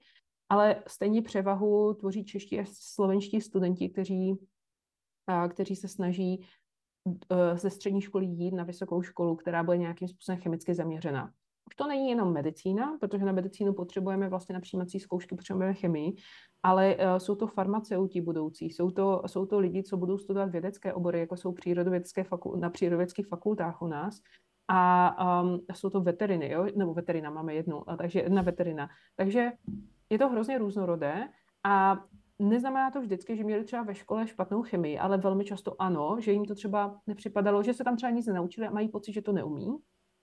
Ale 0.49 0.82
stejně 0.86 1.22
převahu 1.22 1.95
tvoří 1.95 2.24
čeští 2.24 2.61
a 2.61 2.64
slovenští 2.72 3.41
studenti, 3.41 3.89
kteří, 3.89 4.34
kteří 5.49 5.76
se 5.76 5.89
snaží 5.89 6.47
e, 7.30 7.57
ze 7.57 7.70
střední 7.70 8.01
školy 8.01 8.26
jít 8.26 8.55
na 8.55 8.64
vysokou 8.64 9.03
školu, 9.03 9.36
která 9.36 9.62
bude 9.62 9.76
nějakým 9.76 10.09
způsobem 10.09 10.41
chemicky 10.41 10.74
zaměřená. 10.74 11.32
Už 11.68 11.74
to 11.74 11.86
není 11.86 12.08
jenom 12.08 12.32
medicína, 12.32 12.96
protože 13.00 13.24
na 13.24 13.32
medicínu 13.32 13.72
potřebujeme 13.72 14.28
vlastně 14.28 14.52
na 14.52 14.60
přijímací 14.60 15.00
zkoušky, 15.00 15.34
potřebujeme 15.34 15.74
chemii, 15.74 16.16
ale 16.62 16.96
uh, 16.96 17.02
jsou 17.18 17.34
to 17.34 17.46
farmaceuti 17.46 18.20
budoucí, 18.20 18.70
jsou 18.70 18.90
to, 18.90 19.22
jsou 19.26 19.46
to 19.46 19.58
lidi, 19.58 19.82
co 19.82 19.96
budou 19.96 20.18
studovat 20.18 20.50
vědecké 20.50 20.94
obory, 20.94 21.20
jako 21.20 21.36
jsou 21.36 21.52
přírodovědské 21.52 22.24
faku, 22.24 22.56
na 22.56 22.70
přírodovědských 22.70 23.26
fakultách 23.26 23.82
u 23.82 23.86
nás. 23.86 24.20
A 24.68 25.42
um, 25.42 25.60
jsou 25.74 25.90
to 25.90 26.00
veteriny, 26.00 26.50
jo? 26.50 26.66
nebo 26.76 26.94
veterina 26.94 27.30
máme 27.30 27.54
jednu, 27.54 27.90
a 27.90 27.96
takže 27.96 28.20
jedna 28.20 28.42
veterina. 28.42 28.88
Takže 29.16 29.52
je 30.10 30.18
to 30.18 30.28
hrozně 30.28 30.58
různorodé 30.58 31.28
a 31.64 32.04
neznamená 32.38 32.90
to 32.90 33.00
vždycky, 33.00 33.36
že 33.36 33.44
měli 33.44 33.64
třeba 33.64 33.82
ve 33.82 33.94
škole 33.94 34.26
špatnou 34.26 34.62
chemii, 34.62 34.98
ale 34.98 35.18
velmi 35.18 35.44
často 35.44 35.82
ano, 35.82 36.16
že 36.20 36.32
jim 36.32 36.44
to 36.44 36.54
třeba 36.54 37.00
nepřipadalo, 37.06 37.62
že 37.62 37.74
se 37.74 37.84
tam 37.84 37.96
třeba 37.96 38.10
nic 38.10 38.26
nenaučili 38.26 38.66
a 38.66 38.70
mají 38.70 38.88
pocit, 38.88 39.12
že 39.12 39.22
to 39.22 39.32
neumí. 39.32 39.78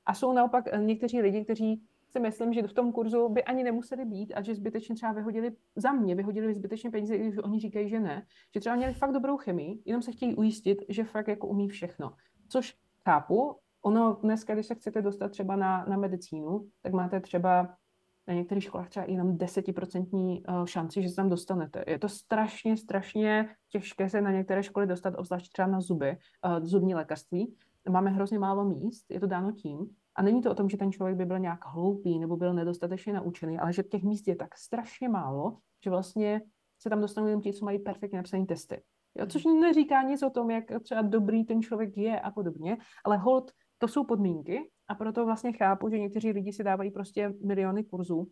A 0.05 0.13
jsou 0.13 0.33
naopak 0.33 0.65
eh, 0.67 0.77
někteří 0.77 1.21
lidi, 1.21 1.43
kteří 1.43 1.81
si 2.09 2.19
myslím, 2.19 2.53
že 2.53 2.67
v 2.67 2.73
tom 2.73 2.91
kurzu 2.91 3.29
by 3.29 3.43
ani 3.43 3.63
nemuseli 3.63 4.05
být 4.05 4.33
a 4.33 4.41
že 4.41 4.55
zbytečně 4.55 4.95
třeba 4.95 5.11
vyhodili, 5.11 5.51
za 5.75 5.91
mě 5.91 6.15
vyhodili 6.15 6.53
zbytečně 6.53 6.91
peníze, 6.91 7.17
když 7.17 7.37
oni 7.37 7.59
říkají, 7.59 7.89
že 7.89 7.99
ne. 7.99 8.25
Že 8.53 8.59
třeba 8.59 8.75
měli 8.75 8.93
fakt 8.93 9.11
dobrou 9.11 9.37
chemii, 9.37 9.81
jenom 9.85 10.01
se 10.01 10.11
chtějí 10.11 10.35
ujistit, 10.35 10.77
že 10.89 11.03
fakt 11.03 11.27
jako 11.27 11.47
umí 11.47 11.67
všechno. 11.67 12.13
Což 12.49 12.75
chápu, 13.05 13.55
ono 13.81 14.17
dneska, 14.21 14.53
když 14.53 14.65
se 14.65 14.75
chcete 14.75 15.01
dostat 15.01 15.31
třeba 15.31 15.55
na, 15.55 15.85
na 15.85 15.97
medicínu, 15.97 16.67
tak 16.81 16.93
máte 16.93 17.19
třeba 17.19 17.75
na 18.27 18.33
některých 18.33 18.63
školách 18.63 18.89
třeba 18.89 19.05
jenom 19.05 19.37
desetiprocentní 19.37 20.43
eh, 20.47 20.67
šanci, 20.67 21.01
že 21.01 21.09
se 21.09 21.15
tam 21.15 21.29
dostanete. 21.29 21.83
Je 21.87 21.99
to 21.99 22.09
strašně, 22.09 22.77
strašně 22.77 23.49
těžké 23.69 24.09
se 24.09 24.21
na 24.21 24.31
některé 24.31 24.63
školy 24.63 24.87
dostat, 24.87 25.13
obzvlášť 25.17 25.51
třeba 25.51 25.67
na 25.67 25.81
zuby, 25.81 26.09
eh, 26.09 26.17
zubní 26.61 26.95
lékařství, 26.95 27.55
máme 27.89 28.09
hrozně 28.09 28.39
málo 28.39 28.65
míst, 28.65 29.05
je 29.09 29.19
to 29.19 29.27
dáno 29.27 29.51
tím. 29.51 29.89
A 30.15 30.21
není 30.21 30.41
to 30.41 30.51
o 30.51 30.55
tom, 30.55 30.69
že 30.69 30.77
ten 30.77 30.91
člověk 30.91 31.17
by 31.17 31.25
byl 31.25 31.39
nějak 31.39 31.65
hloupý 31.65 32.19
nebo 32.19 32.37
byl 32.37 32.53
nedostatečně 32.53 33.13
naučený, 33.13 33.59
ale 33.59 33.73
že 33.73 33.83
těch 33.83 34.03
míst 34.03 34.27
je 34.27 34.35
tak 34.35 34.57
strašně 34.57 35.09
málo, 35.09 35.57
že 35.83 35.89
vlastně 35.89 36.41
se 36.79 36.89
tam 36.89 37.01
dostanou 37.01 37.27
jenom 37.27 37.41
ti, 37.41 37.53
co 37.53 37.65
mají 37.65 37.79
perfektně 37.79 38.17
napsané 38.17 38.45
testy. 38.45 38.81
Jo, 39.17 39.25
což 39.27 39.43
neříká 39.45 40.01
nic 40.01 40.23
o 40.23 40.29
tom, 40.29 40.51
jak 40.51 40.63
třeba 40.83 41.01
dobrý 41.01 41.45
ten 41.45 41.61
člověk 41.61 41.97
je 41.97 42.19
a 42.19 42.31
podobně, 42.31 42.77
ale 43.05 43.17
hold, 43.17 43.51
to 43.77 43.87
jsou 43.87 44.03
podmínky 44.03 44.71
a 44.87 44.95
proto 44.95 45.25
vlastně 45.25 45.53
chápu, 45.53 45.89
že 45.89 45.99
někteří 45.99 46.31
lidi 46.31 46.53
si 46.53 46.63
dávají 46.63 46.91
prostě 46.91 47.33
miliony 47.45 47.83
kurzů, 47.83 48.27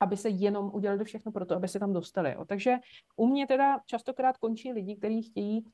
aby 0.00 0.16
se 0.16 0.28
jenom 0.28 0.70
udělali 0.74 1.04
všechno 1.04 1.32
pro 1.32 1.46
to, 1.46 1.56
aby 1.56 1.68
se 1.68 1.78
tam 1.78 1.92
dostali. 1.92 2.32
Jo. 2.32 2.44
Takže 2.44 2.76
u 3.16 3.26
mě 3.26 3.46
teda 3.46 3.80
častokrát 3.86 4.36
končí 4.36 4.72
lidi, 4.72 4.96
kteří 4.96 5.22
chtějí 5.22 5.64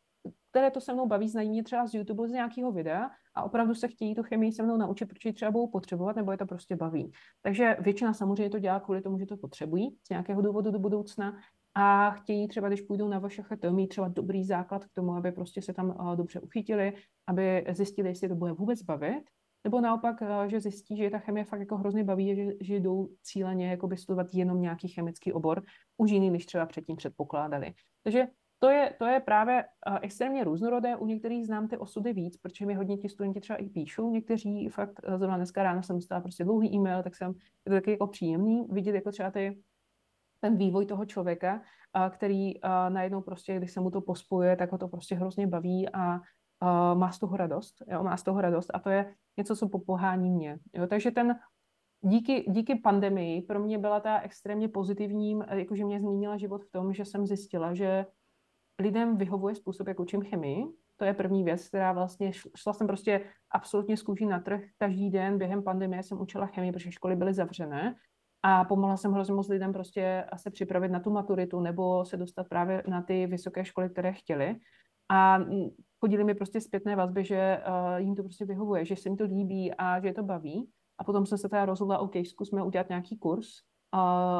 které 0.52 0.70
to 0.70 0.80
se 0.80 0.94
mnou 0.94 1.06
baví, 1.06 1.28
znají 1.28 1.48
mě 1.48 1.62
třeba 1.62 1.86
z 1.86 1.94
YouTube, 1.94 2.28
z 2.28 2.30
nějakého 2.30 2.72
videa 2.72 3.10
a 3.34 3.42
opravdu 3.42 3.74
se 3.74 3.88
chtějí 3.88 4.14
tu 4.14 4.22
chemii 4.22 4.52
se 4.52 4.62
mnou 4.62 4.76
naučit, 4.76 5.06
protože 5.06 5.32
třeba 5.32 5.50
budou 5.50 5.66
potřebovat, 5.66 6.16
nebo 6.16 6.32
je 6.32 6.38
to 6.38 6.46
prostě 6.46 6.76
baví. 6.76 7.12
Takže 7.42 7.76
většina 7.80 8.14
samozřejmě 8.14 8.50
to 8.50 8.58
dělá 8.58 8.80
kvůli 8.80 9.02
tomu, 9.02 9.18
že 9.18 9.26
to 9.26 9.36
potřebují 9.36 9.96
z 10.06 10.10
nějakého 10.10 10.42
důvodu 10.42 10.70
do 10.70 10.78
budoucna 10.78 11.36
a 11.74 12.10
chtějí 12.10 12.48
třeba, 12.48 12.68
když 12.68 12.80
půjdou 12.80 13.08
na 13.08 13.18
vaše 13.18 13.42
to 13.60 13.72
mít 13.72 13.88
třeba 13.88 14.08
dobrý 14.08 14.44
základ 14.44 14.84
k 14.84 14.92
tomu, 14.92 15.14
aby 15.14 15.32
prostě 15.32 15.62
se 15.62 15.72
tam 15.72 15.88
uh, 15.88 16.16
dobře 16.16 16.40
uchytili, 16.40 16.92
aby 17.26 17.66
zjistili, 17.70 18.08
jestli 18.08 18.28
to 18.28 18.34
bude 18.34 18.52
vůbec 18.52 18.82
bavit, 18.82 19.22
nebo 19.64 19.80
naopak, 19.80 20.20
uh, 20.20 20.44
že 20.46 20.60
zjistí, 20.60 20.96
že 20.96 21.10
ta 21.10 21.18
chemie 21.18 21.44
fakt 21.44 21.60
jako 21.60 21.76
hrozně 21.76 22.04
baví, 22.04 22.36
že, 22.36 22.52
že 22.60 22.76
jdou 22.76 23.08
cíleně 23.22 23.70
jako 23.70 23.88
by 23.88 23.96
studovat 23.96 24.26
jenom 24.32 24.60
nějaký 24.60 24.88
chemický 24.88 25.32
obor, 25.32 25.62
už 25.96 26.10
jiný, 26.10 26.30
než 26.30 26.46
třeba 26.46 26.66
předtím 26.66 26.96
předpokládali. 26.96 27.74
Takže 28.02 28.26
to 28.62 28.70
je, 28.70 28.94
to 28.98 29.06
je 29.06 29.20
právě 29.20 29.64
uh, 29.90 29.98
extrémně 30.02 30.44
různorodé. 30.44 30.96
U 30.96 31.06
některých 31.06 31.46
znám 31.46 31.68
ty 31.68 31.78
osudy 31.78 32.12
víc, 32.12 32.36
protože 32.36 32.66
mi 32.66 32.74
hodně 32.74 32.96
ti 32.96 33.08
studenti 33.08 33.40
třeba 33.40 33.56
i 33.56 33.68
píšou. 33.68 34.10
Někteří 34.10 34.68
fakt, 34.68 35.00
uh, 35.08 35.18
zrovna 35.18 35.36
dneska 35.36 35.62
ráno 35.62 35.82
jsem 35.82 35.96
dostala 35.96 36.20
prostě 36.20 36.44
dlouhý 36.44 36.74
e-mail, 36.74 37.02
tak 37.02 37.16
jsem, 37.16 37.30
je 37.66 37.70
to 37.70 37.72
taky 37.72 37.90
jako 37.90 38.06
příjemný 38.06 38.66
vidět 38.70 38.94
jako 38.94 39.10
třeba 39.10 39.30
ty, 39.30 39.62
ten 40.40 40.56
vývoj 40.56 40.86
toho 40.86 41.04
člověka, 41.04 41.54
uh, 41.54 42.08
který 42.10 42.52
najednou 42.88 43.20
prostě, 43.20 43.56
když 43.56 43.72
se 43.72 43.80
mu 43.80 43.90
to 43.90 44.00
pospojuje, 44.00 44.56
tak 44.56 44.72
ho 44.72 44.78
to 44.78 44.88
prostě 44.88 45.14
hrozně 45.14 45.46
baví 45.46 45.88
a 45.92 46.20
má 46.94 47.12
z 47.12 47.18
toho 47.18 47.36
radost. 47.36 47.82
Jo, 47.90 48.02
má 48.02 48.16
z 48.16 48.22
toho 48.22 48.40
radost 48.40 48.70
a 48.74 48.78
to 48.78 48.90
je 48.90 49.14
něco, 49.36 49.56
co 49.56 49.68
popohání 49.68 50.30
mě. 50.30 50.58
Jo, 50.74 50.86
takže 50.86 51.10
ten 51.10 51.38
díky, 52.00 52.44
díky 52.48 52.74
pandemii 52.74 53.42
pro 53.42 53.60
mě 53.60 53.78
byla 53.78 54.00
ta 54.00 54.20
extrémně 54.20 54.68
pozitivním, 54.68 55.44
jakože 55.52 55.84
mě 55.84 56.00
změnila 56.00 56.36
život 56.36 56.64
v 56.64 56.70
tom, 56.70 56.92
že 56.92 57.04
jsem 57.04 57.26
zjistila, 57.26 57.74
že 57.74 58.06
lidem 58.82 59.16
vyhovuje 59.16 59.54
způsob, 59.54 59.88
jak 59.88 60.00
učím 60.00 60.22
chemii. 60.22 60.64
To 60.96 61.04
je 61.04 61.14
první 61.14 61.44
věc, 61.44 61.68
která 61.68 61.92
vlastně 61.92 62.32
šla 62.56 62.72
jsem 62.72 62.86
prostě 62.86 63.20
absolutně 63.50 63.96
z 63.96 64.02
kůží 64.02 64.26
na 64.26 64.40
trh. 64.40 64.60
Každý 64.78 65.10
den 65.10 65.38
během 65.38 65.62
pandemie 65.62 66.02
jsem 66.02 66.20
učila 66.20 66.46
chemii, 66.46 66.72
protože 66.72 66.92
školy 66.92 67.16
byly 67.16 67.34
zavřené. 67.34 67.94
A 68.42 68.64
pomohla 68.64 68.96
jsem 68.96 69.12
hrozně 69.12 69.34
moc 69.34 69.48
lidem 69.48 69.72
prostě 69.72 70.24
se 70.36 70.50
připravit 70.50 70.88
na 70.88 71.00
tu 71.00 71.10
maturitu 71.10 71.60
nebo 71.60 72.04
se 72.04 72.16
dostat 72.16 72.48
právě 72.48 72.82
na 72.88 73.02
ty 73.02 73.26
vysoké 73.26 73.64
školy, 73.64 73.90
které 73.90 74.12
chtěli. 74.12 74.56
A 75.08 75.38
chodili 76.00 76.24
mi 76.24 76.34
prostě 76.34 76.60
zpětné 76.60 76.96
vazby, 76.96 77.24
že 77.24 77.60
uh, 77.68 78.00
jim 78.00 78.14
to 78.14 78.22
prostě 78.22 78.44
vyhovuje, 78.44 78.84
že 78.84 78.96
se 78.96 79.08
jim 79.08 79.16
to 79.16 79.24
líbí 79.24 79.74
a 79.74 80.00
že 80.00 80.08
je 80.08 80.14
to 80.14 80.22
baví. 80.22 80.70
A 80.98 81.04
potom 81.04 81.26
jsem 81.26 81.38
se 81.38 81.48
teda 81.48 81.64
rozhodla, 81.64 81.98
OK, 81.98 82.12
zkusme 82.26 82.62
udělat 82.62 82.88
nějaký 82.88 83.18
kurz 83.18 83.48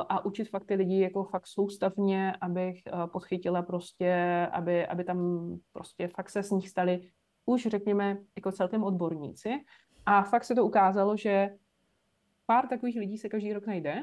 a 0.08 0.24
učit 0.24 0.44
fakt 0.44 0.64
ty 0.64 0.74
lidi 0.74 1.00
jako 1.00 1.24
fakt 1.24 1.46
soustavně, 1.46 2.32
abych 2.40 2.82
eh, 2.86 3.06
podchytila 3.06 3.62
prostě, 3.62 4.12
aby, 4.52 4.86
aby 4.86 5.04
tam 5.04 5.48
prostě 5.72 6.08
fakt 6.08 6.30
se 6.30 6.42
z 6.42 6.50
nich 6.50 6.68
stali 6.68 7.10
už 7.46 7.66
řekněme 7.66 8.18
jako 8.36 8.52
celkem 8.52 8.84
odborníci. 8.84 9.50
A 10.06 10.22
fakt 10.22 10.44
se 10.44 10.54
to 10.54 10.64
ukázalo, 10.64 11.16
že 11.16 11.50
pár 12.46 12.68
takových 12.68 12.96
lidí 12.96 13.18
se 13.18 13.28
každý 13.28 13.52
rok 13.52 13.66
najde 13.66 14.02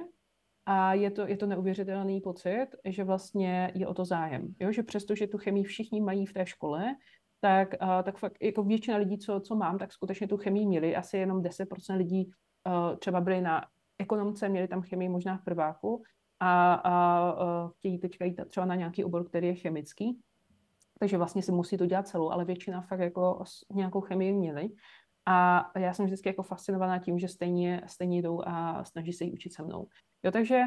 a 0.65 0.93
je 0.93 1.11
to, 1.11 1.27
je 1.27 1.37
to 1.37 1.45
neuvěřitelný 1.45 2.21
pocit, 2.21 2.67
že 2.85 3.03
vlastně 3.03 3.71
je 3.75 3.87
o 3.87 3.93
to 3.93 4.05
zájem. 4.05 4.55
Jo? 4.59 4.71
Že 4.71 4.83
přesto, 4.83 5.15
že 5.15 5.27
tu 5.27 5.37
chemii 5.37 5.63
všichni 5.63 6.01
mají 6.01 6.25
v 6.25 6.33
té 6.33 6.45
škole, 6.45 6.95
tak, 7.41 7.75
uh, 7.81 8.03
tak 8.03 8.17
fakt 8.17 8.37
jako 8.41 8.63
většina 8.63 8.97
lidí, 8.97 9.17
co, 9.17 9.39
co 9.39 9.55
mám, 9.55 9.77
tak 9.77 9.93
skutečně 9.93 10.27
tu 10.27 10.37
chemii 10.37 10.65
měli. 10.65 10.95
Asi 10.95 11.17
jenom 11.17 11.41
10% 11.41 11.97
lidí 11.97 12.31
uh, 12.67 12.97
třeba 12.97 13.21
byli 13.21 13.41
na 13.41 13.65
ekonomce, 13.99 14.49
měli 14.49 14.67
tam 14.67 14.81
chemii 14.81 15.09
možná 15.09 15.37
v 15.37 15.43
prváku 15.43 16.03
a, 16.39 16.73
a 16.73 17.33
uh, 17.33 17.71
chtějí 17.71 17.99
teďka 17.99 18.25
jít 18.25 18.41
třeba 18.47 18.65
na 18.65 18.75
nějaký 18.75 19.03
obor, 19.03 19.25
který 19.25 19.47
je 19.47 19.55
chemický. 19.55 20.19
Takže 20.99 21.17
vlastně 21.17 21.41
si 21.41 21.51
musí 21.51 21.77
to 21.77 21.85
dělat 21.85 22.07
celou, 22.07 22.29
ale 22.29 22.45
většina 22.45 22.81
fakt 22.81 22.99
jako 22.99 23.43
nějakou 23.73 24.01
chemii 24.01 24.33
měli. 24.33 24.69
A 25.25 25.71
já 25.79 25.93
jsem 25.93 26.05
vždycky 26.05 26.29
jako 26.29 26.43
fascinovaná 26.43 26.99
tím, 26.99 27.19
že 27.19 27.27
stejně, 27.27 27.81
stejně 27.87 28.21
jdou 28.21 28.41
a 28.45 28.83
snaží 28.83 29.13
se 29.13 29.23
jí 29.23 29.33
učit 29.33 29.53
se 29.53 29.63
mnou. 29.63 29.87
Jo, 30.23 30.31
takže 30.31 30.61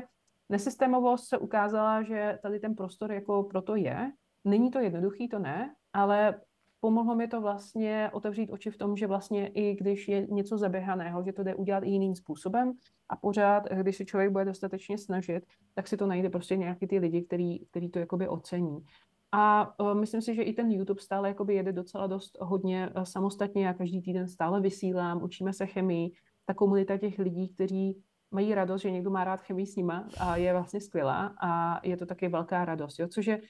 nesystémovost 0.48 1.28
se 1.28 1.38
ukázala, 1.38 2.02
že 2.02 2.38
tady 2.42 2.60
ten 2.60 2.74
prostor 2.74 3.12
jako 3.12 3.42
proto 3.42 3.76
je. 3.76 4.12
Není 4.44 4.70
to 4.70 4.78
jednoduchý, 4.78 5.28
to 5.28 5.38
ne, 5.38 5.74
ale 5.92 6.40
pomohlo 6.84 7.14
mi 7.14 7.28
to 7.28 7.40
vlastně 7.40 8.10
otevřít 8.12 8.50
oči 8.50 8.70
v 8.70 8.76
tom, 8.76 8.96
že 8.96 9.06
vlastně 9.06 9.46
i 9.46 9.74
když 9.74 10.08
je 10.08 10.26
něco 10.26 10.58
zaběhaného, 10.58 11.24
že 11.24 11.32
to 11.32 11.42
jde 11.42 11.54
udělat 11.54 11.84
i 11.84 11.90
jiným 11.90 12.14
způsobem 12.14 12.72
a 13.08 13.16
pořád, 13.16 13.68
když 13.82 13.96
se 13.96 14.04
člověk 14.04 14.30
bude 14.30 14.44
dostatečně 14.44 14.98
snažit, 14.98 15.46
tak 15.74 15.88
si 15.88 15.96
to 15.96 16.06
najde 16.06 16.30
prostě 16.30 16.56
nějaký 16.56 16.86
ty 16.86 16.98
lidi, 16.98 17.22
který, 17.22 17.58
který 17.66 17.88
to 17.88 17.98
jakoby 17.98 18.28
ocení. 18.28 18.84
A 19.32 19.74
uh, 19.80 19.94
myslím 19.94 20.22
si, 20.22 20.34
že 20.34 20.42
i 20.42 20.52
ten 20.52 20.70
YouTube 20.70 21.00
stále 21.00 21.28
jakoby 21.28 21.54
jede 21.54 21.72
docela 21.72 22.06
dost 22.06 22.38
hodně 22.40 22.90
uh, 22.96 23.02
samostatně. 23.02 23.66
Já 23.66 23.74
každý 23.74 24.02
týden 24.02 24.28
stále 24.28 24.60
vysílám, 24.60 25.22
učíme 25.22 25.52
se 25.52 25.66
chemii. 25.66 26.10
Ta 26.46 26.54
komunita 26.54 26.98
těch 26.98 27.18
lidí, 27.18 27.48
kteří 27.48 28.02
mají 28.30 28.54
radost, 28.54 28.82
že 28.82 28.90
někdo 28.90 29.10
má 29.10 29.24
rád 29.24 29.40
chemii 29.40 29.66
s 29.66 29.76
nima 29.76 30.08
a 30.20 30.36
je 30.36 30.52
vlastně 30.52 30.80
skvělá 30.80 31.34
a 31.42 31.80
je 31.86 31.96
to 31.96 32.06
taky 32.06 32.28
velká 32.28 32.64
radost, 32.64 32.98
jo? 32.98 33.08
což 33.08 33.26
je 33.26 33.40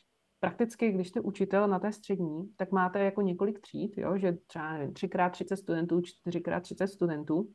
prakticky, 0.42 0.92
když 0.92 1.08
jste 1.08 1.20
učitel 1.20 1.68
na 1.68 1.78
té 1.78 1.92
střední, 1.92 2.48
tak 2.56 2.72
máte 2.72 3.04
jako 3.04 3.22
několik 3.22 3.60
tříd, 3.60 3.98
jo? 3.98 4.18
že 4.18 4.32
třeba 4.46 4.72
nevím, 4.72 4.90
3x30 4.90 5.54
studentů, 5.56 6.00
4x30 6.00 6.86
studentů 6.86 7.48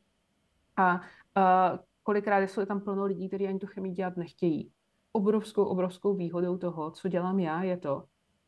a 0.76 0.94
uh, 0.94 1.78
kolikrát 2.02 2.42
jsou 2.42 2.64
tam 2.64 2.80
plno 2.80 3.04
lidí, 3.04 3.28
kteří 3.28 3.46
ani 3.46 3.58
tu 3.58 3.66
chemii 3.66 3.92
dělat 3.92 4.16
nechtějí. 4.16 4.72
Obrovskou, 5.12 5.64
obrovskou 5.64 6.14
výhodou 6.14 6.56
toho, 6.56 6.90
co 6.90 7.08
dělám 7.08 7.40
já, 7.40 7.62
je 7.62 7.76
to, 7.76 8.04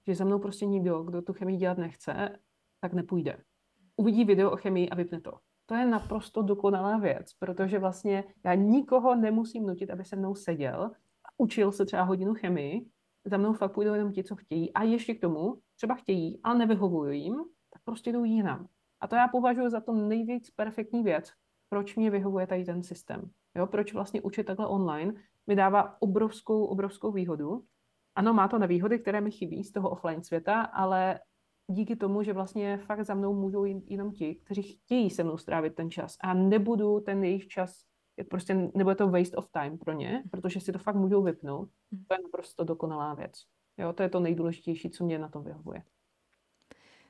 že 0.06 0.14
za 0.14 0.24
mnou 0.24 0.38
prostě 0.38 0.66
nikdo, 0.66 1.02
kdo 1.02 1.22
tu 1.22 1.32
chemii 1.32 1.56
dělat 1.56 1.78
nechce, 1.78 2.38
tak 2.80 2.92
nepůjde. 2.92 3.38
Uvidí 3.96 4.24
video 4.24 4.50
o 4.50 4.56
chemii 4.56 4.88
a 4.90 4.94
vypne 4.94 5.20
to 5.20 5.32
to 5.70 5.74
je 5.74 5.86
naprosto 5.86 6.42
dokonalá 6.42 6.98
věc, 6.98 7.32
protože 7.34 7.78
vlastně 7.78 8.24
já 8.44 8.54
nikoho 8.54 9.14
nemusím 9.14 9.66
nutit, 9.66 9.90
aby 9.90 10.04
se 10.04 10.16
mnou 10.16 10.34
seděl 10.34 10.90
a 11.24 11.28
učil 11.38 11.72
se 11.72 11.86
třeba 11.86 12.02
hodinu 12.02 12.34
chemii, 12.34 12.86
za 13.24 13.36
mnou 13.36 13.52
fakt 13.52 13.72
půjdou 13.72 13.94
jenom 13.94 14.12
ti, 14.12 14.24
co 14.24 14.36
chtějí 14.36 14.72
a 14.72 14.82
ještě 14.82 15.14
k 15.14 15.20
tomu 15.20 15.58
třeba 15.76 15.94
chtějí, 15.94 16.40
ale 16.42 16.58
nevyhovuju 16.58 17.10
jim, 17.10 17.34
tak 17.72 17.82
prostě 17.84 18.12
jdou 18.12 18.24
jinam. 18.24 18.68
A 19.00 19.08
to 19.08 19.16
já 19.16 19.28
považuji 19.28 19.70
za 19.70 19.80
to 19.80 19.92
nejvíc 19.92 20.50
perfektní 20.50 21.02
věc, 21.02 21.32
proč 21.68 21.96
mě 21.96 22.10
vyhovuje 22.10 22.46
tady 22.46 22.64
ten 22.64 22.82
systém. 22.82 23.30
Jo, 23.56 23.66
proč 23.66 23.92
vlastně 23.92 24.22
učit 24.22 24.44
takhle 24.44 24.66
online 24.66 25.14
mi 25.46 25.56
dává 25.56 26.02
obrovskou, 26.02 26.64
obrovskou 26.64 27.12
výhodu. 27.12 27.64
Ano, 28.14 28.34
má 28.34 28.48
to 28.48 28.58
nevýhody, 28.58 28.98
které 28.98 29.20
mi 29.20 29.30
chybí 29.30 29.64
z 29.64 29.72
toho 29.72 29.90
offline 29.90 30.22
světa, 30.22 30.60
ale 30.62 31.20
díky 31.70 31.96
tomu, 31.96 32.22
že 32.22 32.32
vlastně 32.32 32.78
fakt 32.78 33.04
za 33.04 33.14
mnou 33.14 33.34
můžou 33.34 33.64
jenom 33.64 34.12
ti, 34.12 34.34
kteří 34.34 34.62
chtějí 34.62 35.10
se 35.10 35.24
mnou 35.24 35.38
strávit 35.38 35.74
ten 35.74 35.90
čas 35.90 36.16
a 36.20 36.34
nebudu 36.34 37.00
ten 37.00 37.24
jejich 37.24 37.48
čas, 37.48 37.82
prostě 38.24 38.54
nebude 38.74 38.94
to 38.94 39.08
waste 39.08 39.36
of 39.36 39.48
time 39.50 39.78
pro 39.78 39.92
ně, 39.92 40.22
protože 40.30 40.60
si 40.60 40.72
to 40.72 40.78
fakt 40.78 40.96
můžou 40.96 41.22
vypnout. 41.22 41.68
Hmm. 41.92 42.04
To 42.08 42.14
je 42.14 42.18
naprosto 42.22 42.64
dokonalá 42.64 43.14
věc. 43.14 43.32
Jo, 43.78 43.92
to 43.92 44.02
je 44.02 44.08
to 44.08 44.20
nejdůležitější, 44.20 44.90
co 44.90 45.04
mě 45.04 45.18
na 45.18 45.28
tom 45.28 45.44
vyhovuje. 45.44 45.82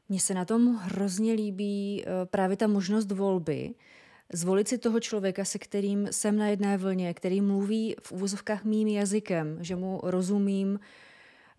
Mně 0.09 0.21
se 0.21 0.35
na 0.35 0.45
tom 0.45 0.75
hrozně 0.75 1.33
líbí 1.33 2.05
eh, 2.05 2.27
právě 2.27 2.57
ta 2.57 2.67
možnost 2.67 3.13
volby, 3.13 3.75
zvolit 4.33 4.69
si 4.69 4.79
toho 4.79 5.01
člověka, 5.01 5.45
se 5.45 5.59
kterým 5.59 6.07
jsem 6.11 6.37
na 6.37 6.47
jedné 6.47 6.79
vlně, 6.79 7.15
který 7.15 7.41
mluví 7.41 7.97
v 8.03 8.13
úvozovkách 8.13 8.65
mým 8.65 8.89
jazykem, 8.89 9.59
že 9.61 9.77
mu 9.77 10.01
rozumím. 10.03 10.81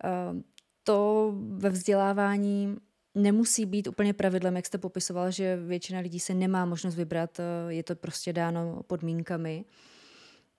Eh, 0.04 0.42
to 0.84 1.32
ve 1.36 1.70
vzdělávání 1.70 2.76
nemusí 3.14 3.66
být 3.66 3.86
úplně 3.86 4.12
pravidlem, 4.12 4.56
jak 4.56 4.66
jste 4.66 4.78
popisoval, 4.78 5.30
že 5.30 5.56
většina 5.56 6.00
lidí 6.00 6.20
se 6.20 6.34
nemá 6.34 6.64
možnost 6.64 6.94
vybrat, 6.94 7.40
eh, 7.40 7.72
je 7.72 7.82
to 7.82 7.96
prostě 7.96 8.32
dáno 8.32 8.82
podmínkami, 8.86 9.64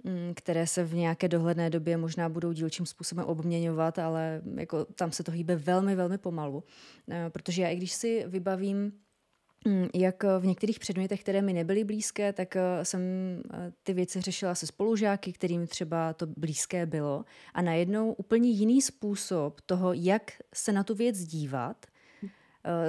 mm, 0.03 0.33
které 0.35 0.67
se 0.67 0.83
v 0.83 0.93
nějaké 0.93 1.27
dohledné 1.27 1.69
době 1.69 1.97
možná 1.97 2.29
budou 2.29 2.51
dílčím 2.51 2.85
způsobem 2.85 3.25
obměňovat, 3.25 3.99
ale 3.99 4.41
jako 4.55 4.85
tam 4.85 5.11
se 5.11 5.23
to 5.23 5.31
hýbe 5.31 5.55
velmi, 5.55 5.95
velmi 5.95 6.17
pomalu. 6.17 6.63
Eh, 7.11 7.29
protože 7.29 7.61
já 7.61 7.69
i 7.69 7.75
když 7.75 7.93
si 7.93 8.23
vybavím 8.27 8.91
mm, 9.67 9.87
jak 9.95 10.23
v 10.23 10.45
některých 10.45 10.79
předmětech, 10.79 11.21
které 11.21 11.41
mi 11.41 11.53
nebyly 11.53 11.83
blízké, 11.83 12.33
tak 12.33 12.55
eh, 12.55 12.85
jsem 12.85 13.01
ty 13.83 13.93
věci 13.93 14.21
řešila 14.21 14.55
se 14.55 14.67
spolužáky, 14.67 15.33
kterým 15.33 15.67
třeba 15.67 16.13
to 16.13 16.27
blízké 16.27 16.85
bylo. 16.85 17.25
A 17.53 17.61
najednou 17.61 18.13
úplně 18.13 18.49
jiný 18.49 18.81
způsob 18.81 19.61
toho, 19.61 19.93
jak 19.93 20.31
se 20.53 20.71
na 20.71 20.83
tu 20.83 20.95
věc 20.95 21.23
dívat, 21.23 21.85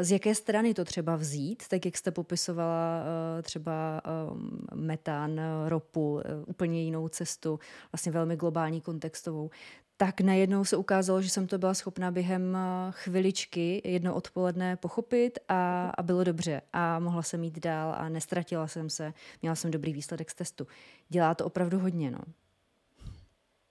z 0.00 0.12
jaké 0.12 0.34
strany 0.34 0.74
to 0.74 0.84
třeba 0.84 1.16
vzít, 1.16 1.68
tak 1.68 1.84
jak 1.84 1.96
jste 1.96 2.10
popisovala 2.10 3.02
eh, 3.38 3.42
třeba 3.42 4.02
eh, 4.04 4.74
metan, 4.74 5.40
ropu, 5.68 6.20
eh, 6.20 6.44
úplně 6.46 6.82
jinou 6.82 7.08
cestu, 7.08 7.58
vlastně 7.92 8.12
velmi 8.12 8.36
globální 8.36 8.80
kontextovou, 8.80 9.50
tak 9.96 10.20
najednou 10.20 10.64
se 10.64 10.76
ukázalo, 10.76 11.22
že 11.22 11.30
jsem 11.30 11.46
to 11.46 11.58
byla 11.58 11.74
schopná 11.74 12.10
během 12.10 12.58
chviličky 12.90 13.82
jedno 13.84 14.14
odpoledne 14.14 14.76
pochopit 14.76 15.38
a, 15.48 15.90
a 15.98 16.02
bylo 16.02 16.24
dobře. 16.24 16.62
A 16.72 16.98
mohla 16.98 17.22
jsem 17.22 17.44
jít 17.44 17.58
dál 17.58 17.94
a 17.98 18.08
nestratila 18.08 18.66
jsem 18.66 18.90
se. 18.90 19.12
Měla 19.42 19.54
jsem 19.54 19.70
dobrý 19.70 19.92
výsledek 19.92 20.30
z 20.30 20.34
testu. 20.34 20.66
Dělá 21.08 21.34
to 21.34 21.46
opravdu 21.46 21.78
hodně, 21.78 22.10
no. 22.10 22.18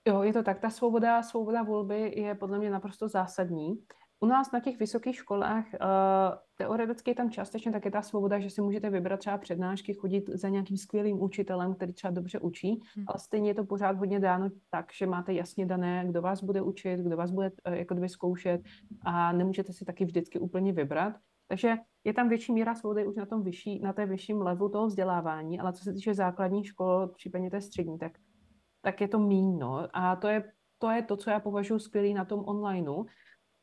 Jo, 0.08 0.22
je 0.22 0.32
to 0.32 0.42
tak. 0.42 0.58
Ta 0.60 0.70
svoboda, 0.70 1.22
svoboda 1.22 1.62
volby 1.62 2.12
je 2.16 2.34
podle 2.34 2.58
mě 2.58 2.70
naprosto 2.70 3.08
zásadní. 3.08 3.78
U 4.24 4.26
nás 4.26 4.52
na 4.52 4.60
těch 4.60 4.78
vysokých 4.78 5.16
školách 5.16 5.64
uh, 5.72 5.78
teoreticky 6.56 7.10
je 7.10 7.14
tam 7.14 7.30
částečně 7.30 7.72
také 7.72 7.90
ta 7.90 8.02
svoboda, 8.02 8.38
že 8.38 8.50
si 8.50 8.62
můžete 8.62 8.90
vybrat 8.90 9.20
třeba 9.20 9.38
přednášky, 9.38 9.94
chodit 9.94 10.30
za 10.34 10.48
nějakým 10.48 10.76
skvělým 10.76 11.22
učitelem, 11.22 11.74
který 11.74 11.92
třeba 11.92 12.10
dobře 12.10 12.38
učí, 12.38 12.82
hmm. 12.96 13.04
ale 13.08 13.18
stejně 13.18 13.50
je 13.50 13.54
to 13.54 13.64
pořád 13.64 13.96
hodně 13.96 14.20
dáno 14.20 14.48
tak, 14.70 14.86
že 14.98 15.06
máte 15.06 15.32
jasně 15.32 15.66
dané, 15.66 16.04
kdo 16.08 16.22
vás 16.22 16.42
bude 16.42 16.62
učit, 16.62 17.00
kdo 17.00 17.16
vás 17.16 17.30
bude 17.30 17.50
uh, 17.68 17.74
jako 17.74 17.94
dvě 17.94 18.08
zkoušet 18.08 18.60
a 19.02 19.32
nemůžete 19.32 19.72
si 19.72 19.84
taky 19.84 20.04
vždycky 20.04 20.38
úplně 20.38 20.72
vybrat. 20.72 21.14
Takže 21.48 21.76
je 22.04 22.12
tam 22.12 22.28
větší 22.28 22.52
míra 22.52 22.74
svobody 22.74 23.06
už 23.06 23.16
na 23.16 23.26
tom 23.26 23.42
vyšší, 23.42 23.80
na 23.80 23.92
té 23.92 24.06
vyšším 24.06 24.42
levelu 24.42 24.68
toho 24.68 24.86
vzdělávání, 24.86 25.60
ale 25.60 25.72
co 25.72 25.84
se 25.84 25.92
týče 25.92 26.14
základní 26.14 26.64
škol, 26.64 27.08
případně 27.08 27.50
té 27.50 27.60
střední, 27.60 27.98
tak, 27.98 28.12
tak 28.82 29.00
je 29.00 29.08
to 29.08 29.18
míň, 29.18 29.58
no. 29.58 29.88
A 29.92 30.16
to 30.16 30.28
je, 30.28 30.52
to 30.78 30.90
je 30.90 31.02
to, 31.02 31.16
co 31.16 31.30
já 31.30 31.40
považuji 31.40 31.78
skvělý 31.78 32.14
na 32.14 32.24
tom 32.24 32.44
onlineu, 32.46 33.04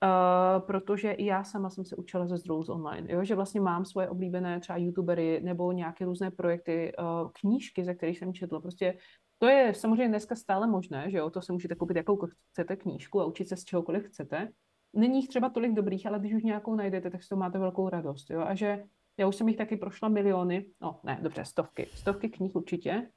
Uh, 0.03 0.65
protože 0.65 1.11
i 1.11 1.25
já 1.25 1.43
sama 1.43 1.69
jsem 1.69 1.85
se 1.85 1.95
učila 1.95 2.27
ze 2.27 2.37
zdrojů 2.37 2.63
online, 2.69 3.13
jo? 3.13 3.23
že 3.23 3.35
vlastně 3.35 3.61
mám 3.61 3.85
svoje 3.85 4.09
oblíbené 4.09 4.59
třeba 4.59 4.77
youtubery 4.77 5.41
nebo 5.43 5.71
nějaké 5.71 6.05
různé 6.05 6.31
projekty, 6.31 6.91
uh, 6.99 7.29
knížky, 7.41 7.83
ze 7.83 7.93
kterých 7.93 8.17
jsem 8.17 8.33
četla. 8.33 8.61
Prostě 8.61 8.97
to 9.37 9.47
je 9.47 9.73
samozřejmě 9.73 10.07
dneska 10.07 10.35
stále 10.35 10.67
možné, 10.67 11.11
že 11.11 11.17
jo, 11.17 11.29
to 11.29 11.41
si 11.41 11.51
můžete 11.51 11.75
koupit 11.75 11.97
jakou 11.97 12.27
chcete 12.51 12.75
knížku 12.75 13.21
a 13.21 13.25
učit 13.25 13.47
se 13.47 13.57
z 13.57 13.63
čehokoliv 13.63 14.03
chcete. 14.03 14.49
Není 14.93 15.19
jich 15.19 15.27
třeba 15.29 15.49
tolik 15.49 15.73
dobrých, 15.73 16.07
ale 16.07 16.19
když 16.19 16.33
už 16.33 16.43
nějakou 16.43 16.75
najdete, 16.75 17.09
tak 17.09 17.23
z 17.23 17.29
toho 17.29 17.39
máte 17.39 17.59
velkou 17.59 17.89
radost, 17.89 18.29
jo, 18.29 18.41
a 18.41 18.55
že 18.55 18.83
já 19.17 19.27
už 19.27 19.35
jsem 19.35 19.47
jich 19.47 19.57
taky 19.57 19.77
prošla 19.77 20.09
miliony, 20.09 20.65
no 20.81 20.99
ne, 21.03 21.19
dobře, 21.21 21.45
stovky, 21.45 21.87
stovky 21.93 22.29
knih 22.29 22.55
určitě, 22.55 23.09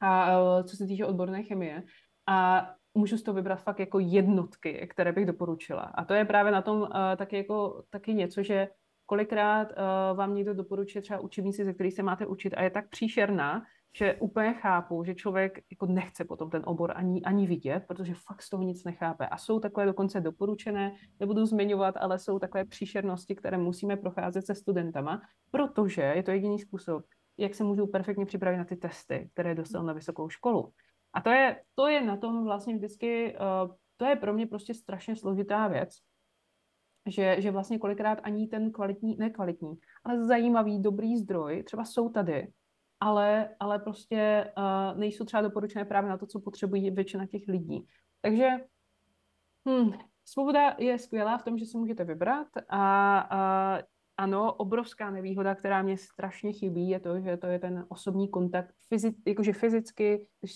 a 0.00 0.40
uh, 0.40 0.62
co 0.62 0.76
se 0.76 0.86
týče 0.86 1.06
odborné 1.06 1.42
chemie. 1.42 1.82
A 2.26 2.68
můžu 2.94 3.18
z 3.18 3.22
toho 3.22 3.34
vybrat 3.34 3.62
fakt 3.62 3.80
jako 3.80 3.98
jednotky, 3.98 4.86
které 4.90 5.12
bych 5.12 5.26
doporučila. 5.26 5.82
A 5.82 6.04
to 6.04 6.14
je 6.14 6.24
právě 6.24 6.52
na 6.52 6.62
tom 6.62 6.80
uh, 6.80 6.88
taky, 7.16 7.36
jako, 7.36 7.82
taky 7.90 8.14
něco, 8.14 8.42
že 8.42 8.68
kolikrát 9.06 9.68
uh, 9.72 10.16
vám 10.16 10.34
někdo 10.34 10.54
doporučuje 10.54 11.02
třeba 11.02 11.20
učebnici, 11.20 11.64
ze 11.64 11.72
kterých 11.72 11.94
se 11.94 12.02
máte 12.02 12.26
učit 12.26 12.54
a 12.54 12.62
je 12.62 12.70
tak 12.70 12.88
příšerná, 12.88 13.62
že 13.98 14.14
úplně 14.14 14.54
chápu, 14.54 15.04
že 15.04 15.14
člověk 15.14 15.58
jako 15.70 15.86
nechce 15.86 16.24
potom 16.24 16.50
ten 16.50 16.62
obor 16.64 16.92
ani, 16.96 17.22
ani 17.22 17.46
vidět, 17.46 17.84
protože 17.88 18.14
fakt 18.14 18.42
z 18.42 18.50
toho 18.50 18.62
nic 18.62 18.84
nechápe. 18.84 19.26
A 19.26 19.36
jsou 19.36 19.60
takové 19.60 19.86
dokonce 19.86 20.20
doporučené, 20.20 20.94
nebudu 21.20 21.46
zmiňovat, 21.46 21.96
ale 21.96 22.18
jsou 22.18 22.38
takové 22.38 22.64
příšernosti, 22.64 23.34
které 23.34 23.58
musíme 23.58 23.96
procházet 23.96 24.46
se 24.46 24.54
studentama, 24.54 25.22
protože 25.50 26.02
je 26.02 26.22
to 26.22 26.30
jediný 26.30 26.58
způsob, 26.58 27.04
jak 27.38 27.54
se 27.54 27.64
můžou 27.64 27.86
perfektně 27.86 28.26
připravit 28.26 28.56
na 28.56 28.64
ty 28.64 28.76
testy, 28.76 29.30
které 29.32 29.54
dostal 29.54 29.84
na 29.84 29.92
vysokou 29.92 30.28
školu. 30.28 30.72
A 31.12 31.20
to 31.20 31.30
je, 31.30 31.62
to 31.74 31.86
je 31.88 32.00
na 32.00 32.16
tom 32.16 32.44
vlastně 32.44 32.76
vždycky, 32.76 33.36
uh, 33.36 33.74
to 33.96 34.04
je 34.04 34.16
pro 34.16 34.32
mě 34.32 34.46
prostě 34.46 34.74
strašně 34.74 35.16
složitá 35.16 35.68
věc, 35.68 35.96
že, 37.06 37.36
že 37.40 37.50
vlastně 37.50 37.78
kolikrát 37.78 38.18
ani 38.22 38.46
ten 38.46 38.72
kvalitní, 38.72 39.16
ne 39.16 39.30
kvalitní, 39.30 39.74
ale 40.04 40.24
zajímavý, 40.24 40.82
dobrý 40.82 41.16
zdroj 41.16 41.62
třeba 41.62 41.84
jsou 41.84 42.08
tady, 42.08 42.52
ale, 43.00 43.56
ale 43.60 43.78
prostě 43.78 44.52
uh, 44.58 44.98
nejsou 44.98 45.24
třeba 45.24 45.42
doporučené 45.42 45.84
právě 45.84 46.10
na 46.10 46.18
to, 46.18 46.26
co 46.26 46.40
potřebují 46.40 46.90
většina 46.90 47.26
těch 47.26 47.48
lidí. 47.48 47.86
Takže 48.20 48.48
hm, 49.68 49.92
svoboda 50.24 50.76
je 50.78 50.98
skvělá 50.98 51.38
v 51.38 51.42
tom, 51.42 51.58
že 51.58 51.66
si 51.66 51.78
můžete 51.78 52.04
vybrat 52.04 52.48
a, 52.68 53.18
a 53.18 53.78
ano, 54.16 54.52
obrovská 54.52 55.10
nevýhoda, 55.10 55.54
která 55.54 55.82
mě 55.82 55.96
strašně 55.96 56.52
chybí, 56.52 56.88
je 56.88 57.00
to, 57.00 57.20
že 57.20 57.36
to 57.36 57.46
je 57.46 57.58
ten 57.58 57.86
osobní 57.88 58.28
kontakt, 58.28 58.74
fyzi, 58.88 59.14
jakože 59.26 59.52
fyzicky, 59.52 60.26
když, 60.40 60.54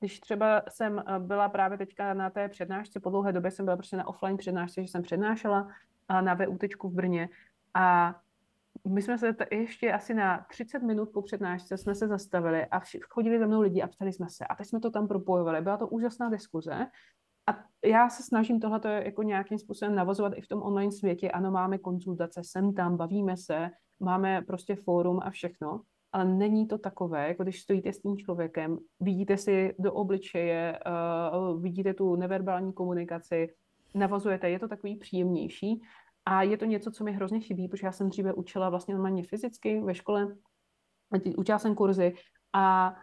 když 0.00 0.20
třeba 0.20 0.62
jsem 0.68 1.04
byla 1.18 1.48
právě 1.48 1.78
teďka 1.78 2.14
na 2.14 2.30
té 2.30 2.48
přednášce, 2.48 3.00
po 3.00 3.10
dlouhé 3.10 3.32
době 3.32 3.50
jsem 3.50 3.64
byla 3.64 3.76
prostě 3.76 3.96
na 3.96 4.08
offline 4.08 4.36
přednášce, 4.36 4.82
že 4.82 4.88
jsem 4.88 5.02
přednášela 5.02 5.68
na 6.20 6.34
VUT 6.34 6.62
v 6.84 6.94
Brně 6.94 7.28
a 7.74 8.16
my 8.88 9.02
jsme 9.02 9.18
se 9.18 9.32
t- 9.32 9.46
ještě 9.50 9.92
asi 9.92 10.14
na 10.14 10.46
30 10.48 10.82
minut 10.82 11.10
po 11.12 11.22
přednášce 11.22 11.76
jsme 11.76 11.94
se 11.94 12.08
zastavili 12.08 12.66
a 12.66 12.80
vši- 12.80 13.00
chodili 13.08 13.38
za 13.38 13.46
mnou 13.46 13.60
lidi 13.60 13.82
a 13.82 13.86
ptali 13.86 14.12
jsme 14.12 14.28
se. 14.28 14.46
A 14.46 14.54
teď 14.54 14.66
jsme 14.66 14.80
to 14.80 14.90
tam 14.90 15.08
propojovali. 15.08 15.60
Byla 15.60 15.76
to 15.76 15.88
úžasná 15.88 16.30
diskuze. 16.30 16.86
A 17.46 17.64
já 17.84 18.08
se 18.08 18.22
snažím 18.22 18.60
tohleto 18.60 18.88
jako 18.88 19.22
nějakým 19.22 19.58
způsobem 19.58 19.94
navazovat 19.94 20.32
i 20.36 20.40
v 20.40 20.48
tom 20.48 20.62
online 20.62 20.92
světě. 20.92 21.30
Ano, 21.30 21.50
máme 21.50 21.78
konzultace, 21.78 22.40
sem 22.44 22.74
tam, 22.74 22.96
bavíme 22.96 23.36
se, 23.36 23.70
máme 24.00 24.42
prostě 24.42 24.76
fórum 24.76 25.20
a 25.22 25.30
všechno, 25.30 25.80
ale 26.12 26.24
není 26.24 26.66
to 26.66 26.78
takové, 26.78 27.28
jako 27.28 27.42
když 27.42 27.62
stojíte 27.62 27.92
s 27.92 28.02
tím 28.02 28.16
člověkem, 28.16 28.78
vidíte 29.00 29.36
si 29.36 29.74
do 29.78 29.92
obličeje, 29.92 30.78
uh, 31.40 31.62
vidíte 31.62 31.94
tu 31.94 32.16
neverbální 32.16 32.72
komunikaci, 32.72 33.54
navazujete, 33.94 34.50
je 34.50 34.58
to 34.58 34.68
takový 34.68 34.96
příjemnější. 34.96 35.80
A 36.24 36.42
je 36.42 36.56
to 36.56 36.64
něco, 36.64 36.90
co 36.90 37.04
mi 37.04 37.12
hrozně 37.12 37.40
chybí, 37.40 37.68
protože 37.68 37.86
já 37.86 37.92
jsem 37.92 38.08
dříve 38.08 38.32
učila 38.32 38.70
vlastně 38.70 38.94
normálně 38.94 39.22
fyzicky 39.22 39.80
ve 39.80 39.94
škole, 39.94 40.36
učila 41.36 41.58
jsem 41.58 41.74
kurzy 41.74 42.14
a 42.52 42.94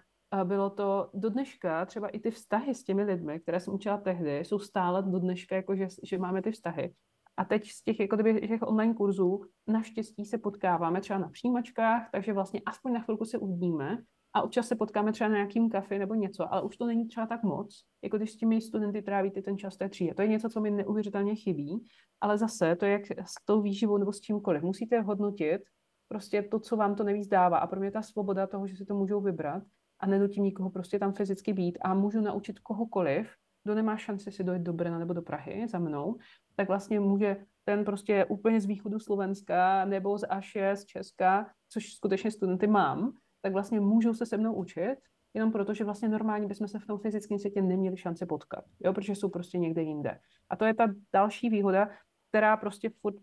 bylo 0.43 0.69
to 0.69 1.09
do 1.13 1.29
dneška, 1.29 1.85
třeba 1.85 2.07
i 2.07 2.19
ty 2.19 2.31
vztahy 2.31 2.75
s 2.75 2.83
těmi 2.83 3.03
lidmi, 3.03 3.39
které 3.39 3.59
jsem 3.59 3.73
učila 3.73 3.97
tehdy, 3.97 4.37
jsou 4.39 4.59
stále 4.59 5.03
do 5.03 5.19
dneška, 5.19 5.55
jako 5.55 5.75
že, 5.75 5.87
že 6.03 6.17
máme 6.17 6.41
ty 6.41 6.51
vztahy. 6.51 6.93
A 7.37 7.45
teď 7.45 7.71
z 7.71 7.83
těch, 7.83 7.99
jako 7.99 8.15
kdyby, 8.15 8.47
těch 8.47 8.61
online 8.61 8.93
kurzů 8.93 9.41
naštěstí 9.67 10.25
se 10.25 10.37
potkáváme 10.37 11.01
třeba 11.01 11.19
na 11.19 11.29
přijímačkách, 11.29 12.09
takže 12.11 12.33
vlastně 12.33 12.61
aspoň 12.65 12.93
na 12.93 12.99
chvilku 12.99 13.25
se 13.25 13.37
uvidíme 13.37 13.97
a 14.33 14.41
občas 14.41 14.67
se 14.67 14.75
potkáme 14.75 15.11
třeba 15.11 15.27
na 15.27 15.35
nějakým 15.35 15.69
kafe 15.69 15.99
nebo 15.99 16.13
něco, 16.13 16.53
ale 16.53 16.61
už 16.61 16.77
to 16.77 16.85
není 16.85 17.07
třeba 17.07 17.25
tak 17.25 17.43
moc, 17.43 17.83
jako 18.03 18.17
když 18.17 18.31
s 18.31 18.37
těmi 18.37 18.61
studenty 18.61 19.01
trávíte 19.01 19.41
ten 19.41 19.57
čas 19.57 19.77
té 19.77 19.89
třídě. 19.89 20.13
To 20.13 20.21
je 20.21 20.27
něco, 20.27 20.49
co 20.49 20.61
mi 20.61 20.71
neuvěřitelně 20.71 21.35
chybí, 21.35 21.83
ale 22.21 22.37
zase 22.37 22.75
to 22.75 22.85
je 22.85 22.91
jak 22.91 23.11
s 23.11 23.45
tou 23.45 23.61
výživou 23.61 23.97
nebo 23.97 24.13
s 24.13 24.19
čímkoliv. 24.19 24.63
Musíte 24.63 25.01
hodnotit 25.01 25.61
prostě 26.07 26.41
to, 26.41 26.59
co 26.59 26.77
vám 26.77 26.95
to 26.95 27.03
nejvíc 27.03 27.27
dává. 27.27 27.57
A 27.57 27.67
pro 27.67 27.79
mě 27.79 27.91
ta 27.91 28.01
svoboda 28.01 28.47
toho, 28.47 28.67
že 28.67 28.75
si 28.75 28.85
to 28.85 28.95
můžou 28.95 29.21
vybrat 29.21 29.63
a 29.99 30.07
nenutím 30.07 30.43
nikoho 30.43 30.69
prostě 30.69 30.99
tam 30.99 31.13
fyzicky 31.13 31.53
být 31.53 31.77
a 31.81 31.93
můžu 31.93 32.21
naučit 32.21 32.59
kohokoliv, 32.59 33.27
kdo 33.67 33.75
nemá 33.75 33.97
šanci 33.97 34.31
si 34.31 34.43
dojet 34.43 34.61
do 34.61 34.73
Brna 34.73 34.99
nebo 34.99 35.13
do 35.13 35.21
Prahy 35.21 35.67
za 35.67 35.79
mnou, 35.79 36.17
tak 36.55 36.67
vlastně 36.67 36.99
může 36.99 37.37
ten 37.63 37.85
prostě 37.85 38.25
úplně 38.25 38.61
z 38.61 38.65
východu 38.65 38.99
Slovenska 38.99 39.85
nebo 39.85 40.17
z 40.17 40.23
A6 40.23 40.75
z 40.75 40.85
Česka, 40.85 41.51
což 41.69 41.93
skutečně 41.93 42.31
studenty 42.31 42.67
mám, 42.67 43.11
tak 43.41 43.53
vlastně 43.53 43.79
můžou 43.79 44.13
se 44.13 44.25
se 44.25 44.37
mnou 44.37 44.53
učit, 44.53 44.95
jenom 45.33 45.51
proto, 45.51 45.73
že 45.73 45.83
vlastně 45.83 46.09
normálně 46.09 46.47
bychom 46.47 46.67
se 46.67 46.79
v 46.79 46.85
tom 46.85 46.99
fyzickém 46.99 47.39
světě 47.39 47.61
neměli 47.61 47.97
šanci 47.97 48.25
potkat, 48.25 48.63
jo, 48.79 48.93
protože 48.93 49.15
jsou 49.15 49.29
prostě 49.29 49.57
někde 49.57 49.81
jinde. 49.81 50.19
A 50.49 50.55
to 50.55 50.65
je 50.65 50.73
ta 50.73 50.87
další 51.13 51.49
výhoda, 51.49 51.89
která 52.29 52.57
prostě 52.57 52.89
furt, 52.89 53.15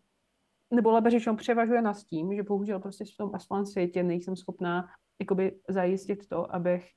nebo 0.75 0.91
lépe 0.91 1.11
řečeno 1.11 1.37
převažuje 1.37 1.83
nás 1.83 2.05
tím, 2.05 2.35
že 2.35 2.43
bohužel 2.43 2.81
prostě 2.81 3.05
v 3.05 3.17
tom 3.17 3.31
aslan 3.35 3.67
světě 3.67 4.03
nejsem 4.03 4.37
schopná 4.37 4.89
jakoby 5.21 5.61
zajistit 5.69 6.29
to, 6.29 6.55
abych 6.55 6.91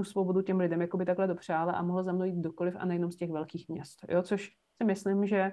tu 0.00 0.04
svobodu 0.04 0.42
těm 0.42 0.60
lidem 0.60 0.80
jakoby 0.80 1.04
takhle 1.04 1.26
dopřála 1.26 1.72
a 1.72 1.82
mohla 1.82 2.02
za 2.02 2.12
mnou 2.12 2.24
jít 2.24 2.40
dokoliv 2.40 2.76
a 2.78 2.84
nejenom 2.84 3.12
z 3.12 3.16
těch 3.16 3.30
velkých 3.30 3.68
měst. 3.68 4.04
Jo? 4.08 4.22
Což 4.22 4.56
si 4.76 4.84
myslím, 4.84 5.26
že 5.26 5.52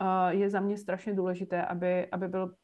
uh, 0.00 0.28
je 0.28 0.50
za 0.50 0.60
mě 0.60 0.78
strašně 0.78 1.14
důležité, 1.14 1.66
aby, 1.66 2.06
aby, 2.06 2.28
byl, 2.28 2.54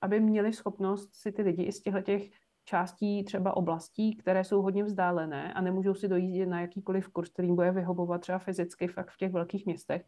aby 0.00 0.20
měli 0.20 0.52
schopnost 0.52 1.14
si 1.14 1.32
ty 1.32 1.42
lidi 1.42 1.62
i 1.62 1.72
z 1.72 1.80
těchto 1.80 2.00
těch 2.00 2.30
částí 2.64 3.24
třeba 3.24 3.56
oblastí, 3.56 4.16
které 4.16 4.44
jsou 4.44 4.62
hodně 4.62 4.84
vzdálené 4.84 5.52
a 5.54 5.60
nemůžou 5.60 5.94
si 5.94 6.08
dojít 6.08 6.46
na 6.46 6.60
jakýkoliv 6.60 7.08
kurz, 7.08 7.30
který 7.30 7.52
bude 7.52 7.70
vyhovovat 7.70 8.20
třeba 8.20 8.38
fyzicky 8.38 8.88
fakt 8.88 9.10
v 9.10 9.16
těch 9.16 9.32
velkých 9.32 9.66
městech, 9.66 10.02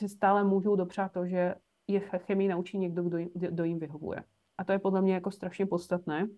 že 0.00 0.08
stále 0.08 0.44
můžou 0.44 0.76
dopřát 0.76 1.12
to, 1.12 1.26
že 1.26 1.54
je 1.88 2.00
chemii 2.00 2.48
naučí 2.48 2.78
někdo, 2.78 3.02
kdo 3.02 3.18
jim, 3.18 3.30
kdo 3.34 3.64
jim 3.64 3.78
vyhovuje. 3.78 4.24
A 4.58 4.64
to 4.64 4.72
je 4.72 4.78
podle 4.78 5.02
mě 5.02 5.14
jako 5.14 5.30
strašně 5.30 5.66
podstatné. 5.66 6.28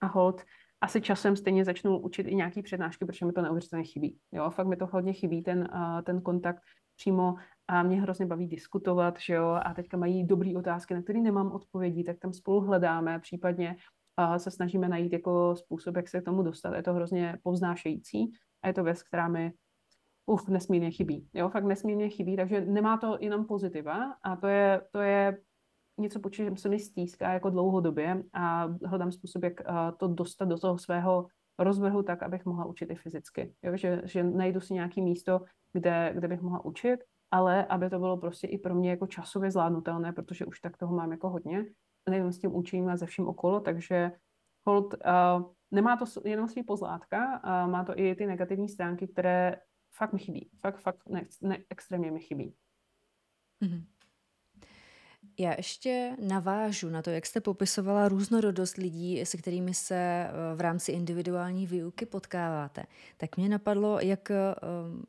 A 0.00 0.06
hold, 0.06 0.42
asi 0.80 1.00
časem 1.00 1.36
stejně 1.36 1.64
začnu 1.64 1.98
učit 1.98 2.26
i 2.26 2.34
nějaký 2.34 2.62
přednášky, 2.62 3.04
protože 3.04 3.26
mi 3.26 3.32
to 3.32 3.42
neuvěřitelně 3.42 3.84
chybí. 3.84 4.18
Jo, 4.32 4.50
fakt 4.50 4.66
mi 4.66 4.76
to 4.76 4.86
hodně 4.86 5.12
chybí, 5.12 5.42
ten, 5.42 5.68
ten 6.04 6.20
kontakt 6.20 6.62
přímo 6.96 7.34
a 7.68 7.82
mě 7.82 8.00
hrozně 8.00 8.26
baví 8.26 8.46
diskutovat, 8.46 9.18
že 9.18 9.34
jo, 9.34 9.58
a 9.64 9.74
teďka 9.74 9.96
mají 9.96 10.26
dobré 10.26 10.52
otázky, 10.56 10.94
na 10.94 11.02
které 11.02 11.20
nemám 11.20 11.52
odpovědi, 11.52 12.04
tak 12.04 12.18
tam 12.18 12.32
spolu 12.32 12.60
hledáme, 12.60 13.18
případně 13.18 13.76
se 14.36 14.50
snažíme 14.50 14.88
najít 14.88 15.12
jako 15.12 15.56
způsob, 15.56 15.96
jak 15.96 16.08
se 16.08 16.20
k 16.20 16.24
tomu 16.24 16.42
dostat. 16.42 16.74
Je 16.74 16.82
to 16.82 16.94
hrozně 16.94 17.38
povznášející 17.42 18.32
a 18.62 18.66
je 18.68 18.74
to 18.74 18.84
věc, 18.84 19.02
která 19.02 19.28
mi 19.28 19.52
uf, 20.26 20.48
nesmírně 20.48 20.90
chybí. 20.90 21.28
Jo, 21.34 21.48
fakt 21.48 21.64
nesmírně 21.64 22.08
chybí, 22.08 22.36
takže 22.36 22.60
nemá 22.60 22.96
to 22.96 23.18
jenom 23.20 23.46
pozitiva 23.46 24.14
a 24.22 24.36
to 24.36 24.46
je, 24.46 24.80
to 24.92 25.00
je 25.00 25.38
něco, 25.98 26.20
po 26.20 26.30
čem 26.30 26.56
se 26.56 26.68
mi 26.68 26.78
stýská 26.78 27.32
jako 27.32 27.50
dlouhodobě 27.50 28.22
a 28.32 28.66
hledám 28.84 29.12
způsob, 29.12 29.42
jak 29.42 29.60
to 29.96 30.08
dostat 30.08 30.44
do 30.44 30.58
toho 30.58 30.78
svého 30.78 31.26
rozvrhu 31.58 32.02
tak, 32.02 32.22
abych 32.22 32.44
mohla 32.44 32.64
učit 32.64 32.90
i 32.90 32.94
fyzicky. 32.94 33.54
Jo? 33.62 33.76
Že, 33.76 34.02
že 34.04 34.22
najdu 34.22 34.60
si 34.60 34.74
nějaké 34.74 35.02
místo, 35.02 35.40
kde, 35.72 36.12
kde 36.14 36.28
bych 36.28 36.40
mohla 36.40 36.64
učit, 36.64 37.00
ale 37.30 37.66
aby 37.66 37.90
to 37.90 37.98
bylo 37.98 38.16
prostě 38.16 38.46
i 38.46 38.58
pro 38.58 38.74
mě 38.74 38.90
jako 38.90 39.06
časově 39.06 39.50
zvládnutelné, 39.50 40.12
protože 40.12 40.46
už 40.46 40.60
tak 40.60 40.76
toho 40.76 40.96
mám 40.96 41.12
jako 41.12 41.28
hodně, 41.28 41.66
nejenom 42.10 42.32
s 42.32 42.38
tím 42.38 42.54
učením, 42.54 42.88
ale 42.88 42.96
ze 42.96 43.06
vším 43.06 43.28
okolo, 43.28 43.60
takže 43.60 44.12
hold, 44.66 44.94
uh, 44.94 45.52
nemá 45.70 45.96
to 45.96 46.04
jenom 46.24 46.48
svý 46.48 46.62
pozlátka, 46.62 47.34
a 47.34 47.66
má 47.66 47.84
to 47.84 47.98
i 47.98 48.14
ty 48.14 48.26
negativní 48.26 48.68
stránky, 48.68 49.08
které 49.08 49.56
fakt 49.96 50.12
mi 50.12 50.18
chybí. 50.18 50.50
Fakt, 50.60 50.80
fakt 50.80 51.08
ne, 51.08 51.26
ne, 51.42 51.58
extrémně 51.70 52.10
mi 52.10 52.20
chybí. 52.20 52.54
Mm-hmm. 53.62 53.84
Já 55.40 55.54
ještě 55.56 56.16
navážu 56.20 56.90
na 56.90 57.02
to, 57.02 57.10
jak 57.10 57.26
jste 57.26 57.40
popisovala 57.40 58.08
různorodost 58.08 58.76
lidí, 58.76 59.26
se 59.26 59.36
kterými 59.36 59.74
se 59.74 59.94
eh, 59.94 60.30
v 60.56 60.60
rámci 60.60 60.92
individuální 60.92 61.66
výuky 61.66 62.06
potkáváte. 62.06 62.84
Tak 63.16 63.36
mě 63.36 63.48
napadlo, 63.48 64.00
jak 64.00 64.30
eh, 64.30 64.36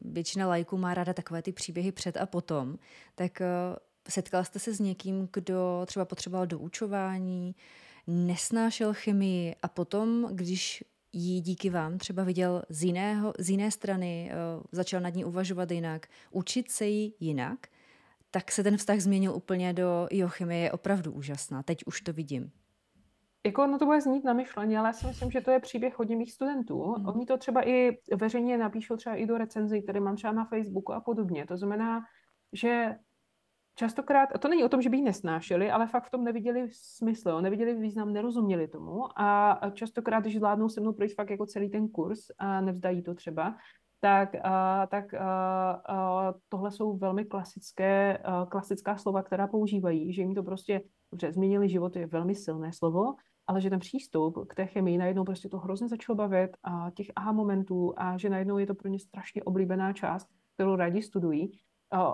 většina 0.02 0.48
lajků 0.48 0.78
má 0.78 0.94
ráda 0.94 1.14
takové 1.14 1.42
ty 1.42 1.52
příběhy 1.52 1.92
před 1.92 2.18
a 2.18 2.26
potom. 2.26 2.78
Tak 3.16 3.42
eh, 3.42 3.46
setkala 4.10 4.44
jste 4.44 4.60
se 4.60 4.74
s 4.74 4.80
někým, 4.80 5.30
kdo 5.34 5.84
třeba 5.86 6.06
potřeboval 6.06 6.48
doučování, 6.48 7.56
nesnášel 8.08 8.94
chemii 8.94 9.56
a 9.62 9.68
potom, 9.68 10.30
když 10.32 10.84
ji 11.14 11.42
díky 11.42 11.70
vám 11.70 11.98
třeba 11.98 12.24
viděl 12.24 12.64
z, 12.70 12.84
jiného, 12.84 13.34
z 13.40 13.50
jiné 13.50 13.72
strany, 13.72 14.32
začal 14.72 15.02
nad 15.02 15.16
ní 15.16 15.26
uvažovat 15.26 15.72
jinak, 15.72 16.08
učit 16.32 16.72
se 16.72 16.86
jí 16.86 17.14
jinak– 17.20 17.68
tak 18.32 18.52
se 18.52 18.64
ten 18.64 18.78
vztah 18.78 19.00
změnil 19.00 19.36
úplně 19.36 19.74
do 19.74 20.08
jo, 20.12 20.28
chemie 20.28 20.62
je 20.62 20.72
opravdu 20.72 21.12
úžasná. 21.12 21.64
Teď 21.64 21.84
už 21.86 22.02
to 22.02 22.14
vidím. 22.14 22.52
Jako 23.46 23.64
ono 23.64 23.80
to 23.80 23.86
bude 23.86 24.02
znít 24.02 24.24
na 24.24 24.34
myšlení, 24.34 24.78
ale 24.78 24.90
já 24.90 24.94
si 24.94 25.08
myslím, 25.08 25.32
že 25.32 25.42
to 25.42 25.52
je 25.52 25.60
příběh 25.60 26.00
hodně 26.00 26.16
mých 26.16 26.32
studentů. 26.32 26.84
Hmm. 26.84 27.08
Oni 27.08 27.26
to 27.26 27.38
třeba 27.38 27.68
i 27.68 27.98
veřejně 28.16 28.58
napíšou 28.58 28.98
třeba 28.98 29.16
i 29.16 29.26
do 29.26 29.38
recenzí, 29.38 29.82
které 29.82 30.00
mám 30.00 30.16
třeba 30.16 30.34
na 30.34 30.46
Facebooku 30.46 30.94
a 30.94 31.02
podobně. 31.02 31.46
To 31.46 31.58
znamená, 31.58 32.02
že 32.54 32.96
častokrát, 33.76 34.30
a 34.36 34.38
to 34.38 34.48
není 34.48 34.64
o 34.64 34.70
tom, 34.70 34.82
že 34.82 34.90
by 34.90 34.98
ji 34.98 35.04
nesnášeli, 35.04 35.72
ale 35.72 35.88
fakt 35.88 36.08
v 36.08 36.12
tom 36.12 36.24
neviděli 36.24 36.70
smysl, 36.72 37.42
neviděli 37.42 37.74
význam, 37.74 38.14
nerozuměli 38.14 38.68
tomu 38.68 39.20
a 39.20 39.60
častokrát, 39.74 40.24
když 40.24 40.36
zvládnou 40.36 40.70
se 40.70 40.82
mnou 40.82 40.94
projít 40.94 41.16
fakt 41.16 41.30
jako 41.30 41.46
celý 41.46 41.70
ten 41.70 41.88
kurz 41.88 42.20
a 42.38 42.62
nevzdají 42.62 43.04
to 43.04 43.16
třeba, 43.16 43.56
tak, 44.00 44.30
uh, 44.34 44.86
tak 44.88 45.06
uh, 45.14 45.20
uh, 45.20 46.40
tohle 46.50 46.72
jsou 46.72 46.98
velmi 46.98 47.26
klasické, 47.26 48.24
uh, 48.28 48.50
klasická 48.50 48.98
slova, 48.98 49.24
která 49.24 49.48
používají, 49.48 50.14
že 50.14 50.22
jim 50.22 50.36
to 50.36 50.44
prostě, 50.44 50.82
dobře, 51.12 51.32
změnili 51.32 51.70
život 51.70 51.96
je 51.96 52.08
velmi 52.08 52.36
silné 52.36 52.74
slovo, 52.74 53.16
ale 53.48 53.62
že 53.62 53.70
ten 53.70 53.80
přístup 53.80 54.48
k 54.48 54.56
té 54.56 54.66
chemii 54.66 54.98
najednou 54.98 55.24
prostě 55.24 55.50
to 55.50 55.58
hrozně 55.58 55.88
začalo 55.88 56.16
bavit 56.16 56.52
a 56.64 56.92
těch 56.96 57.08
aha 57.16 57.32
momentů 57.32 57.94
a 57.98 58.18
že 58.18 58.30
najednou 58.30 58.58
je 58.58 58.68
to 58.68 58.76
pro 58.76 58.90
ně 58.90 59.00
strašně 59.00 59.44
oblíbená 59.44 59.94
část, 59.94 60.28
kterou 60.54 60.76
rádi 60.76 61.02
studují. 61.02 61.52
Uh, 61.94 62.14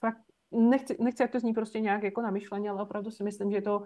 fakt 0.00 0.18
nechci, 0.50 0.96
nechci, 1.00 1.22
jak 1.22 1.30
to 1.30 1.40
zní 1.40 1.52
prostě 1.52 1.80
nějak 1.80 2.02
jako 2.02 2.22
na 2.22 2.30
myšlení, 2.30 2.68
ale 2.68 2.82
opravdu 2.82 3.10
si 3.10 3.24
myslím, 3.24 3.50
že 3.50 3.60
to 3.60 3.82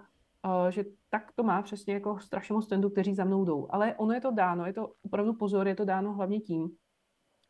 že 0.69 0.85
tak 1.09 1.31
to 1.35 1.43
má 1.43 1.61
přesně 1.61 1.93
jako 1.93 2.19
strašně 2.19 2.53
moc 2.53 2.65
studentů, 2.65 2.89
kteří 2.89 3.15
za 3.15 3.23
mnou 3.23 3.45
jdou. 3.45 3.67
Ale 3.69 3.95
ono 3.95 4.13
je 4.13 4.21
to 4.21 4.31
dáno, 4.31 4.65
je 4.65 4.73
to 4.73 4.93
opravdu 5.05 5.33
pozor, 5.33 5.67
je 5.67 5.75
to 5.75 5.85
dáno 5.85 6.13
hlavně 6.13 6.39
tím, 6.39 6.69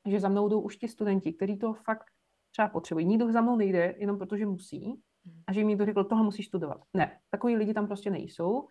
že 0.05 0.19
za 0.19 0.29
mnou 0.29 0.49
jdou 0.49 0.61
už 0.61 0.77
ti 0.77 0.87
studenti, 0.87 1.33
kteří 1.33 1.57
to 1.57 1.73
fakt 1.73 2.05
třeba 2.51 2.67
potřebují. 2.67 3.05
Nikdo 3.05 3.31
za 3.31 3.41
mnou 3.41 3.55
nejde 3.55 3.95
jenom 3.97 4.17
protože 4.17 4.45
musí 4.45 5.01
a 5.47 5.53
že 5.53 5.59
jim 5.59 5.67
někdo 5.67 5.85
řekl, 5.85 6.03
tohle 6.03 6.23
musíš 6.23 6.47
studovat. 6.47 6.81
Ne, 6.93 7.19
takový 7.29 7.55
lidi 7.55 7.73
tam 7.73 7.87
prostě 7.87 8.09
nejsou, 8.09 8.67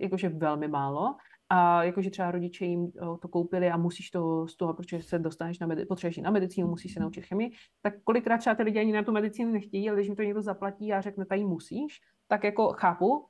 jakože 0.00 0.28
velmi 0.28 0.68
málo 0.68 1.16
a 1.48 1.84
jakože 1.84 2.10
třeba 2.10 2.30
rodiče 2.30 2.64
jim 2.64 2.92
to 2.92 3.28
koupili 3.28 3.70
a 3.70 3.76
musíš 3.76 4.10
to 4.10 4.48
z 4.48 4.56
toho, 4.56 4.74
protože 4.74 5.02
se 5.02 5.18
dostaneš 5.18 5.58
na, 5.58 5.66
medi- 5.66 5.86
potřebuješ 5.86 6.16
na 6.16 6.30
medicínu, 6.30 6.68
musíš 6.68 6.94
se 6.94 7.00
naučit 7.00 7.24
chemii, 7.24 7.52
tak 7.82 7.94
kolikrát 8.04 8.38
třeba 8.38 8.54
ty 8.54 8.62
lidi 8.62 8.80
ani 8.80 8.92
na 8.92 9.02
tu 9.02 9.12
medicínu 9.12 9.52
nechtějí, 9.52 9.88
ale 9.88 9.98
když 9.98 10.08
mi 10.08 10.16
to 10.16 10.22
někdo 10.22 10.42
zaplatí 10.42 10.92
a 10.92 11.00
řekne, 11.00 11.26
tady 11.26 11.44
musíš, 11.44 12.00
tak 12.28 12.44
jako 12.44 12.72
chápu, 12.72 13.26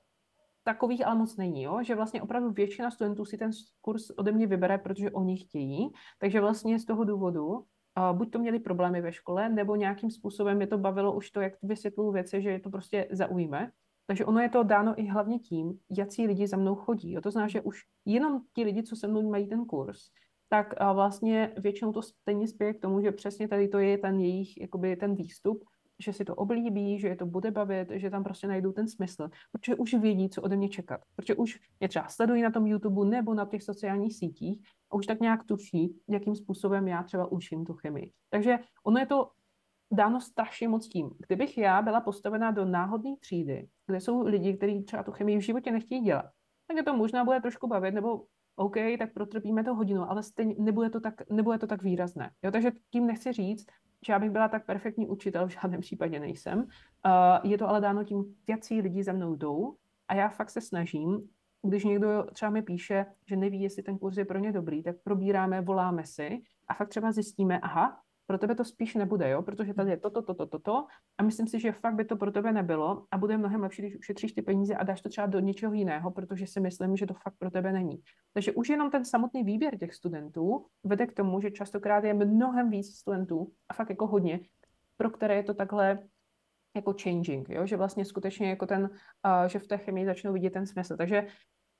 takových 0.64 1.06
ale 1.06 1.18
moc 1.18 1.36
není, 1.36 1.62
jo? 1.62 1.82
že 1.82 1.94
vlastně 1.94 2.22
opravdu 2.22 2.50
většina 2.50 2.90
studentů 2.90 3.24
si 3.24 3.38
ten 3.38 3.50
kurz 3.80 4.10
ode 4.10 4.32
mě 4.32 4.46
vybere, 4.46 4.78
protože 4.78 5.10
oni 5.10 5.36
chtějí, 5.36 5.90
takže 6.18 6.40
vlastně 6.40 6.78
z 6.78 6.84
toho 6.84 7.04
důvodu 7.04 7.48
uh, 7.48 7.64
buď 8.12 8.30
to 8.30 8.38
měli 8.38 8.58
problémy 8.58 9.00
ve 9.00 9.12
škole, 9.12 9.48
nebo 9.48 9.76
nějakým 9.76 10.10
způsobem 10.10 10.60
je 10.60 10.66
to 10.66 10.78
bavilo 10.78 11.12
už 11.12 11.30
to, 11.30 11.40
jak 11.40 11.52
vysvětluju 11.62 12.12
věci, 12.12 12.42
že 12.42 12.50
je 12.50 12.60
to 12.60 12.70
prostě 12.70 13.08
zaujme. 13.10 13.70
Takže 14.06 14.24
ono 14.24 14.40
je 14.40 14.48
to 14.48 14.62
dáno 14.62 15.00
i 15.00 15.06
hlavně 15.06 15.38
tím, 15.38 15.78
jaký 15.90 16.26
lidi 16.26 16.46
za 16.46 16.56
mnou 16.56 16.74
chodí. 16.74 17.12
Jo? 17.12 17.20
To 17.20 17.30
znamená, 17.30 17.48
že 17.48 17.60
už 17.60 17.80
jenom 18.04 18.40
ti 18.54 18.64
lidi, 18.64 18.82
co 18.82 18.96
se 18.96 19.08
mnou 19.08 19.30
mají 19.30 19.48
ten 19.48 19.64
kurz, 19.64 19.98
tak 20.48 20.74
uh, 20.80 20.94
vlastně 20.94 21.52
většinou 21.56 21.92
to 21.92 22.02
stejně 22.02 22.48
spěje 22.48 22.74
k 22.74 22.80
tomu, 22.80 23.00
že 23.00 23.12
přesně 23.12 23.48
tady 23.48 23.68
to 23.68 23.78
je 23.78 23.98
ten 23.98 24.20
jejich, 24.20 24.60
jakoby 24.60 24.96
ten 24.96 25.14
výstup, 25.14 25.64
že 25.98 26.12
si 26.12 26.24
to 26.24 26.34
oblíbí, 26.34 26.98
že 26.98 27.08
je 27.08 27.16
to 27.16 27.26
bude 27.26 27.50
bavit, 27.50 27.88
že 27.90 28.10
tam 28.10 28.24
prostě 28.24 28.46
najdou 28.46 28.72
ten 28.72 28.88
smysl, 28.88 29.28
protože 29.52 29.74
už 29.74 29.94
vědí, 29.94 30.28
co 30.28 30.42
ode 30.42 30.56
mě 30.56 30.68
čekat. 30.68 31.00
Protože 31.16 31.34
už 31.34 31.60
je 31.80 31.88
třeba 31.88 32.08
sledují 32.08 32.42
na 32.42 32.50
tom 32.50 32.66
YouTube 32.66 33.10
nebo 33.10 33.34
na 33.34 33.46
těch 33.46 33.62
sociálních 33.62 34.16
sítích 34.16 34.62
a 34.90 34.94
už 34.94 35.06
tak 35.06 35.20
nějak 35.20 35.44
tuší, 35.44 36.00
jakým 36.08 36.34
způsobem 36.34 36.88
já 36.88 37.02
třeba 37.02 37.32
učím 37.32 37.64
tu 37.64 37.72
chemii. 37.72 38.12
Takže 38.30 38.58
ono 38.84 38.98
je 38.98 39.06
to 39.06 39.30
dáno 39.92 40.20
strašně 40.20 40.68
moc 40.68 40.88
tím. 40.88 41.10
Kdybych 41.26 41.58
já 41.58 41.82
byla 41.82 42.00
postavená 42.00 42.50
do 42.50 42.64
náhodné 42.64 43.16
třídy, 43.20 43.68
kde 43.86 44.00
jsou 44.00 44.22
lidi, 44.22 44.56
kteří 44.56 44.82
třeba 44.82 45.02
tu 45.02 45.12
chemii 45.12 45.38
v 45.38 45.44
životě 45.44 45.70
nechtějí 45.70 46.00
dělat, 46.00 46.26
tak 46.68 46.76
je 46.76 46.82
to 46.82 46.96
možná 46.96 47.24
bude 47.24 47.40
trošku 47.40 47.66
bavit, 47.66 47.94
nebo 47.94 48.24
OK, 48.56 48.76
tak 48.98 49.12
protrpíme 49.12 49.64
to 49.64 49.74
hodinu, 49.74 50.10
ale 50.10 50.22
stejně 50.22 50.54
nebude 50.58 50.90
to 50.90 51.00
tak, 51.00 51.30
nebude 51.30 51.58
to 51.58 51.66
tak 51.66 51.82
výrazné. 51.82 52.30
Jo, 52.42 52.50
takže 52.50 52.72
tím 52.90 53.06
nechci 53.06 53.32
říct, 53.32 53.66
že 54.06 54.12
já 54.12 54.18
bych 54.18 54.30
byla 54.30 54.48
tak 54.48 54.66
perfektní 54.66 55.06
učitel, 55.08 55.46
v 55.48 55.50
žádném 55.50 55.80
případě 55.80 56.20
nejsem. 56.20 56.58
Uh, 56.58 57.50
je 57.50 57.58
to 57.58 57.68
ale 57.68 57.80
dáno 57.80 58.04
tím, 58.04 58.24
jaký 58.48 58.80
lidi 58.80 59.04
za 59.04 59.12
mnou 59.12 59.34
jdou 59.36 59.76
a 60.08 60.14
já 60.14 60.28
fakt 60.28 60.50
se 60.50 60.60
snažím, 60.60 61.28
když 61.62 61.84
někdo 61.84 62.26
třeba 62.32 62.50
mi 62.50 62.62
píše, 62.62 63.06
že 63.26 63.36
neví, 63.36 63.62
jestli 63.62 63.82
ten 63.82 63.98
kurz 63.98 64.16
je 64.16 64.24
pro 64.24 64.38
ně 64.38 64.52
dobrý, 64.52 64.82
tak 64.82 64.96
probíráme, 65.04 65.60
voláme 65.60 66.06
si 66.06 66.42
a 66.68 66.74
fakt 66.74 66.88
třeba 66.88 67.12
zjistíme, 67.12 67.60
aha, 67.60 68.02
pro 68.32 68.38
tebe 68.38 68.54
to 68.54 68.64
spíš 68.64 68.94
nebude, 68.94 69.30
jo? 69.30 69.42
protože 69.42 69.74
tady 69.74 69.90
je 69.90 69.96
toto, 69.96 70.22
toto, 70.22 70.46
toto, 70.46 70.58
to, 70.58 70.86
a 71.18 71.22
myslím 71.22 71.46
si, 71.46 71.60
že 71.60 71.72
fakt 71.72 71.94
by 71.94 72.04
to 72.04 72.16
pro 72.16 72.32
tebe 72.32 72.52
nebylo 72.52 73.04
a 73.10 73.18
bude 73.18 73.36
mnohem 73.36 73.60
lepší, 73.60 73.82
když 73.82 73.98
ušetříš 73.98 74.32
ty 74.32 74.42
peníze 74.42 74.74
a 74.74 74.84
dáš 74.84 75.00
to 75.00 75.08
třeba 75.08 75.26
do 75.26 75.40
něčeho 75.40 75.72
jiného, 75.72 76.10
protože 76.10 76.46
si 76.46 76.60
myslím, 76.60 76.96
že 76.96 77.06
to 77.06 77.14
fakt 77.14 77.34
pro 77.38 77.50
tebe 77.50 77.72
není. 77.72 78.02
Takže 78.32 78.52
už 78.52 78.68
jenom 78.68 78.90
ten 78.90 79.04
samotný 79.04 79.44
výběr 79.44 79.78
těch 79.78 79.94
studentů 79.94 80.66
vede 80.84 81.06
k 81.06 81.12
tomu, 81.12 81.40
že 81.40 81.50
častokrát 81.50 82.04
je 82.04 82.14
mnohem 82.14 82.70
víc 82.70 82.96
studentů, 82.96 83.52
a 83.68 83.74
fakt 83.74 83.90
jako 83.90 84.06
hodně, 84.06 84.40
pro 84.96 85.10
které 85.10 85.36
je 85.36 85.42
to 85.42 85.54
takhle 85.54 85.98
jako 86.76 86.94
changing, 87.02 87.48
jo? 87.48 87.66
že 87.66 87.76
vlastně 87.76 88.04
skutečně 88.04 88.48
jako 88.48 88.66
ten, 88.66 88.82
uh, 88.82 89.48
že 89.48 89.58
v 89.58 89.66
té 89.66 89.78
chemii 89.78 90.06
začnou 90.06 90.32
vidět 90.32 90.50
ten 90.50 90.66
smysl. 90.66 90.96
Takže 90.96 91.26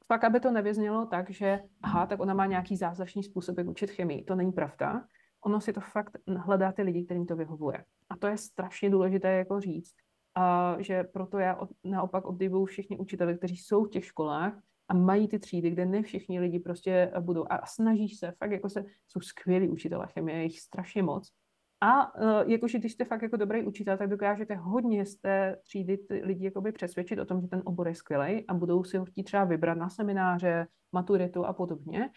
fakt, 0.07 0.25
aby 0.25 0.41
to 0.41 0.51
nevyznělo 0.51 1.07
tak, 1.07 1.31
že 1.31 1.63
aha, 1.83 2.07
tak 2.07 2.21
ona 2.21 2.35
má 2.35 2.47
nějaký 2.47 2.77
zázračný 2.77 3.23
způsob, 3.23 3.59
jak 3.59 3.69
učit 3.69 3.91
chemii. 3.91 4.25
To 4.25 4.35
není 4.35 4.53
pravda 4.53 5.05
ono 5.45 5.61
si 5.61 5.73
to 5.73 5.81
fakt 5.81 6.19
hledá 6.37 6.73
ty 6.73 6.83
lidi, 6.83 7.05
kterým 7.05 7.27
to 7.27 7.37
vyhovuje. 7.37 7.85
A 8.11 8.17
to 8.17 8.27
je 8.27 8.37
strašně 8.37 8.91
důležité 8.91 9.33
jako 9.33 9.61
říct, 9.61 9.95
a 10.35 10.77
že 10.79 11.05
proto 11.05 11.39
já 11.39 11.55
od, 11.55 11.71
naopak 11.85 12.25
obdivuju 12.25 12.65
všichni 12.65 12.99
učitele, 12.99 13.35
kteří 13.35 13.57
jsou 13.57 13.85
v 13.85 13.91
těch 13.91 14.05
školách 14.05 14.61
a 14.89 14.95
mají 14.95 15.29
ty 15.29 15.39
třídy, 15.39 15.71
kde 15.71 15.87
ne 15.87 16.03
všichni 16.03 16.41
lidi 16.41 16.59
prostě 16.59 17.13
budou 17.21 17.45
a 17.51 17.67
snaží 17.67 18.09
se, 18.09 18.33
fakt 18.39 18.51
jako 18.51 18.69
se, 18.69 18.85
jsou 19.09 19.21
skvělí 19.21 19.69
učitelé 19.69 20.07
chemie, 20.07 20.39
je 20.39 20.43
jich 20.43 20.61
strašně 20.61 21.03
moc. 21.03 21.33
A 21.81 22.15
uh, 22.15 22.51
jakože 22.51 22.79
když 22.79 22.93
jste 22.93 23.05
fakt 23.05 23.23
jako 23.23 23.37
dobrý 23.37 23.63
učitel, 23.63 23.97
tak 23.97 24.09
dokážete 24.09 24.55
hodně 24.55 25.07
z 25.07 25.17
té 25.17 25.57
třídy 25.63 25.99
ty 25.99 26.15
lidi 26.25 26.45
jakoby 26.45 26.73
přesvědčit 26.73 27.19
o 27.19 27.25
tom, 27.25 27.41
že 27.41 27.49
ten 27.49 27.63
obor 27.65 27.89
je 27.89 27.95
skvělý 27.95 28.47
a 28.47 28.55
budou 28.55 28.85
si 28.85 28.99
ho 28.99 29.05
chtít 29.05 29.25
třeba 29.25 29.45
vybrat 29.45 29.79
na 29.79 29.91
semináře, 29.91 30.67
maturitu 30.93 31.45
a 31.45 31.53
podobně 31.53 32.11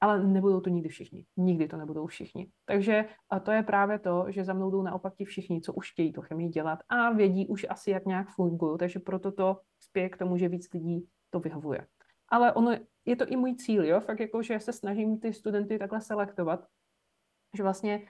ale 0.00 0.24
nebudou 0.24 0.60
to 0.60 0.70
nikdy 0.70 0.88
všichni. 0.88 1.26
Nikdy 1.36 1.68
to 1.68 1.76
nebudou 1.76 2.06
všichni. 2.06 2.50
Takže 2.64 3.04
a 3.30 3.40
to 3.40 3.50
je 3.50 3.62
právě 3.62 3.98
to, 3.98 4.24
že 4.28 4.44
za 4.44 4.52
mnou 4.52 4.70
jdou 4.70 4.82
naopak 4.82 5.14
ti 5.14 5.24
všichni, 5.24 5.60
co 5.60 5.72
už 5.72 5.92
chtějí 5.92 6.12
to 6.12 6.22
chemii 6.22 6.48
dělat 6.48 6.78
a 6.88 7.12
vědí 7.12 7.46
už 7.46 7.66
asi, 7.68 7.90
jak 7.90 8.06
nějak 8.06 8.28
fungují, 8.28 8.78
takže 8.78 8.98
proto 8.98 9.32
to 9.32 9.60
spěje 9.80 10.08
k 10.08 10.16
tomu, 10.16 10.36
že 10.36 10.48
víc 10.48 10.72
lidí 10.72 11.08
to 11.30 11.40
vyhovuje. 11.40 11.86
Ale 12.28 12.52
ono, 12.52 12.76
je 13.04 13.16
to 13.16 13.26
i 13.26 13.36
můj 13.36 13.56
cíl, 13.56 13.84
jo, 13.84 14.00
fakt 14.00 14.20
jako, 14.20 14.42
že 14.42 14.60
se 14.60 14.72
snažím 14.72 15.20
ty 15.20 15.32
studenty 15.32 15.78
takhle 15.78 16.00
selektovat, 16.00 16.66
že 17.56 17.62
vlastně 17.62 18.06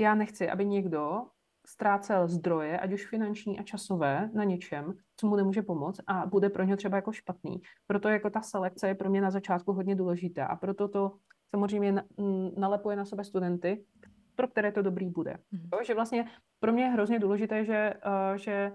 já 0.00 0.14
nechci, 0.14 0.50
aby 0.50 0.66
někdo 0.66 1.22
ztrácel 1.66 2.28
zdroje, 2.28 2.80
ať 2.80 2.92
už 2.92 3.06
finanční 3.06 3.58
a 3.58 3.62
časové, 3.62 4.30
na 4.34 4.44
něčem, 4.44 4.94
co 5.16 5.26
mu 5.26 5.36
nemůže 5.36 5.62
pomoct 5.62 6.00
a 6.06 6.26
bude 6.26 6.50
pro 6.50 6.64
něho 6.64 6.76
třeba 6.76 6.96
jako 6.96 7.12
špatný. 7.12 7.62
Proto 7.86 8.08
jako 8.08 8.30
ta 8.30 8.42
selekce 8.42 8.88
je 8.88 8.94
pro 8.94 9.10
mě 9.10 9.20
na 9.20 9.30
začátku 9.30 9.72
hodně 9.72 9.94
důležitá 9.94 10.46
a 10.46 10.56
proto 10.56 10.88
to 10.88 11.12
samozřejmě 11.48 12.02
nalepuje 12.56 12.96
na 12.96 13.04
sebe 13.04 13.24
studenty, 13.24 13.84
pro 14.34 14.48
které 14.48 14.72
to 14.72 14.82
dobrý 14.82 15.08
bude. 15.08 15.38
Mm. 15.52 15.68
Jo, 15.72 15.84
že 15.84 15.94
vlastně 15.94 16.28
pro 16.60 16.72
mě 16.72 16.82
je 16.82 16.90
hrozně 16.90 17.18
důležité, 17.18 17.64
že, 17.64 17.94
uh, 18.06 18.36
že 18.36 18.72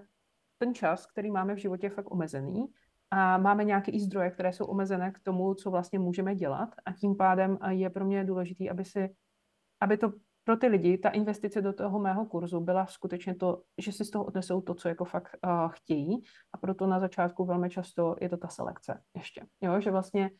ten 0.58 0.74
čas, 0.74 1.06
který 1.06 1.30
máme 1.30 1.54
v 1.54 1.58
životě, 1.58 1.86
je 1.86 1.90
fakt 1.90 2.10
omezený 2.10 2.66
a 3.10 3.38
máme 3.38 3.64
nějaké 3.64 3.92
i 3.92 4.00
zdroje, 4.00 4.30
které 4.30 4.52
jsou 4.52 4.64
omezené 4.64 5.12
k 5.12 5.20
tomu, 5.20 5.54
co 5.54 5.70
vlastně 5.70 5.98
můžeme 5.98 6.34
dělat 6.34 6.68
a 6.86 6.92
tím 6.92 7.16
pádem 7.16 7.58
je 7.68 7.90
pro 7.90 8.04
mě 8.04 8.24
důležité, 8.24 8.68
aby 8.68 8.84
si 8.84 9.14
aby 9.80 9.96
to 9.96 10.12
pro 10.48 10.56
ty 10.56 10.66
lidi 10.66 10.98
ta 10.98 11.08
investice 11.08 11.62
do 11.62 11.72
toho 11.72 11.98
mého 11.98 12.26
kurzu 12.26 12.60
byla 12.60 12.86
skutečně 12.86 13.34
to, 13.34 13.62
že 13.78 13.92
si 13.92 14.04
z 14.04 14.10
toho 14.10 14.24
odnesou 14.24 14.60
to, 14.60 14.74
co 14.74 14.88
jako 14.88 15.04
fakt 15.04 15.36
uh, 15.44 15.68
chtějí 15.68 16.22
a 16.52 16.58
proto 16.58 16.86
na 16.86 17.00
začátku 17.00 17.44
velmi 17.44 17.70
často 17.70 18.16
je 18.20 18.28
to 18.28 18.36
ta 18.36 18.48
selekce 18.48 19.02
ještě. 19.16 19.46
Jo, 19.60 19.80
že 19.80 19.90
vlastně 19.90 20.30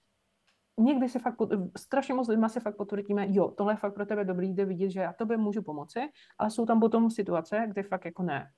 někdy 0.80 1.08
si 1.08 1.18
fakt, 1.18 1.36
strašně 1.78 2.14
moc 2.14 2.28
lidma 2.28 2.48
si 2.48 2.60
fakt 2.60 2.76
potvrdíme, 2.76 3.26
jo, 3.30 3.48
tohle 3.48 3.72
je 3.72 3.76
fakt 3.76 3.94
pro 3.94 4.06
tebe 4.06 4.24
dobrý, 4.24 4.54
jde 4.54 4.64
vidět, 4.64 4.90
že 4.90 5.00
já 5.00 5.12
tobě 5.12 5.36
můžu 5.36 5.62
pomoci, 5.62 6.00
ale 6.38 6.50
jsou 6.50 6.66
tam 6.66 6.80
potom 6.80 7.10
situace, 7.10 7.66
kde 7.68 7.82
fakt 7.82 8.04
jako 8.04 8.22
ne. 8.22 8.50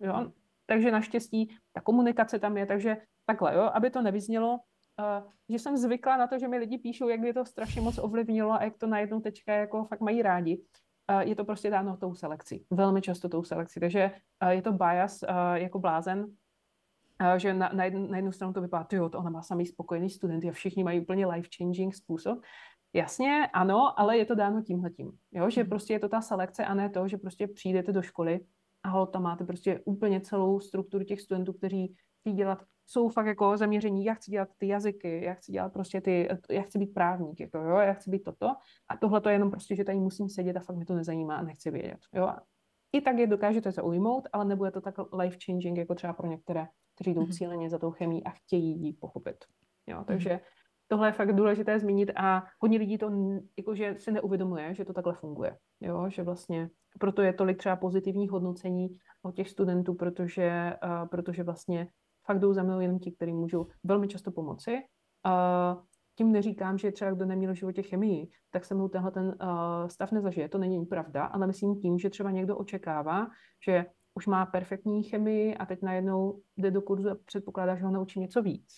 Jo? 0.00 0.32
Takže 0.66 0.90
naštěstí 0.90 1.56
ta 1.72 1.80
komunikace 1.80 2.38
tam 2.38 2.56
je, 2.56 2.66
takže 2.66 2.96
takhle, 3.26 3.54
jo, 3.54 3.70
aby 3.74 3.90
to 3.90 4.02
nevyznělo, 4.02 4.52
uh, 4.52 5.32
že 5.48 5.58
jsem 5.58 5.76
zvykla 5.76 6.16
na 6.16 6.26
to, 6.26 6.38
že 6.38 6.48
mi 6.48 6.58
lidi 6.58 6.78
píšou, 6.78 7.08
jak 7.08 7.20
by 7.20 7.32
to 7.32 7.44
strašně 7.44 7.80
moc 7.80 7.98
ovlivnilo 7.98 8.52
a 8.52 8.64
jak 8.64 8.76
to 8.76 8.86
najednou 8.86 9.20
teďka 9.20 9.52
jako 9.52 9.84
fakt 9.84 10.00
mají 10.00 10.22
rádi 10.22 10.64
je 11.20 11.34
to 11.34 11.44
prostě 11.44 11.70
dáno 11.70 11.96
tou 11.96 12.14
selekcí. 12.14 12.66
Velmi 12.70 13.02
často 13.02 13.28
tou 13.28 13.44
selekcí. 13.44 13.80
Takže 13.80 14.10
je 14.48 14.62
to 14.62 14.72
bias 14.72 15.24
jako 15.54 15.78
blázen, 15.78 16.26
že 17.36 17.54
na, 17.54 17.70
na, 17.72 17.84
jednu, 17.84 18.06
na 18.06 18.16
jednu 18.16 18.32
stranu 18.32 18.52
to 18.52 18.60
vypadá, 18.60 18.86
jo, 18.92 19.08
to 19.08 19.18
ona 19.18 19.30
má 19.30 19.42
samý 19.42 19.66
spokojený 19.66 20.10
studenty 20.10 20.48
a 20.48 20.52
všichni 20.52 20.84
mají 20.84 21.00
úplně 21.00 21.26
life-changing 21.26 21.92
způsob. 21.92 22.38
Jasně, 22.92 23.48
ano, 23.52 24.00
ale 24.00 24.18
je 24.18 24.24
to 24.24 24.34
dáno 24.34 24.62
tímhletím. 24.62 25.12
Jo, 25.32 25.50
že 25.50 25.60
mhm. 25.60 25.68
prostě 25.68 25.92
je 25.92 25.98
to 25.98 26.08
ta 26.08 26.20
selekce 26.20 26.64
a 26.64 26.74
ne 26.74 26.90
to, 26.90 27.08
že 27.08 27.16
prostě 27.16 27.46
přijdete 27.46 27.92
do 27.92 28.02
školy 28.02 28.40
a 28.82 29.06
tam 29.06 29.22
máte 29.22 29.44
prostě 29.44 29.80
úplně 29.84 30.20
celou 30.20 30.60
strukturu 30.60 31.04
těch 31.04 31.20
studentů, 31.20 31.52
kteří 31.52 31.94
chtějí 32.20 32.36
dělat 32.36 32.64
jsou 32.90 33.08
fakt 33.08 33.26
jako 33.26 33.56
zaměření, 33.56 34.04
já 34.04 34.14
chci 34.14 34.30
dělat 34.30 34.48
ty 34.58 34.68
jazyky, 34.68 35.24
já 35.24 35.34
chci 35.34 35.52
dělat 35.52 35.72
prostě 35.72 36.00
ty, 36.00 36.28
já 36.50 36.62
chci 36.62 36.78
být 36.78 36.94
právník, 36.94 37.40
jako 37.40 37.58
jo, 37.58 37.76
já 37.76 37.92
chci 37.92 38.10
být 38.10 38.22
toto. 38.24 38.46
A 38.88 38.96
tohle 38.96 39.20
to 39.20 39.28
je 39.28 39.34
jenom 39.34 39.50
prostě, 39.50 39.76
že 39.76 39.84
tady 39.84 39.98
musím 39.98 40.28
sedět 40.28 40.56
a 40.56 40.60
fakt 40.60 40.76
mě 40.76 40.86
to 40.86 40.94
nezajímá 40.94 41.36
a 41.36 41.42
nechci 41.42 41.70
vědět, 41.70 41.98
jo. 42.14 42.32
I 42.92 43.00
tak 43.00 43.18
je 43.18 43.26
dokážete 43.26 43.72
zaujmout, 43.72 44.28
ale 44.32 44.44
nebude 44.44 44.70
to 44.70 44.80
tak 44.80 44.94
life 45.12 45.38
changing, 45.46 45.78
jako 45.78 45.94
třeba 45.94 46.12
pro 46.12 46.26
některé, 46.26 46.66
kteří 46.94 47.14
jdou 47.14 47.22
mm-hmm. 47.22 47.36
cíleně 47.36 47.70
za 47.70 47.78
tou 47.78 47.90
chemí 47.90 48.24
a 48.24 48.30
chtějí 48.30 48.82
ji 48.82 48.92
pochopit. 48.92 49.36
Jo, 49.86 50.04
takže 50.06 50.30
mm-hmm. 50.30 50.40
tohle 50.88 51.08
je 51.08 51.12
fakt 51.12 51.32
důležité 51.32 51.78
zmínit 51.78 52.10
a 52.16 52.44
hodně 52.60 52.78
lidí 52.78 52.98
to 52.98 53.10
jakože 53.58 53.94
si 53.98 54.12
neuvědomuje, 54.12 54.74
že 54.74 54.84
to 54.84 54.92
takhle 54.92 55.14
funguje. 55.14 55.56
Jo, 55.80 56.08
že 56.08 56.22
vlastně 56.22 56.70
proto 57.00 57.22
je 57.22 57.32
tolik 57.32 57.58
třeba 57.58 57.76
pozitivních 57.76 58.30
hodnocení 58.30 58.88
od 59.22 59.34
těch 59.34 59.48
studentů, 59.48 59.94
protože, 59.94 60.76
uh, 60.84 61.08
protože 61.08 61.42
vlastně 61.42 61.88
fakt 62.28 62.38
jdou 62.38 62.52
za 62.52 62.62
mnou 62.62 62.80
jenom 62.80 62.98
ti, 62.98 63.12
kteří 63.12 63.32
můžou 63.32 63.66
velmi 63.84 64.08
často 64.08 64.30
pomoci. 64.30 64.78
A 65.24 65.76
tím 66.14 66.32
neříkám, 66.32 66.78
že 66.78 66.92
třeba 66.92 67.10
kdo 67.10 67.24
neměl 67.24 67.52
v 67.52 67.56
životě 67.56 67.82
chemii, 67.82 68.28
tak 68.50 68.64
se 68.64 68.74
mnou 68.74 68.88
tenhle 68.88 69.10
ten 69.10 69.26
uh, 69.26 69.88
stav 69.88 70.12
nezažije. 70.12 70.48
To 70.48 70.58
není 70.58 70.86
pravda, 70.86 71.24
ale 71.24 71.46
myslím 71.46 71.80
tím, 71.80 71.98
že 71.98 72.10
třeba 72.10 72.30
někdo 72.30 72.56
očekává, 72.56 73.26
že 73.64 73.86
už 74.14 74.26
má 74.26 74.46
perfektní 74.46 75.02
chemii 75.02 75.56
a 75.56 75.66
teď 75.66 75.82
najednou 75.82 76.40
jde 76.56 76.70
do 76.70 76.82
kurzu 76.82 77.10
a 77.10 77.16
předpokládá, 77.24 77.76
že 77.76 77.84
ho 77.84 77.90
naučí 77.90 78.20
něco 78.20 78.42
víc. 78.42 78.68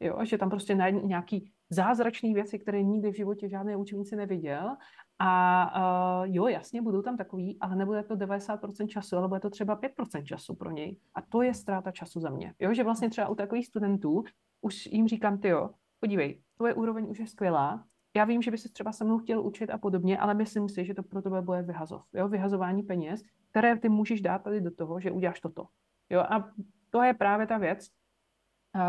Jo, 0.00 0.24
že 0.24 0.38
tam 0.38 0.50
prostě 0.50 0.74
nějaký 1.02 1.52
zázračné 1.70 2.34
věci, 2.34 2.58
které 2.58 2.82
nikdy 2.82 3.10
v 3.12 3.16
životě 3.16 3.48
žádný 3.48 3.76
učeníci 3.76 4.16
neviděl. 4.16 4.76
A 5.18 6.20
uh, 6.22 6.34
jo, 6.34 6.46
jasně, 6.46 6.82
budou 6.82 7.02
tam 7.02 7.16
takový, 7.16 7.58
ale 7.60 7.76
nebude 7.76 8.02
to 8.02 8.16
90% 8.16 8.86
času, 8.86 9.16
ale 9.16 9.28
bude 9.28 9.40
to 9.40 9.50
třeba 9.50 9.80
5% 9.80 10.22
času 10.22 10.54
pro 10.54 10.70
něj. 10.70 10.96
A 11.14 11.22
to 11.22 11.42
je 11.42 11.54
ztráta 11.54 11.90
času 11.90 12.20
za 12.20 12.30
mě. 12.30 12.54
Jo, 12.58 12.74
že 12.74 12.84
vlastně 12.84 13.10
třeba 13.10 13.28
u 13.28 13.34
takových 13.34 13.66
studentů 13.66 14.24
už 14.60 14.86
jim 14.86 15.08
říkám, 15.08 15.38
ty 15.38 15.48
jo, 15.48 15.70
podívej, 16.00 16.42
tvoje 16.56 16.74
úroveň 16.74 17.06
už 17.08 17.18
je 17.18 17.26
skvělá, 17.26 17.84
já 18.16 18.24
vím, 18.24 18.42
že 18.42 18.50
by 18.50 18.58
se 18.58 18.68
třeba 18.68 18.92
se 18.92 19.04
mnou 19.04 19.18
chtěl 19.18 19.46
učit 19.46 19.70
a 19.70 19.78
podobně, 19.78 20.18
ale 20.18 20.34
myslím 20.34 20.68
si, 20.68 20.84
že 20.84 20.94
to 20.94 21.02
pro 21.02 21.22
tebe 21.22 21.42
bude 21.42 21.62
vyhazov, 21.62 22.02
jo? 22.12 22.28
vyhazování 22.28 22.82
peněz, 22.82 23.22
které 23.50 23.78
ty 23.78 23.88
můžeš 23.88 24.20
dát 24.20 24.38
tady 24.38 24.60
do 24.60 24.70
toho, 24.70 25.00
že 25.00 25.10
uděláš 25.10 25.40
toto. 25.40 25.66
Jo? 26.10 26.20
A 26.20 26.50
to 26.90 27.02
je 27.02 27.14
právě 27.14 27.46
ta 27.46 27.58
věc, 27.58 27.88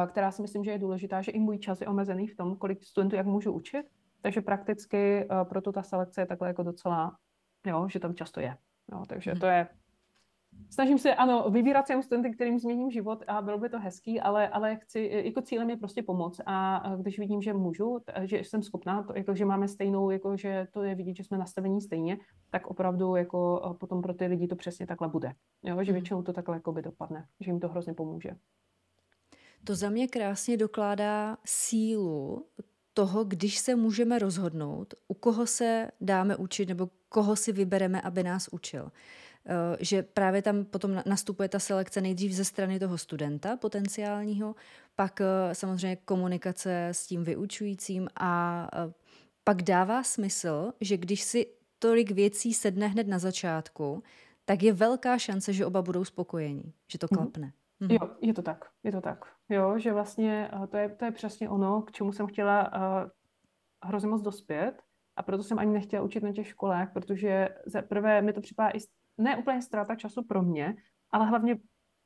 která 0.08 0.32
si 0.32 0.42
myslím, 0.42 0.64
že 0.64 0.72
je 0.72 0.80
důležitá, 0.80 1.22
že 1.22 1.32
i 1.32 1.40
můj 1.40 1.60
čas 1.60 1.82
je 1.82 1.88
omezený 1.88 2.28
v 2.28 2.36
tom, 2.36 2.56
kolik 2.56 2.84
studentů 2.84 3.16
jak 3.16 3.26
můžu 3.26 3.52
učit, 3.52 3.86
takže 4.22 4.42
prakticky 4.42 5.28
proto 5.44 5.72
ta 5.72 5.84
selekce 5.84 6.22
je 6.22 6.26
takhle 6.26 6.48
jako 6.48 6.64
docela, 6.64 7.18
jo, 7.66 7.88
že 7.90 8.00
tam 8.00 8.16
často 8.16 8.40
je. 8.40 8.58
Jo, 8.92 9.06
takže 9.08 9.36
to 9.36 9.46
je 9.46 9.68
snažím 10.70 10.98
se, 10.98 11.16
ano, 11.16 11.50
vybírat 11.50 11.88
si 11.88 12.04
studenty, 12.04 12.32
kterým 12.32 12.60
změním 12.60 12.92
život 12.92 13.24
a 13.28 13.42
bylo 13.42 13.58
by 13.58 13.70
to 13.70 13.80
hezký, 13.80 14.22
ale, 14.22 14.50
ale 14.50 14.76
chci, 14.76 15.22
jako 15.26 15.42
cílem 15.42 15.70
je 15.70 15.78
prostě 15.78 16.04
pomoc 16.04 16.42
a 16.46 16.84
když 17.02 17.20
vidím, 17.20 17.42
že 17.42 17.54
můžu, 17.54 18.00
že 18.24 18.38
jsem 18.38 18.64
schopná, 18.64 19.04
to, 19.04 19.14
jako, 19.16 19.36
že 19.36 19.46
máme 19.46 19.68
stejnou, 19.68 20.10
jako, 20.10 20.38
že 20.38 20.68
to 20.72 20.84
je 20.84 20.96
vidět, 20.96 21.16
že 21.16 21.24
jsme 21.24 21.38
nastavení 21.38 21.82
stejně, 21.82 22.18
tak 22.50 22.68
opravdu 22.68 23.16
jako 23.16 23.62
potom 23.80 24.02
pro 24.02 24.14
ty 24.14 24.26
lidi 24.26 24.48
to 24.48 24.56
přesně 24.56 24.88
takhle 24.88 25.08
bude. 25.08 25.34
Jo, 25.64 25.84
že 25.84 25.92
mhm. 25.92 25.94
většinou 25.94 26.24
to 26.24 26.34
takhle 26.34 26.56
jako 26.56 26.72
by 26.72 26.82
dopadne, 26.82 27.26
že 27.40 27.52
jim 27.52 27.60
to 27.60 27.68
hrozně 27.68 27.94
pomůže. 27.94 28.30
To 29.64 29.76
za 29.76 29.90
mě 29.90 30.08
krásně 30.08 30.58
dokládá 30.58 31.38
sílu 31.46 32.46
toho, 33.00 33.24
když 33.24 33.58
se 33.58 33.76
můžeme 33.76 34.20
rozhodnout, 34.20 34.94
u 35.08 35.14
koho 35.14 35.48
se 35.48 35.88
dáme 36.02 36.36
učit 36.36 36.70
nebo 36.70 36.90
koho 37.10 37.36
si 37.36 37.52
vybereme, 37.52 38.02
aby 38.02 38.24
nás 38.24 38.48
učil. 38.52 38.92
Eh, 39.46 39.78
že 39.80 40.04
právě 40.04 40.42
tam 40.42 40.66
potom 40.66 41.02
nastupuje 41.06 41.50
ta 41.50 41.60
selekce 41.60 42.02
nejdřív 42.02 42.32
ze 42.32 42.46
strany 42.46 42.80
toho 42.80 42.98
studenta 42.98 43.58
potenciálního, 43.58 44.56
pak 44.96 45.22
eh, 45.22 45.56
samozřejmě 45.56 45.96
komunikace 45.96 46.88
s 46.88 47.08
tím 47.08 47.24
vyučujícím 47.24 48.08
a 48.20 48.68
eh, 48.74 48.94
pak 49.44 49.62
dává 49.62 50.04
smysl, 50.04 50.74
že 50.82 50.98
když 50.98 51.22
si 51.22 51.48
tolik 51.80 52.12
věcí 52.12 52.54
sedne 52.54 52.88
hned 52.88 53.08
na 53.08 53.20
začátku, 53.20 54.04
tak 54.46 54.64
je 54.64 54.74
velká 54.74 55.18
šance, 55.18 55.54
že 55.54 55.66
oba 55.66 55.82
budou 55.82 56.06
spokojení, 56.06 56.74
že 56.88 56.98
to 56.98 57.08
mhm. 57.12 57.18
klapne. 57.18 57.54
Mm-hmm. 57.82 57.94
Jo, 57.94 58.16
je 58.22 58.34
to 58.34 58.42
tak, 58.42 58.66
je 58.84 58.92
to 58.92 59.02
tak. 59.02 59.26
Jo, 59.50 59.80
že 59.80 59.94
vlastně 59.94 60.52
to 60.70 60.78
je, 60.78 60.90
to 60.90 61.06
je 61.06 61.12
přesně 61.12 61.50
ono, 61.50 61.82
k 61.82 61.92
čemu 61.92 62.12
jsem 62.12 62.28
chtěla 62.28 62.74
uh, 62.74 63.10
hrozně 63.84 64.10
moc 64.10 64.22
dospět 64.22 64.82
a 65.16 65.24
proto 65.24 65.44
jsem 65.44 65.60
ani 65.60 65.74
nechtěla 65.74 66.04
učit 66.04 66.24
na 66.24 66.32
těch 66.32 66.48
školách, 66.48 66.94
protože 66.94 67.50
za 67.66 67.82
prvé 67.82 68.22
mi 68.22 68.34
to 68.34 68.42
připadá 68.42 68.70
i 68.70 68.80
ne 69.18 69.38
úplně 69.38 69.62
ztráta 69.62 69.96
času 69.96 70.24
pro 70.24 70.42
mě, 70.42 70.76
ale 71.12 71.26
hlavně 71.26 71.58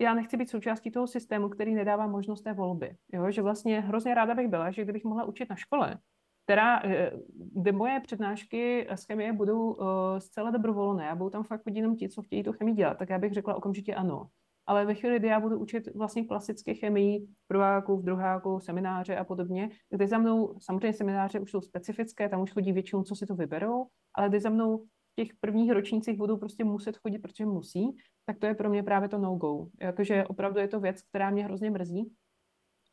já 0.02 0.14
nechci 0.14 0.38
být 0.38 0.50
součástí 0.50 0.92
toho 0.92 1.08
systému, 1.08 1.50
který 1.50 1.76
nedává 1.76 2.08
možnost 2.08 2.42
té 2.42 2.54
volby. 2.54 2.96
Jo? 3.14 3.32
Že 3.32 3.42
vlastně 3.42 3.82
hrozně 3.82 4.16
ráda 4.16 4.36
bych 4.36 4.48
byla, 4.48 4.72
že 4.72 4.84
kdybych 4.84 5.04
mohla 5.04 5.24
učit 5.24 5.50
na 5.50 5.56
škole, 5.56 5.98
která, 6.44 6.82
eh, 6.86 7.12
kde 7.54 7.72
moje 7.72 8.00
přednášky 8.00 8.88
z 8.96 9.06
chemie 9.06 9.34
budou 9.34 9.74
uh, 9.74 9.88
zcela 10.18 10.52
dobrovolné 10.52 11.10
a 11.10 11.16
budou 11.16 11.30
tam 11.30 11.44
fakt 11.44 11.64
chodit 11.64 11.80
jenom 11.80 11.96
ti, 11.96 12.10
co 12.10 12.22
chtějí 12.22 12.44
tu 12.44 12.54
chemii 12.54 12.76
dělat, 12.76 12.98
tak 12.98 13.10
já 13.10 13.20
bych 13.20 13.34
řekla 13.34 13.56
okamžitě 13.56 13.96
ano. 13.96 14.28
Ale 14.66 14.86
ve 14.86 14.94
chvíli, 14.94 15.20
kdy 15.20 15.28
já 15.28 15.40
budu 15.40 15.60
učit 15.60 15.96
vlastně 15.96 16.26
klasické 16.26 16.74
chemii 16.74 17.26
v 17.26 17.48
prváku, 17.48 17.98
v 17.98 18.04
druháku, 18.04 18.60
semináře 18.60 19.16
a 19.16 19.24
podobně, 19.24 19.70
kde 19.90 20.08
za 20.08 20.18
mnou, 20.18 20.60
samozřejmě 20.60 20.94
semináře 20.94 21.40
už 21.40 21.52
jsou 21.52 21.62
specifické, 21.62 22.30
tam 22.30 22.42
už 22.42 22.54
chodí 22.54 22.72
většinou, 22.72 23.04
co 23.04 23.16
si 23.16 23.26
to 23.26 23.36
vyberou, 23.36 23.86
ale 24.14 24.30
kdy 24.30 24.40
za 24.40 24.50
mnou 24.50 24.86
těch 25.16 25.30
prvních 25.40 25.72
ročnících 25.72 26.18
budou 26.18 26.38
prostě 26.38 26.64
muset 26.64 26.98
chodit, 26.98 27.20
protože 27.20 27.46
musí, 27.46 27.96
tak 28.26 28.38
to 28.40 28.46
je 28.46 28.56
pro 28.56 28.70
mě 28.70 28.84
právě 28.84 29.10
to 29.10 29.18
no-go. 29.18 29.68
Jakože 29.82 30.26
opravdu 30.26 30.60
je 30.60 30.68
to 30.68 30.80
věc, 30.80 31.02
která 31.02 31.30
mě 31.30 31.44
hrozně 31.44 31.72
mrzí, 31.72 32.14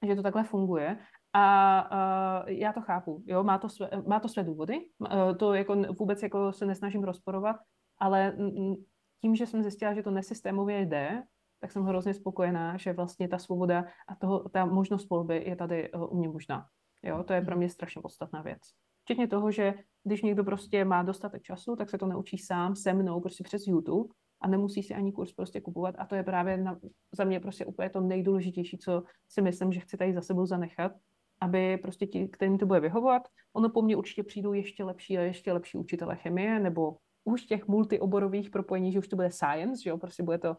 že 0.06 0.16
to 0.16 0.22
takhle 0.22 0.44
funguje. 0.44 0.98
A 1.32 2.42
uh, 2.42 2.48
já 2.48 2.72
to 2.72 2.80
chápu, 2.80 3.22
jo, 3.26 3.44
má 3.44 3.58
to 3.58 3.68
své, 3.68 3.90
má 4.06 4.20
to 4.20 4.28
své 4.28 4.42
důvody, 4.42 4.78
uh, 4.98 5.36
to 5.36 5.54
jako 5.54 5.76
vůbec 5.98 6.22
jako 6.22 6.52
se 6.52 6.66
nesnažím 6.66 7.04
rozporovat, 7.04 7.56
ale 7.98 8.36
tím, 9.22 9.36
že 9.36 9.46
jsem 9.46 9.62
zjistila, 9.62 9.94
že 9.94 10.02
to 10.02 10.10
nesystémově 10.10 10.80
jde, 10.80 11.22
tak 11.60 11.72
jsem 11.72 11.82
hrozně 11.82 12.14
spokojená, 12.14 12.76
že 12.76 12.92
vlastně 12.92 13.28
ta 13.28 13.38
svoboda 13.38 13.84
a 14.08 14.14
toho, 14.14 14.48
ta 14.48 14.64
možnost 14.64 15.10
volby 15.10 15.44
je 15.46 15.56
tady 15.56 15.92
uh, 15.92 16.12
u 16.12 16.16
mě 16.16 16.28
možná. 16.28 16.66
Jo, 17.02 17.24
to 17.24 17.32
je 17.32 17.40
pro 17.40 17.50
mhm. 17.50 17.58
mě 17.58 17.68
strašně 17.70 18.02
podstatná 18.02 18.42
věc. 18.42 18.60
Včetně 19.02 19.28
toho, 19.28 19.50
že 19.50 19.74
když 20.04 20.22
někdo 20.22 20.44
prostě 20.44 20.84
má 20.84 21.02
dostatek 21.02 21.42
času, 21.42 21.76
tak 21.76 21.90
se 21.90 21.98
to 21.98 22.06
naučí 22.06 22.38
sám 22.38 22.76
se 22.76 22.94
mnou 22.94 23.20
prostě 23.20 23.44
přes 23.44 23.66
YouTube 23.66 24.14
a 24.40 24.48
nemusí 24.48 24.82
si 24.82 24.94
ani 24.94 25.12
kurz 25.12 25.32
prostě 25.32 25.60
kupovat 25.60 25.94
a 25.98 26.06
to 26.06 26.14
je 26.14 26.22
právě 26.22 26.56
na, 26.56 26.78
za 27.12 27.24
mě 27.24 27.40
prostě 27.40 27.64
úplně 27.64 27.90
to 27.90 28.00
nejdůležitější, 28.00 28.78
co 28.78 29.02
si 29.28 29.42
myslím, 29.42 29.72
že 29.72 29.80
chci 29.80 29.96
tady 29.96 30.14
za 30.14 30.20
sebou 30.20 30.46
zanechat, 30.46 30.92
aby 31.40 31.78
prostě 31.78 32.06
ti, 32.06 32.28
kterým 32.28 32.58
to 32.58 32.66
bude 32.66 32.80
vyhovovat, 32.80 33.22
ono 33.52 33.70
po 33.70 33.82
mně 33.82 33.96
určitě 33.96 34.22
přijdou 34.22 34.52
ještě 34.52 34.84
lepší 34.84 35.18
a 35.18 35.20
ještě 35.20 35.52
lepší 35.52 35.78
učitele 35.78 36.16
chemie 36.16 36.60
nebo 36.60 36.96
už 37.32 37.44
těch 37.44 37.68
multioborových 37.68 38.50
propojení, 38.50 38.92
že 38.92 38.98
už 38.98 39.08
to 39.08 39.16
bude 39.16 39.30
science, 39.30 39.82
že 39.82 39.90
jo, 39.90 39.98
prostě 39.98 40.22
bude 40.22 40.38
to 40.38 40.50
uh, 40.50 40.56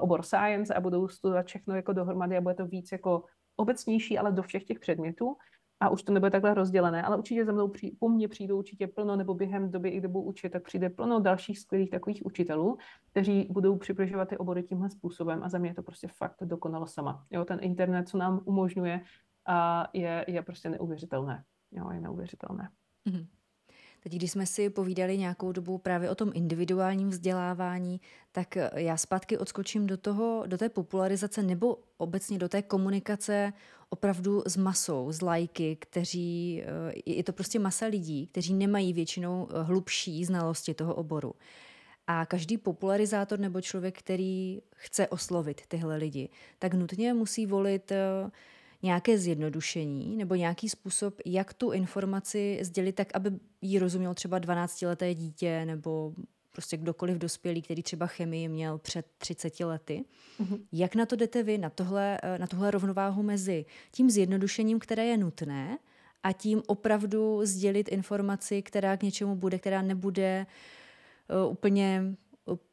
obor 0.00 0.22
science 0.22 0.74
a 0.74 0.80
budou 0.80 1.08
studovat 1.08 1.46
všechno 1.46 1.76
jako 1.76 1.92
dohromady 1.92 2.36
a 2.36 2.40
bude 2.40 2.54
to 2.54 2.66
víc 2.66 2.92
jako 2.92 3.24
obecnější, 3.56 4.18
ale 4.18 4.32
do 4.32 4.42
všech 4.42 4.64
těch 4.64 4.78
předmětů 4.78 5.36
a 5.80 5.88
už 5.88 6.02
to 6.02 6.12
nebude 6.12 6.30
takhle 6.30 6.54
rozdělené, 6.54 7.02
ale 7.02 7.16
určitě 7.16 7.44
za 7.44 7.52
mnou 7.52 7.68
při, 7.68 7.96
po 7.98 8.08
mně 8.08 8.28
přijdou 8.28 8.58
určitě 8.58 8.86
plno, 8.86 9.16
nebo 9.16 9.34
během 9.34 9.70
doby, 9.70 9.88
i 9.88 10.00
budu 10.00 10.24
učit, 10.24 10.50
tak 10.50 10.62
přijde 10.62 10.90
plno 10.90 11.20
dalších 11.20 11.58
skvělých 11.58 11.90
takových 11.90 12.26
učitelů, 12.26 12.78
kteří 13.10 13.46
budou 13.50 13.76
přibližovat 13.76 14.28
ty 14.28 14.38
obory 14.38 14.62
tímhle 14.62 14.90
způsobem 14.90 15.42
a 15.42 15.48
za 15.48 15.58
mě 15.58 15.70
je 15.70 15.74
to 15.74 15.82
prostě 15.82 16.08
fakt 16.08 16.36
dokonalo 16.44 16.86
sama. 16.86 17.26
Jo, 17.30 17.44
ten 17.44 17.58
internet, 17.62 18.08
co 18.08 18.18
nám 18.18 18.40
umožňuje, 18.44 19.00
a 19.46 19.88
je, 19.92 20.24
je 20.28 20.42
prostě 20.42 20.68
neuvěřitelné. 20.68 21.44
Jo, 21.72 21.90
je 21.90 22.00
neuvěřitelné. 22.00 22.68
Mm-hmm. 23.08 23.26
Teď, 24.02 24.12
když 24.12 24.30
jsme 24.30 24.46
si 24.46 24.70
povídali 24.70 25.18
nějakou 25.18 25.52
dobu 25.52 25.78
právě 25.78 26.10
o 26.10 26.14
tom 26.14 26.30
individuálním 26.34 27.08
vzdělávání, 27.08 28.00
tak 28.32 28.58
já 28.74 28.96
zpátky 28.96 29.38
odskočím 29.38 29.86
do 29.86 29.96
toho, 29.96 30.44
do 30.46 30.58
té 30.58 30.68
popularizace 30.68 31.42
nebo 31.42 31.78
obecně 31.96 32.38
do 32.38 32.48
té 32.48 32.62
komunikace 32.62 33.52
opravdu 33.90 34.42
s 34.46 34.56
masou, 34.56 35.12
s 35.12 35.20
lajky, 35.20 35.76
kteří, 35.80 36.62
eh, 36.62 36.92
je 37.06 37.24
to 37.24 37.32
prostě 37.32 37.58
masa 37.58 37.86
lidí, 37.86 38.26
kteří 38.26 38.54
nemají 38.54 38.92
většinou 38.92 39.48
eh, 39.50 39.62
hlubší 39.62 40.24
znalosti 40.24 40.74
toho 40.74 40.94
oboru. 40.94 41.34
A 42.06 42.26
každý 42.26 42.58
popularizátor 42.58 43.38
nebo 43.38 43.60
člověk, 43.60 43.98
který 43.98 44.62
chce 44.76 45.08
oslovit 45.08 45.66
tyhle 45.68 45.96
lidi, 45.96 46.28
tak 46.58 46.74
nutně 46.74 47.14
musí 47.14 47.46
volit 47.46 47.92
uh, 48.24 48.30
nějaké 48.82 49.18
zjednodušení 49.18 50.16
nebo 50.16 50.34
nějaký 50.34 50.68
způsob, 50.68 51.14
jak 51.26 51.54
tu 51.54 51.70
informaci 51.70 52.58
sdělit 52.62 52.92
tak, 52.92 53.08
aby 53.14 53.30
jí 53.60 53.78
rozuměl 53.78 54.14
třeba 54.14 54.40
12-leté 54.40 55.14
dítě 55.14 55.64
nebo 55.64 56.14
prostě 56.52 56.76
kdokoliv 56.76 57.18
dospělý, 57.18 57.62
který 57.62 57.82
třeba 57.82 58.06
chemii 58.06 58.48
měl 58.48 58.78
před 58.78 59.06
30 59.18 59.60
lety. 59.60 60.04
Mm-hmm. 60.40 60.60
Jak 60.72 60.94
na 60.94 61.06
to 61.06 61.16
jdete 61.16 61.42
vy, 61.42 61.58
na, 61.58 61.70
tohle, 61.70 62.18
eh, 62.22 62.38
na 62.38 62.46
tuhle 62.46 62.70
rovnováhu 62.70 63.22
mezi 63.22 63.64
tím 63.92 64.10
zjednodušením, 64.10 64.78
které 64.78 65.06
je 65.06 65.16
nutné, 65.16 65.78
a 66.22 66.32
tím 66.32 66.62
opravdu 66.66 67.40
sdělit 67.46 67.88
informaci, 67.88 68.62
která 68.62 68.96
k 68.96 69.02
něčemu 69.02 69.36
bude, 69.36 69.58
která 69.58 69.82
nebude 69.82 70.46
uh, 71.44 71.52
úplně 71.52 72.02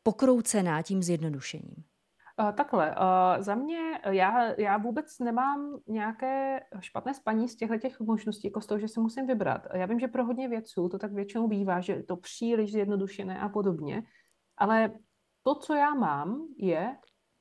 pokroucená 0.03 0.81
tím 0.81 1.03
zjednodušením? 1.03 1.83
Uh, 2.39 2.51
takhle, 2.51 2.95
uh, 2.95 3.43
za 3.43 3.55
mě, 3.55 3.99
já, 4.09 4.61
já 4.61 4.77
vůbec 4.77 5.19
nemám 5.19 5.79
nějaké 5.87 6.59
špatné 6.79 7.13
spaní 7.13 7.49
z 7.49 7.55
těchto 7.55 7.77
těch 7.77 7.99
možností, 7.99 8.47
jako 8.47 8.61
z 8.61 8.65
toho, 8.67 8.79
že 8.79 8.87
si 8.87 8.99
musím 8.99 9.27
vybrat. 9.27 9.61
Já 9.73 9.85
vím, 9.85 9.99
že 9.99 10.07
pro 10.07 10.25
hodně 10.25 10.47
věců 10.47 10.89
to 10.89 10.97
tak 10.97 11.13
většinou 11.13 11.47
bývá, 11.47 11.81
že 11.81 12.03
to 12.03 12.17
příliš 12.17 12.71
zjednodušené 12.71 13.39
a 13.39 13.49
podobně, 13.49 14.03
ale 14.57 14.99
to, 15.43 15.55
co 15.55 15.73
já 15.73 15.93
mám, 15.93 16.47
je, 16.57 16.97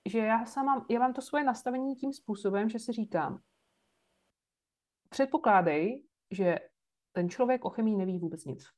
že 0.08 0.18
já 0.18 0.46
sama, 0.46 0.86
já 0.90 1.00
mám 1.00 1.12
to 1.12 1.22
svoje 1.22 1.44
nastavení 1.44 1.96
tím 1.96 2.12
způsobem, 2.12 2.68
že 2.68 2.78
si 2.78 2.92
říkám, 2.92 3.40
předpokládej, 5.08 6.04
že 6.30 6.58
ten 7.12 7.28
člověk 7.28 7.64
o 7.64 7.70
chemii 7.70 7.96
neví 7.96 8.18
vůbec 8.18 8.44
nic. 8.44 8.68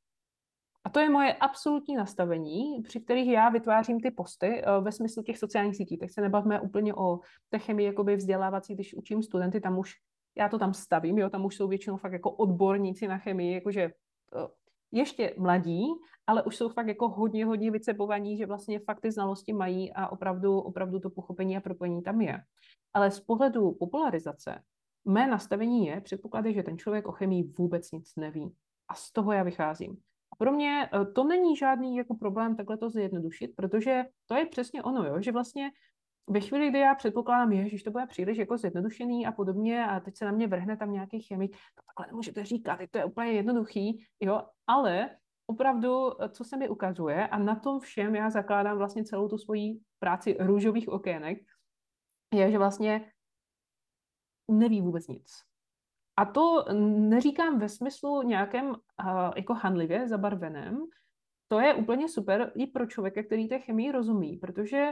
A 0.83 0.89
to 0.89 0.99
je 0.99 1.09
moje 1.09 1.33
absolutní 1.33 1.95
nastavení, 1.95 2.81
při 2.81 2.99
kterých 2.99 3.31
já 3.31 3.49
vytvářím 3.49 3.99
ty 3.99 4.11
posty 4.11 4.63
uh, 4.63 4.83
ve 4.83 4.91
smyslu 4.91 5.23
těch 5.23 5.37
sociálních 5.37 5.75
sítí. 5.75 5.97
Tak 5.97 6.11
se 6.11 6.21
nebavme 6.21 6.59
úplně 6.59 6.93
o 6.95 7.19
té 7.49 7.59
chemii 7.59 7.87
jakoby 7.87 8.15
vzdělávací, 8.15 8.75
když 8.75 8.93
učím 8.93 9.23
studenty, 9.23 9.61
tam 9.61 9.79
už 9.79 9.93
já 10.37 10.49
to 10.49 10.59
tam 10.59 10.73
stavím, 10.73 11.17
jo, 11.17 11.29
tam 11.29 11.45
už 11.45 11.55
jsou 11.55 11.67
většinou 11.67 11.97
fakt 11.97 12.13
jako 12.13 12.31
odborníci 12.31 13.07
na 13.07 13.17
chemii, 13.17 13.53
jakože 13.53 13.91
uh, 14.35 14.47
ještě 14.91 15.33
mladí, 15.37 15.85
ale 16.27 16.43
už 16.43 16.55
jsou 16.55 16.69
fakt 16.69 16.87
jako 16.87 17.09
hodně, 17.09 17.45
hodně 17.45 17.71
vycepovaní, 17.71 18.37
že 18.37 18.45
vlastně 18.45 18.79
fakt 18.79 19.01
ty 19.01 19.11
znalosti 19.11 19.53
mají 19.53 19.93
a 19.93 20.07
opravdu, 20.07 20.59
opravdu 20.59 20.99
to 20.99 21.09
pochopení 21.09 21.57
a 21.57 21.61
propojení 21.61 22.01
tam 22.01 22.21
je. 22.21 22.39
Ale 22.93 23.11
z 23.11 23.19
pohledu 23.19 23.71
popularizace, 23.71 24.63
mé 25.05 25.27
nastavení 25.27 25.87
je, 25.87 26.01
předpoklady, 26.01 26.53
že 26.53 26.63
ten 26.63 26.77
člověk 26.77 27.07
o 27.07 27.11
chemii 27.11 27.43
vůbec 27.43 27.91
nic 27.91 28.15
neví. 28.15 28.55
A 28.87 28.93
z 28.93 29.11
toho 29.11 29.31
já 29.31 29.43
vycházím 29.43 29.97
pro 30.39 30.51
mě 30.51 30.89
eh, 30.93 31.05
to 31.05 31.23
není 31.23 31.55
žádný 31.55 31.95
jako 31.95 32.15
problém 32.15 32.55
takhle 32.55 32.77
to 32.77 32.89
zjednodušit, 32.89 33.51
protože 33.55 34.03
to 34.25 34.35
je 34.35 34.45
přesně 34.45 34.83
ono, 34.83 35.05
jo, 35.05 35.21
že 35.21 35.31
vlastně 35.31 35.71
ve 36.29 36.39
chvíli, 36.39 36.69
kdy 36.69 36.79
já 36.79 36.95
předpokládám, 36.95 37.67
že 37.67 37.83
to 37.83 37.91
bude 37.91 38.05
příliš 38.05 38.37
jako 38.37 38.57
zjednodušený 38.57 39.25
a 39.25 39.31
podobně 39.31 39.85
a 39.85 39.99
teď 39.99 40.17
se 40.17 40.25
na 40.25 40.31
mě 40.31 40.47
vrhne 40.47 40.77
tam 40.77 40.91
nějaký 40.91 41.21
chemik, 41.21 41.51
to 41.51 41.81
takhle 41.85 42.07
nemůžete 42.07 42.45
říkat, 42.45 42.79
to 42.91 42.97
je 42.97 43.05
úplně 43.05 43.31
jednoduchý, 43.31 44.05
jo, 44.19 44.41
ale 44.67 45.09
opravdu, 45.47 46.09
co 46.29 46.43
se 46.43 46.57
mi 46.57 46.69
ukazuje 46.69 47.27
a 47.27 47.37
na 47.37 47.55
tom 47.55 47.79
všem 47.79 48.15
já 48.15 48.29
zakládám 48.29 48.77
vlastně 48.77 49.03
celou 49.03 49.27
tu 49.27 49.37
svoji 49.37 49.79
práci 49.99 50.37
růžových 50.39 50.89
okének, 50.89 51.37
je, 52.33 52.51
že 52.51 52.57
vlastně 52.57 53.11
neví 54.47 54.81
vůbec 54.81 55.07
nic. 55.07 55.48
A 56.19 56.25
to 56.25 56.65
neříkám 56.99 57.59
ve 57.59 57.69
smyslu 57.69 58.21
nějakém 58.21 58.69
uh, 58.69 58.75
jako 59.35 59.53
handlivě 59.53 60.07
zabarveném, 60.07 60.77
to 61.47 61.59
je 61.59 61.73
úplně 61.73 62.09
super 62.09 62.51
i 62.55 62.67
pro 62.67 62.85
člověka, 62.85 63.23
který 63.23 63.47
té 63.47 63.59
chemii 63.59 63.91
rozumí, 63.91 64.37
protože 64.37 64.91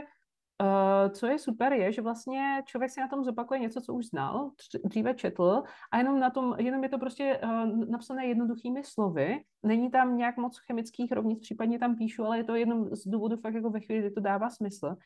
Uh, 0.62 1.12
co 1.12 1.26
je 1.26 1.38
super, 1.38 1.72
je, 1.72 1.92
že 1.92 2.02
vlastně 2.02 2.62
člověk 2.64 2.90
si 2.90 3.00
na 3.00 3.08
tom 3.08 3.24
zopakuje 3.24 3.60
něco, 3.60 3.80
co 3.80 3.94
už 3.94 4.06
znal, 4.06 4.50
dříve 4.84 5.14
četl 5.14 5.62
a 5.92 5.98
jenom 5.98 6.20
na 6.20 6.30
tom, 6.30 6.54
jenom 6.58 6.82
je 6.82 6.88
to 6.88 6.98
prostě 6.98 7.40
uh, 7.44 7.88
napsané 7.90 8.26
jednoduchými 8.26 8.84
slovy. 8.84 9.44
Není 9.62 9.90
tam 9.90 10.16
nějak 10.16 10.36
moc 10.36 10.58
chemických 10.58 11.12
rovnic, 11.12 11.40
případně 11.40 11.78
tam 11.78 11.96
píšu, 11.96 12.24
ale 12.24 12.38
je 12.38 12.44
to 12.44 12.54
jenom 12.54 12.88
z 12.96 13.08
důvodu 13.08 13.36
fakt 13.36 13.54
jako 13.54 13.70
ve 13.70 13.80
chvíli, 13.80 14.00
kdy 14.00 14.10
to 14.10 14.20
dává 14.20 14.50
smysl. 14.50 14.96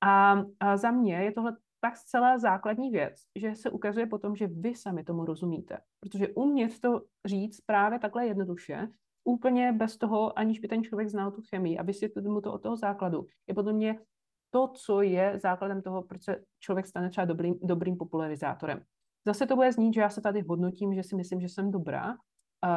A, 0.00 0.42
a 0.60 0.76
za 0.76 0.90
mě 0.90 1.14
je 1.14 1.32
tohle 1.32 1.56
tak 1.84 1.96
zcela 1.96 2.38
základní 2.38 2.90
věc, 2.90 3.14
že 3.36 3.54
se 3.54 3.70
ukazuje 3.70 4.06
potom, 4.06 4.36
že 4.36 4.46
vy 4.46 4.74
sami 4.74 5.04
tomu 5.04 5.24
rozumíte. 5.24 5.78
Protože 6.00 6.28
umět 6.28 6.80
to 6.80 7.02
říct 7.24 7.60
právě 7.60 7.98
takhle 7.98 8.26
jednoduše, 8.26 8.88
úplně 9.24 9.72
bez 9.72 9.96
toho, 9.96 10.38
aniž 10.38 10.58
by 10.58 10.68
ten 10.68 10.82
člověk 10.82 11.08
znal 11.08 11.30
tu 11.30 11.42
chemii 11.50 11.78
aby 11.78 11.94
si 11.94 12.12
mu 12.22 12.40
to 12.40 12.52
od 12.52 12.62
toho 12.62 12.76
základu, 12.76 13.26
je 13.48 13.54
podle 13.54 13.72
mě 13.72 13.98
to, 14.50 14.68
co 14.68 15.02
je 15.02 15.38
základem 15.42 15.82
toho, 15.82 16.02
proč 16.02 16.22
se 16.22 16.44
člověk 16.60 16.86
stane 16.86 17.10
třeba 17.10 17.24
dobrým, 17.24 17.54
dobrým 17.62 17.96
popularizátorem. 17.96 18.82
Zase 19.26 19.46
to 19.46 19.56
bude 19.56 19.72
znít, 19.72 19.94
že 19.94 20.00
já 20.00 20.10
se 20.10 20.20
tady 20.20 20.40
hodnotím, 20.40 20.94
že 20.94 21.02
si 21.02 21.16
myslím, 21.16 21.40
že 21.40 21.48
jsem 21.48 21.70
dobrá. 21.70 22.16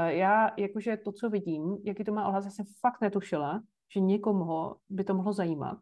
Já 0.08 0.52
jakože 0.58 0.98
to, 0.98 1.12
co 1.12 1.30
vidím, 1.30 1.78
jaký 1.84 2.04
to 2.04 2.14
má 2.14 2.28
ohlas, 2.28 2.56
jsem 2.56 2.66
fakt 2.80 3.02
netušila, 3.02 3.62
že 3.94 4.00
někomu 4.00 4.76
by 4.90 5.04
to 5.04 5.14
mohlo 5.14 5.34
zajímat. 5.34 5.78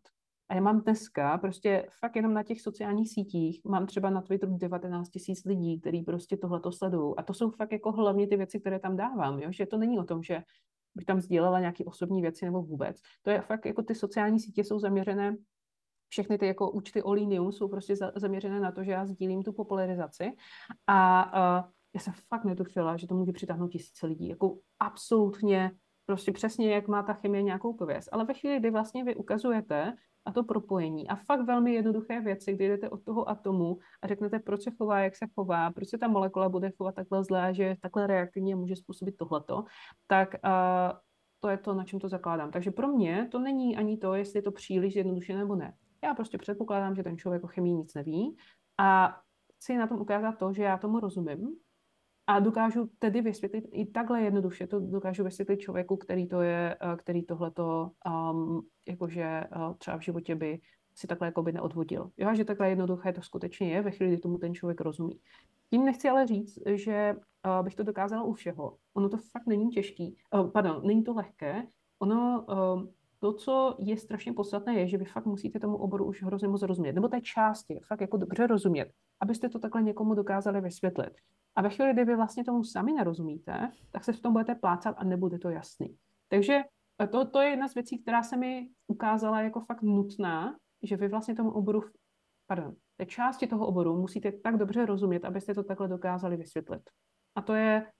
A 0.49 0.56
já 0.56 0.61
mám 0.61 0.82
dneska 0.82 1.38
prostě 1.38 1.88
fakt 1.99 2.15
jenom 2.15 2.34
na 2.34 2.44
těch 2.44 2.61
sociálních 2.61 3.14
sítích, 3.14 3.61
mám 3.65 3.86
třeba 3.86 4.10
na 4.10 4.22
Twitteru 4.22 4.57
19 4.57 5.10
tisíc 5.10 5.45
lidí, 5.45 5.80
kteří 5.80 6.02
prostě 6.02 6.38
tohleto 6.38 6.72
sledují. 6.72 7.14
A 7.18 7.24
to 7.24 7.34
jsou 7.34 7.49
fakt 7.49 7.72
jako 7.72 7.91
hlavně 7.91 8.28
ty 8.28 8.38
věci, 8.38 8.60
které 8.60 8.80
tam 8.80 8.95
dávám, 8.95 9.40
jo? 9.40 9.52
že 9.52 9.65
to 9.65 9.78
není 9.78 9.99
o 9.99 10.03
tom, 10.03 10.24
že 10.24 10.44
bych 10.95 11.06
tam 11.06 11.22
sdílela 11.22 11.60
nějaké 11.60 11.86
osobní 11.86 12.22
věci 12.22 12.45
nebo 12.45 12.61
vůbec. 12.61 13.02
To 13.22 13.30
je 13.30 13.41
fakt 13.41 13.65
jako 13.65 13.84
ty 13.84 13.95
sociální 13.95 14.40
sítě 14.40 14.64
jsou 14.64 14.80
zaměřené 14.80 15.38
všechny 16.14 16.38
ty 16.38 16.48
jako 16.48 16.72
účty 16.72 17.03
Olinium 17.03 17.52
jsou 17.52 17.68
prostě 17.68 17.95
za, 17.95 18.11
zaměřené 18.15 18.60
na 18.60 18.72
to, 18.72 18.84
že 18.84 18.91
já 18.91 19.06
sdílím 19.06 19.44
tu 19.44 19.53
popularizaci 19.53 20.32
a 20.88 21.26
uh, 21.34 21.70
já 21.94 21.99
jsem 21.99 22.14
fakt 22.28 22.44
netušila, 22.44 22.98
že 22.98 23.07
to 23.07 23.15
může 23.15 23.32
přitáhnout 23.32 23.72
tisíce 23.72 24.07
lidí. 24.07 24.28
Jako 24.28 24.60
absolutně 24.80 25.72
prostě 26.06 26.32
přesně, 26.32 26.74
jak 26.74 26.88
má 26.88 27.03
ta 27.03 27.14
chemie 27.14 27.44
nějakou 27.44 27.74
pověst. 27.74 28.10
Ale 28.11 28.26
ve 28.26 28.34
chvíli, 28.34 28.60
kdy 28.60 28.72
vlastně 28.72 29.03
vy 29.03 29.15
ukazujete 29.15 29.94
a 30.26 30.32
to 30.32 30.44
propojení 30.44 31.08
a 31.08 31.16
fakt 31.16 31.41
velmi 31.41 31.74
jednoduché 31.74 32.22
věci, 32.22 32.54
kdy 32.54 32.68
jdete 32.68 32.90
od 32.90 33.04
toho 33.04 33.30
atomu 33.30 33.78
a 34.02 34.08
řeknete, 34.08 34.40
proč 34.40 34.64
se 34.64 34.72
chová, 34.72 35.00
jak 35.00 35.16
se 35.16 35.26
chová, 35.36 35.72
proč 35.72 35.90
se 35.90 35.98
ta 35.98 36.08
molekula 36.08 36.50
bude 36.50 36.72
chovat 36.78 36.95
takhle 36.95 37.24
zlé, 37.24 37.54
že 37.54 37.76
takhle 37.82 38.08
reaktivně 38.08 38.56
může 38.56 38.76
způsobit 38.76 39.18
tohleto, 39.18 39.64
tak 40.08 40.36
uh, 40.45 40.98
to 41.40 41.50
je 41.50 41.58
to, 41.58 41.74
na 41.74 41.84
čem 41.84 42.00
to 42.00 42.10
zakládám. 42.10 42.52
Takže 42.52 42.72
pro 42.72 42.88
mě 42.88 43.28
to 43.32 43.40
není 43.40 43.78
ani 43.78 43.98
to, 43.98 44.14
jestli 44.14 44.38
je 44.38 44.44
to 44.44 44.52
příliš 44.52 44.95
jednoduše 44.95 45.38
nebo 45.38 45.56
ne. 45.56 45.74
Já 46.04 46.14
prostě 46.14 46.38
předpokládám, 46.38 46.95
že 46.95 47.04
ten 47.04 47.18
člověk 47.18 47.44
o 47.44 47.48
chemii 47.48 47.74
nic 47.74 47.94
neví 47.94 48.38
a 48.78 49.20
chci 49.56 49.78
na 49.78 49.88
tom 49.88 50.02
ukázat 50.02 50.32
to, 50.32 50.54
že 50.54 50.64
já 50.64 50.78
tomu 50.78 51.00
rozumím 51.00 51.56
a 52.28 52.40
dokážu 52.40 52.90
tedy 53.00 53.22
vysvětlit 53.22 53.66
i 53.72 53.86
takhle 53.86 54.22
jednoduše, 54.22 54.68
to 54.68 54.80
dokážu 54.80 55.24
vysvětlit 55.24 55.58
člověku, 55.58 55.98
který 55.98 56.28
to 56.28 56.41
je, 56.41 56.78
eh, 56.82 56.95
který 56.95 57.24
tohleto 57.24 57.91
um, 58.32 58.68
jakože 58.88 59.44
uh, 59.56 59.74
třeba 59.78 59.98
v 59.98 60.02
životě 60.02 60.36
by 60.36 60.60
si 60.95 61.08
takhle 61.08 61.28
jako 61.28 61.44
by 61.44 61.52
neodvodil. 61.52 62.12
Jo, 62.18 62.36
že 62.36 62.45
takhle 62.45 62.70
jednoduché 62.70 63.14
to 63.14 63.22
skutečně 63.22 63.74
je 63.74 63.82
ve 63.82 63.91
chvíli, 63.91 64.12
kdy 64.12 64.22
tomu 64.22 64.38
ten 64.38 64.54
člověk 64.54 64.82
rozumí. 64.82 65.20
Tím 65.70 65.86
nechci 65.86 66.10
ale 66.10 66.28
říct, 66.28 66.60
že 66.66 67.16
uh, 67.16 67.64
bych 67.64 67.76
to 67.76 67.84
dokázala 67.84 68.24
u 68.24 68.34
všeho. 68.34 68.78
Ono 68.94 69.10
to 69.10 69.18
fakt 69.18 69.48
není 69.48 69.70
těžký, 69.70 70.18
uh, 70.34 70.52
pardon, 70.52 70.82
není 70.88 71.04
to 71.04 71.14
lehké. 71.14 71.64
Ono 72.00 72.45
uh, 72.50 72.88
to, 73.24 73.34
co 73.34 73.76
je 73.80 73.98
strašně 73.98 74.34
podstatné, 74.34 74.76
je, 74.76 74.88
že 74.88 74.98
vy 74.98 75.06
fakt 75.06 75.26
musíte 75.26 75.60
tomu 75.60 75.78
oboru 75.78 76.06
už 76.06 76.24
hrozně 76.24 76.48
moc 76.48 76.62
rozumět, 76.62 76.94
nebo 76.94 77.08
té 77.08 77.22
části 77.22 77.80
fakt 77.88 78.02
jako 78.02 78.18
dobře 78.18 78.48
rozumět, 78.48 78.91
abyste 79.20 79.50
to 79.50 79.60
takhle 79.60 79.82
někomu 79.82 80.14
dokázali 80.14 80.62
vysvětlit. 80.62 81.14
A 81.56 81.62
ve 81.62 81.70
chvíli, 81.70 81.94
kdy 81.94 82.06
vy 82.06 82.16
vlastně 82.16 82.44
tomu 82.44 82.64
sami 82.64 82.94
nerozumíte, 82.94 83.72
tak 83.91 84.04
se 84.04 84.14
v 84.14 84.20
tom 84.20 84.34
budete 84.34 84.56
plácat 84.56 84.95
a 84.98 85.04
nebude 85.04 85.40
to 85.40 85.50
jasný. 85.50 85.95
Takže 86.28 86.62
to, 87.12 87.26
to 87.26 87.41
je 87.41 87.50
jedna 87.50 87.68
z 87.68 87.74
věcí, 87.74 88.02
která 88.02 88.24
se 88.24 88.38
mi 88.38 88.70
ukázala 88.88 89.41
jako 89.41 89.60
fakt 89.60 89.82
nutná, 89.82 90.56
že 90.84 90.98
vy 90.98 91.08
vlastně 91.08 91.36
tomu 91.36 91.52
oboru, 91.52 91.82
pardon, 92.48 92.76
té 92.98 93.06
části 93.06 93.48
toho 93.48 93.68
oboru 93.68 93.98
musíte 93.98 94.32
tak 94.32 94.58
dobře 94.58 94.86
rozumět, 94.86 95.26
abyste 95.26 95.54
to 95.54 95.64
takhle 95.64 95.88
dokázali 95.88 96.38
vysvětlit. 96.38 96.82
A 97.36 97.41
to 97.41 97.54
je 97.54 97.91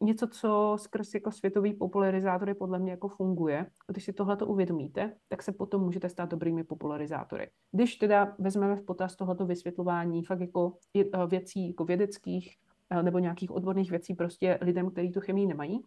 něco, 0.00 0.26
co 0.26 0.76
skrz 0.80 1.14
jako 1.14 1.32
světový 1.32 1.74
popularizátory 1.74 2.54
podle 2.54 2.78
mě 2.78 2.90
jako 2.90 3.08
funguje. 3.08 3.66
Když 3.86 4.04
si 4.04 4.12
tohle 4.12 4.36
uvědomíte, 4.36 5.16
tak 5.28 5.42
se 5.42 5.52
potom 5.52 5.82
můžete 5.82 6.08
stát 6.08 6.30
dobrými 6.30 6.64
popularizátory. 6.64 7.50
Když 7.72 7.96
teda 7.96 8.36
vezmeme 8.38 8.76
v 8.76 8.84
potaz 8.84 9.16
tohleto 9.16 9.46
vysvětlování 9.46 10.24
fakt 10.24 10.40
jako 10.40 10.76
eh, 10.96 11.26
věcí 11.26 11.68
jako 11.68 11.84
vědeckých 11.84 12.56
eh, 12.90 13.02
nebo 13.02 13.18
nějakých 13.18 13.50
odborných 13.50 13.90
věcí 13.90 14.14
prostě 14.14 14.58
lidem, 14.62 14.90
kteří 14.90 15.12
tu 15.12 15.20
chemii 15.20 15.46
nemají 15.46 15.82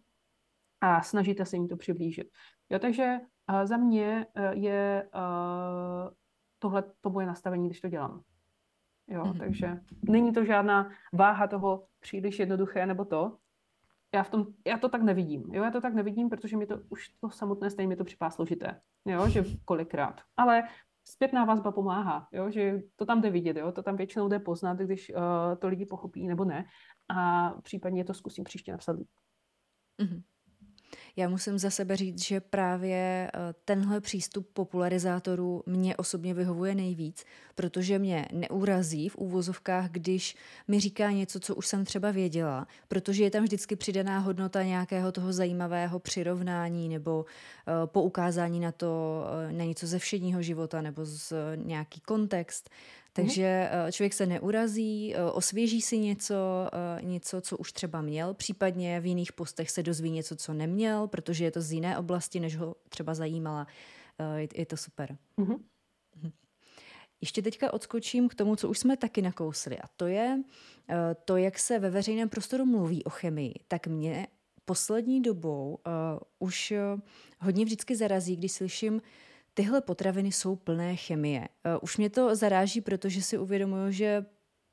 a 0.80 1.02
snažíte 1.02 1.46
se 1.46 1.56
jim 1.56 1.68
to 1.68 1.76
přiblížit. 1.76 2.26
Jo, 2.70 2.78
takže 2.78 3.18
uh, 3.52 3.64
za 3.64 3.76
mě 3.76 4.26
je 4.50 5.08
tohle 6.58 6.84
to 7.00 7.10
moje 7.10 7.26
nastavení, 7.26 7.68
když 7.68 7.80
to 7.80 7.88
dělám. 7.88 8.22
Jo, 9.08 9.22
mm-hmm. 9.22 9.38
takže 9.38 9.80
není 10.02 10.32
to 10.32 10.44
žádná 10.44 10.90
váha 11.12 11.46
toho 11.46 11.86
příliš 12.00 12.38
jednoduché 12.38 12.86
nebo 12.86 13.04
to, 13.04 13.38
já, 14.14 14.22
v 14.22 14.30
tom, 14.30 14.46
já 14.66 14.78
to 14.78 14.88
tak 14.88 15.02
nevidím. 15.02 15.54
Jo, 15.54 15.64
já 15.64 15.70
to 15.70 15.80
tak 15.80 15.94
nevidím, 15.94 16.28
protože 16.28 16.56
mi 16.56 16.66
to 16.66 16.78
už 16.88 17.08
to 17.08 17.30
samotné 17.30 17.70
stejně 17.70 17.88
mi 17.88 17.96
to 17.96 18.04
připadá 18.04 18.30
složité. 18.30 18.80
Jo, 19.06 19.28
že 19.28 19.44
kolikrát. 19.64 20.20
Ale 20.36 20.62
zpětná 21.04 21.44
vazba 21.44 21.72
pomáhá, 21.72 22.28
jo, 22.32 22.50
že 22.50 22.82
to 22.96 23.06
tam 23.06 23.20
jde 23.20 23.30
vidět, 23.30 23.56
jo, 23.56 23.72
to 23.72 23.82
tam 23.82 23.96
většinou 23.96 24.28
jde 24.28 24.38
poznat, 24.38 24.78
když 24.78 25.10
uh, 25.10 25.56
to 25.58 25.68
lidi 25.68 25.86
pochopí 25.86 26.28
nebo 26.28 26.44
ne. 26.44 26.64
A 27.08 27.50
případně 27.50 28.04
to 28.04 28.14
zkusím 28.14 28.44
příště 28.44 28.72
napsat. 28.72 28.96
Mm-hmm. 30.02 30.22
Já 31.16 31.28
musím 31.28 31.58
za 31.58 31.70
sebe 31.70 31.96
říct, 31.96 32.24
že 32.24 32.40
právě 32.40 32.96
eh, 32.96 33.30
tenhle 33.64 34.00
přístup 34.00 34.48
popularizátorů 34.52 35.62
mě 35.66 35.96
osobně 35.96 36.34
vyhovuje 36.34 36.74
nejvíc, 36.74 37.24
protože 37.54 37.98
mě 37.98 38.28
neurazí 38.32 39.08
v 39.08 39.16
úvozovkách, 39.16 39.90
když 39.90 40.36
mi 40.68 40.80
říká 40.80 41.10
něco, 41.10 41.40
co 41.40 41.54
už 41.54 41.66
jsem 41.66 41.84
třeba 41.84 42.10
věděla, 42.10 42.66
protože 42.88 43.24
je 43.24 43.30
tam 43.30 43.42
vždycky 43.44 43.76
přidaná 43.76 44.18
hodnota 44.18 44.62
nějakého 44.62 45.12
toho 45.12 45.32
zajímavého 45.32 45.98
přirovnání 45.98 46.88
nebo 46.88 47.24
eh, 47.24 47.72
poukázání 47.86 48.60
na 48.60 48.72
to, 48.72 49.24
eh, 49.48 49.52
na 49.52 49.64
něco 49.64 49.86
ze 49.86 49.98
všedního 49.98 50.42
života 50.42 50.82
nebo 50.82 51.04
z 51.04 51.32
nějaký 51.56 52.00
kontext. 52.00 52.70
Takže 53.12 53.70
mm. 53.86 53.92
člověk 53.92 54.12
se 54.12 54.26
neurazí, 54.26 55.14
eh, 55.14 55.22
osvěží 55.22 55.80
si 55.80 55.98
něco, 55.98 56.34
eh, 56.72 57.02
něco, 57.02 57.40
co 57.40 57.56
už 57.56 57.72
třeba 57.72 58.00
měl, 58.00 58.34
případně 58.34 59.00
v 59.00 59.06
jiných 59.06 59.32
postech 59.32 59.70
se 59.70 59.82
dozví 59.82 60.10
něco, 60.10 60.36
co 60.36 60.52
neměl, 60.52 61.08
protože 61.08 61.44
je 61.44 61.50
to 61.50 61.60
z 61.60 61.72
jiné 61.72 61.98
oblasti, 61.98 62.40
než 62.40 62.56
ho 62.56 62.76
třeba 62.88 63.14
zajímala. 63.14 63.66
Je 64.54 64.66
to 64.66 64.76
super. 64.76 65.16
Mm-hmm. 65.38 65.60
Ještě 67.20 67.42
teďka 67.42 67.72
odskočím 67.72 68.28
k 68.28 68.34
tomu, 68.34 68.56
co 68.56 68.68
už 68.68 68.78
jsme 68.78 68.96
taky 68.96 69.22
nakousli, 69.22 69.78
a 69.78 69.88
to 69.96 70.06
je 70.06 70.42
to, 71.24 71.36
jak 71.36 71.58
se 71.58 71.78
ve 71.78 71.90
veřejném 71.90 72.28
prostoru 72.28 72.66
mluví 72.66 73.04
o 73.04 73.10
chemii. 73.10 73.54
Tak 73.68 73.86
mě 73.86 74.26
poslední 74.64 75.22
dobou 75.22 75.78
uh, 75.86 75.92
už 76.38 76.72
hodně 77.40 77.64
vždycky 77.64 77.96
zarazí, 77.96 78.36
když 78.36 78.52
slyším 78.52 79.02
tyhle 79.54 79.80
potraviny 79.80 80.32
jsou 80.32 80.56
plné 80.56 80.96
chemie. 80.96 81.48
Eh, 81.64 81.78
už 81.78 81.96
mě 81.96 82.10
to 82.10 82.36
zaráží, 82.36 82.80
protože 82.80 83.22
si 83.22 83.38
uvědomuju, 83.38 83.90
že 83.90 84.24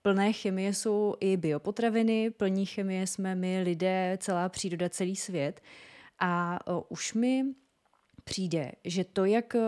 plné 0.01 0.33
chemie 0.33 0.73
jsou 0.73 1.15
i 1.19 1.37
biopotraviny, 1.37 2.29
plní 2.29 2.65
chemie 2.65 3.07
jsme 3.07 3.35
my 3.35 3.61
lidé, 3.61 4.17
celá 4.21 4.49
příroda, 4.49 4.89
celý 4.89 5.15
svět. 5.15 5.61
A 6.19 6.59
eh, 6.67 6.71
už 6.89 7.13
mi 7.13 7.45
přijde, 8.23 8.71
že 8.83 9.03
to, 9.03 9.25
jak 9.25 9.55
eh, 9.55 9.61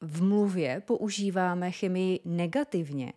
v 0.00 0.22
mluvě 0.22 0.82
používáme 0.86 1.70
chemii 1.70 2.20
negativně, 2.24 3.12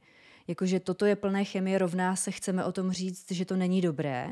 jakože 0.47 0.79
toto 0.79 1.05
je 1.05 1.15
plné 1.15 1.45
chemie, 1.45 1.77
rovná 1.77 2.15
se 2.15 2.31
chceme 2.31 2.65
o 2.65 2.71
tom 2.71 2.91
říct, 2.91 3.31
že 3.31 3.45
to 3.45 3.55
není 3.55 3.81
dobré, 3.81 4.29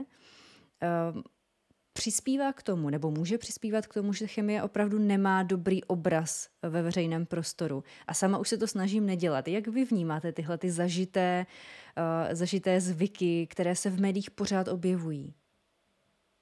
přispívá 1.96 2.54
k 2.54 2.64
tomu, 2.64 2.90
nebo 2.90 3.12
může 3.12 3.38
přispívat 3.38 3.88
k 3.88 3.94
tomu, 3.94 4.14
že 4.14 4.28
chemie 4.28 4.64
opravdu 4.64 5.00
nemá 5.00 5.44
dobrý 5.44 5.84
obraz 5.84 6.50
ve 6.62 6.82
veřejném 6.82 7.26
prostoru. 7.26 7.84
A 8.08 8.14
sama 8.14 8.38
už 8.38 8.50
se 8.50 8.58
to 8.58 8.68
snažím 8.68 9.06
nedělat. 9.06 9.48
Jak 9.48 9.68
vy 9.68 9.86
vnímáte 9.86 10.32
tyhle 10.32 10.58
ty 10.58 10.72
zažité, 10.72 11.46
uh, 11.98 12.36
zažité 12.36 12.82
zvyky, 12.82 13.48
které 13.48 13.76
se 13.76 13.90
v 13.90 14.02
médiích 14.02 14.32
pořád 14.32 14.68
objevují? 14.68 15.34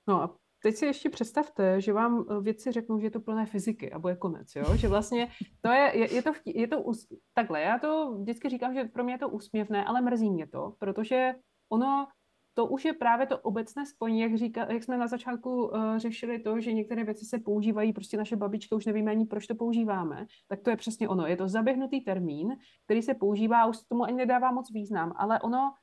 No 0.07 0.21
a 0.21 0.35
teď 0.63 0.75
si 0.75 0.85
ještě 0.85 1.09
představte, 1.09 1.81
že 1.81 1.93
vám 1.93 2.25
eh, 2.29 2.41
věci 2.41 2.71
řeknou, 2.71 2.99
že 2.99 3.05
je 3.05 3.11
to 3.11 3.19
plné 3.19 3.45
fyziky 3.45 3.91
a 3.91 3.99
bude 3.99 4.15
konec, 4.15 4.55
jo? 4.55 4.77
Že 4.77 4.87
vlastně 4.87 5.27
to 5.61 5.71
je, 5.71 5.91
je, 5.97 6.13
je 6.13 6.21
to, 6.21 6.31
je 6.45 6.67
to 6.67 6.81
us, 6.81 7.07
takhle, 7.33 7.61
já 7.61 7.79
to 7.79 8.17
vždycky 8.21 8.49
říkám, 8.49 8.73
že 8.73 8.83
pro 8.83 9.03
mě 9.03 9.13
je 9.13 9.17
to 9.17 9.29
úsměvné, 9.29 9.85
ale 9.85 10.01
mrzí 10.01 10.29
mě 10.29 10.47
to, 10.47 10.75
protože 10.79 11.35
ono 11.71 12.07
to 12.53 12.65
už 12.65 12.85
je 12.85 12.93
právě 12.93 13.27
to 13.27 13.39
obecné 13.39 13.85
spojení, 13.85 14.19
jak, 14.19 14.35
říká, 14.35 14.71
jak 14.71 14.83
jsme 14.83 14.97
na 14.97 15.07
začátku 15.07 15.67
uh, 15.67 15.97
řešili 15.97 16.39
to, 16.39 16.59
že 16.59 16.73
některé 16.73 17.03
věci 17.03 17.25
se 17.25 17.39
používají, 17.39 17.93
prostě 17.93 18.17
naše 18.17 18.35
babička 18.35 18.75
už 18.75 18.85
nevíme 18.85 19.11
ani, 19.11 19.25
proč 19.25 19.47
to 19.47 19.55
používáme, 19.55 20.25
tak 20.47 20.61
to 20.61 20.69
je 20.69 20.75
přesně 20.75 21.09
ono. 21.09 21.27
Je 21.27 21.37
to 21.37 21.47
zaběhnutý 21.47 22.01
termín, 22.01 22.57
který 22.85 23.01
se 23.01 23.13
používá 23.13 23.65
už 23.65 23.77
se 23.77 23.83
tomu 23.89 24.03
ani 24.03 24.17
nedává 24.17 24.51
moc 24.51 24.71
význam, 24.73 25.13
ale 25.15 25.41
ono 25.41 25.73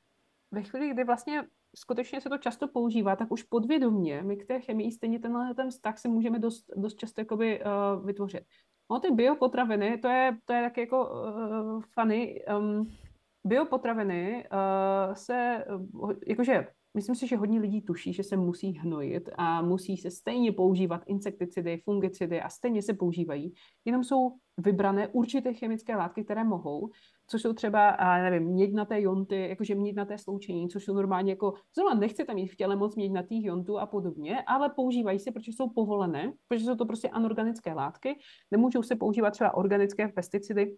ve 0.51 0.63
chvíli, 0.63 0.89
kdy 0.89 1.03
vlastně 1.03 1.43
skutečně 1.75 2.21
se 2.21 2.29
to 2.29 2.37
často 2.37 2.67
používá, 2.67 3.15
tak 3.15 3.31
už 3.31 3.43
podvědomně 3.43 4.21
my 4.21 4.37
k 4.37 4.47
té 4.47 4.59
chemii 4.59 4.91
stejně 4.91 5.19
tenhle 5.19 5.53
ten 5.53 5.69
vztah 5.69 5.97
si 5.97 6.07
můžeme 6.07 6.39
dost, 6.39 6.65
dost 6.75 6.97
často 6.97 7.21
jakoby, 7.21 7.61
uh, 7.63 8.05
vytvořit. 8.05 8.43
No 8.91 8.99
ty 8.99 9.11
biopotraviny, 9.11 9.97
to 9.97 10.07
je, 10.07 10.37
to 10.45 10.53
je 10.53 10.61
taky 10.61 10.81
jako 10.81 11.11
uh, 11.11 11.81
funny. 11.93 12.45
Um, 12.57 12.87
biopotraviny 13.43 14.47
uh, 14.51 15.13
se, 15.13 15.65
uh, 15.91 16.11
jakože 16.27 16.67
myslím 16.93 17.15
si, 17.15 17.27
že 17.27 17.37
hodně 17.37 17.59
lidí 17.59 17.81
tuší, 17.81 18.13
že 18.13 18.23
se 18.23 18.37
musí 18.37 18.71
hnojit 18.71 19.29
a 19.35 19.61
musí 19.61 19.97
se 19.97 20.11
stejně 20.11 20.51
používat 20.51 21.01
insekticidy, 21.05 21.81
fungicidy 21.85 22.41
a 22.41 22.49
stejně 22.49 22.81
se 22.81 22.93
používají, 22.93 23.53
jenom 23.85 24.03
jsou 24.03 24.31
vybrané 24.57 25.07
určité 25.07 25.53
chemické 25.53 25.95
látky, 25.95 26.23
které 26.23 26.43
mohou, 26.43 26.89
což 27.27 27.41
jsou 27.41 27.53
třeba, 27.53 27.89
a 27.89 28.17
nevím, 28.17 28.43
měďnaté 28.43 29.01
jonty, 29.01 29.49
jakože 29.49 29.75
měďnaté 29.75 30.17
sloučení, 30.17 30.69
což 30.69 30.83
jsou 30.83 30.93
normálně 30.93 31.31
jako, 31.31 31.53
zrovna 31.75 31.93
nechcete 31.93 32.33
mít 32.33 32.47
v 32.47 32.55
těle 32.55 32.75
moc 32.75 32.95
měďnatých 32.95 33.45
jontů 33.45 33.79
a 33.79 33.85
podobně, 33.85 34.43
ale 34.47 34.69
používají 34.69 35.19
se, 35.19 35.31
protože 35.31 35.51
jsou 35.51 35.69
povolené, 35.69 36.33
protože 36.47 36.65
jsou 36.65 36.75
to 36.75 36.85
prostě 36.85 37.09
anorganické 37.09 37.73
látky, 37.73 38.19
nemůžou 38.51 38.83
se 38.83 38.95
používat 38.95 39.31
třeba 39.31 39.53
organické 39.53 40.07
pesticidy, 40.07 40.75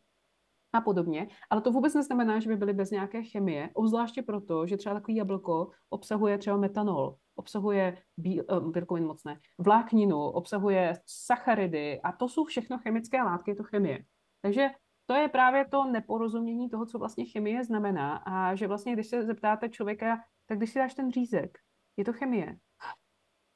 a 0.73 0.81
podobně. 0.81 1.27
Ale 1.49 1.61
to 1.61 1.71
vůbec 1.71 1.93
neznamená, 1.93 2.39
že 2.39 2.49
by 2.49 2.55
byly 2.55 2.73
bez 2.73 2.91
nějaké 2.91 3.23
chemie, 3.23 3.69
obzvláště 3.73 4.21
proto, 4.21 4.67
že 4.67 4.77
třeba 4.77 4.95
takový 4.95 5.15
jablko 5.15 5.69
obsahuje 5.89 6.37
třeba 6.37 6.57
metanol, 6.57 7.15
obsahuje 7.35 7.97
bíl, 8.17 8.43
uh, 8.51 8.71
bílkovin 8.71 9.05
mocné, 9.05 9.39
vlákninu, 9.57 10.19
obsahuje 10.19 10.93
sacharidy 11.05 12.01
a 12.01 12.11
to 12.11 12.29
jsou 12.29 12.45
všechno 12.45 12.77
chemické 12.77 13.23
látky, 13.23 13.51
je 13.51 13.55
to 13.55 13.63
chemie. 13.63 13.99
Takže 14.41 14.69
to 15.05 15.13
je 15.13 15.29
právě 15.29 15.65
to 15.65 15.85
neporozumění 15.85 16.69
toho, 16.69 16.85
co 16.85 16.99
vlastně 16.99 17.25
chemie 17.25 17.63
znamená 17.63 18.15
a 18.15 18.55
že 18.55 18.67
vlastně, 18.67 18.93
když 18.93 19.07
se 19.07 19.23
zeptáte 19.23 19.69
člověka, 19.69 20.19
tak 20.45 20.57
když 20.57 20.69
si 20.69 20.79
dáš 20.79 20.93
ten 20.93 21.11
řízek, 21.11 21.57
je 21.97 22.05
to 22.05 22.13
chemie. 22.13 22.57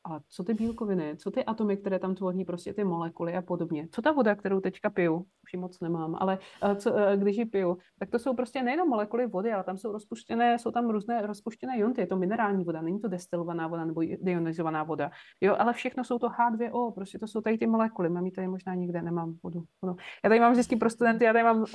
A 0.08 0.20
co 0.30 0.44
ty 0.44 0.54
bílkoviny, 0.54 1.18
co 1.18 1.32
ty 1.32 1.46
atomy, 1.46 1.78
které 1.78 2.00
tam 2.00 2.16
tvoří, 2.16 2.46
prostě 2.46 2.74
ty 2.74 2.84
molekuly 2.84 3.36
a 3.36 3.42
podobně. 3.42 3.88
Co 3.92 4.02
ta 4.02 4.12
voda, 4.12 4.36
kterou 4.36 4.60
teďka 4.60 4.90
piju, 4.90 5.26
už 5.44 5.54
ji 5.54 5.60
moc 5.60 5.80
nemám, 5.80 6.16
ale 6.20 6.40
eh, 6.64 6.76
co, 6.76 6.98
eh, 6.98 7.18
když 7.18 7.38
ji 7.38 7.46
piju, 7.46 7.78
tak 8.00 8.10
to 8.10 8.20
jsou 8.20 8.34
prostě 8.34 8.64
nejenom 8.64 8.90
molekuly 8.90 9.28
vody, 9.28 9.54
ale 9.54 9.64
tam 9.64 9.78
jsou 9.78 9.92
rozpuštěné, 9.92 10.60
jsou 10.60 10.72
tam 10.72 10.90
různé 10.90 11.28
rozpuštěné 11.28 11.80
jonty. 11.80 12.02
Je 12.02 12.08
to 12.08 12.18
minerální 12.18 12.64
voda, 12.64 12.82
není 12.82 13.00
to 13.00 13.08
destilovaná 13.08 13.68
voda 13.68 13.86
nebo 13.86 14.02
deionizovaná 14.22 14.84
voda. 14.84 15.12
Jo, 15.42 15.56
ale 15.60 15.74
všechno 15.74 16.04
jsou 16.04 16.20
to 16.20 16.28
H2O, 16.28 16.94
prostě 16.94 17.20
to 17.20 17.28
jsou 17.28 17.42
tady 17.42 17.58
ty 17.58 17.68
molekuly. 17.68 18.10
Mám 18.10 18.26
ji 18.26 18.32
tady 18.32 18.48
možná 18.48 18.76
nikde, 18.76 19.02
nemám 19.02 19.36
vodu. 19.44 19.64
vodu. 19.82 19.96
Já 20.24 20.30
tady 20.30 20.40
mám 20.40 20.52
vždycky 20.52 20.76
pro 20.76 20.90
studenty, 20.90 21.26
já 21.26 21.34
tady 21.34 21.44
mám 21.44 21.60
uh, 21.60 21.66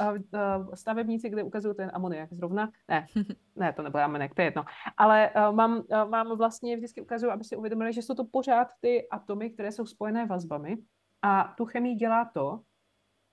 stavebníci, 0.74 1.30
kde 1.30 1.42
ukazuju 1.42 1.74
ten 1.74 1.90
amoniak 1.94 2.32
zrovna. 2.32 2.70
Ne, 2.88 3.06
ne, 3.56 3.72
to 3.72 3.82
nebyl 3.82 4.00
amoniak, 4.00 4.34
to 4.34 4.42
je 4.42 4.46
jedno. 4.46 4.64
Ale 4.96 5.30
mám, 5.50 5.82
mám 6.08 6.36
vlastně 6.36 6.76
vždycky 6.76 7.00
ukazuju, 7.00 7.32
aby 7.32 7.44
si 7.44 7.56
uvědomili, 7.56 7.92
že 7.92 8.02
jsou 8.02 8.14
to 8.14 8.21
to 8.22 8.28
pořád 8.30 8.68
ty 8.80 9.08
atomy, 9.08 9.50
které 9.50 9.72
jsou 9.72 9.86
spojené 9.86 10.26
vazbami 10.26 10.78
a 11.22 11.54
tu 11.56 11.64
chemii 11.64 11.94
dělá 11.94 12.24
to, 12.24 12.60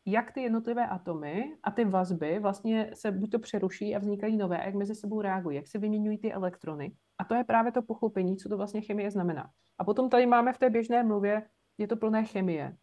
jak 0.06 0.32
ty 0.32 0.42
jednotlivé 0.42 0.88
atomy 0.88 1.58
a 1.64 1.72
ty 1.72 1.86
vazby 1.86 2.40
vlastně 2.40 2.92
se 2.94 3.12
buď 3.12 3.32
to 3.32 3.40
přeruší 3.40 3.96
a 3.96 4.00
vznikají 4.00 4.38
nové, 4.38 4.58
a 4.58 4.66
jak 4.66 4.76
mezi 4.76 4.96
sebou 4.96 5.22
reagují, 5.22 5.56
jak 5.56 5.68
se 5.68 5.80
vyměňují 5.80 6.18
ty 6.18 6.34
elektrony. 6.34 6.92
A 7.18 7.24
to 7.24 7.36
je 7.36 7.44
právě 7.44 7.72
to 7.72 7.82
pochopení, 7.82 8.38
co 8.38 8.50
to 8.50 8.58
vlastně 8.58 8.82
chemie 8.82 9.12
znamená. 9.12 9.50
A 9.78 9.84
potom 9.84 10.10
tady 10.10 10.26
máme 10.26 10.54
v 10.54 10.58
té 10.58 10.70
běžné 10.70 11.04
mluvě, 11.04 11.50
je 11.78 11.88
to 11.88 11.98
plné 11.98 12.26
chemie. 12.26 12.78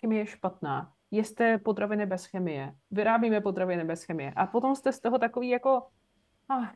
Chemie 0.00 0.20
je 0.20 0.26
špatná. 0.26 0.92
Jste 1.10 1.58
potraviny 1.58 2.06
bez 2.06 2.26
chemie. 2.26 2.74
Vyrábíme 2.90 3.40
potraviny 3.40 3.84
bez 3.84 4.02
chemie. 4.02 4.32
A 4.36 4.46
potom 4.46 4.76
jste 4.76 4.92
z 4.92 5.00
toho 5.00 5.18
takový 5.18 5.48
jako, 5.48 5.86
ah, 6.48 6.68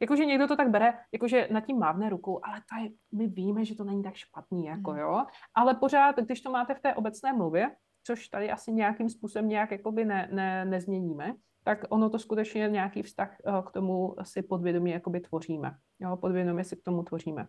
Jakože 0.00 0.24
někdo 0.24 0.48
to 0.48 0.56
tak 0.56 0.70
bere, 0.70 0.94
jakože 1.12 1.48
nad 1.50 1.60
tím 1.60 1.78
mávne 1.78 2.10
rukou, 2.10 2.40
ale 2.42 2.62
tady 2.70 2.94
my 3.12 3.26
víme, 3.26 3.64
že 3.64 3.74
to 3.74 3.84
není 3.84 4.02
tak 4.02 4.14
špatný, 4.14 4.64
jako 4.64 4.90
hmm. 4.90 5.00
jo. 5.00 5.24
Ale 5.54 5.74
pořád, 5.74 6.16
když 6.16 6.40
to 6.40 6.50
máte 6.50 6.74
v 6.74 6.80
té 6.80 6.94
obecné 6.94 7.32
mluvě, 7.32 7.70
což 8.02 8.28
tady 8.28 8.50
asi 8.50 8.72
nějakým 8.72 9.10
způsobem 9.10 9.48
nějak 9.48 9.70
jakoby 9.70 10.04
ne, 10.04 10.28
ne, 10.32 10.64
nezměníme, 10.64 11.34
tak 11.64 11.84
ono 11.88 12.10
to 12.10 12.18
skutečně 12.18 12.68
nějaký 12.68 13.02
vztah 13.02 13.36
eh, 13.46 13.62
k 13.66 13.70
tomu 13.70 14.14
si 14.22 14.42
podvědomě 14.42 14.92
jakoby 14.92 15.20
tvoříme. 15.20 15.74
Jo, 16.00 16.16
podvědomě 16.16 16.64
si 16.64 16.76
k 16.76 16.82
tomu 16.82 17.02
tvoříme. 17.02 17.46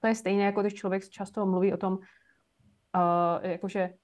To 0.00 0.06
je 0.06 0.14
stejné, 0.14 0.44
jako 0.44 0.60
když 0.60 0.74
člověk 0.74 1.08
často 1.08 1.46
mluví 1.46 1.72
o 1.72 1.76
tom, 1.76 1.92
uh, 1.92 2.00
jakože 3.42 3.94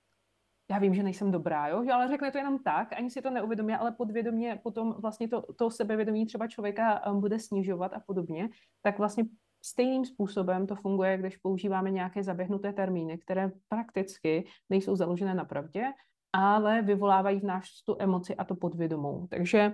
já 0.71 0.79
vím, 0.79 0.95
že 0.95 1.03
nejsem 1.03 1.31
dobrá, 1.31 1.69
jo? 1.69 1.85
ale 1.95 2.09
řekne 2.09 2.31
to 2.31 2.39
jenom 2.39 2.59
tak, 2.59 2.93
ani 2.93 3.11
si 3.11 3.23
to 3.23 3.31
neuvědomí, 3.31 3.75
ale 3.75 3.93
podvědomě 3.93 4.61
potom 4.63 4.95
vlastně 4.99 5.29
to, 5.29 5.43
to 5.59 5.71
sebevědomí 5.71 6.27
třeba 6.27 6.47
člověka 6.47 7.07
um, 7.07 7.21
bude 7.21 7.39
snižovat 7.39 7.93
a 7.95 8.01
podobně, 8.07 8.49
tak 8.83 8.99
vlastně 8.99 9.25
stejným 9.65 10.05
způsobem 10.05 10.67
to 10.67 10.77
funguje, 10.77 11.19
když 11.19 11.37
používáme 11.37 11.91
nějaké 11.91 12.23
zaběhnuté 12.23 12.73
termíny, 12.73 13.19
které 13.19 13.51
prakticky 13.69 14.47
nejsou 14.71 14.97
založené 14.97 15.35
na 15.35 15.45
pravdě, 15.45 15.85
ale 16.37 16.83
vyvolávají 16.83 17.41
v 17.41 17.45
nás 17.45 17.65
tu 17.87 17.97
emoci 17.99 18.37
a 18.37 18.45
to 18.45 18.55
podvědomou. 18.55 19.27
Takže 19.31 19.73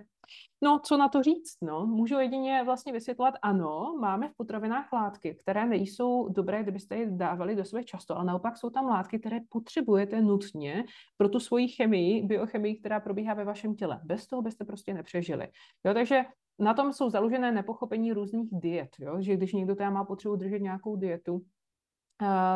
No, 0.64 0.80
co 0.84 0.96
na 0.96 1.08
to 1.08 1.22
říct? 1.22 1.56
No? 1.62 1.86
Můžu 1.86 2.18
jedině 2.18 2.62
vlastně 2.64 2.92
vysvětlovat, 2.92 3.34
ano, 3.42 3.96
máme 4.00 4.28
v 4.28 4.36
potravinách 4.36 4.92
látky, 4.92 5.34
které 5.34 5.66
nejsou 5.66 6.28
dobré, 6.28 6.62
kdybyste 6.62 6.96
je 6.96 7.10
dávali 7.10 7.56
do 7.56 7.64
sebe 7.64 7.84
často, 7.84 8.16
ale 8.16 8.24
naopak 8.24 8.56
jsou 8.56 8.70
tam 8.70 8.86
látky, 8.86 9.18
které 9.18 9.38
potřebujete 9.48 10.22
nutně 10.22 10.84
pro 11.16 11.28
tu 11.28 11.40
svoji 11.40 11.68
chemii, 11.68 12.22
biochemii, 12.22 12.76
která 12.76 13.00
probíhá 13.00 13.34
ve 13.34 13.44
vašem 13.44 13.74
těle. 13.74 14.00
Bez 14.04 14.26
toho 14.26 14.42
byste 14.42 14.64
prostě 14.64 14.94
nepřežili. 14.94 15.48
Jo, 15.86 15.94
takže 15.94 16.22
na 16.58 16.74
tom 16.74 16.92
jsou 16.92 17.10
založené 17.10 17.52
nepochopení 17.52 18.12
různých 18.12 18.48
diet, 18.52 18.90
jo? 18.98 19.16
že 19.20 19.36
když 19.36 19.52
někdo 19.52 19.74
teda 19.74 19.90
má 19.90 20.04
potřebu 20.04 20.36
držet 20.36 20.58
nějakou 20.58 20.96
dietu, 20.96 21.42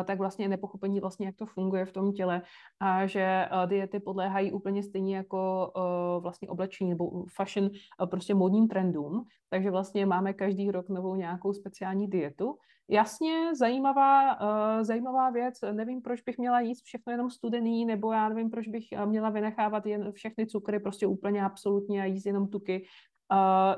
tak 0.05 0.17
vlastně 0.17 0.47
nepochopení 0.47 0.99
vlastně, 0.99 1.25
jak 1.25 1.35
to 1.35 1.45
funguje 1.45 1.85
v 1.85 1.91
tom 1.91 2.13
těle 2.13 2.41
a 2.79 3.07
že 3.07 3.49
diety 3.65 3.99
podléhají 3.99 4.51
úplně 4.51 4.83
stejně 4.83 5.15
jako 5.15 5.71
vlastně 6.19 6.49
oblečení 6.49 6.89
nebo 6.89 7.25
fashion 7.35 7.69
prostě 8.09 8.33
modním 8.33 8.67
trendům, 8.67 9.23
takže 9.49 9.71
vlastně 9.71 10.05
máme 10.05 10.33
každý 10.33 10.71
rok 10.71 10.89
novou 10.89 11.15
nějakou 11.15 11.53
speciální 11.53 12.07
dietu. 12.07 12.57
Jasně, 12.89 13.55
zajímavá, 13.55 14.37
zajímavá 14.83 15.29
věc, 15.29 15.53
nevím, 15.71 16.01
proč 16.01 16.21
bych 16.21 16.37
měla 16.37 16.59
jíst 16.59 16.83
všechno 16.83 17.11
jenom 17.11 17.29
studený, 17.29 17.85
nebo 17.85 18.11
já 18.11 18.29
nevím, 18.29 18.49
proč 18.49 18.67
bych 18.67 18.83
měla 19.05 19.29
vynechávat 19.29 19.85
jen 19.85 20.11
všechny 20.11 20.47
cukry, 20.47 20.79
prostě 20.79 21.07
úplně 21.07 21.43
absolutně 21.43 22.01
a 22.01 22.05
jíst 22.05 22.25
jenom 22.25 22.47
tuky. 22.47 22.85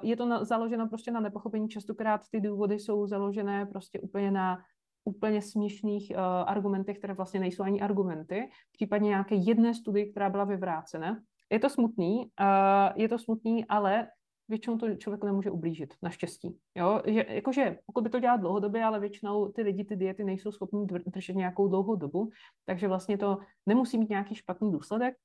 Je 0.02 0.18
to 0.18 0.26
na, 0.26 0.44
založeno 0.44 0.88
prostě 0.88 1.12
na 1.12 1.20
nepochopení, 1.20 1.70
častokrát 1.70 2.22
ty 2.32 2.42
důvody 2.42 2.80
jsou 2.80 3.08
založené 3.08 3.66
prostě 3.66 4.00
úplně 4.00 4.32
na 4.32 4.58
úplně 5.04 5.42
směšných 5.42 6.12
uh, 6.12 6.20
argumentech, 6.50 6.98
které 6.98 7.14
vlastně 7.14 7.40
nejsou 7.40 7.64
ani 7.64 7.82
argumenty, 7.82 8.50
případně 8.72 9.10
nějaké 9.10 9.36
jedné 9.36 9.74
studii, 9.74 10.12
která 10.12 10.30
byla 10.30 10.44
vyvrácena. 10.44 11.20
Je 11.50 11.60
to 11.60 11.70
smutný, 11.70 12.18
uh, 12.18 12.92
je 12.96 13.10
to 13.10 13.20
smutný, 13.20 13.66
ale 13.66 14.08
většinou 14.50 14.78
to 14.78 14.96
člověku 14.96 15.26
nemůže 15.26 15.52
ublížit, 15.52 15.94
naštěstí. 16.02 16.58
Jo? 16.76 17.02
Že, 17.06 17.26
jakože, 17.30 17.78
pokud 17.86 18.04
by 18.04 18.10
to 18.10 18.20
dělal 18.20 18.38
dlouhodobě, 18.38 18.84
ale 18.84 19.00
většinou 19.00 19.52
ty 19.52 19.62
lidi 19.62 19.84
ty 19.84 19.96
diety 19.96 20.24
nejsou 20.24 20.52
schopni 20.52 20.88
držet 21.06 21.36
nějakou 21.36 21.68
dlouhou 21.68 21.96
dobu, 21.96 22.30
takže 22.66 22.88
vlastně 22.88 23.18
to 23.18 23.38
nemusí 23.66 23.98
mít 23.98 24.10
nějaký 24.10 24.36
špatný 24.36 24.72
důsledek, 24.72 25.16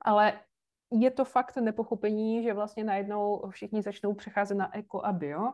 ale 0.00 0.40
je 0.92 1.10
to 1.10 1.24
fakt 1.24 1.56
nepochopení, 1.56 2.42
že 2.42 2.54
vlastně 2.54 2.84
najednou 2.84 3.42
všichni 3.50 3.82
začnou 3.82 4.14
přecházet 4.14 4.54
na 4.54 4.76
eko 4.76 5.04
a 5.04 5.12
bio 5.12 5.52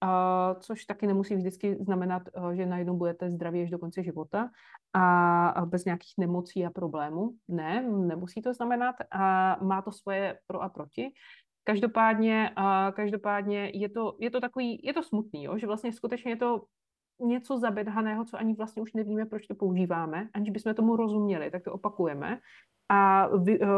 a 0.00 0.54
což 0.60 0.84
taky 0.84 1.06
nemusí 1.06 1.36
vždycky 1.36 1.76
znamenat, 1.80 2.22
eh, 2.28 2.56
že 2.56 2.66
najednou 2.66 2.96
budete 2.96 3.30
zdraví 3.30 3.62
až 3.62 3.70
do 3.70 3.78
konce 3.78 4.02
života 4.02 4.50
a 4.94 5.62
bez 5.66 5.84
nějakých 5.84 6.14
nemocí 6.18 6.66
a 6.66 6.70
problémů. 6.70 7.30
Ne, 7.48 7.82
nemusí 7.82 8.42
to 8.42 8.54
znamenat 8.54 8.96
a 9.10 9.56
má 9.64 9.82
to 9.82 9.92
svoje 9.92 10.38
pro 10.46 10.62
a 10.62 10.68
proti. 10.68 11.12
Každopádně, 11.64 12.50
každopádně 12.92 13.70
je, 13.74 13.88
to, 13.88 14.16
je 14.20 14.30
to 14.30 14.40
takový, 14.40 14.80
je 14.82 14.94
to 14.94 15.02
smutný, 15.02 15.44
jo? 15.44 15.58
že 15.58 15.66
vlastně 15.66 15.92
skutečně 15.92 16.32
je 16.32 16.36
to 16.36 16.64
něco 17.20 17.58
zabedhaného, 17.58 18.24
co 18.24 18.38
ani 18.38 18.54
vlastně 18.54 18.82
už 18.82 18.92
nevíme, 18.92 19.26
proč 19.26 19.46
to 19.46 19.54
používáme, 19.54 20.28
aniž 20.34 20.50
bychom 20.50 20.74
tomu 20.74 20.96
rozuměli, 20.96 21.50
tak 21.50 21.62
to 21.62 21.72
opakujeme. 21.72 22.40
A 22.88 23.28
vy, 23.36 23.60
uh, 23.60 23.68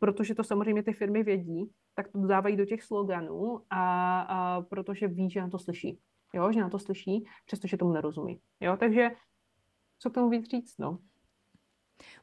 protože 0.00 0.34
to 0.34 0.44
samozřejmě 0.44 0.82
ty 0.82 0.92
firmy 0.92 1.22
vědí, 1.22 1.70
tak 1.94 2.08
to 2.08 2.26
dávají 2.26 2.56
do 2.56 2.64
těch 2.64 2.82
sloganů 2.82 3.60
a, 3.70 4.20
a 4.20 4.60
protože 4.62 5.08
ví, 5.08 5.30
že 5.30 5.40
na 5.40 5.48
to 5.48 5.58
slyší. 5.58 5.98
Jo, 6.34 6.52
že 6.52 6.60
na 6.60 6.70
to 6.70 6.78
slyší, 6.78 7.24
přestože 7.46 7.76
tomu 7.76 7.92
nerozumí. 7.92 8.40
Jo, 8.60 8.76
takže 8.76 9.10
co 9.98 10.10
k 10.10 10.14
tomu 10.14 10.28
víc 10.28 10.48
říct, 10.50 10.78
no? 10.78 10.98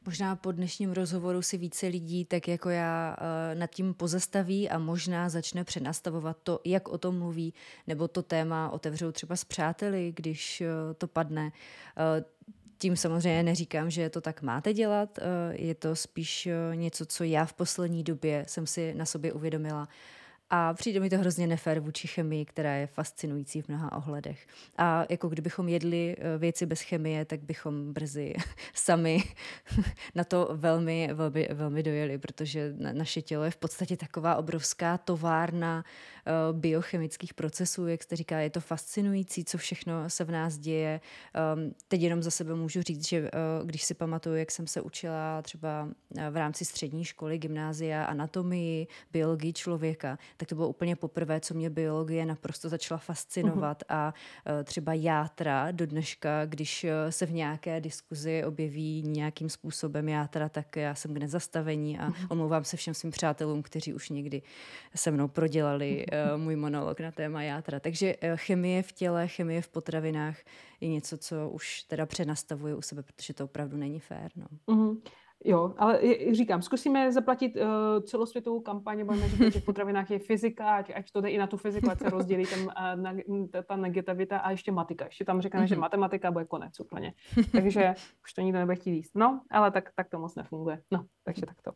Možná 0.06 0.36
po 0.36 0.52
dnešním 0.52 0.92
rozhovoru 0.92 1.42
si 1.42 1.58
více 1.58 1.86
lidí, 1.86 2.24
tak 2.24 2.48
jako 2.48 2.70
já, 2.70 3.16
eh, 3.18 3.54
nad 3.54 3.66
tím 3.66 3.94
pozastaví 3.94 4.70
a 4.70 4.78
možná 4.78 5.28
začne 5.28 5.64
přenastavovat 5.64 6.36
to, 6.42 6.60
jak 6.64 6.88
o 6.88 6.98
tom 6.98 7.18
mluví, 7.18 7.54
nebo 7.86 8.08
to 8.08 8.22
téma 8.22 8.70
otevřou 8.70 9.12
třeba 9.12 9.36
s 9.36 9.44
přáteli, 9.44 10.12
když 10.16 10.60
eh, 10.60 10.94
to 10.94 11.06
padne. 11.06 11.52
Eh, 12.80 12.82
tím 12.82 12.96
samozřejmě 12.96 13.42
neříkám, 13.42 13.90
že 13.90 14.10
to 14.10 14.20
tak 14.20 14.42
máte 14.42 14.72
dělat, 14.72 15.18
je 15.52 15.74
to 15.74 15.96
spíš 15.96 16.48
něco, 16.74 17.06
co 17.06 17.24
já 17.24 17.44
v 17.44 17.52
poslední 17.52 18.04
době 18.04 18.44
jsem 18.48 18.66
si 18.66 18.94
na 18.94 19.04
sobě 19.04 19.32
uvědomila 19.32 19.88
a 20.52 20.74
přijde 20.74 21.00
mi 21.00 21.10
to 21.10 21.18
hrozně 21.18 21.46
nefér 21.46 21.80
vůči 21.80 22.08
chemii, 22.08 22.44
která 22.44 22.74
je 22.74 22.86
fascinující 22.86 23.62
v 23.62 23.68
mnoha 23.68 23.92
ohledech. 23.92 24.46
A 24.78 25.04
jako 25.08 25.28
kdybychom 25.28 25.68
jedli 25.68 26.16
eh, 26.18 26.38
věci 26.38 26.66
bez 26.66 26.80
chemie, 26.80 27.24
tak 27.24 27.40
bychom 27.40 27.92
brzy 27.92 28.34
sami 28.74 29.22
na 30.14 30.24
to 30.24 30.48
velmi, 30.52 31.08
velmi, 31.12 31.48
velmi 31.52 31.82
dojeli, 31.82 32.18
protože 32.18 32.74
naše 32.78 33.22
tělo 33.22 33.44
je 33.44 33.50
v 33.50 33.56
podstatě 33.56 33.96
taková 33.96 34.36
obrovská 34.36 34.98
továrna 34.98 35.84
eh, 35.84 36.19
biochemických 36.52 37.34
procesů, 37.34 37.86
jak 37.86 38.02
jste 38.02 38.16
říká, 38.16 38.38
je 38.38 38.50
to 38.50 38.60
fascinující, 38.60 39.44
co 39.44 39.58
všechno 39.58 40.10
se 40.10 40.24
v 40.24 40.30
nás 40.30 40.58
děje. 40.58 41.00
Ehm, 41.34 41.74
teď 41.88 42.00
jenom 42.00 42.22
za 42.22 42.30
sebe 42.30 42.54
můžu 42.54 42.82
říct, 42.82 43.08
že 43.08 43.16
eh, 43.16 43.30
když 43.64 43.82
si 43.82 43.94
pamatuju, 43.94 44.36
jak 44.36 44.50
jsem 44.50 44.66
se 44.66 44.80
učila 44.80 45.42
třeba 45.42 45.88
v 46.30 46.36
rámci 46.36 46.64
střední 46.64 47.04
školy, 47.04 47.38
gymnázia, 47.38 48.04
anatomii, 48.04 48.86
biologii 49.12 49.52
člověka, 49.52 50.18
tak 50.36 50.48
to 50.48 50.54
bylo 50.54 50.68
úplně 50.68 50.96
poprvé, 50.96 51.40
co 51.40 51.54
mě 51.54 51.70
biologie 51.70 52.26
naprosto 52.26 52.68
začala 52.68 52.98
fascinovat 52.98 53.82
uh-huh. 53.82 53.94
a 53.94 54.14
třeba 54.64 54.94
játra 54.94 55.70
do 55.70 55.86
dneška, 55.86 56.46
když 56.46 56.86
se 57.10 57.26
v 57.26 57.32
nějaké 57.32 57.80
diskuzi 57.80 58.44
objeví 58.44 59.02
nějakým 59.02 59.48
způsobem 59.48 60.08
játra, 60.08 60.48
tak 60.48 60.76
já 60.76 60.94
jsem 60.94 61.14
k 61.14 61.18
nezastavení 61.18 61.98
a 61.98 62.08
uh-huh. 62.08 62.26
omlouvám 62.28 62.64
se 62.64 62.76
všem 62.76 62.94
svým 62.94 63.10
přátelům, 63.10 63.62
kteří 63.62 63.94
už 63.94 64.10
někdy 64.10 64.42
se 64.94 65.10
mnou 65.10 65.28
prodělali 65.28 66.06
můj 66.36 66.56
monolog 66.56 67.00
na 67.00 67.10
téma 67.10 67.42
játra. 67.42 67.80
Takže 67.80 68.16
uh, 68.16 68.30
chemie 68.34 68.82
v 68.82 68.92
těle, 68.92 69.28
chemie 69.28 69.62
v 69.62 69.68
potravinách 69.68 70.36
je 70.80 70.88
něco, 70.88 71.18
co 71.18 71.50
už 71.50 71.82
teda 71.82 72.06
přenastavuje 72.06 72.74
u 72.74 72.82
sebe, 72.82 73.02
protože 73.02 73.34
to 73.34 73.44
opravdu 73.44 73.76
není 73.76 74.00
fér. 74.00 74.30
No. 74.36 74.46
Uh-huh. 74.66 75.00
Jo, 75.44 75.74
ale 75.78 76.00
říkám, 76.32 76.62
zkusíme 76.62 77.12
zaplatit 77.12 77.56
uh, 77.56 78.02
celosvětovou 78.02 78.60
kampaň, 78.60 79.04
budeme 79.04 79.28
říkat, 79.28 79.52
že 79.52 79.60
v 79.60 79.64
potravinách 79.64 80.10
je 80.10 80.18
fyzika, 80.18 80.76
ať, 80.76 80.92
ať 80.94 81.10
to 81.12 81.20
jde 81.20 81.30
i 81.30 81.38
na 81.38 81.46
tu 81.46 81.56
fyziku, 81.56 81.90
ať 81.90 81.98
se 81.98 82.10
rozdělí 82.10 82.46
tam, 82.46 82.60
uh, 82.60 83.02
na, 83.02 83.14
ta, 83.50 83.62
ta 83.62 83.76
negativita 83.76 84.38
a 84.38 84.50
ještě 84.50 84.72
matika. 84.72 85.04
Ještě 85.04 85.24
tam 85.24 85.40
říkáme, 85.40 85.64
mm-hmm. 85.64 85.68
že 85.68 85.74
mhm. 85.74 85.80
matematika 85.80 86.30
bude 86.30 86.44
konec 86.44 86.80
úplně. 86.80 87.12
Takže 87.52 87.94
už 88.24 88.32
to 88.32 88.40
nikdo 88.40 88.58
nebude 88.58 88.76
chtít 88.76 88.90
jíst. 88.90 89.10
No, 89.14 89.40
ale 89.50 89.70
tak, 89.70 89.90
tak 89.94 90.08
to 90.08 90.18
moc 90.18 90.34
nefunguje. 90.34 90.82
No, 90.90 91.04
takže 91.24 91.46
tak 91.46 91.62
to. 91.62 91.72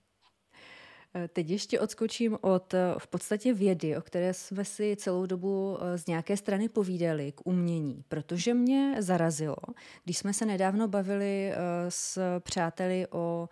Eh, 1.16 1.28
teď 1.28 1.50
ještě 1.50 1.80
odskočím 1.80 2.38
od 2.40 2.74
eh, 2.74 2.94
v 2.98 3.06
podstatě 3.06 3.54
vědy, 3.54 3.96
o 3.96 4.00
které 4.00 4.34
jsme 4.34 4.64
si 4.64 4.96
celou 4.96 5.26
dobu 5.26 5.78
eh, 5.80 5.98
z 5.98 6.06
nějaké 6.06 6.36
strany 6.36 6.68
povídali, 6.68 7.32
k 7.32 7.40
umění, 7.44 8.04
protože 8.08 8.54
mě 8.54 8.96
zarazilo, 8.98 9.56
když 10.04 10.18
jsme 10.18 10.32
se 10.32 10.46
nedávno 10.46 10.88
bavili 10.88 11.52
s 11.88 12.18
přáteli 12.40 13.06
o 13.10 13.48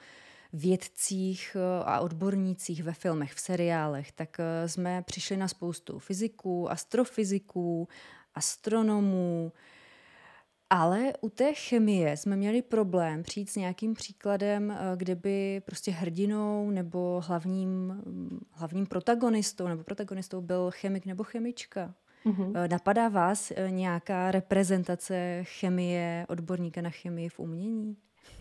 vědcích 0.52 1.56
a 1.84 2.00
odbornících 2.00 2.82
ve 2.82 2.92
filmech, 2.92 3.32
v 3.32 3.40
seriálech, 3.40 4.12
tak 4.12 4.36
jsme 4.66 5.02
přišli 5.02 5.36
na 5.36 5.48
spoustu 5.48 5.98
fyziků, 5.98 6.70
astrofyziků, 6.70 7.88
astronomů, 8.34 9.52
ale 10.72 11.12
u 11.20 11.28
té 11.28 11.54
chemie 11.54 12.16
jsme 12.16 12.36
měli 12.36 12.62
problém 12.62 13.22
přijít 13.22 13.50
s 13.50 13.56
nějakým 13.56 13.94
příkladem, 13.94 14.70
eh, 14.70 14.76
kde 14.96 15.14
by 15.14 15.62
prostě 15.66 15.90
hrdinou 15.90 16.70
nebo 16.70 17.22
hlavním, 17.26 17.68
mm, 18.06 18.40
hlavním 18.50 18.86
protagonistou 18.86 19.68
nebo 19.68 19.84
protagonistou 19.84 20.40
byl 20.40 20.70
chemik 20.70 21.06
nebo 21.06 21.24
chemička. 21.24 21.94
Mm-hmm. 22.26 22.70
Napadá 22.70 23.08
vás 23.08 23.50
eh, 23.50 23.70
nějaká 23.70 24.30
reprezentace 24.30 25.42
chemie, 25.42 26.26
odborníka 26.28 26.80
na 26.80 26.90
chemii 26.90 27.28
v 27.28 27.38
umění? 27.38 27.96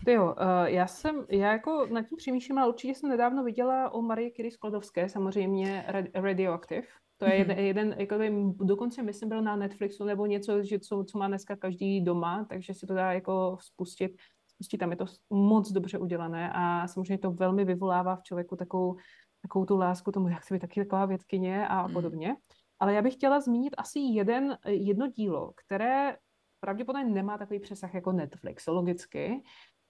Jo, 0.08 0.34
já 0.64 0.86
jsem, 0.86 1.26
já 1.28 1.52
jako 1.52 1.86
nad 1.90 2.02
tím 2.02 2.18
přemýšlím, 2.18 2.58
ale 2.58 2.68
určitě 2.68 2.94
jsem 2.94 3.10
nedávno 3.10 3.44
viděla 3.44 3.90
o 3.90 4.02
Marie 4.02 4.30
Curie 4.30 4.52
Sklodovské, 4.52 5.08
samozřejmě 5.08 5.84
Radioactive, 6.14 6.86
to 7.22 7.28
je 7.28 7.36
jeden, 7.36 7.58
jeden 7.58 7.94
jakoby, 7.98 8.32
dokonce 8.56 9.02
myslím 9.02 9.28
byl 9.28 9.42
na 9.42 9.56
Netflixu 9.56 10.04
nebo 10.04 10.26
něco, 10.26 10.62
že 10.62 10.78
co, 10.78 11.04
co 11.04 11.18
má 11.18 11.28
dneska 11.28 11.56
každý 11.56 12.00
doma, 12.00 12.46
takže 12.48 12.74
si 12.74 12.86
to 12.86 12.94
dá 12.94 13.12
jako 13.12 13.56
spustit. 13.60 14.12
Spustit 14.48 14.78
tam 14.78 14.90
je 14.90 14.96
to 14.96 15.04
moc 15.30 15.72
dobře 15.72 15.98
udělané 15.98 16.52
a 16.54 16.88
samozřejmě 16.88 17.18
to 17.18 17.30
velmi 17.30 17.64
vyvolává 17.64 18.16
v 18.16 18.22
člověku 18.22 18.56
takovou, 18.56 18.96
takovou 19.42 19.64
tu 19.64 19.76
lásku 19.76 20.12
tomu, 20.12 20.28
jak 20.28 20.40
chci 20.40 20.54
být 20.54 20.60
taky 20.60 20.80
taková 20.80 21.06
vědkyně 21.06 21.68
a 21.68 21.86
mm. 21.86 21.92
podobně. 21.92 22.36
Ale 22.80 22.94
já 22.94 23.02
bych 23.02 23.14
chtěla 23.14 23.40
zmínit 23.40 23.74
asi 23.78 23.98
jeden, 23.98 24.58
jedno 24.66 25.06
dílo, 25.06 25.52
které 25.66 26.16
pravděpodobně 26.60 27.12
nemá 27.14 27.38
takový 27.38 27.60
přesah 27.60 27.94
jako 27.94 28.12
Netflix, 28.12 28.66
logicky, 28.66 29.42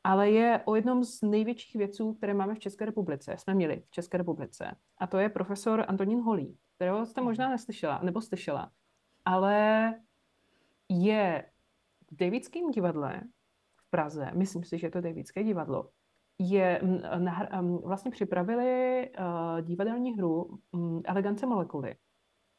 ale 0.05 0.31
je 0.31 0.61
o 0.65 0.75
jednom 0.75 1.05
z 1.05 1.23
největších 1.23 1.77
věců, 1.77 2.15
které 2.15 2.35
máme 2.35 2.55
v 2.55 2.59
České 2.59 2.85
republice, 2.85 3.37
jsme 3.39 3.55
měli 3.55 3.83
v 3.87 3.91
České 3.91 4.19
republice. 4.19 4.77
A 4.99 5.07
to 5.07 5.19
je 5.19 5.29
profesor 5.29 5.85
Antonín 5.89 6.21
Holý, 6.21 6.59
kterého 6.83 7.07
jste 7.07 7.21
možná 7.21 7.49
neslyšela, 7.49 8.01
nebo 8.03 8.21
slyšela. 8.21 8.71
Ale 9.25 9.95
je 10.89 11.45
v 12.11 12.17
Davidském 12.17 12.71
divadle 12.71 13.21
v 13.77 13.91
Praze, 13.91 14.31
myslím 14.35 14.65
si, 14.65 14.79
že 14.79 14.87
je 14.87 14.91
to 14.91 15.01
Davidské 15.01 15.45
divadlo, 15.45 15.89
je, 16.39 16.81
vlastně 17.85 18.11
připravili 18.11 19.11
uh, 19.19 19.61
divadelní 19.61 20.15
hru 20.15 20.59
um, 20.73 21.03
Elegance 21.05 21.47
molekuly, 21.47 21.97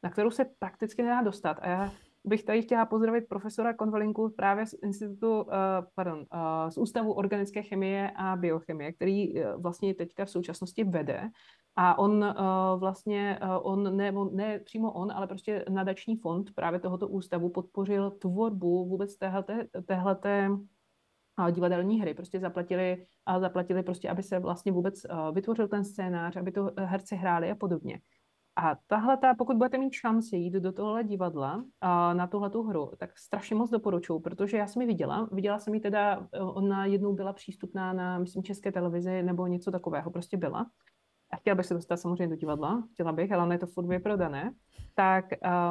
na 0.03 0.09
kterou 0.09 0.31
se 0.31 0.45
prakticky 0.59 1.03
nedá 1.03 1.21
dostat. 1.21 1.59
A 1.61 1.67
já 1.67 1.91
bych 2.23 2.43
tady 2.43 2.61
chtěla 2.61 2.85
pozdravit 2.85 3.27
profesora 3.29 3.73
Konvalinku 3.73 4.29
právě 4.29 4.65
z 4.65 4.73
institutu, 4.83 5.41
uh, 5.41 5.51
pardon, 5.95 6.19
uh, 6.19 6.69
z 6.69 6.77
Ústavu 6.77 7.13
organické 7.13 7.61
chemie 7.61 8.11
a 8.15 8.35
biochemie, 8.35 8.93
který 8.93 9.33
vlastně 9.57 9.93
teďka 9.93 10.25
v 10.25 10.29
současnosti 10.29 10.83
vede. 10.83 11.29
A 11.75 11.99
on 11.99 12.23
uh, 12.23 12.79
vlastně, 12.79 13.39
uh, 13.43 13.71
on 13.71 13.97
ne, 13.97 14.13
ne 14.31 14.59
přímo 14.59 14.91
on, 14.91 15.11
ale 15.11 15.27
prostě 15.27 15.65
nadační 15.69 16.15
fond 16.15 16.53
právě 16.55 16.79
tohoto 16.79 17.07
ústavu 17.07 17.49
podpořil 17.49 18.11
tvorbu 18.11 18.85
vůbec 18.85 19.17
téhleté, 19.17 19.67
téhleté 19.85 20.49
uh, 20.49 21.51
divadelní 21.51 22.01
hry. 22.01 22.13
Prostě 22.13 22.39
zaplatili, 22.39 23.05
uh, 23.29 23.41
zaplatili 23.41 23.83
prostě, 23.83 24.09
aby 24.09 24.23
se 24.23 24.39
vlastně 24.39 24.71
vůbec 24.71 25.05
uh, 25.05 25.35
vytvořil 25.35 25.67
ten 25.67 25.83
scénář, 25.83 26.35
aby 26.35 26.51
to 26.51 26.71
herci 26.77 27.15
hráli 27.15 27.51
a 27.51 27.55
podobně. 27.55 27.99
A 28.55 28.75
tahle, 28.87 29.17
ta, 29.17 29.33
pokud 29.33 29.57
budete 29.57 29.77
mít 29.77 29.93
šanci 29.93 30.37
jít 30.37 30.53
do 30.53 30.71
tohle 30.71 31.03
divadla 31.03 31.65
a 31.81 32.13
na 32.13 32.27
tuhle 32.27 32.49
tu 32.49 32.63
hru, 32.63 32.91
tak 32.97 33.17
strašně 33.17 33.55
moc 33.55 33.69
doporučuju, 33.69 34.19
protože 34.19 34.57
já 34.57 34.67
jsem 34.67 34.81
ji 34.81 34.87
viděla. 34.87 35.29
Viděla 35.31 35.59
jsem 35.59 35.73
ji 35.73 35.79
teda, 35.79 36.27
ona 36.41 36.85
jednou 36.85 37.13
byla 37.13 37.33
přístupná 37.33 37.93
na, 37.93 38.19
myslím, 38.19 38.43
české 38.43 38.71
televizi 38.71 39.23
nebo 39.23 39.47
něco 39.47 39.71
takového, 39.71 40.11
prostě 40.11 40.37
byla. 40.37 40.65
A 41.33 41.35
chtěla 41.35 41.55
bych 41.55 41.65
se 41.65 41.73
dostat 41.73 41.97
samozřejmě 41.97 42.27
do 42.27 42.35
divadla, 42.35 42.83
chtěla 42.93 43.11
bych, 43.11 43.31
ale 43.31 43.43
ono 43.43 43.51
je 43.51 43.59
to 43.59 43.67
furt 43.67 43.87
vyprodané. 43.87 44.53
Tak 44.95 45.25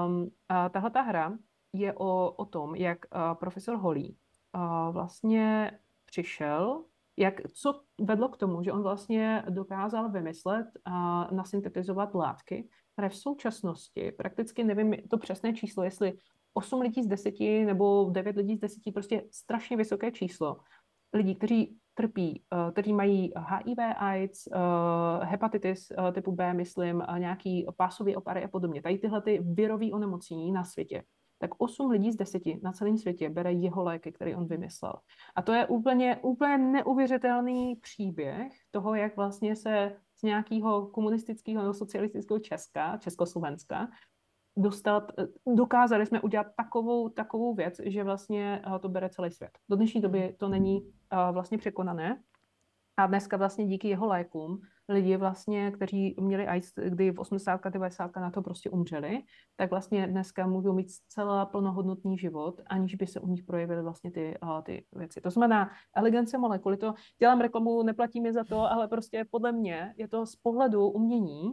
um, 0.06 0.30
tahle 0.70 0.90
ta 0.90 1.02
hra 1.02 1.38
je 1.72 1.92
o, 1.92 2.30
o 2.30 2.44
tom, 2.44 2.74
jak 2.74 2.98
uh, 3.14 3.34
profesor 3.34 3.76
Holý 3.76 4.16
uh, 4.56 4.92
vlastně 4.92 5.70
přišel 6.06 6.84
jak, 7.16 7.40
co 7.52 7.80
vedlo 8.00 8.28
k 8.28 8.36
tomu, 8.36 8.62
že 8.62 8.72
on 8.72 8.82
vlastně 8.82 9.44
dokázal 9.48 10.10
vymyslet 10.10 10.66
a 10.84 11.28
nasyntetizovat 11.34 12.14
látky, 12.14 12.68
které 12.92 13.08
v 13.08 13.16
současnosti, 13.16 14.12
prakticky 14.12 14.64
nevím 14.64 14.96
to 15.10 15.18
přesné 15.18 15.52
číslo, 15.52 15.84
jestli 15.84 16.12
8 16.54 16.80
lidí 16.80 17.02
z 17.02 17.06
10 17.06 17.40
nebo 17.40 18.10
9 18.10 18.36
lidí 18.36 18.56
z 18.56 18.60
10, 18.60 18.80
prostě 18.94 19.24
strašně 19.30 19.76
vysoké 19.76 20.12
číslo 20.12 20.56
lidí, 21.12 21.34
kteří 21.34 21.78
trpí, 21.94 22.42
uh, 22.52 22.72
kteří 22.72 22.92
mají 22.92 23.32
HIV, 23.36 23.78
AIDS, 23.96 24.46
uh, 24.46 25.24
hepatitis 25.24 25.92
uh, 25.98 26.12
typu 26.12 26.32
B, 26.32 26.54
myslím, 26.54 27.02
nějaký 27.18 27.66
pásový 27.76 28.16
opary 28.16 28.44
a 28.44 28.48
podobně. 28.48 28.82
Tady 28.82 28.98
tyhle 28.98 29.22
ty 29.22 29.40
virové 29.42 29.86
onemocnění 29.92 30.52
na 30.52 30.64
světě 30.64 31.02
tak 31.42 31.50
8 31.58 31.90
lidí 31.90 32.12
z 32.12 32.16
10 32.16 32.42
na 32.62 32.72
celém 32.72 32.98
světě 32.98 33.30
bere 33.30 33.52
jeho 33.52 33.82
léky, 33.82 34.12
který 34.12 34.34
on 34.34 34.46
vymyslel. 34.46 34.92
A 35.34 35.42
to 35.42 35.52
je 35.52 35.66
úplně, 35.66 36.16
úplně 36.22 36.58
neuvěřitelný 36.58 37.76
příběh 37.76 38.52
toho, 38.70 38.94
jak 38.94 39.16
vlastně 39.16 39.56
se 39.56 39.96
z 40.16 40.22
nějakého 40.22 40.86
komunistického 40.86 41.62
nebo 41.62 41.74
socialistického 41.74 42.38
Česka, 42.38 42.96
Československa, 42.96 43.88
dostat, 44.56 45.12
dokázali 45.46 46.06
jsme 46.06 46.20
udělat 46.20 46.46
takovou, 46.56 47.08
takovou 47.08 47.54
věc, 47.54 47.80
že 47.84 48.04
vlastně 48.04 48.62
to 48.80 48.88
bere 48.88 49.08
celý 49.08 49.30
svět. 49.30 49.58
Do 49.68 49.76
dnešní 49.76 50.00
doby 50.00 50.36
to 50.38 50.48
není 50.48 50.92
vlastně 51.32 51.58
překonané. 51.58 52.22
A 52.96 53.06
dneska 53.06 53.36
vlastně 53.36 53.66
díky 53.66 53.88
jeho 53.88 54.06
lékům 54.06 54.60
lidi 54.88 55.16
vlastně, 55.16 55.70
kteří 55.70 56.16
měli 56.20 56.46
AIDS, 56.46 56.72
kdy 56.88 57.10
v 57.10 57.20
80. 57.20 57.60
90. 57.70 58.16
na 58.16 58.30
to 58.30 58.42
prostě 58.42 58.70
umřeli, 58.70 59.22
tak 59.56 59.70
vlastně 59.70 60.06
dneska 60.06 60.46
můžou 60.46 60.72
mít 60.72 60.90
zcela 60.90 61.46
plnohodnotný 61.46 62.18
život, 62.18 62.60
aniž 62.66 62.94
by 62.94 63.06
se 63.06 63.20
u 63.20 63.26
nich 63.26 63.44
projevily 63.44 63.82
vlastně 63.82 64.10
ty, 64.10 64.38
ty 64.62 64.84
věci. 64.92 65.20
To 65.20 65.30
znamená, 65.30 65.70
elegance 65.96 66.38
molekuly, 66.38 66.76
to 66.76 66.94
dělám 67.18 67.40
reklamu, 67.40 67.82
neplatí 67.82 68.20
mi 68.20 68.32
za 68.32 68.44
to, 68.44 68.60
ale 68.72 68.88
prostě 68.88 69.24
podle 69.30 69.52
mě 69.52 69.94
je 69.96 70.08
to 70.08 70.26
z 70.26 70.36
pohledu 70.36 70.88
umění 70.88 71.52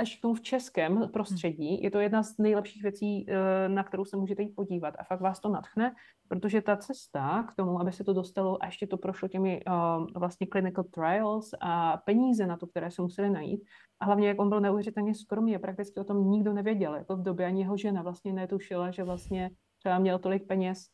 až 0.00 0.16
k 0.16 0.20
tomu 0.20 0.34
v 0.34 0.40
českém 0.40 1.08
prostředí, 1.12 1.82
je 1.82 1.90
to 1.90 2.00
jedna 2.00 2.22
z 2.22 2.38
nejlepších 2.38 2.82
věcí, 2.82 3.26
eh, 3.28 3.68
na 3.68 3.84
kterou 3.84 4.04
se 4.04 4.16
můžete 4.16 4.42
jít 4.42 4.54
podívat. 4.56 4.94
A 4.98 5.04
fakt 5.04 5.20
vás 5.20 5.40
to 5.40 5.48
natchne, 5.48 5.94
protože 6.28 6.60
ta 6.62 6.76
cesta 6.76 7.42
k 7.42 7.56
tomu, 7.56 7.80
aby 7.80 7.92
se 7.92 8.04
to 8.04 8.12
dostalo 8.12 8.62
a 8.62 8.66
ještě 8.66 8.86
to 8.86 8.96
prošlo 8.96 9.28
těmi 9.28 9.62
uh, 9.64 10.06
vlastně 10.16 10.46
clinical 10.52 10.84
trials 10.84 11.50
a 11.60 11.96
peníze 11.96 12.46
na 12.46 12.56
to, 12.56 12.66
které 12.66 12.90
se 12.90 13.02
museli 13.02 13.30
najít 13.30 13.62
a 14.00 14.04
hlavně, 14.04 14.28
jak 14.28 14.40
on 14.40 14.48
byl 14.48 14.60
neuvěřitelně 14.60 15.14
skromný 15.14 15.56
a 15.56 15.58
prakticky 15.58 16.00
o 16.00 16.04
tom 16.04 16.30
nikdo 16.30 16.52
nevěděl, 16.52 16.94
jako 16.94 17.16
v 17.16 17.22
době 17.22 17.46
ani 17.46 17.60
jeho 17.60 17.76
žena 17.76 18.02
vlastně 18.02 18.32
netušila, 18.32 18.90
že 18.90 19.04
vlastně 19.04 19.50
třeba 19.78 19.98
měl 19.98 20.18
tolik 20.18 20.46
peněz, 20.46 20.86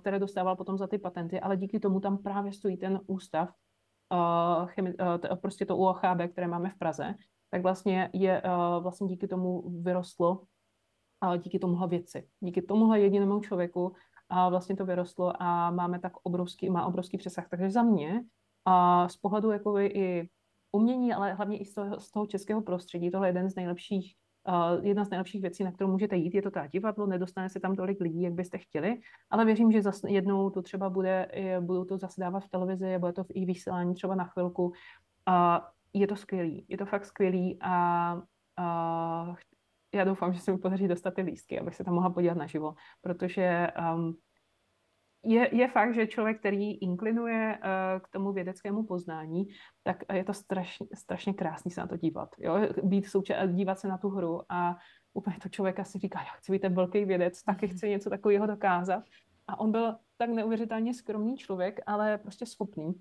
které 0.00 0.18
dostával 0.18 0.56
potom 0.56 0.78
za 0.78 0.86
ty 0.86 0.98
patenty, 0.98 1.40
ale 1.40 1.56
díky 1.56 1.80
tomu 1.80 2.00
tam 2.00 2.18
právě 2.18 2.52
stojí 2.52 2.76
ten 2.76 3.00
ústav, 3.06 3.48
uh, 4.12 4.68
chemi- 4.68 4.94
uh, 5.30 5.36
prostě 5.36 5.66
to 5.66 5.76
UOHB, 5.76 6.32
které 6.32 6.48
máme 6.48 6.70
v 6.70 6.78
Praze, 6.78 7.14
tak 7.54 7.62
vlastně 7.62 8.10
je 8.12 8.42
uh, 8.42 8.82
vlastně 8.82 9.06
díky 9.06 9.28
tomu 9.28 9.62
vyrostlo 9.82 10.42
a 11.20 11.36
díky 11.36 11.58
tomuhle 11.58 11.88
věci. 11.88 12.28
Díky 12.40 12.62
tomuhle 12.62 13.00
jedinému 13.00 13.40
člověku 13.40 13.94
a 14.28 14.48
vlastně 14.48 14.76
to 14.76 14.86
vyrostlo 14.86 15.42
a 15.42 15.70
máme 15.70 15.98
tak 15.98 16.12
obrovský, 16.22 16.70
má 16.70 16.86
obrovský 16.86 17.18
přesah. 17.18 17.48
Takže 17.48 17.70
za 17.70 17.82
mě 17.82 18.24
a 18.64 19.08
z 19.08 19.16
pohledu 19.16 19.50
jakoby 19.50 19.86
i 19.86 20.28
umění, 20.72 21.14
ale 21.14 21.34
hlavně 21.34 21.58
i 21.58 21.64
z 21.64 21.74
toho, 21.74 22.00
z 22.00 22.10
toho 22.10 22.26
českého 22.26 22.62
prostředí, 22.62 23.10
tohle 23.10 23.26
je 23.26 23.30
jeden 23.30 23.50
z 23.50 23.54
nejlepších 23.54 24.14
Uh, 24.48 24.84
jedna 24.84 25.04
z 25.04 25.10
nejlepších 25.10 25.42
věcí, 25.42 25.64
na 25.64 25.72
kterou 25.72 25.90
můžete 25.90 26.16
jít, 26.16 26.34
je 26.34 26.42
to 26.42 26.50
ta 26.50 26.66
divadlo, 26.66 27.06
nedostane 27.06 27.48
se 27.48 27.60
tam 27.60 27.76
tolik 27.76 28.00
lidí, 28.00 28.22
jak 28.22 28.32
byste 28.32 28.58
chtěli, 28.58 29.00
ale 29.30 29.44
věřím, 29.44 29.72
že 29.72 29.82
zase 29.82 30.10
jednou 30.10 30.50
to 30.50 30.62
třeba 30.62 30.90
bude, 30.90 31.28
budou 31.60 31.84
to 31.84 31.98
zase 31.98 32.20
dávat 32.20 32.44
v 32.44 32.48
televizi, 32.48 32.98
bude 32.98 33.12
to 33.12 33.24
v 33.24 33.30
i 33.34 33.44
vysílání 33.44 33.94
třeba 33.94 34.14
na 34.14 34.24
chvilku. 34.24 34.72
A 35.26 35.68
je 35.94 36.06
to 36.06 36.16
skvělý, 36.16 36.66
je 36.68 36.78
to 36.78 36.86
fakt 36.86 37.04
skvělý 37.04 37.58
a, 37.60 38.16
a 38.56 39.34
já 39.94 40.04
doufám, 40.04 40.32
že 40.32 40.40
se 40.40 40.52
mi 40.52 40.58
podaří 40.58 40.88
dostat 40.88 41.14
ty 41.14 41.22
lístky, 41.22 41.60
abych 41.60 41.74
se 41.74 41.84
tam 41.84 41.94
mohla 41.94 42.10
podívat 42.10 42.36
naživo, 42.36 42.74
protože 43.00 43.68
um, 43.94 44.16
je, 45.24 45.56
je 45.56 45.68
fakt, 45.68 45.94
že 45.94 46.06
člověk, 46.06 46.38
který 46.38 46.74
inklinuje 46.74 47.58
uh, 47.58 48.00
k 48.00 48.08
tomu 48.08 48.32
vědeckému 48.32 48.82
poznání, 48.82 49.48
tak 49.82 50.04
je 50.12 50.24
to 50.24 50.34
strašně, 50.34 50.86
strašně 50.94 51.34
krásný 51.34 51.70
se 51.70 51.80
na 51.80 51.86
to 51.86 51.96
dívat. 51.96 52.28
Jo? 52.38 52.54
Být 52.82 53.06
souča- 53.06 53.54
dívat 53.54 53.78
se 53.78 53.88
na 53.88 53.98
tu 53.98 54.08
hru 54.08 54.40
a 54.48 54.76
úplně 55.14 55.36
to 55.42 55.48
člověk 55.48 55.78
asi 55.78 55.98
říká, 55.98 56.20
já 56.20 56.32
chci 56.32 56.52
být 56.52 56.62
ten 56.62 56.74
velký 56.74 57.04
vědec, 57.04 57.42
taky 57.42 57.68
chci 57.68 57.88
něco 57.88 58.10
takového 58.10 58.46
dokázat. 58.46 59.04
A 59.48 59.60
on 59.60 59.72
byl 59.72 59.96
tak 60.16 60.30
neuvěřitelně 60.30 60.94
skromný 60.94 61.36
člověk, 61.36 61.80
ale 61.86 62.18
prostě 62.18 62.46
schopný 62.46 62.94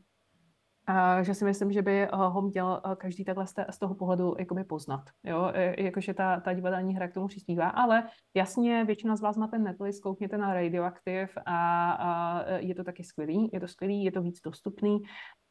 a 0.85 1.23
že 1.23 1.33
si 1.33 1.45
myslím, 1.45 1.71
že 1.71 1.81
by 1.81 2.01
eh, 2.01 2.09
ho 2.11 2.41
měl 2.41 2.81
eh, 2.85 2.95
každý 2.95 3.25
takhle 3.25 3.45
z 3.69 3.79
toho 3.79 3.95
pohledu 3.95 4.35
jakoby 4.39 4.63
poznat. 4.63 5.01
Jo? 5.23 5.51
E, 5.53 5.83
jakože 5.83 6.13
ta, 6.13 6.39
ta 6.39 6.53
divadelní 6.53 6.95
hra 6.95 7.07
k 7.07 7.13
tomu 7.13 7.27
přispívá. 7.27 7.69
Ale 7.69 8.09
jasně, 8.33 8.85
většina 8.85 9.15
z 9.15 9.21
vás 9.21 9.37
má 9.37 9.47
ten 9.47 9.63
Netflix, 9.63 9.99
koukněte 9.99 10.37
na 10.37 10.53
Radioactive 10.53 11.29
a, 11.45 11.91
a 11.91 12.41
e, 12.45 12.61
je 12.61 12.75
to 12.75 12.83
taky 12.83 13.03
skvělý. 13.03 13.49
Je 13.53 13.59
to 13.59 13.67
skvělý, 13.67 14.03
je 14.03 14.11
to 14.11 14.21
víc 14.21 14.41
dostupný. 14.41 15.01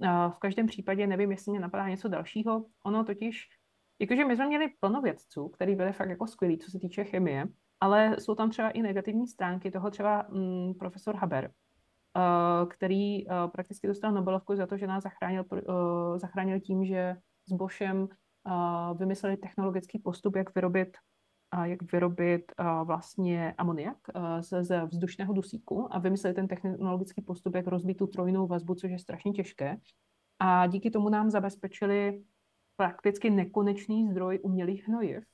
A 0.06 0.28
v 0.28 0.38
každém 0.38 0.66
případě 0.66 1.06
nevím, 1.06 1.30
jestli 1.30 1.50
mě 1.50 1.60
napadá 1.60 1.88
něco 1.88 2.08
dalšího. 2.08 2.64
Ono 2.84 3.04
totiž, 3.04 3.48
jakože 3.98 4.24
my 4.24 4.36
jsme 4.36 4.46
měli 4.46 4.68
plno 4.80 5.00
vědců, 5.00 5.48
který 5.48 5.76
byli 5.76 5.92
fakt 5.92 6.10
jako 6.10 6.26
skvělí, 6.26 6.58
co 6.58 6.70
se 6.70 6.78
týče 6.78 7.04
chemie, 7.04 7.44
ale 7.80 8.16
jsou 8.18 8.34
tam 8.34 8.50
třeba 8.50 8.70
i 8.70 8.82
negativní 8.82 9.26
stránky 9.26 9.70
toho 9.70 9.90
třeba 9.90 10.26
mm, 10.30 10.74
profesor 10.74 11.16
Haber, 11.16 11.50
Eh, 11.50 11.61
který 12.68 13.28
eh, 13.28 13.34
prakticky 13.52 13.86
dostal 13.86 14.12
Nobelovku 14.12 14.56
za 14.56 14.66
to, 14.66 14.76
že 14.76 14.86
nás 14.86 15.02
zachránil, 15.02 15.44
eh, 15.56 16.18
zachránil 16.18 16.60
tím, 16.60 16.84
že 16.84 17.16
s 17.48 17.52
Boschem 17.52 18.08
vymysleli 18.94 19.36
technologický 19.36 19.98
postup, 19.98 20.36
jak 20.36 20.54
vyrobit 20.54 20.96
jak 21.64 21.92
vyrobit 21.92 22.52
vlastně 22.84 23.54
amoniak 23.58 23.96
ze 24.40 24.86
vzdušného 24.86 25.32
dusíku 25.32 25.94
a 25.94 25.98
vymysleli 25.98 26.34
ten 26.34 26.48
technologický 26.48 27.22
postup, 27.22 27.54
jak 27.54 27.66
rozbít 27.66 27.96
tu 27.96 28.06
trojnou 28.06 28.46
vazbu, 28.46 28.74
což 28.74 28.90
je 28.90 28.98
strašně 28.98 29.32
těžké. 29.32 29.76
A 30.38 30.66
díky 30.66 30.90
tomu 30.90 31.08
nám 31.08 31.30
zabezpečili 31.30 32.22
prakticky 32.76 33.30
nekonečný 33.30 34.08
zdroj 34.10 34.38
umělých 34.42 34.88
hnojiv. 34.88 35.24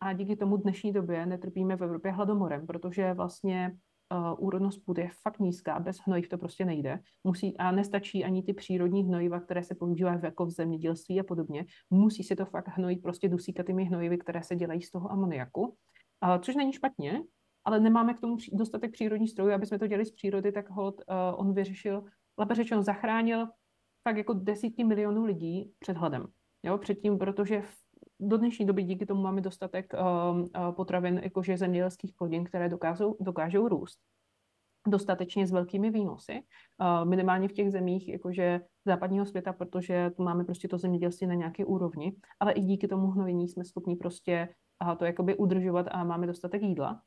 A 0.00 0.12
díky 0.12 0.36
tomu 0.36 0.56
dnešní 0.56 0.92
době 0.92 1.26
netrpíme 1.26 1.76
v 1.76 1.84
Evropě 1.84 2.12
hladomorem, 2.12 2.66
protože 2.66 3.14
vlastně 3.14 3.78
uh, 4.14 4.46
úrodnost 4.46 4.84
půdy 4.84 5.02
je 5.02 5.10
fakt 5.22 5.38
nízká, 5.38 5.80
bez 5.80 5.98
hnojiv 5.98 6.28
to 6.28 6.38
prostě 6.38 6.64
nejde. 6.64 7.00
Musí, 7.24 7.56
a 7.56 7.70
nestačí 7.72 8.24
ani 8.24 8.42
ty 8.42 8.52
přírodní 8.52 9.04
hnojiva, 9.04 9.40
které 9.40 9.62
se 9.62 9.74
používají 9.74 10.20
jako 10.22 10.46
v 10.46 10.50
zemědělství 10.50 11.20
a 11.20 11.24
podobně. 11.24 11.66
Musí 11.90 12.22
se 12.22 12.36
to 12.36 12.44
fakt 12.44 12.68
hnojit 12.68 13.02
prostě 13.02 13.28
dusíkatými 13.28 13.84
hnojivy, 13.84 14.18
které 14.18 14.42
se 14.42 14.56
dělají 14.56 14.82
z 14.82 14.90
toho 14.90 15.12
amoniaku, 15.12 15.62
uh, 15.62 15.74
což 16.40 16.54
není 16.54 16.72
špatně, 16.72 17.22
ale 17.64 17.80
nemáme 17.80 18.14
k 18.14 18.20
tomu 18.20 18.36
dostatek 18.52 18.92
přírodní 18.92 19.28
strojů, 19.28 19.52
aby 19.52 19.66
jsme 19.66 19.78
to 19.78 19.86
dělali 19.86 20.06
z 20.06 20.12
přírody, 20.12 20.52
tak 20.52 20.70
hold 20.70 20.94
uh, 20.94 21.40
on 21.40 21.54
vyřešil, 21.54 22.04
lépe 22.38 22.54
řečeno 22.54 22.82
zachránil 22.82 23.46
fakt 24.08 24.16
jako 24.16 24.32
desítky 24.34 24.84
milionů 24.84 25.24
lidí 25.24 25.72
před 25.78 25.96
hladem. 25.96 26.26
Jo, 26.62 26.78
předtím, 26.78 27.18
protože 27.18 27.62
do 28.20 28.36
dnešní 28.36 28.66
doby 28.66 28.82
díky 28.82 29.06
tomu 29.06 29.22
máme 29.22 29.40
dostatek 29.40 29.92
uh, 29.92 30.40
uh, 30.40 30.72
potravin, 30.72 31.20
jakože 31.24 31.56
zemědělských 31.56 32.12
plodin, 32.14 32.44
které 32.44 32.68
dokážou, 32.68 33.16
dokážou 33.20 33.68
růst 33.68 33.98
dostatečně 34.88 35.46
s 35.46 35.52
velkými 35.52 35.90
výnosy, 35.90 36.42
uh, 36.80 37.08
minimálně 37.08 37.48
v 37.48 37.52
těch 37.52 37.70
zemích 37.70 38.08
jakože 38.08 38.60
západního 38.84 39.26
světa, 39.26 39.52
protože 39.52 40.10
tu 40.10 40.22
máme 40.22 40.44
prostě 40.44 40.68
to 40.68 40.78
zemědělství 40.78 41.26
na 41.26 41.34
nějaké 41.34 41.64
úrovni, 41.64 42.16
ale 42.40 42.52
i 42.52 42.60
díky 42.60 42.88
tomu 42.88 43.06
hnojení 43.06 43.48
jsme 43.48 43.64
schopni 43.64 43.96
prostě 43.96 44.48
to 44.98 45.04
jakoby 45.04 45.36
udržovat 45.36 45.86
a 45.90 46.04
máme 46.04 46.26
dostatek 46.26 46.62
jídla. 46.62 47.02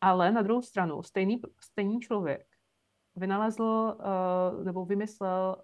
Ale 0.00 0.32
na 0.32 0.42
druhou 0.42 0.62
stranu 0.62 1.02
stejný, 1.02 1.40
stejný 1.60 2.00
člověk 2.00 2.46
vynalezl 3.16 3.96
nebo 4.64 4.84
vymyslel 4.84 5.56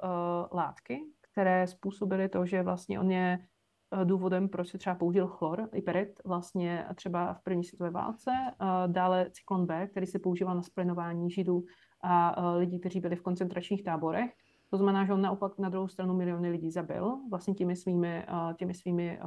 látky, 0.52 1.00
které 1.32 1.66
způsobily 1.66 2.28
to, 2.28 2.46
že 2.46 2.62
vlastně 2.62 3.00
on 3.00 3.10
je 3.10 3.38
Eh, 3.38 3.59
důvodem, 4.04 4.48
proč 4.48 4.68
se 4.68 4.78
třeba 4.78 4.94
použil 4.94 5.26
chlor, 5.26 5.68
iperit, 5.74 6.20
vlastně 6.24 6.86
třeba 6.94 7.34
v 7.34 7.42
první 7.42 7.64
světové 7.64 7.90
válce. 7.90 8.30
Eh, 8.30 8.64
dále 8.86 9.30
cyklon 9.30 9.66
B, 9.66 9.86
který 9.86 10.06
se 10.06 10.18
používal 10.18 10.56
na 10.56 10.62
splinování 10.62 11.30
židů 11.30 11.64
a 12.02 12.34
eh, 12.38 12.58
lidí, 12.58 12.80
kteří 12.80 13.00
byli 13.00 13.16
v 13.16 13.22
koncentračních 13.22 13.84
táborech. 13.84 14.30
To 14.70 14.76
znamená, 14.76 15.04
že 15.04 15.12
on 15.12 15.22
naopak 15.22 15.58
na 15.58 15.68
druhou 15.68 15.88
stranu 15.88 16.14
miliony 16.14 16.50
lidí 16.50 16.70
zabil 16.70 17.18
vlastně 17.30 17.54
těmi 17.54 17.76
svými, 17.76 18.26
těmi 18.56 18.74
svými 18.74 19.20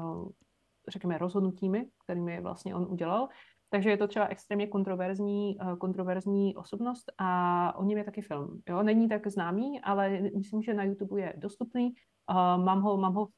řekněme, 0.88 1.18
rozhodnutími, 1.18 1.88
kterými 2.04 2.42
vlastně 2.42 2.76
on 2.76 2.88
udělal. 2.90 3.28
Takže 3.70 3.90
je 3.90 3.98
to 3.98 4.08
třeba 4.08 4.28
extrémně 4.28 4.68
kontroverzní, 4.68 5.58
kontroverzní 5.80 6.56
osobnost 6.56 7.12
a 7.18 7.74
o 7.78 7.84
něm 7.84 7.98
je 7.98 8.04
taky 8.04 8.22
film. 8.22 8.62
Jo? 8.70 8.84
Není 8.84 9.10
tak 9.10 9.28
známý, 9.28 9.82
ale 9.82 10.22
myslím, 10.38 10.62
že 10.62 10.74
na 10.74 10.84
YouTube 10.84 11.22
je 11.22 11.34
dostupný. 11.38 11.94
Uh, 12.30 12.64
mám 12.64 12.82
ho, 12.82 12.98
mám 12.98 13.14
ho 13.14 13.26
v, 13.26 13.32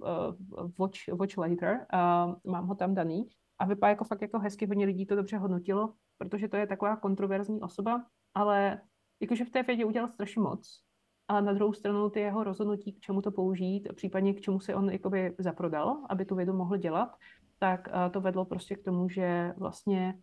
v, 0.00 0.36
v 0.72 0.78
watch, 0.78 1.08
watch 1.08 1.38
Later, 1.38 1.86
uh, 1.94 2.34
mám 2.52 2.66
ho 2.66 2.74
tam 2.74 2.94
daný 2.94 3.28
a 3.58 3.64
vypadá 3.64 3.88
jako 3.90 4.04
fakt 4.04 4.22
jako 4.22 4.38
hezky, 4.38 4.66
hodně 4.66 4.86
lidí 4.86 5.06
to 5.06 5.16
dobře 5.16 5.36
hodnotilo, 5.36 5.92
protože 6.18 6.48
to 6.48 6.56
je 6.56 6.66
taková 6.66 6.96
kontroverzní 6.96 7.60
osoba, 7.60 8.04
ale 8.34 8.80
jakože 9.20 9.44
v 9.44 9.50
té 9.50 9.62
vědě 9.62 9.84
udělal 9.84 10.08
strašně 10.08 10.42
moc. 10.42 10.82
Ale 11.28 11.42
na 11.42 11.52
druhou 11.52 11.72
stranu 11.72 12.10
ty 12.10 12.20
jeho 12.20 12.44
rozhodnutí, 12.44 12.92
k 12.92 13.00
čemu 13.00 13.22
to 13.22 13.30
použít, 13.30 13.88
případně 13.94 14.34
k 14.34 14.40
čemu 14.40 14.60
se 14.60 14.74
on 14.74 14.90
jakoby 14.90 15.34
zaprodal, 15.38 16.06
aby 16.08 16.24
tu 16.24 16.34
vědu 16.34 16.52
mohl 16.52 16.76
dělat, 16.76 17.16
tak 17.58 17.88
to 18.10 18.20
vedlo 18.20 18.44
prostě 18.44 18.76
k 18.76 18.84
tomu, 18.84 19.08
že 19.08 19.54
vlastně 19.56 20.18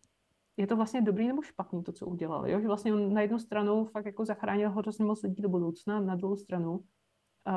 je 0.57 0.67
to 0.67 0.75
vlastně 0.75 1.01
dobrý 1.01 1.27
nebo 1.27 1.41
špatný 1.41 1.83
to, 1.83 1.91
co 1.91 2.05
udělal. 2.05 2.49
Jo? 2.49 2.59
Že 2.59 2.67
vlastně 2.67 2.93
on 2.93 3.13
na 3.13 3.21
jednu 3.21 3.39
stranu 3.39 3.85
fakt 3.85 4.05
jako 4.05 4.25
zachránil 4.25 4.71
hrozně 4.71 5.05
moc 5.05 5.23
lidí 5.23 5.41
do 5.41 5.49
budoucna, 5.49 5.99
na 5.99 6.15
druhou 6.15 6.35
stranu 6.35 6.79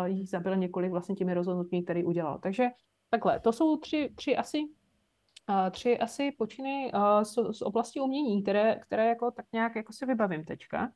jich 0.05 0.29
zabil 0.29 0.57
několik 0.57 0.91
vlastně 0.91 1.15
těmi 1.15 1.35
rozhodnutí, 1.35 1.85
které 1.85 2.05
udělal. 2.05 2.39
Takže 2.39 2.69
takhle, 3.11 3.41
to 3.41 3.53
jsou 3.53 3.77
tři, 3.77 4.13
tři 4.17 4.37
asi 4.37 4.59
tři 5.71 5.99
asi 5.99 6.33
počiny 6.39 6.93
z, 7.23 7.35
z 7.51 7.63
oblasti 7.63 8.01
umění, 8.01 8.43
které, 8.43 8.77
které 8.77 9.09
jako 9.09 9.31
tak 9.31 9.47
nějak 9.53 9.77
jako 9.77 9.93
si 9.93 10.07
vybavím 10.07 10.45
teďka. 10.45 10.93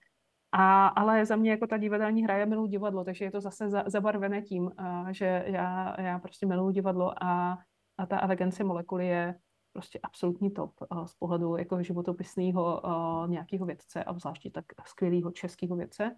A, 0.53 0.87
ale 0.87 1.27
za 1.27 1.37
mě 1.37 1.51
jako 1.51 1.67
ta 1.67 1.77
divadelní 1.77 2.25
hra 2.25 2.37
je 2.37 2.47
miluji 2.47 2.67
divadlo, 2.67 3.05
takže 3.05 3.25
je 3.25 3.31
to 3.31 3.41
zase 3.41 3.71
za, 3.71 3.85
zabarvené 3.87 4.43
tím, 4.43 4.71
že 5.11 5.45
já, 5.47 6.01
já 6.01 6.19
prostě 6.19 6.47
miluji 6.47 6.71
divadlo 6.71 7.25
a, 7.25 7.59
a 7.99 8.07
ta 8.07 8.23
elegance 8.23 8.65
molekuly 8.65 9.07
je 9.07 9.35
prostě 9.73 9.99
absolutní 10.03 10.51
top 10.51 10.71
z 11.07 11.15
pohledu 11.15 11.57
jako 11.57 11.83
životopisného 11.83 12.83
nějakého 13.27 13.67
vědce 13.67 14.05
a 14.05 14.19
zvláště 14.19 14.51
tak 14.51 14.65
skvělého 14.87 15.31
českého 15.31 15.77
vědce. 15.77 16.17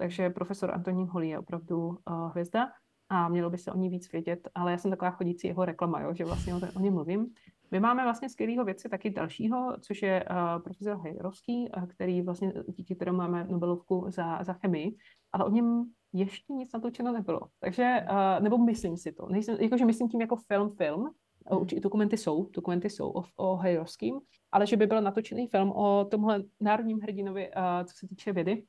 Takže 0.00 0.30
profesor 0.30 0.74
Antonín 0.74 1.06
Holý 1.06 1.28
je 1.28 1.38
opravdu 1.38 1.98
hvězda 2.30 2.68
a 3.08 3.28
mělo 3.28 3.50
by 3.50 3.58
se 3.58 3.72
o 3.72 3.76
ní 3.76 3.88
víc 3.88 4.12
vědět, 4.12 4.48
ale 4.54 4.72
já 4.72 4.78
jsem 4.78 4.90
taková 4.90 5.10
chodící 5.10 5.46
jeho 5.46 5.64
reklama, 5.64 6.00
jo, 6.00 6.14
že 6.14 6.24
vlastně 6.24 6.54
o, 6.54 6.60
o 6.76 6.80
něm 6.80 6.94
mluvím. 6.94 7.26
My 7.70 7.80
máme 7.80 8.02
vlastně 8.02 8.28
skvělého 8.28 8.64
vědce 8.64 8.88
taky 8.88 9.10
dalšího, 9.10 9.76
což 9.80 10.02
je 10.02 10.24
uh, 10.30 10.62
profesor 10.62 11.00
Hejrovský, 11.00 11.70
uh, 11.76 11.86
který 11.86 12.22
vlastně 12.22 12.52
díky 12.66 12.94
kterému 12.94 13.18
máme 13.18 13.44
Nobelovku 13.44 14.06
za, 14.08 14.44
za 14.44 14.52
chemii, 14.52 14.96
ale 15.32 15.44
o 15.44 15.50
něm 15.50 15.84
ještě 16.12 16.52
nic 16.52 16.72
natočeno 16.72 17.12
nebylo. 17.12 17.40
Takže, 17.60 18.06
uh, 18.10 18.42
nebo 18.42 18.58
myslím 18.58 18.96
si 18.96 19.12
to, 19.12 19.26
nejsem, 19.28 19.56
jakože 19.60 19.84
myslím 19.84 20.08
tím 20.08 20.20
jako 20.20 20.36
film, 20.36 20.70
film, 20.70 21.10
určitě 21.50 21.80
dokumenty 21.80 22.16
jsou, 22.16 22.48
dokumenty 22.50 22.90
jsou 22.90 23.10
o, 23.10 23.24
o 23.36 23.56
Hejrovským, 23.56 24.20
ale 24.52 24.66
že 24.66 24.76
by 24.76 24.86
byl 24.86 25.00
natočený 25.02 25.46
film 25.46 25.72
o 25.72 26.04
tomhle 26.04 26.42
národním 26.60 27.00
hrdinovi, 27.00 27.50
uh, 27.56 27.84
co 27.84 27.96
se 27.96 28.08
týče 28.08 28.32
vědy, 28.32 28.62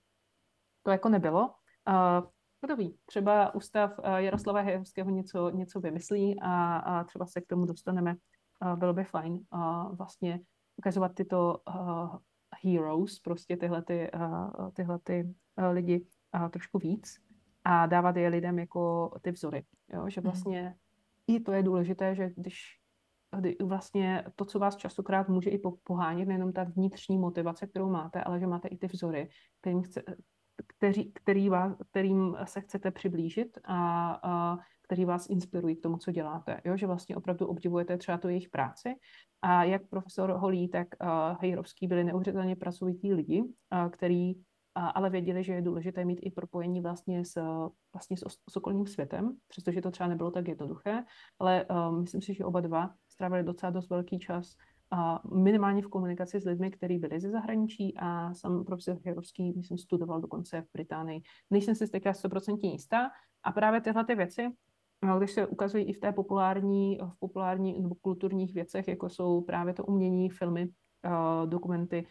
to 0.84 0.91
jako 0.91 1.10
nebylo. 1.10 1.53
Uh, 1.90 2.30
kdo 2.66 2.76
ví, 2.76 2.98
třeba 3.06 3.56
ústav 3.56 3.99
uh, 3.99 4.16
Jaroslava 4.16 4.62
Hejrovského 4.62 5.10
něco, 5.10 5.49
něco 5.49 5.80
vymyslí 5.80 6.40
a, 6.41 6.78
a 6.78 7.03
třeba 7.03 7.26
se 7.26 7.41
k 7.41 7.48
tomu 7.48 7.66
dostaneme. 7.66 8.16
Uh, 8.66 8.76
bylo 8.76 8.94
by 8.94 9.03
fajn 9.03 9.34
uh, 9.34 9.95
vlastně 9.95 10.40
ukazovat 10.78 11.16
tyto 11.16 11.58
uh, 11.70 12.16
heroes, 12.64 13.20
prostě 13.20 13.58
tyhle, 13.58 13.82
ty, 13.82 14.12
uh, 14.16 14.72
tyhle 14.74 14.99
ty, 15.03 15.24
uh, 15.58 15.66
lidi 15.66 16.06
uh, 16.36 16.49
trošku 16.49 16.80
víc 16.80 17.18
a 17.64 17.86
dávat 17.86 18.18
je 18.18 18.30
lidem 18.30 18.60
jako 18.60 19.12
ty 19.22 19.32
vzory. 19.32 19.64
Jo? 19.94 20.10
Že 20.10 20.22
mhm. 20.22 20.30
vlastně 20.30 20.62
mm. 20.62 21.36
i 21.36 21.40
to 21.40 21.52
je 21.52 21.64
důležité, 21.64 22.16
že 22.16 22.30
když 22.36 22.82
vlastně 23.64 24.24
to, 24.36 24.45
co 24.45 24.60
vás 24.60 24.76
častokrát 24.76 25.30
může 25.30 25.49
i 25.49 25.62
pohánět, 25.84 26.28
nejenom 26.28 26.53
ta 26.53 26.64
vnitřní 26.64 27.18
motivace, 27.18 27.68
kterou 27.68 27.90
máte, 27.90 28.24
ale 28.24 28.40
že 28.40 28.48
máte 28.48 28.68
i 28.68 28.78
ty 28.78 28.88
vzory, 28.88 29.30
kterým 29.62 29.82
chce, 29.82 30.03
kteří, 30.67 31.11
který 31.13 31.49
vás, 31.49 31.73
kterým 31.91 32.38
se 32.43 32.61
chcete 32.61 32.91
přiblížit 32.91 33.57
a, 33.63 34.11
a 34.23 34.57
který 34.81 35.05
vás 35.05 35.29
inspirují 35.29 35.75
k 35.75 35.81
tomu, 35.81 35.97
co 35.97 36.11
děláte. 36.11 36.61
Jo? 36.65 36.77
Že 36.77 36.88
vlastně 36.88 37.15
opravdu 37.15 37.47
obdivujete 37.47 37.97
třeba 37.97 38.17
tu 38.17 38.27
jejich 38.27 38.49
práci. 38.49 38.95
A 39.41 39.63
jak 39.63 39.88
profesor 39.89 40.29
Holý, 40.31 40.69
tak 40.69 40.88
Hejrovský 41.39 41.88
byli 41.88 42.03
neuvěřitelně 42.03 42.55
pracovití 42.55 43.13
lidi, 43.13 43.41
uh, 43.41 43.89
který 43.89 44.35
uh, 44.35 44.41
ale 44.73 45.09
věděli, 45.09 45.43
že 45.43 45.53
je 45.53 45.61
důležité 45.61 46.05
mít 46.05 46.19
i 46.21 46.31
propojení 46.31 46.81
vlastně 46.81 47.25
s, 47.25 47.41
vlastně 47.93 48.17
s, 48.17 48.23
s 48.49 48.57
okolním 48.57 48.88
světem, 48.88 49.38
přestože 49.47 49.81
to 49.81 49.91
třeba 49.91 50.09
nebylo 50.09 50.31
tak 50.31 50.47
jednoduché, 50.47 51.03
ale 51.39 51.65
uh, 51.65 51.99
myslím 51.99 52.21
si, 52.21 52.33
že 52.33 52.45
oba 52.45 52.61
dva 52.61 52.93
strávili 53.09 53.43
docela 53.43 53.69
dost 53.69 53.89
velký 53.89 54.19
čas 54.19 54.55
a 54.55 54.70
minimálně 55.34 55.81
v 55.81 55.88
komunikaci 55.88 56.39
s 56.39 56.45
lidmi, 56.45 56.72
kteří 56.72 56.97
byli 56.97 57.19
ze 57.19 57.30
zahraničí 57.30 57.93
a 57.97 58.34
sam 58.34 58.65
profesor 58.65 58.97
Hejrovský, 59.05 59.53
myslím, 59.57 59.77
studoval 59.77 60.22
dokonce 60.22 60.61
v 60.61 60.65
Británii. 60.73 61.22
Nejsem 61.49 61.76
si 61.76 61.88
teďka 61.88 62.11
100% 62.11 62.57
jistá. 62.61 63.11
A 63.43 63.51
právě 63.51 63.81
tyhle 63.81 64.05
ty 64.05 64.15
věci, 64.15 64.49
no, 65.03 65.18
když 65.18 65.31
se 65.31 65.47
ukazují 65.47 65.85
i 65.85 65.93
v 65.93 65.99
té 65.99 66.11
populární, 66.11 66.99
v 67.15 67.19
populární 67.19 67.81
nebo 67.81 67.95
kulturních 67.95 68.53
věcech, 68.53 68.88
jako 68.88 69.09
jsou 69.09 69.41
právě 69.41 69.73
to 69.73 69.85
umění, 69.85 70.30
filmy, 70.30 70.68
uh, 71.05 71.49
dokumenty, 71.49 72.07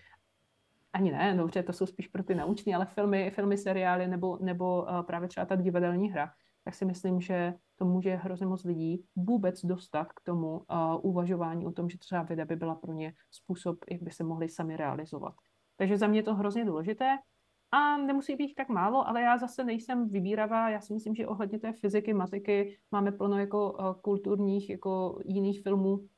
ani 0.93 1.12
ne, 1.12 1.35
dobře, 1.36 1.62
to 1.62 1.73
jsou 1.73 1.86
spíš 1.86 2.09
pro 2.09 2.23
ty 2.23 2.35
naučné, 2.35 2.74
ale 2.74 2.86
filmy, 2.86 3.31
filmy, 3.31 3.57
seriály 3.57 4.09
nebo, 4.09 4.39
nebo 4.40 4.82
uh, 4.82 5.02
právě 5.02 5.28
třeba 5.28 5.47
ta 5.47 5.57
divadelní 5.57 6.11
hra, 6.11 6.32
tak 6.65 6.74
si 6.74 6.85
myslím, 6.85 7.20
že 7.20 7.55
to 7.77 7.85
může 7.85 8.15
hrozně 8.15 8.47
moc 8.47 8.65
lidí 8.65 9.05
vůbec 9.16 9.65
dostat 9.65 10.12
k 10.12 10.20
tomu 10.20 10.59
uh, 10.59 10.65
uvažování 11.03 11.66
o 11.66 11.73
tom, 11.73 11.91
že 11.91 11.99
třeba 11.99 12.23
věda 12.23 12.45
by 12.45 12.57
byla 12.57 12.74
pro 12.74 12.93
ně 12.93 13.15
způsob, 13.31 13.78
jak 13.91 14.03
by 14.03 14.11
se 14.11 14.24
mohli 14.24 14.49
sami 14.49 14.77
realizovat. 14.77 15.35
Takže 15.77 15.99
za 15.99 16.07
mě 16.07 16.19
je 16.19 16.23
to 16.23 16.35
hrozně 16.35 16.65
důležité. 16.65 17.19
A 17.73 17.97
nemusí 17.97 18.37
být 18.37 18.55
tak 18.55 18.69
málo, 18.69 19.09
ale 19.09 19.23
já 19.23 19.39
zase 19.39 19.65
nejsem 19.65 20.09
vybíravá. 20.09 20.70
Já 20.70 20.81
si 20.81 20.93
myslím, 20.93 21.15
že 21.15 21.27
ohledně 21.27 21.59
té 21.59 21.73
fyziky, 21.73 22.15
matiky 22.15 22.78
máme 22.91 23.12
plno 23.12 23.39
jako 23.39 23.77
kulturních, 24.03 24.70
jako 24.70 25.19
jiných 25.24 25.62
filmů, 25.62 26.09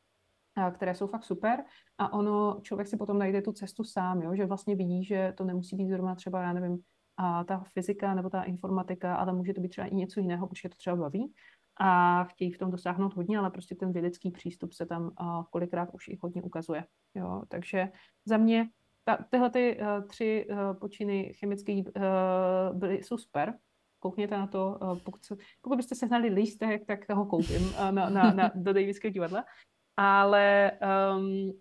které 0.74 0.94
jsou 0.94 1.06
fakt 1.06 1.24
super. 1.24 1.64
A 1.98 2.12
ono, 2.12 2.60
člověk 2.62 2.89
si 2.89 2.97
potom 2.97 3.19
najde 3.19 3.43
tu 3.43 3.52
cestu 3.52 3.85
sám, 3.85 4.23
jo? 4.23 4.35
že 4.35 4.47
vlastně 4.47 4.77
vidí, 4.77 5.05
že 5.05 5.35
to 5.36 5.44
nemusí 5.44 5.77
být 5.77 5.89
zrovna 5.89 6.14
třeba, 6.14 6.43
já 6.43 6.52
nevím, 6.52 6.78
a 7.16 7.44
ta 7.44 7.64
fyzika 7.72 8.14
nebo 8.14 8.30
ta 8.30 8.43
informatika, 8.43 9.16
ale 9.16 9.32
může 9.32 9.55
to 9.55 9.60
být 9.60 9.68
třeba 9.68 9.86
i 9.86 9.94
něco 9.94 10.20
jiného, 10.20 10.47
protože 10.47 10.68
to 10.68 10.76
třeba 10.76 10.97
baví 10.97 11.32
a 11.80 12.24
chtějí 12.24 12.52
v 12.52 12.59
tom 12.59 12.70
dosáhnout 12.70 13.14
hodně, 13.14 13.39
ale 13.39 13.51
prostě 13.51 13.74
ten 13.74 13.93
vědecký 13.93 14.30
přístup 14.30 14.72
se 14.72 14.86
tam 14.86 15.10
kolikrát 15.51 15.89
už 15.93 16.09
i 16.09 16.18
hodně 16.22 16.43
ukazuje. 16.43 16.84
Jo? 17.14 17.43
Takže 17.48 17.89
za 18.24 18.36
mě 18.36 18.68
ta, 19.05 19.18
tyhle 19.30 19.51
ty, 19.51 19.78
uh, 19.80 20.09
tři 20.09 20.47
uh, 20.51 20.78
počiny 20.78 21.32
chemické 21.34 21.72
uh, 21.72 21.82
byly, 22.72 23.02
jsou 23.02 23.18
super. 23.18 23.55
Koukněte 23.98 24.36
na 24.36 24.47
to, 24.47 24.78
uh, 24.82 24.98
pokud, 24.98 25.24
se, 25.24 25.36
pokud 25.60 25.76
byste 25.76 25.94
sehnali 25.94 26.28
lístek, 26.28 26.86
tak 26.86 27.10
ho 27.10 27.26
koupím 27.26 27.62
uh, 27.64 27.93
na, 27.93 28.10
na, 28.10 28.32
na, 28.32 28.51
do 28.55 28.72
Davidského 28.72 29.12
divadla. 29.12 29.44
Ale 29.97 30.72
um, 31.16 31.52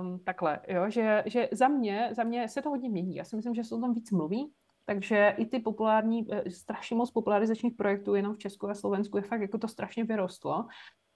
um, 0.00 0.18
takhle, 0.24 0.60
jo, 0.68 0.90
že, 0.90 1.22
že 1.26 1.48
za 1.52 1.68
mě, 1.68 2.10
za 2.12 2.24
mě 2.24 2.48
se 2.48 2.62
to 2.62 2.70
hodně 2.70 2.90
mění. 2.90 3.16
Já 3.16 3.24
si 3.24 3.36
myslím, 3.36 3.54
že 3.54 3.64
se 3.64 3.74
o 3.74 3.80
tom 3.80 3.94
víc 3.94 4.10
mluví, 4.10 4.52
takže 4.84 5.34
i 5.38 5.46
ty 5.46 5.58
populární, 5.58 6.26
eh, 6.32 6.50
strašně 6.50 6.96
moc 6.96 7.10
popularizačních 7.10 7.74
projektů 7.74 8.14
jenom 8.14 8.34
v 8.34 8.38
Česku 8.38 8.68
a 8.68 8.74
Slovensku 8.74 9.16
je 9.16 9.22
fakt 9.22 9.40
jako 9.40 9.58
to 9.58 9.68
strašně 9.68 10.04
vyrostlo. 10.04 10.66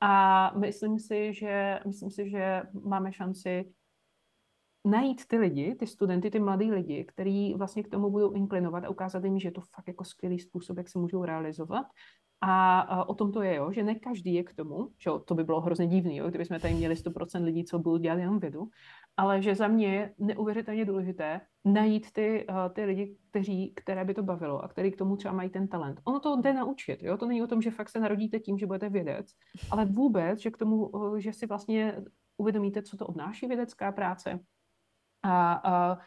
A 0.00 0.52
myslím 0.58 0.98
si, 0.98 1.34
že, 1.34 1.80
myslím 1.86 2.10
si, 2.10 2.30
že 2.30 2.62
máme 2.84 3.12
šanci 3.12 3.72
najít 4.84 5.26
ty 5.26 5.38
lidi, 5.38 5.74
ty 5.74 5.86
studenty, 5.86 6.30
ty 6.30 6.40
mladý 6.40 6.72
lidi, 6.72 7.04
kteří 7.04 7.54
vlastně 7.54 7.82
k 7.82 7.88
tomu 7.88 8.10
budou 8.10 8.32
inklinovat 8.32 8.84
a 8.84 8.88
ukázat 8.88 9.24
jim, 9.24 9.38
že 9.38 9.48
je 9.48 9.52
to 9.52 9.60
fakt 9.60 9.88
jako 9.88 10.04
skvělý 10.04 10.38
způsob, 10.38 10.76
jak 10.76 10.88
se 10.88 10.98
můžou 10.98 11.24
realizovat. 11.24 11.86
A, 12.40 12.80
a 12.80 13.08
o 13.08 13.14
tom 13.14 13.32
to 13.32 13.42
je, 13.42 13.54
jo, 13.54 13.72
že 13.72 13.82
ne 13.82 13.94
každý 13.94 14.34
je 14.34 14.44
k 14.44 14.54
tomu, 14.54 14.88
že 14.98 15.10
to 15.24 15.34
by 15.34 15.44
bylo 15.44 15.60
hrozně 15.60 15.86
divný, 15.86 16.16
jo, 16.16 16.28
kdybychom 16.28 16.60
tady 16.60 16.74
měli 16.74 16.94
100% 16.94 17.44
lidí, 17.44 17.64
co 17.64 17.78
budou 17.78 17.96
dělat 17.96 18.18
jenom 18.18 18.38
vědu, 18.38 18.68
ale 19.16 19.42
že 19.42 19.54
za 19.54 19.68
mě 19.68 19.94
je 19.94 20.14
neuvěřitelně 20.18 20.84
důležité 20.84 21.40
najít 21.64 22.12
ty, 22.12 22.46
uh, 22.50 22.72
ty 22.72 22.84
lidi, 22.84 23.16
kteří, 23.30 23.74
které 23.74 24.04
by 24.04 24.14
to 24.14 24.22
bavilo 24.22 24.64
a 24.64 24.68
kteří 24.68 24.90
k 24.90 24.96
tomu 24.96 25.16
třeba 25.16 25.34
mají 25.34 25.50
ten 25.50 25.68
talent. 25.68 26.00
Ono 26.04 26.20
to 26.20 26.40
jde 26.40 26.52
naučit, 26.52 27.02
jo? 27.02 27.16
to 27.16 27.26
není 27.26 27.42
o 27.42 27.46
tom, 27.46 27.62
že 27.62 27.70
fakt 27.70 27.88
se 27.88 28.00
narodíte 28.00 28.38
tím, 28.38 28.58
že 28.58 28.66
budete 28.66 28.88
vědec, 28.88 29.26
ale 29.70 29.84
vůbec, 29.84 30.40
že 30.40 30.50
k 30.50 30.56
tomu, 30.56 30.86
uh, 30.88 31.16
že 31.16 31.32
si 31.32 31.46
vlastně 31.46 32.00
uvědomíte, 32.36 32.82
co 32.82 32.96
to 32.96 33.06
obnáší 33.06 33.46
vědecká 33.46 33.92
práce 33.92 34.40
a, 35.22 35.52
a 35.52 35.98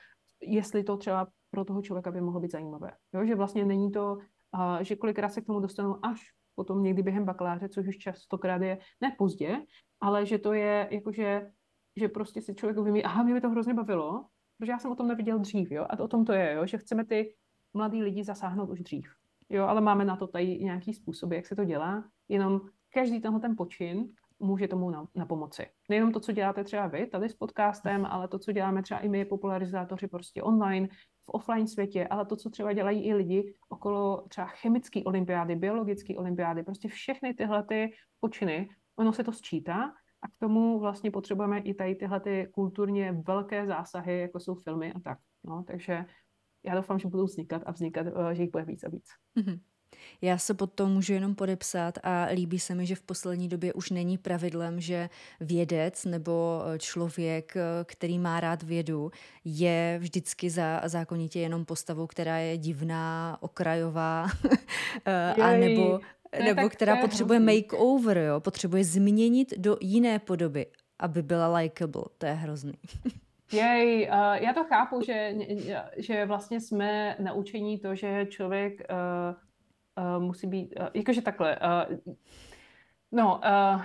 jestli 0.41 0.83
to 0.83 0.97
třeba 0.97 1.27
pro 1.51 1.65
toho 1.65 1.81
člověka 1.81 2.11
by 2.11 2.21
mohlo 2.21 2.39
být 2.39 2.51
zajímavé. 2.51 2.91
Jo? 3.13 3.25
Že 3.25 3.35
vlastně 3.35 3.65
není 3.65 3.91
to, 3.91 4.13
uh, 4.13 4.79
že 4.81 4.95
kolikrát 4.95 5.29
se 5.29 5.41
k 5.41 5.45
tomu 5.45 5.59
dostanou 5.59 6.05
až 6.05 6.21
potom 6.55 6.83
někdy 6.83 7.03
během 7.03 7.25
bakaláře, 7.25 7.69
což 7.69 7.87
už 7.87 7.97
častokrát 7.97 8.61
je 8.61 8.77
ne 9.01 9.15
pozdě, 9.17 9.63
ale 10.01 10.25
že 10.25 10.37
to 10.37 10.53
je 10.53 10.87
jakože 10.91 11.51
že 11.99 12.07
prostě 12.07 12.41
si 12.41 12.55
člověk 12.55 12.77
uvědomí, 12.77 13.03
aha, 13.03 13.23
mě 13.23 13.33
by 13.33 13.41
to 13.41 13.49
hrozně 13.49 13.73
bavilo, 13.73 14.25
protože 14.57 14.71
já 14.71 14.79
jsem 14.79 14.91
o 14.91 14.95
tom 14.95 15.07
neviděl 15.07 15.39
dřív, 15.39 15.71
jo, 15.71 15.85
a 15.89 15.99
o 15.99 16.07
tom 16.07 16.25
to 16.25 16.33
je, 16.33 16.53
jo, 16.53 16.65
že 16.65 16.77
chceme 16.77 17.05
ty 17.05 17.35
mladý 17.73 18.03
lidi 18.03 18.23
zasáhnout 18.23 18.69
už 18.69 18.81
dřív, 18.81 19.09
jo, 19.49 19.65
ale 19.65 19.81
máme 19.81 20.05
na 20.05 20.15
to 20.15 20.27
tady 20.27 20.59
nějaký 20.59 20.93
způsoby, 20.93 21.35
jak 21.35 21.45
se 21.45 21.55
to 21.55 21.65
dělá, 21.65 22.03
jenom 22.27 22.61
každý 22.93 23.21
tenhle 23.21 23.39
ten 23.39 23.55
počin 23.55 24.09
může 24.39 24.67
tomu 24.67 24.89
na, 24.89 25.07
na 25.15 25.25
pomoci. 25.25 25.65
Nejenom 25.89 26.11
to, 26.11 26.19
co 26.19 26.31
děláte 26.31 26.63
třeba 26.63 26.87
vy 26.87 27.07
tady 27.07 27.29
s 27.29 27.33
podcastem, 27.33 28.05
ale 28.05 28.27
to, 28.27 28.39
co 28.39 28.51
děláme 28.51 28.83
třeba 28.83 28.99
i 28.99 29.09
my, 29.09 29.25
popularizátoři 29.25 30.07
prostě 30.07 30.43
online, 30.43 30.87
v 31.25 31.29
offline 31.29 31.67
světě, 31.67 32.07
ale 32.07 32.25
to, 32.25 32.35
co 32.35 32.49
třeba 32.49 32.73
dělají 32.73 33.05
i 33.05 33.13
lidi 33.13 33.53
okolo 33.69 34.25
třeba 34.29 34.47
chemické 34.47 35.03
olympiády, 35.03 35.55
biologické 35.55 36.17
olympiády, 36.17 36.63
prostě 36.63 36.87
všechny 36.87 37.33
tyhle 37.33 37.63
ty 37.63 37.91
počiny, 38.19 38.69
ono 38.95 39.13
se 39.13 39.23
to 39.23 39.31
sčítá 39.31 39.93
a 40.21 40.27
k 40.27 40.37
tomu 40.39 40.79
vlastně 40.79 41.11
potřebujeme 41.11 41.59
i 41.59 41.73
tady 41.73 41.95
tyhle 41.95 42.19
ty 42.19 42.47
kulturně 42.51 43.11
velké 43.11 43.67
zásahy, 43.67 44.19
jako 44.19 44.39
jsou 44.39 44.55
filmy 44.55 44.93
a 44.93 44.99
tak. 44.99 45.17
No, 45.43 45.63
takže 45.67 46.05
já 46.65 46.75
doufám, 46.75 46.99
že 46.99 47.07
budou 47.07 47.25
vznikat 47.25 47.61
a 47.65 47.71
vznikat, 47.71 48.07
eh, 48.07 48.35
že 48.35 48.43
jich 48.43 48.51
bude 48.51 48.65
víc 48.65 48.83
a 48.83 48.89
víc. 48.89 49.05
Mm-hmm. 49.37 49.59
Já 50.21 50.37
se 50.37 50.53
pod 50.53 50.73
to 50.73 50.87
můžu 50.87 51.13
jenom 51.13 51.35
podepsat 51.35 51.97
a 52.03 52.27
líbí 52.33 52.59
se 52.59 52.75
mi, 52.75 52.85
že 52.85 52.95
v 52.95 53.01
poslední 53.01 53.47
době 53.47 53.73
už 53.73 53.89
není 53.89 54.17
pravidlem, 54.17 54.81
že 54.81 55.09
vědec 55.39 56.05
nebo 56.05 56.63
eh, 56.65 56.79
člověk, 56.79 57.55
eh, 57.55 57.61
který 57.85 58.19
má 58.19 58.39
rád 58.39 58.63
vědu, 58.63 59.11
je 59.45 59.97
vždycky 60.01 60.49
za 60.49 60.81
zákonitě 60.85 61.39
jenom 61.39 61.65
postavou, 61.65 62.07
která 62.07 62.37
je 62.37 62.57
divná, 62.57 63.37
okrajová, 63.41 64.27
a 65.41 65.51
nebo 65.51 65.99
nebo 66.43 66.61
tak 66.61 66.71
která 66.71 66.95
potřebuje 66.95 67.39
hrozný. 67.39 67.55
makeover, 67.55 68.17
jo, 68.17 68.39
potřebuje 68.39 68.83
změnit 68.83 69.53
do 69.57 69.77
jiné 69.81 70.19
podoby, 70.19 70.65
aby 70.99 71.23
byla 71.23 71.57
likable. 71.57 72.03
To 72.17 72.25
je 72.25 72.33
hrozný. 72.33 72.73
Jej, 73.51 74.09
uh, 74.09 74.33
já 74.33 74.53
to 74.53 74.63
chápu, 74.63 75.01
že, 75.01 75.33
že 75.97 76.25
vlastně 76.25 76.61
jsme 76.61 77.15
naučení 77.19 77.79
to, 77.79 77.95
že 77.95 78.25
člověk 78.29 78.81
uh, 78.89 80.15
uh, 80.17 80.23
musí 80.23 80.47
být, 80.47 80.73
uh, 80.79 80.87
jakože 80.93 81.21
takhle, 81.21 81.59
uh, 81.59 82.15
no, 83.11 83.41
uh, 83.75 83.81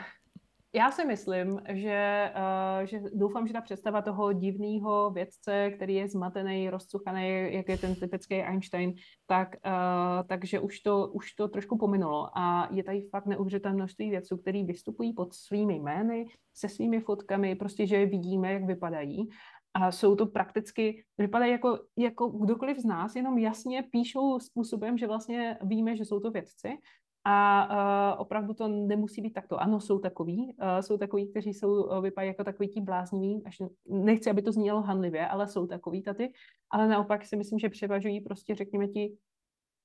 Já 0.76 0.90
si 0.90 1.04
myslím, 1.04 1.60
že, 1.68 2.32
uh, 2.36 2.86
že 2.86 3.00
doufám, 3.12 3.46
že 3.46 3.52
ta 3.52 3.60
představa 3.60 4.02
toho 4.02 4.32
divného 4.32 5.10
vědce, 5.10 5.70
který 5.70 5.94
je 5.94 6.08
zmatený, 6.08 6.70
rozcuchaný, 6.70 7.54
jak 7.54 7.68
je 7.68 7.78
ten 7.78 7.94
typický 7.94 8.34
Einstein, 8.34 8.94
tak, 9.26 9.48
uh, 9.66 10.26
takže 10.28 10.60
už 10.60 10.80
to, 10.80 11.08
už 11.08 11.32
to 11.32 11.48
trošku 11.48 11.78
pominulo. 11.78 12.38
A 12.38 12.68
je 12.72 12.84
tady 12.84 13.02
fakt 13.10 13.26
neuvěřitelné 13.26 13.76
množství 13.76 14.10
vědců, 14.10 14.36
který 14.36 14.64
vystupují 14.64 15.12
pod 15.12 15.34
svými 15.34 15.76
jmény, 15.76 16.26
se 16.54 16.68
svými 16.68 17.00
fotkami, 17.00 17.54
prostě, 17.54 17.86
že 17.86 18.06
vidíme, 18.06 18.52
jak 18.52 18.64
vypadají. 18.64 19.28
A 19.74 19.92
jsou 19.92 20.16
to 20.16 20.26
prakticky, 20.26 21.04
vypadají 21.18 21.52
jako, 21.52 21.78
jako 21.98 22.28
kdokoliv 22.28 22.78
z 22.78 22.84
nás, 22.84 23.16
jenom 23.16 23.38
jasně 23.38 23.82
píšou 23.82 24.38
způsobem, 24.38 24.98
že 24.98 25.06
vlastně 25.06 25.58
víme, 25.62 25.96
že 25.96 26.04
jsou 26.04 26.20
to 26.20 26.30
vědci 26.30 26.78
a 27.24 27.68
uh, 28.14 28.20
opravdu 28.20 28.54
to 28.54 28.68
nemusí 28.68 29.22
být 29.22 29.32
takto. 29.32 29.60
Ano, 29.60 29.80
jsou 29.80 29.98
takový, 29.98 30.56
uh, 30.62 30.80
jsou 30.80 30.98
takový, 30.98 31.30
kteří 31.30 31.54
jsou, 31.54 31.84
uh, 31.84 32.02
vypadají 32.02 32.28
jako 32.28 32.44
takový 32.44 32.68
ti 32.68 32.80
blázniví, 32.80 33.42
až 33.44 33.62
nechci, 33.86 34.30
aby 34.30 34.42
to 34.42 34.52
znělo 34.52 34.82
hanlivě, 34.82 35.28
ale 35.28 35.48
jsou 35.48 35.66
takový 35.66 36.02
taty, 36.02 36.32
ale 36.70 36.88
naopak 36.88 37.24
si 37.24 37.36
myslím, 37.36 37.58
že 37.58 37.68
převažují 37.68 38.20
prostě, 38.20 38.54
řekněme 38.54 38.88
ti, 38.88 39.16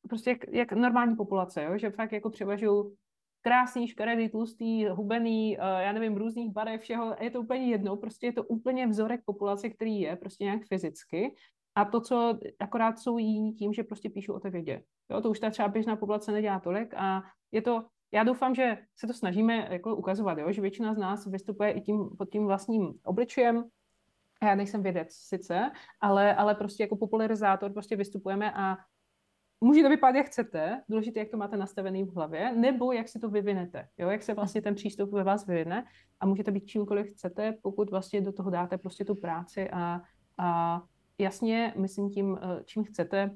prostě 0.10 0.30
jak, 0.30 0.40
jak 0.52 0.72
normální 0.72 1.16
populace, 1.16 1.64
jo? 1.64 1.78
že 1.78 1.90
fakt 1.90 2.12
jako 2.12 2.30
převažují 2.30 2.84
krásný, 3.42 3.88
škaredý, 3.88 4.30
tlustý, 4.30 4.86
hubený, 4.86 5.58
uh, 5.58 5.64
já 5.64 5.92
nevím, 5.92 6.18
různých 6.18 6.52
barev, 6.52 6.82
všeho, 6.82 7.16
je 7.20 7.32
to 7.32 7.42
úplně 7.42 7.68
jedno, 7.68 7.98
prostě 7.98 8.26
je 8.26 8.34
to 8.34 8.44
úplně 8.44 8.88
vzorek 8.88 9.22
populace, 9.26 9.70
který 9.70 10.00
je 10.00 10.16
prostě 10.16 10.44
nějak 10.44 10.66
fyzicky 10.68 11.36
a 11.76 11.86
to, 11.86 12.02
co 12.02 12.40
akorát 12.60 13.00
jsou 13.00 13.18
jiní 13.18 13.54
tím, 13.54 13.74
že 13.74 13.84
prostě 13.84 14.10
píšou 14.10 14.34
o 14.34 14.40
té 14.40 14.50
vědě. 14.50 14.84
Jo, 15.10 15.22
to 15.22 15.30
už 15.30 15.40
ta 15.40 15.50
třeba 15.50 15.68
běžná 15.68 15.96
populace 15.96 16.32
nedělá 16.32 16.60
tolik 16.60 16.94
a 16.94 17.24
je 17.52 17.62
to, 17.62 17.86
já 18.12 18.24
doufám, 18.24 18.56
že 18.56 18.78
se 18.96 19.08
to 19.08 19.14
snažíme 19.14 19.68
jako 19.72 19.96
ukazovat, 19.96 20.38
jo, 20.38 20.52
že 20.52 20.62
většina 20.62 20.94
z 20.94 20.98
nás 20.98 21.26
vystupuje 21.26 21.72
i 21.72 21.82
tím, 21.82 22.10
pod 22.18 22.30
tím 22.30 22.46
vlastním 22.46 22.94
obličejem, 23.04 23.64
já 24.44 24.56
nejsem 24.56 24.84
vědec 24.84 25.08
sice, 25.14 25.72
ale, 26.02 26.36
ale 26.36 26.56
prostě 26.56 26.84
jako 26.84 26.96
popularizátor 26.96 27.74
prostě 27.74 27.96
vystupujeme 27.96 28.52
a 28.52 28.78
může 29.62 29.84
to 29.84 29.90
vypadat, 29.90 30.16
jak 30.16 30.28
chcete, 30.28 30.84
důležité, 30.90 31.20
jak 31.20 31.30
to 31.30 31.38
máte 31.38 31.58
nastavený 31.58 32.04
v 32.04 32.16
hlavě, 32.16 32.56
nebo 32.56 32.92
jak 32.92 33.10
si 33.10 33.20
to 33.20 33.30
vyvinete, 33.30 33.88
jo? 33.98 34.10
jak 34.10 34.24
se 34.24 34.34
vlastně 34.34 34.62
ten 34.62 34.76
přístup 34.76 35.12
ve 35.12 35.24
vás 35.24 35.46
vyvine 35.46 35.86
a 36.20 36.26
můžete 36.26 36.52
být 36.52 36.66
čímkoliv 36.66 37.08
chcete, 37.08 37.54
pokud 37.62 37.90
vlastně 37.90 38.22
do 38.22 38.32
toho 38.32 38.50
dáte 38.50 38.78
prostě 38.78 39.06
tu 39.06 39.16
práci 39.16 39.70
a, 39.70 40.02
a 40.38 40.82
jasně, 41.20 41.74
myslím 41.78 42.10
tím, 42.10 42.40
eh, 42.42 42.64
čím 42.66 42.84
chcete, 42.84 43.32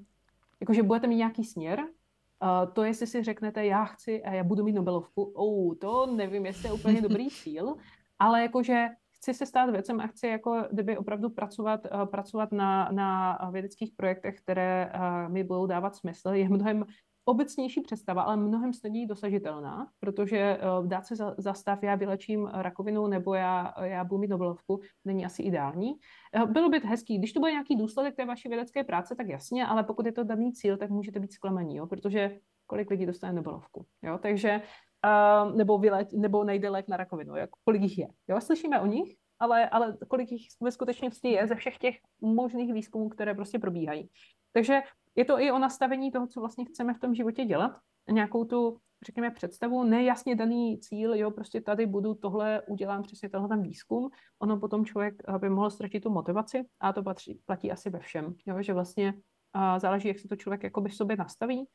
jakože 0.60 0.84
budete 0.84 1.08
mít 1.08 1.16
nějaký 1.16 1.44
směr, 1.44 1.80
uh, 1.80 2.74
to 2.74 2.84
jestli 2.84 3.08
si 3.08 3.24
řeknete, 3.24 3.66
já 3.66 3.86
chci 3.86 4.24
a 4.24 4.34
já 4.34 4.44
budu 4.44 4.64
mít 4.64 4.74
Nobelovku, 4.74 5.24
oh, 5.24 5.76
to 5.82 6.06
nevím, 6.06 6.46
jestli 6.46 6.70
je 6.70 6.74
úplně 6.74 7.02
dobrý 7.08 7.30
cíl, 7.30 7.76
ale 8.20 8.42
jakože 8.42 8.88
chci 9.12 9.34
se 9.34 9.46
stát 9.46 9.70
věcem 9.70 10.00
a 10.00 10.08
chci 10.08 10.28
jako 10.28 10.64
kdyby 10.72 10.98
opravdu 10.98 11.30
pracovat, 11.30 11.82
uh, 11.94 12.06
pracovat 12.06 12.52
na, 12.52 12.90
na 12.92 13.38
vědeckých 13.52 13.94
projektech, 13.98 14.36
které 14.42 14.92
mi 15.28 15.44
budou 15.44 15.66
dávat 15.66 15.96
smysl, 15.96 16.30
je 16.30 16.50
mnohem 16.50 16.86
obecnější 17.26 17.82
představa, 17.82 18.22
ale 18.22 18.38
mnohem 18.38 18.74
snadněji 18.74 19.08
dosažitelná, 19.08 19.88
protože 20.00 20.58
uh, 20.80 20.88
dát 20.88 21.06
se 21.06 21.16
za, 21.16 21.36
za 21.38 21.54
stav, 21.54 21.84
já 21.84 21.96
vylečím 21.96 22.46
rakovinu 22.46 23.08
nebo 23.08 23.34
já, 23.34 23.74
já 23.84 24.04
budu 24.04 24.22
mít 24.22 24.28
Nobelovku, 24.28 24.82
není 25.06 25.26
asi 25.26 25.44
ideální. 25.44 25.94
Uh, 26.36 26.52
bylo 26.52 26.70
by 26.70 26.80
hezký, 26.80 27.18
když 27.18 27.34
to 27.34 27.40
bude 27.40 27.52
nějaký 27.52 27.76
důsledek 27.76 28.16
té 28.16 28.26
vaší 28.26 28.50
vědecké 28.50 28.84
práce, 28.84 29.16
tak 29.16 29.28
jasně, 29.28 29.66
ale 29.66 29.84
pokud 29.84 30.06
je 30.06 30.12
to 30.12 30.24
daný 30.24 30.54
cíl, 30.54 30.78
tak 30.78 30.90
můžete 30.90 31.20
být 31.20 31.34
zklamaní, 31.34 31.76
jo, 31.76 31.88
protože 31.88 32.40
kolik 32.68 32.90
lidí 32.90 33.06
dostane 33.06 33.34
Nobelovku, 33.34 33.86
jo, 34.02 34.18
takže 34.18 34.62
uh, 35.06 35.56
nebo, 35.56 35.78
vyleč, 35.78 36.08
nebo 36.14 36.44
najde 36.44 36.70
lék 36.70 36.88
na 36.88 36.98
rakovinu, 36.98 37.36
jak, 37.36 37.50
kolik 37.66 37.82
jich 37.82 37.98
je, 37.98 38.08
jo, 38.28 38.42
slyšíme 38.42 38.80
o 38.80 38.86
nich, 38.86 39.16
ale, 39.40 39.70
ale 39.70 39.98
kolik 40.08 40.32
jich 40.32 40.42
ve 40.62 40.72
skutečnosti 40.72 41.28
je 41.28 41.48
ze 41.48 41.56
všech 41.56 41.78
těch 41.78 41.96
možných 42.22 42.74
výzkumů, 42.74 43.10
které 43.10 43.34
prostě 43.34 43.60
probíhají. 43.60 44.10
Takže 44.54 44.82
je 45.16 45.26
to 45.26 45.40
i 45.40 45.52
o 45.52 45.60
nastavení 45.60 46.12
toho, 46.12 46.28
co 46.28 46.40
vlastně 46.40 46.66
chceme 46.66 46.94
v 46.94 47.00
tom 47.00 47.16
životě 47.16 47.46
dělat, 47.46 47.80
nějakou 48.12 48.46
tu, 48.46 48.78
řekněme, 49.06 49.32
představu, 49.32 49.84
nejasně 49.84 50.36
daný 50.36 50.80
cíl, 50.80 51.14
jo, 51.14 51.32
prostě 51.32 51.62
tady 51.62 51.86
budu 51.86 52.14
tohle, 52.14 52.62
udělám 52.68 53.04
přesně 53.04 53.30
tenhle 53.30 53.50
ten 53.50 53.62
výzkum, 53.62 54.10
ono 54.40 54.60
potom 54.60 54.86
člověk 54.86 55.16
by 55.38 55.50
mohl 55.50 55.70
ztratit 55.70 56.04
tu 56.04 56.10
motivaci 56.10 56.66
a 56.80 56.94
to 56.94 57.04
platí, 57.04 57.42
platí 57.46 57.72
asi 57.72 57.90
ve 57.90 58.00
všem, 58.00 58.36
jo, 58.46 58.62
že 58.62 58.74
vlastně 58.74 59.14
a 59.54 59.80
záleží, 59.80 60.08
jak 60.08 60.20
se 60.20 60.28
to 60.28 60.36
člověk 60.36 60.64
jakoby 60.64 60.90
sobě 60.90 61.18
nastaví. 61.18 61.68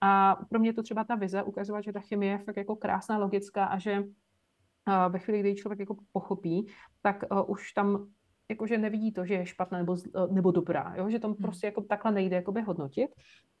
A 0.00 0.36
pro 0.48 0.58
mě 0.58 0.72
to 0.72 0.82
třeba 0.82 1.04
ta 1.04 1.14
vize 1.14 1.42
ukazovat, 1.42 1.84
že 1.84 1.92
ta 1.92 2.00
chemie 2.00 2.32
je 2.32 2.38
fakt 2.38 2.56
jako 2.56 2.76
krásná, 2.76 3.18
logická 3.18 3.64
a 3.64 3.78
že 3.78 4.04
ve 5.08 5.18
chvíli, 5.18 5.40
kdy 5.40 5.54
člověk 5.54 5.80
jako 5.80 5.96
pochopí, 6.12 6.66
tak 7.02 7.24
už 7.46 7.72
tam 7.72 8.06
jakože 8.48 8.78
nevidí 8.78 9.12
to, 9.12 9.24
že 9.26 9.34
je 9.34 9.46
špatná 9.46 9.78
nebo, 9.78 9.96
eh, 9.96 10.26
nebo 10.30 10.50
dobrá, 10.50 10.94
jo? 10.96 11.10
že 11.10 11.18
to 11.18 11.28
hmm. 11.28 11.36
prostě 11.36 11.66
jako 11.66 11.82
takhle 11.82 12.12
nejde 12.12 12.36
jakoby 12.36 12.62
hodnotit. 12.62 13.10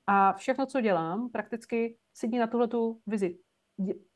A 0.06 0.32
všechno, 0.32 0.66
co 0.66 0.80
dělám, 0.80 1.28
prakticky 1.30 1.96
sedí 2.14 2.38
na 2.38 2.46
tuhle 2.46 2.68
tu 2.68 3.00
vizi. 3.06 3.38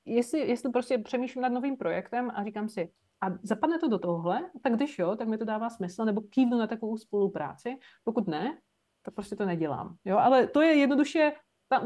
Jestli, 0.04 0.38
jestli 0.38 0.70
prostě 0.70 0.98
přemýšlím 0.98 1.42
nad 1.42 1.52
novým 1.52 1.76
projektem 1.76 2.30
a 2.34 2.44
říkám 2.44 2.68
si, 2.68 2.90
a 3.20 3.30
zapadne 3.42 3.78
to 3.78 3.88
do 3.88 3.98
tohle, 3.98 4.50
tak 4.62 4.76
když 4.76 4.98
jo, 4.98 5.16
tak 5.16 5.28
mi 5.28 5.38
to 5.38 5.44
dává 5.44 5.70
smysl, 5.70 6.04
nebo 6.04 6.20
kývnu 6.20 6.58
na 6.58 6.66
takovou 6.66 6.96
spolupráci. 6.96 7.76
Pokud 8.04 8.28
ne, 8.28 8.58
tak 9.02 9.14
prostě 9.14 9.36
to 9.36 9.46
nedělám. 9.46 9.96
Jo? 10.04 10.18
Ale 10.18 10.46
to 10.46 10.60
je 10.60 10.74
jednoduše, 10.74 11.32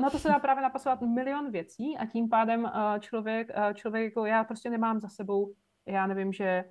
na 0.01 0.11
to 0.11 0.19
se 0.19 0.28
dá 0.28 0.39
právě 0.39 0.62
napasovat 0.62 1.01
milion 1.01 1.51
věcí 1.51 1.97
a 1.98 2.06
tím 2.06 2.28
pádem 2.28 2.66
eh, 2.66 3.01
člověk, 3.01 3.48
eh, 3.55 3.74
člověk 3.74 4.05
jako 4.05 4.27
já 4.27 4.44
prostě 4.44 4.70
nemám 4.70 5.01
za 5.01 5.09
sebou, 5.09 5.55
já 5.86 6.06
nevím, 6.06 6.32
že 6.32 6.65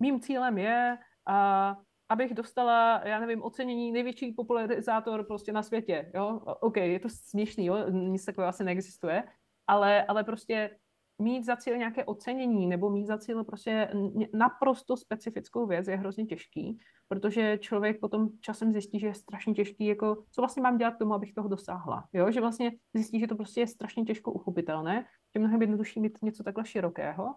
mým 0.00 0.20
cílem 0.20 0.58
je 0.58 0.98
a 1.26 1.76
abych 2.08 2.34
dostala, 2.34 3.00
já 3.04 3.20
nevím, 3.20 3.42
ocenění 3.42 3.92
největší 3.92 4.32
popularizátor 4.32 5.24
prostě 5.24 5.52
na 5.52 5.62
světě, 5.62 6.10
jo. 6.14 6.40
OK, 6.60 6.76
je 6.76 7.00
to 7.00 7.08
směšný, 7.08 7.66
jo, 7.66 7.88
nic 7.90 8.24
takového 8.24 8.48
asi 8.48 8.64
neexistuje, 8.64 9.24
ale, 9.66 10.04
ale 10.04 10.24
prostě 10.24 10.70
mít 11.18 11.44
za 11.44 11.56
cíl 11.56 11.76
nějaké 11.76 12.04
ocenění 12.04 12.66
nebo 12.66 12.90
mít 12.90 13.06
za 13.06 13.18
cíl 13.18 13.44
prostě 13.44 13.90
naprosto 14.34 14.96
specifickou 14.96 15.66
věc 15.66 15.88
je 15.88 15.96
hrozně 15.96 16.26
těžký, 16.26 16.78
protože 17.08 17.58
člověk 17.58 18.00
potom 18.00 18.28
časem 18.40 18.72
zjistí, 18.72 19.00
že 19.00 19.06
je 19.06 19.14
strašně 19.14 19.54
těžký, 19.54 19.86
jako 19.86 20.24
co 20.30 20.40
vlastně 20.40 20.62
mám 20.62 20.78
dělat 20.78 20.94
k 20.94 20.98
tomu, 20.98 21.14
abych 21.14 21.34
toho 21.34 21.48
dosáhla. 21.48 22.08
Jo? 22.12 22.30
Že 22.30 22.40
vlastně 22.40 22.72
zjistí, 22.94 23.20
že 23.20 23.26
to 23.26 23.36
prostě 23.36 23.60
je 23.60 23.66
strašně 23.66 24.04
těžko 24.04 24.32
uchopitelné, 24.32 25.06
že 25.34 25.40
mnohem 25.40 25.60
jednodušší 25.60 26.00
mít 26.00 26.18
něco 26.22 26.42
takhle 26.42 26.66
širokého 26.66 27.34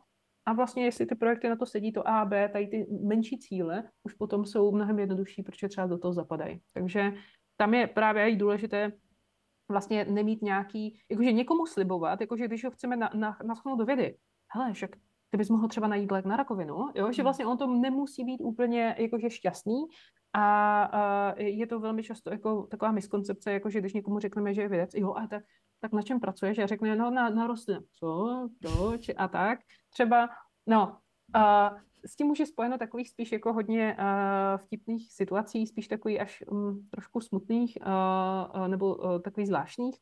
a 0.47 0.53
vlastně, 0.53 0.85
jestli 0.85 1.05
ty 1.05 1.15
projekty 1.15 1.49
na 1.49 1.55
to 1.55 1.65
sedí, 1.65 1.91
to 1.91 2.07
A, 2.07 2.25
B, 2.25 2.49
tady 2.49 2.67
ty 2.67 2.87
menší 3.03 3.39
cíle, 3.39 3.83
už 4.03 4.13
potom 4.13 4.45
jsou 4.45 4.71
mnohem 4.71 4.99
jednodušší, 4.99 5.43
protože 5.43 5.67
třeba 5.67 5.87
do 5.87 5.97
toho 5.97 6.13
zapadají. 6.13 6.61
Takže 6.73 7.13
tam 7.57 7.73
je 7.73 7.87
právě 7.87 8.29
i 8.29 8.35
důležité 8.35 8.91
vlastně 9.69 10.05
nemít 10.05 10.41
nějaký, 10.41 10.99
jakože 11.09 11.31
někomu 11.31 11.65
slibovat, 11.65 12.21
jakože 12.21 12.47
když 12.47 12.63
ho 12.63 12.71
chceme 12.71 12.95
na, 12.95 13.09
na, 13.13 13.37
naschnout 13.45 13.79
do 13.79 13.85
vědy, 13.85 14.17
hele, 14.53 14.73
však 14.73 14.95
ty 15.29 15.37
bys 15.37 15.49
mohl 15.49 15.67
třeba 15.67 15.87
najít 15.87 16.11
lék 16.11 16.25
na 16.25 16.37
rakovinu, 16.37 16.75
jo? 16.95 17.11
že 17.11 17.21
hmm. 17.21 17.23
vlastně 17.23 17.45
on 17.45 17.57
to 17.57 17.67
nemusí 17.67 18.23
být 18.23 18.41
úplně 18.41 18.95
jakože 18.97 19.29
šťastný 19.29 19.85
a, 20.33 20.83
a 20.83 21.33
je 21.39 21.67
to 21.67 21.79
velmi 21.79 22.03
často 22.03 22.31
jako 22.31 22.63
taková 22.63 22.91
miskoncepce, 22.91 23.51
jakože 23.51 23.79
když 23.79 23.93
někomu 23.93 24.19
řekneme, 24.19 24.53
že 24.53 24.61
je 24.61 24.69
vědec, 24.69 24.93
jo, 24.93 25.13
a 25.13 25.27
tak, 25.27 25.43
tak 25.79 25.93
na 25.93 26.01
čem 26.01 26.19
pracuješ? 26.19 26.57
A 26.57 26.67
řekne, 26.67 26.95
no 26.95 27.11
na, 27.11 27.29
na 27.29 27.47
rostlinách. 27.47 27.83
Co? 27.99 28.49
Proč? 28.61 29.09
A 29.17 29.27
tak. 29.27 29.59
Třeba, 29.89 30.29
no, 30.67 30.97
a 31.33 31.75
s 32.05 32.15
tím 32.15 32.29
už 32.29 32.39
je 32.39 32.45
spojeno 32.45 32.77
takových 32.77 33.09
spíš 33.09 33.31
jako 33.31 33.53
hodně 33.53 33.97
uh, 33.99 34.57
vtipných 34.57 35.13
situací, 35.13 35.67
spíš 35.67 35.87
takový 35.87 36.19
až 36.19 36.43
um, 36.47 36.87
trošku 36.91 37.21
smutných 37.21 37.77
uh, 37.81 38.61
uh, 38.61 38.67
nebo 38.67 38.95
uh, 38.95 39.21
takových 39.21 39.47
zvláštních. 39.47 39.97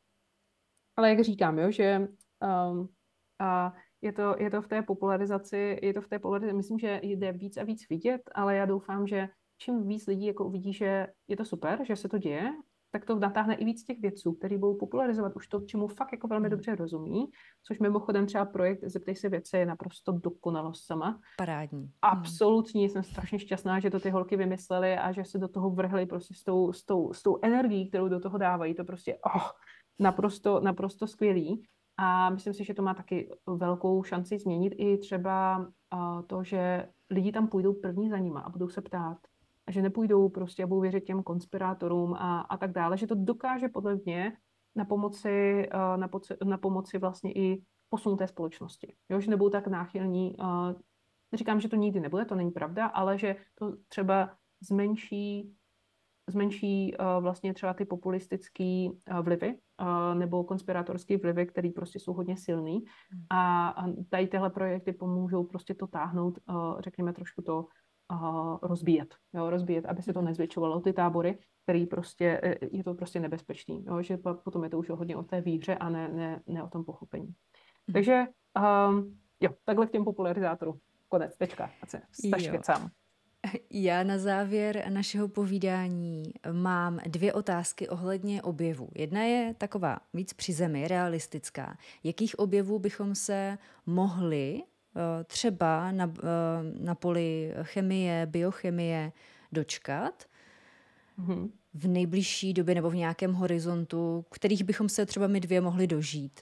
Ale 0.98 1.10
jak 1.10 1.20
říkám, 1.20 1.60
jo, 1.60 1.72
že 1.72 2.00
um, 2.00 2.80
uh, 2.80 3.72
je 4.02 4.14
to, 4.14 4.36
je 4.40 4.50
to 4.50 4.62
v 4.62 4.68
té 4.68 4.82
popularizaci, 4.82 5.80
je 5.82 5.94
to 5.94 6.02
v 6.02 6.08
té 6.08 6.20
popularizaci, 6.20 6.58
myslím, 6.58 6.80
že 6.80 7.00
jde 7.04 7.32
víc 7.32 7.58
a 7.58 7.64
víc 7.64 7.90
vidět, 7.90 8.22
ale 8.36 8.56
já 8.56 8.66
doufám, 8.66 9.08
že 9.08 9.30
čím 9.58 9.88
víc 9.88 10.08
lidí 10.08 10.26
jako 10.26 10.46
uvidí, 10.46 10.74
že 10.74 11.08
je 11.28 11.38
to 11.38 11.46
super, 11.46 11.86
že 11.86 11.96
se 11.96 12.10
to 12.10 12.18
děje, 12.18 12.54
tak 12.96 13.06
to 13.06 13.20
natáhne 13.20 13.56
i 13.56 13.66
víc 13.66 13.84
těch 13.84 14.02
vědců, 14.02 14.34
který 14.34 14.58
budou 14.58 14.76
popularizovat 14.76 15.36
už 15.36 15.48
to, 15.48 15.62
čemu 15.62 15.88
fakt 15.88 16.12
jako 16.12 16.28
velmi 16.28 16.48
hmm. 16.48 16.52
dobře 16.52 16.76
rozumí, 16.76 17.26
což 17.64 17.80
mimochodem 17.80 18.26
třeba 18.26 18.46
projekt 18.46 18.84
Zeptej 18.84 19.16
se 19.16 19.30
věce 19.30 19.58
je 19.58 19.66
naprosto 19.66 20.12
dokonalost 20.12 20.86
sama. 20.86 21.20
Parádní. 21.38 21.80
Hmm. 21.80 21.92
Absolutní, 22.02 22.90
jsem 22.90 23.04
strašně 23.04 23.40
šťastná, 23.40 23.80
že 23.80 23.90
to 23.90 24.00
ty 24.00 24.10
holky 24.10 24.38
vymyslely 24.38 24.98
a 24.98 25.12
že 25.12 25.26
se 25.26 25.38
do 25.38 25.48
toho 25.48 25.70
vrhly 25.70 26.06
prostě 26.06 26.34
s 26.34 26.44
tou, 26.44 26.74
s 26.74 26.86
tou, 26.86 27.14
s 27.14 27.24
tou 27.24 27.40
energií, 27.42 27.90
kterou 27.90 28.08
do 28.08 28.20
toho 28.20 28.38
dávají, 28.38 28.76
to 28.76 28.84
prostě 28.84 29.18
oh, 29.36 29.50
naprosto, 30.00 30.60
naprosto 30.60 31.08
skvělý. 31.08 31.64
A 31.98 32.30
myslím 32.30 32.54
si, 32.54 32.64
že 32.64 32.74
to 32.74 32.82
má 32.82 32.94
taky 32.94 33.30
velkou 33.48 34.04
šanci 34.04 34.40
změnit 34.40 34.74
i 34.78 34.98
třeba 34.98 35.58
uh, 35.58 36.22
to, 36.28 36.44
že 36.44 36.88
lidi 37.10 37.32
tam 37.32 37.48
půjdou 37.48 37.74
první 37.74 38.10
za 38.10 38.18
nima 38.18 38.40
a 38.40 38.50
budou 38.50 38.70
se 38.70 38.82
ptát, 38.82 39.18
a 39.68 39.72
že 39.72 39.82
nepůjdou 39.82 40.30
prostě 40.30 40.64
a 40.64 40.68
budou 40.68 40.82
věřit 40.82 41.04
těm 41.04 41.24
konspirátorům 41.24 42.14
a, 42.14 42.42
a 42.42 42.58
tak 42.58 42.72
dále, 42.72 42.98
že 42.98 43.08
to 43.08 43.16
dokáže 43.16 43.70
podle 43.70 43.96
mě 43.96 44.38
na 44.76 44.86
pomoci, 44.86 45.68
na, 45.96 46.08
poci, 46.08 46.34
na 46.44 46.58
pomoci 46.58 46.98
vlastně 46.98 47.32
i 47.32 47.64
posunu 47.90 48.16
té 48.16 48.28
společnosti. 48.28 48.96
Jo? 49.10 49.20
Že 49.20 49.30
nebudou 49.30 49.50
tak 49.50 49.68
náchylní 49.68 50.36
Neříkám, 51.32 51.60
že 51.60 51.70
to 51.70 51.76
nikdy 51.76 52.00
nebude, 52.00 52.26
to 52.26 52.36
není 52.36 52.52
pravda, 52.52 52.86
ale 52.86 53.18
že 53.18 53.36
to 53.56 53.78
třeba 53.88 54.38
zmenší 54.62 55.56
zmenší 56.30 56.96
uh, 56.98 57.24
vlastně 57.24 57.54
třeba 57.54 57.74
ty 57.74 57.86
populistické 57.86 58.88
vlivy 59.22 59.60
nebo 60.14 60.44
konspirátorské 60.44 61.18
vlivy, 61.18 61.46
které 61.46 61.70
prostě 61.76 62.00
jsou 62.00 62.14
hodně 62.14 62.38
silný 62.38 62.86
hmm. 63.12 63.26
a, 63.30 63.86
tady 64.10 64.28
tyhle 64.28 64.50
projekty 64.50 64.94
pomůžou 64.94 65.44
prostě 65.44 65.74
to 65.74 65.88
táhnout, 65.88 66.40
řekněme 66.80 67.14
trošku 67.14 67.42
to 67.42 67.68
uh, 68.12 68.58
rozbíjet, 68.62 69.16
jo, 69.34 69.50
rozbíjet, 69.50 69.86
aby 69.86 70.02
se 70.02 70.14
to 70.14 70.22
nezvětšovalo, 70.22 70.80
ty 70.80 70.94
tábory, 70.94 71.38
který 71.64 71.86
prostě, 71.86 72.58
je 72.72 72.84
to 72.84 72.94
prostě 72.94 73.20
nebezpečný, 73.20 73.86
jo, 73.88 74.02
že 74.02 74.18
potom 74.18 74.64
je 74.64 74.70
to 74.70 74.80
už 74.80 74.90
hodně 74.90 75.16
o 75.16 75.24
té 75.24 75.42
víře 75.42 75.76
a 75.76 75.90
ne, 75.90 76.08
ne, 76.08 76.42
ne 76.48 76.64
o 76.64 76.68
tom 76.68 76.86
pochopení. 76.86 77.26
Hmm. 77.26 77.94
Takže 77.94 78.24
um, 78.90 79.20
jo, 79.40 79.50
takhle 79.66 79.88
k 79.88 79.92
těm 79.92 80.04
popularizátorům. 80.04 80.80
Konec, 81.10 81.38
tečka. 81.38 81.72
A 81.82 81.88
se 81.88 82.02
sám. 82.62 82.90
Já 83.72 84.04
na 84.04 84.18
závěr 84.18 84.90
našeho 84.90 85.28
povídání 85.28 86.24
mám 86.52 87.00
dvě 87.06 87.34
otázky 87.34 87.90
ohledně 87.90 88.42
objevů. 88.42 88.90
Jedna 88.96 89.24
je 89.24 89.56
taková 89.58 89.98
víc 90.14 90.34
při 90.34 90.54
zemi, 90.54 90.88
realistická. 90.88 91.78
Jakých 92.04 92.40
objevů 92.40 92.80
bychom 92.80 93.16
se 93.16 93.58
mohli 93.86 94.64
třeba 95.24 95.92
na, 95.92 96.14
eh, 96.20 96.24
na 96.80 96.96
poli 96.96 97.54
chemie, 97.62 98.26
biochemie 98.26 99.12
dočkat 99.52 100.26
mm-hmm. 101.20 101.50
v 101.74 101.88
nejbližší 101.88 102.54
době 102.54 102.76
nebo 102.76 102.90
v 102.90 102.96
nějakém 102.96 103.34
horizontu, 103.34 104.26
kterých 104.32 104.64
bychom 104.64 104.90
se 104.90 105.06
třeba 105.06 105.28
my 105.28 105.40
dvě 105.40 105.62
mohli 105.62 105.88
dožít? 105.88 106.42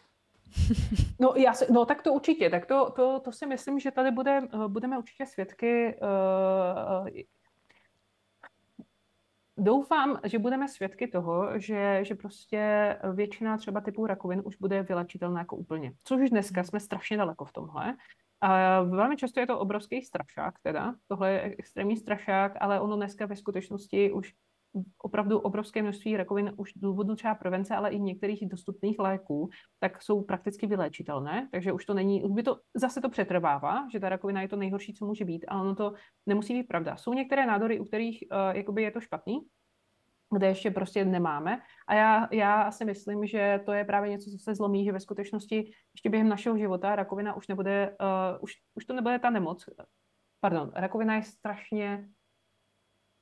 No, 1.20 1.34
já 1.36 1.54
si, 1.54 1.66
no 1.72 1.86
tak 1.86 2.02
to 2.02 2.14
určitě, 2.14 2.50
tak 2.50 2.66
to, 2.66 2.92
to, 2.96 3.20
to 3.20 3.32
si 3.32 3.46
myslím, 3.46 3.80
že 3.80 3.92
tady 3.92 4.12
bude, 4.12 4.42
eh, 4.54 4.68
budeme 4.68 4.98
určitě 4.98 5.26
svědky 5.26 5.96
uh, 6.02 7.08
Doufám, 9.58 10.20
že 10.24 10.40
budeme 10.40 10.68
svědky 10.68 11.08
toho, 11.08 11.60
že, 11.60 12.00
že 12.02 12.16
prostě 12.16 12.96
většina 13.14 13.58
třeba 13.58 13.82
typů 13.82 14.06
rakovin 14.06 14.42
už 14.46 14.56
bude 14.58 14.84
vylečitelná 14.84 15.40
jako 15.40 15.56
úplně. 15.56 15.94
Což 16.04 16.22
už 16.22 16.30
dneska 16.30 16.64
jsme 16.64 16.80
strašně 16.80 17.18
daleko 17.18 17.46
v 17.46 17.52
tomhle. 17.52 17.96
A 18.44 18.82
velmi 18.82 19.18
často 19.18 19.40
je 19.40 19.48
to 19.48 19.60
obrovský 19.60 20.02
strašák 20.02 20.56
teda. 20.64 20.96
Tohle 21.08 21.32
je 21.32 21.42
extrémní 21.42 21.98
strašák, 21.98 22.52
ale 22.60 22.80
ono 22.80 22.96
dneska 22.96 23.26
ve 23.26 23.36
skutečnosti 23.36 24.12
už 24.12 24.34
opravdu 24.98 25.40
obrovské 25.40 25.82
množství 25.82 26.18
rakovin 26.18 26.54
už 26.58 26.74
důvodu 26.76 27.16
třeba 27.16 27.36
prevence, 27.36 27.76
ale 27.76 27.90
i 27.90 28.00
některých 28.00 28.50
dostupných 28.50 29.00
léků, 29.00 29.50
tak 29.80 30.02
jsou 30.02 30.22
prakticky 30.22 30.68
vyléčitelné, 30.68 31.50
takže 31.52 31.72
už 31.72 31.86
to 31.86 31.94
není, 31.94 32.24
už 32.24 32.32
by 32.32 32.44
to, 32.44 32.60
zase 32.74 33.02
to 33.02 33.10
přetrvává, 33.10 33.88
že 33.92 34.00
ta 34.00 34.10
rakovina 34.10 34.42
je 34.42 34.48
to 34.48 34.56
nejhorší, 34.56 34.94
co 34.94 35.06
může 35.06 35.26
být, 35.26 35.46
ale 35.48 35.62
ono 35.62 35.76
to 35.76 35.94
nemusí 36.26 36.54
být 36.54 36.68
pravda. 36.68 36.96
Jsou 36.96 37.14
některé 37.14 37.46
nádory, 37.46 37.80
u 37.80 37.86
kterých 37.86 38.24
uh, 38.32 38.56
jakoby 38.56 38.84
je 38.84 38.92
to 38.92 39.02
špatný, 39.02 39.40
kde 40.34 40.48
ještě 40.48 40.72
prostě 40.72 41.06
nemáme. 41.06 41.62
A 41.88 41.94
já, 41.94 42.28
já 42.32 42.72
si 42.72 42.86
myslím, 42.86 43.26
že 43.26 43.60
to 43.66 43.72
je 43.72 43.86
právě 43.86 44.10
něco, 44.10 44.32
co 44.32 44.38
se 44.38 44.56
zlomí, 44.56 44.86
že 44.86 44.92
ve 44.92 45.00
skutečnosti 45.00 45.72
ještě 45.96 46.10
během 46.10 46.30
našeho 46.30 46.58
života 46.58 46.96
rakovina 46.96 47.36
už 47.36 47.48
nebude, 47.48 47.98
uh, 48.02 48.44
už, 48.44 48.54
už 48.76 48.86
to 48.86 48.94
nebude 48.94 49.20
ta 49.20 49.30
nemoc. 49.30 49.66
Pardon, 50.40 50.72
rakovina 50.76 51.16
je 51.16 51.24
strašně 51.24 52.10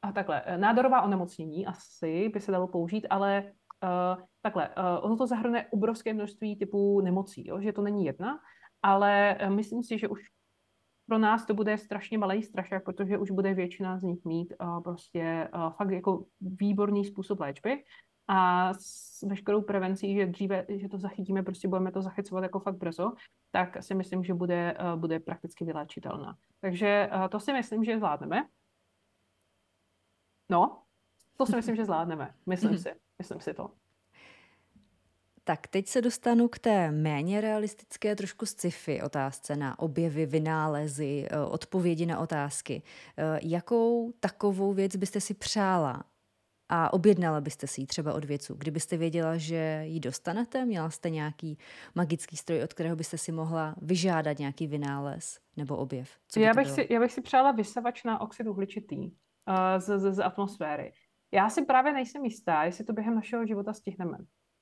a 0.02 0.12
takhle, 0.12 0.42
eh, 0.46 0.58
nádorová 0.58 1.02
onemocnění 1.02 1.66
asi 1.66 2.30
by 2.30 2.42
se 2.42 2.52
dalo 2.52 2.68
použít, 2.68 3.08
ale 3.10 3.44
uh, 3.84 4.24
takhle, 4.42 4.70
uh, 4.70 5.06
ono 5.06 5.18
to 5.18 5.28
zahrnuje 5.28 5.66
obrovské 5.72 6.14
množství 6.14 6.56
typů 6.56 7.02
nemocí, 7.02 7.48
jo? 7.48 7.62
že 7.62 7.74
to 7.74 7.82
není 7.82 8.06
jedna, 8.06 8.40
ale 8.84 9.38
myslím 9.50 9.84
si, 9.84 9.98
že 9.98 10.08
už 10.08 10.22
pro 11.06 11.18
nás 11.18 11.46
to 11.46 11.54
bude 11.54 11.78
strašně 11.78 12.18
malý 12.18 12.44
strašák, 12.44 12.84
protože 12.84 13.18
už 13.18 13.32
bude 13.32 13.54
většina 13.54 13.98
z 13.98 14.04
nich 14.04 14.26
mít 14.26 14.54
uh, 14.62 14.84
prostě 14.84 15.50
uh, 15.56 15.70
fakt 15.70 15.92
jako 15.92 16.26
výborný 16.42 17.06
způsob 17.06 17.40
léčby 17.40 17.84
a 18.28 18.70
s 18.74 19.22
veškerou 19.22 19.62
prevencí, 19.62 20.16
že 20.16 20.26
dříve, 20.26 20.66
že 20.70 20.90
to 20.90 20.98
zachytíme, 20.98 21.44
prostě 21.44 21.68
budeme 21.68 21.92
to 21.92 22.02
zachycovat 22.02 22.44
jako 22.44 22.60
fakt 22.60 22.78
brzo, 22.78 23.12
tak 23.52 23.84
si 23.84 23.96
myslím, 23.96 24.24
že 24.24 24.34
bude, 24.34 24.78
uh, 24.94 25.00
bude 25.00 25.20
prakticky 25.20 25.66
vyléčitelná. 25.66 26.38
Takže 26.62 27.10
uh, 27.16 27.28
to 27.28 27.40
si 27.40 27.54
myslím, 27.54 27.84
že 27.84 27.98
zvládneme. 27.98 28.48
No, 30.50 30.84
to 31.38 31.46
si 31.46 31.56
myslím, 31.56 31.76
že 31.76 31.86
zvládneme. 31.86 32.34
Myslím 32.46 32.78
si. 32.78 32.90
Myslím 33.20 33.40
si 33.40 33.54
to. 33.54 33.72
Tak 35.44 35.68
teď 35.68 35.88
se 35.88 36.02
dostanu 36.02 36.48
k 36.48 36.60
té 36.60 36.92
méně 36.92 37.42
realistické, 37.42 38.16
trošku 38.16 38.46
sci-fi 38.46 39.02
otázce 39.02 39.56
na 39.56 39.80
objevy, 39.80 40.26
vynálezy, 40.26 41.28
eh, 41.30 41.40
odpovědi 41.40 42.06
na 42.06 42.20
otázky. 42.20 42.82
Eh, 43.18 43.40
jakou 43.44 44.14
takovou 44.20 44.74
věc 44.74 44.96
byste 44.96 45.22
si 45.22 45.34
přála 45.34 46.04
a 46.70 46.94
objednala 46.94 47.42
byste 47.42 47.68
si 47.68 47.82
ji 47.82 47.88
třeba 47.88 48.14
od 48.14 48.26
věců? 48.26 48.56
Kdybyste 48.56 48.98
věděla, 48.98 49.38
že 49.38 49.82
ji 49.86 50.00
dostanete, 50.00 50.66
měla 50.66 50.90
jste 50.90 51.10
nějaký 51.10 51.58
magický 51.96 52.38
stroj, 52.38 52.64
od 52.64 52.74
kterého 52.74 52.96
byste 52.96 53.18
si 53.18 53.32
mohla 53.32 53.76
vyžádat 53.82 54.40
nějaký 54.40 54.68
vynález 54.68 55.40
nebo 55.58 55.78
objev? 55.78 56.10
Co 56.28 56.40
by 56.40 56.46
já, 56.46 56.54
bych 56.54 56.70
si, 56.70 56.88
já 56.90 57.00
bych 57.00 57.12
si 57.12 57.22
přála 57.22 57.52
vysavač 57.52 58.04
na 58.04 58.22
oxid 58.22 58.48
uhličitý 58.48 59.12
z, 59.78 60.00
z, 60.00 60.12
z 60.12 60.20
atmosféry. 60.20 60.94
Já 61.32 61.50
si 61.50 61.66
právě 61.66 61.94
nejsem 61.94 62.26
jistá, 62.26 62.64
jestli 62.64 62.84
to 62.84 62.94
během 62.94 63.16
našeho 63.16 63.46
života 63.46 63.74
stihneme. 63.74 64.18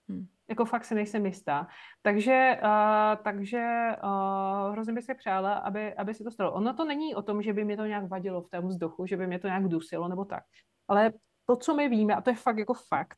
Hmm. 0.10 0.28
Jako 0.50 0.66
fakt 0.66 0.86
si 0.86 0.96
nejsem 0.96 1.26
jistá. 1.26 1.68
Takže, 2.02 2.60
uh, 2.64 3.24
takže 3.24 3.68
uh, 4.04 4.72
hrozně 4.72 4.94
bych 4.94 5.04
si 5.04 5.16
přála, 5.16 5.54
aby, 5.54 5.94
aby 5.94 6.14
se 6.14 6.24
to 6.24 6.32
stalo. 6.32 6.54
Ono 6.54 6.74
to 6.74 6.86
není 6.86 7.16
o 7.16 7.22
tom, 7.22 7.42
že 7.42 7.54
by 7.54 7.66
mě 7.66 7.78
to 7.78 7.86
nějak 7.86 8.10
vadilo 8.10 8.42
v 8.42 8.50
tom 8.50 8.68
vzduchu, 8.68 9.06
že 9.06 9.18
by 9.18 9.28
mě 9.28 9.40
to 9.40 9.48
nějak 9.48 9.68
dusilo 9.68 10.08
nebo 10.08 10.26
tak. 10.26 10.44
Ale 10.88 11.14
to, 11.46 11.56
co 11.56 11.76
my 11.76 11.90
víme, 11.90 12.16
a 12.16 12.22
to 12.22 12.30
je 12.30 12.36
fakt 12.36 12.58
jako 12.58 12.74
fakt, 12.74 13.18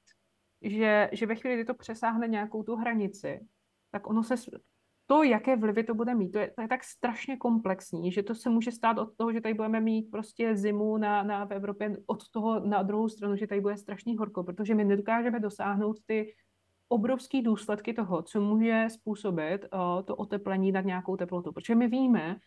že, 0.61 1.09
že 1.11 1.25
ve 1.25 1.35
chvíli, 1.35 1.55
kdy 1.55 1.65
to 1.65 1.73
přesáhne 1.73 2.27
nějakou 2.27 2.63
tu 2.63 2.75
hranici, 2.75 3.39
tak 3.91 4.07
ono 4.07 4.23
se 4.23 4.35
to, 5.05 5.23
jaké 5.23 5.55
vlivy 5.55 5.83
to 5.83 5.93
bude 5.93 6.15
mít, 6.15 6.31
to 6.31 6.39
je, 6.39 6.51
to 6.55 6.61
je 6.61 6.67
tak 6.67 6.83
strašně 6.83 7.37
komplexní, 7.37 8.11
že 8.11 8.23
to 8.23 8.35
se 8.35 8.49
může 8.49 8.71
stát 8.71 8.97
od 8.97 9.17
toho, 9.17 9.33
že 9.33 9.41
tady 9.41 9.53
budeme 9.53 9.79
mít 9.79 10.11
prostě 10.11 10.55
zimu 10.55 10.97
na, 10.97 11.23
na, 11.23 11.45
v 11.45 11.51
Evropě, 11.51 11.97
od 12.05 12.29
toho 12.29 12.59
na 12.59 12.83
druhou 12.83 13.09
stranu, 13.09 13.35
že 13.35 13.47
tady 13.47 13.61
bude 13.61 13.77
strašný 13.77 14.17
horko, 14.17 14.43
protože 14.43 14.75
my 14.75 14.83
nedokážeme 14.83 15.39
dosáhnout 15.39 15.97
ty 16.05 16.33
obrovské 16.91 17.41
důsledky 17.41 17.93
toho, 17.93 18.21
co 18.21 18.41
může 18.41 18.87
způsobit 18.89 19.65
uh, 19.73 20.01
to 20.05 20.15
oteplení 20.15 20.71
nad 20.71 20.85
nějakou 20.85 21.17
teplotu. 21.17 21.51
Protože 21.51 21.75
my 21.75 21.87
víme 21.87 22.39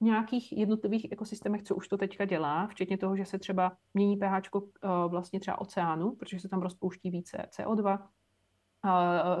v 0.00 0.04
nějakých 0.04 0.52
jednotlivých 0.52 1.12
ekosystémech, 1.12 1.62
co 1.62 1.76
už 1.76 1.88
to 1.88 1.96
teďka 1.96 2.24
dělá, 2.24 2.66
včetně 2.66 2.98
toho, 2.98 3.16
že 3.16 3.24
se 3.24 3.38
třeba 3.38 3.76
mění 3.94 4.16
pH 4.16 4.54
uh, 4.54 4.62
vlastně 5.08 5.40
třeba 5.40 5.60
oceánu, 5.60 6.16
protože 6.16 6.40
se 6.40 6.48
tam 6.48 6.62
rozpouští 6.62 7.10
více 7.10 7.46
CO2, 7.56 7.98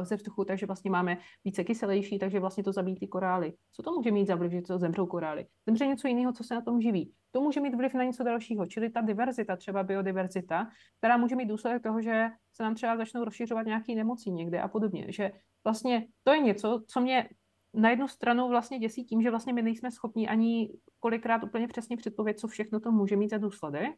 ze 0.02 0.16
vzduchu, 0.16 0.44
takže 0.44 0.66
vlastně 0.66 0.90
máme 0.90 1.18
více 1.44 1.64
kyselější, 1.64 2.18
takže 2.18 2.40
vlastně 2.40 2.64
to 2.64 2.72
zabíjí 2.72 2.96
ty 2.96 3.06
korály. 3.06 3.52
Co 3.72 3.82
to 3.82 3.92
může 3.92 4.10
mít 4.10 4.26
za 4.26 4.34
vliv, 4.34 4.52
že 4.52 4.62
to 4.62 4.78
zemřou 4.78 5.06
korály? 5.06 5.46
Zemře 5.66 5.86
něco 5.86 6.08
jiného, 6.08 6.32
co 6.32 6.44
se 6.44 6.54
na 6.54 6.60
tom 6.60 6.80
živí. 6.80 7.12
To 7.30 7.40
může 7.40 7.60
mít 7.60 7.74
vliv 7.74 7.94
na 7.94 8.04
něco 8.04 8.22
dalšího, 8.22 8.66
čili 8.66 8.90
ta 8.90 9.00
diverzita, 9.00 9.56
třeba 9.56 9.82
biodiverzita, 9.82 10.68
která 10.98 11.16
může 11.16 11.36
mít 11.36 11.46
důsledek 11.46 11.82
toho, 11.82 12.02
že 12.02 12.28
se 12.52 12.62
nám 12.62 12.74
třeba 12.74 12.96
začnou 12.96 13.24
rozšiřovat 13.24 13.66
nějaké 13.66 13.94
nemoci 13.94 14.30
někde 14.30 14.60
a 14.60 14.68
podobně. 14.68 15.06
Že 15.08 15.32
vlastně 15.64 16.06
to 16.22 16.32
je 16.32 16.38
něco, 16.38 16.82
co 16.86 17.00
mě 17.00 17.28
na 17.74 17.90
jednu 17.90 18.08
stranu 18.08 18.48
vlastně 18.48 18.78
děsí 18.78 19.04
tím, 19.04 19.22
že 19.22 19.30
vlastně 19.30 19.52
my 19.52 19.62
nejsme 19.62 19.90
schopni 19.90 20.28
ani 20.28 20.70
kolikrát 21.00 21.44
úplně 21.44 21.68
přesně 21.68 21.96
předpovědět, 21.96 22.40
co 22.40 22.48
všechno 22.48 22.80
to 22.80 22.92
může 22.92 23.16
mít 23.16 23.30
za 23.30 23.38
důsledek 23.38 23.94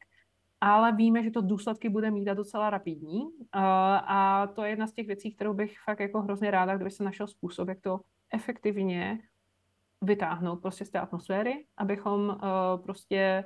ale 0.66 0.93
víme, 0.93 1.22
že 1.22 1.30
to 1.30 1.40
důsledky 1.40 1.88
bude 1.88 2.10
mít 2.10 2.28
a 2.28 2.34
docela 2.34 2.70
rapidní. 2.70 3.22
A 3.52 4.47
to 4.55 4.64
je 4.64 4.70
jedna 4.70 4.86
z 4.86 4.93
těch 4.93 5.06
věcí, 5.06 5.34
kterou 5.34 5.55
bych 5.55 5.80
fakt 5.80 6.01
jako 6.01 6.22
hrozně 6.22 6.51
ráda, 6.51 6.76
kdyby 6.76 6.90
se 6.90 7.05
našel 7.05 7.26
způsob, 7.26 7.68
jak 7.68 7.80
to 7.80 8.01
efektivně 8.34 9.18
vytáhnout 10.02 10.56
prostě 10.56 10.84
z 10.84 10.90
té 10.90 11.01
atmosféry, 11.01 11.66
abychom 11.76 12.38
prostě 12.82 13.44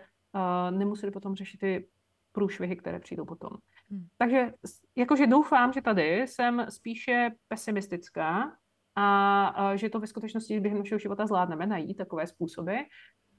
nemuseli 0.71 1.13
potom 1.13 1.35
řešit 1.35 1.59
ty 1.59 1.89
průšvihy, 2.33 2.77
které 2.77 3.01
přijdou 3.01 3.25
potom. 3.25 3.51
Hmm. 3.91 4.07
Takže 4.19 4.53
jakože 4.97 5.27
doufám, 5.27 5.73
že 5.73 5.83
tady 5.83 6.21
jsem 6.21 6.67
spíše 6.69 7.31
pesimistická 7.49 8.57
a, 8.95 9.47
a 9.47 9.77
že 9.77 9.89
to 9.89 10.01
ve 10.01 10.07
skutečnosti 10.07 10.61
během 10.61 10.79
našeho 10.79 10.99
života 10.99 11.27
zvládneme 11.27 11.67
najít 11.67 11.97
takové 11.97 12.27
způsoby, 12.27 12.77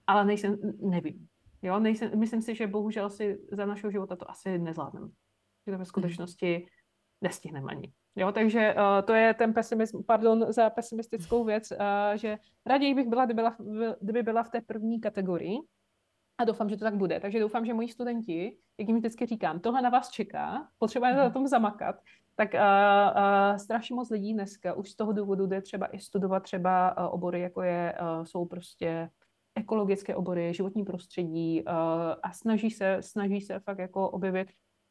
ale 0.07 0.25
nejsem, 0.25 0.57
nevím. 0.81 1.27
Jo, 1.61 1.79
nejsem, 1.79 2.19
myslím 2.19 2.41
si, 2.41 2.55
že 2.55 2.67
bohužel 2.67 3.09
si 3.09 3.39
za 3.51 3.65
našeho 3.65 3.91
života 3.91 4.15
to 4.15 4.31
asi 4.31 4.57
nezvládneme. 4.57 5.07
Že 5.07 5.65
to 5.65 5.71
ve 5.71 5.75
hmm. 5.75 5.85
skutečnosti 5.85 6.67
nestihneme 7.21 7.71
ani. 7.71 7.93
Jo, 8.15 8.31
takže 8.31 8.75
uh, 8.75 9.05
to 9.05 9.13
je 9.13 9.33
ten 9.33 9.53
pesimism, 9.53 10.03
pardon 10.03 10.45
za 10.49 10.69
pesimistickou 10.69 11.43
věc, 11.43 11.71
uh, 11.71 11.77
že 12.15 12.37
raději 12.65 12.93
bych 12.93 13.07
byla, 13.07 13.25
kdyby 13.25 13.41
byla, 13.41 13.55
kdyby 14.01 14.23
byla 14.23 14.43
v 14.43 14.49
té 14.49 14.61
první 14.61 15.01
kategorii 15.01 15.57
a 16.37 16.43
doufám, 16.43 16.69
že 16.69 16.77
to 16.77 16.85
tak 16.85 16.95
bude. 16.95 17.19
Takže 17.19 17.39
doufám, 17.39 17.65
že 17.65 17.73
moji 17.73 17.87
studenti, 17.87 18.57
jak 18.77 18.87
jim 18.87 18.97
vždycky 18.97 19.25
říkám, 19.25 19.59
tohle 19.59 19.81
na 19.81 19.89
vás 19.89 20.09
čeká, 20.09 20.67
potřebujete 20.77 21.17
na 21.17 21.23
hmm. 21.23 21.33
tom 21.33 21.47
zamakat, 21.47 21.95
tak 22.35 22.53
uh, 22.53 22.59
uh, 22.59 23.57
strašně 23.57 23.95
moc 23.95 24.09
lidí 24.09 24.33
dneska 24.33 24.73
už 24.73 24.91
z 24.91 24.95
toho 24.95 25.11
důvodu 25.11 25.47
jde 25.47 25.61
třeba 25.61 25.87
i 25.87 25.99
studovat 25.99 26.43
třeba 26.43 26.97
uh, 26.97 27.13
obory, 27.13 27.41
jako 27.41 27.61
je, 27.61 27.95
uh, 28.01 28.23
jsou 28.23 28.45
prostě 28.45 29.09
ekologické 29.55 30.15
obory, 30.15 30.53
životní 30.53 30.83
prostředí 30.83 31.63
uh, 31.63 31.73
a 32.23 32.31
snaží 32.31 32.71
se, 32.71 32.97
snaží 32.99 33.41
se 33.41 33.59
fakt 33.59 33.79
jako 33.79 34.09
objevit. 34.09 34.47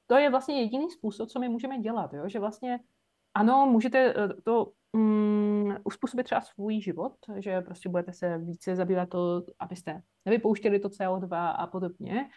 To 0.07 0.17
je 0.17 0.31
vlastně 0.31 0.61
jediný 0.61 0.91
způsob, 0.91 1.29
co 1.29 1.41
my 1.41 1.49
můžeme 1.49 1.79
dělat, 1.79 2.13
jo? 2.13 2.29
že 2.29 2.39
vlastně 2.39 2.81
ano, 3.35 3.67
můžete 3.67 4.15
to 4.45 4.73
um, 4.93 5.77
uspůsobit 5.85 6.25
třeba 6.25 6.41
svůj 6.41 6.81
život, 6.81 7.13
že 7.37 7.61
prostě 7.61 7.89
budete 7.89 8.13
se 8.13 8.39
více 8.39 8.77
zabývat 8.77 9.09
to, 9.09 9.43
abyste 9.59 10.03
nevypouštěli 10.25 10.79
to 10.79 10.89
CO2 10.89 11.55
a 11.59 11.67
podobně, 11.67 12.29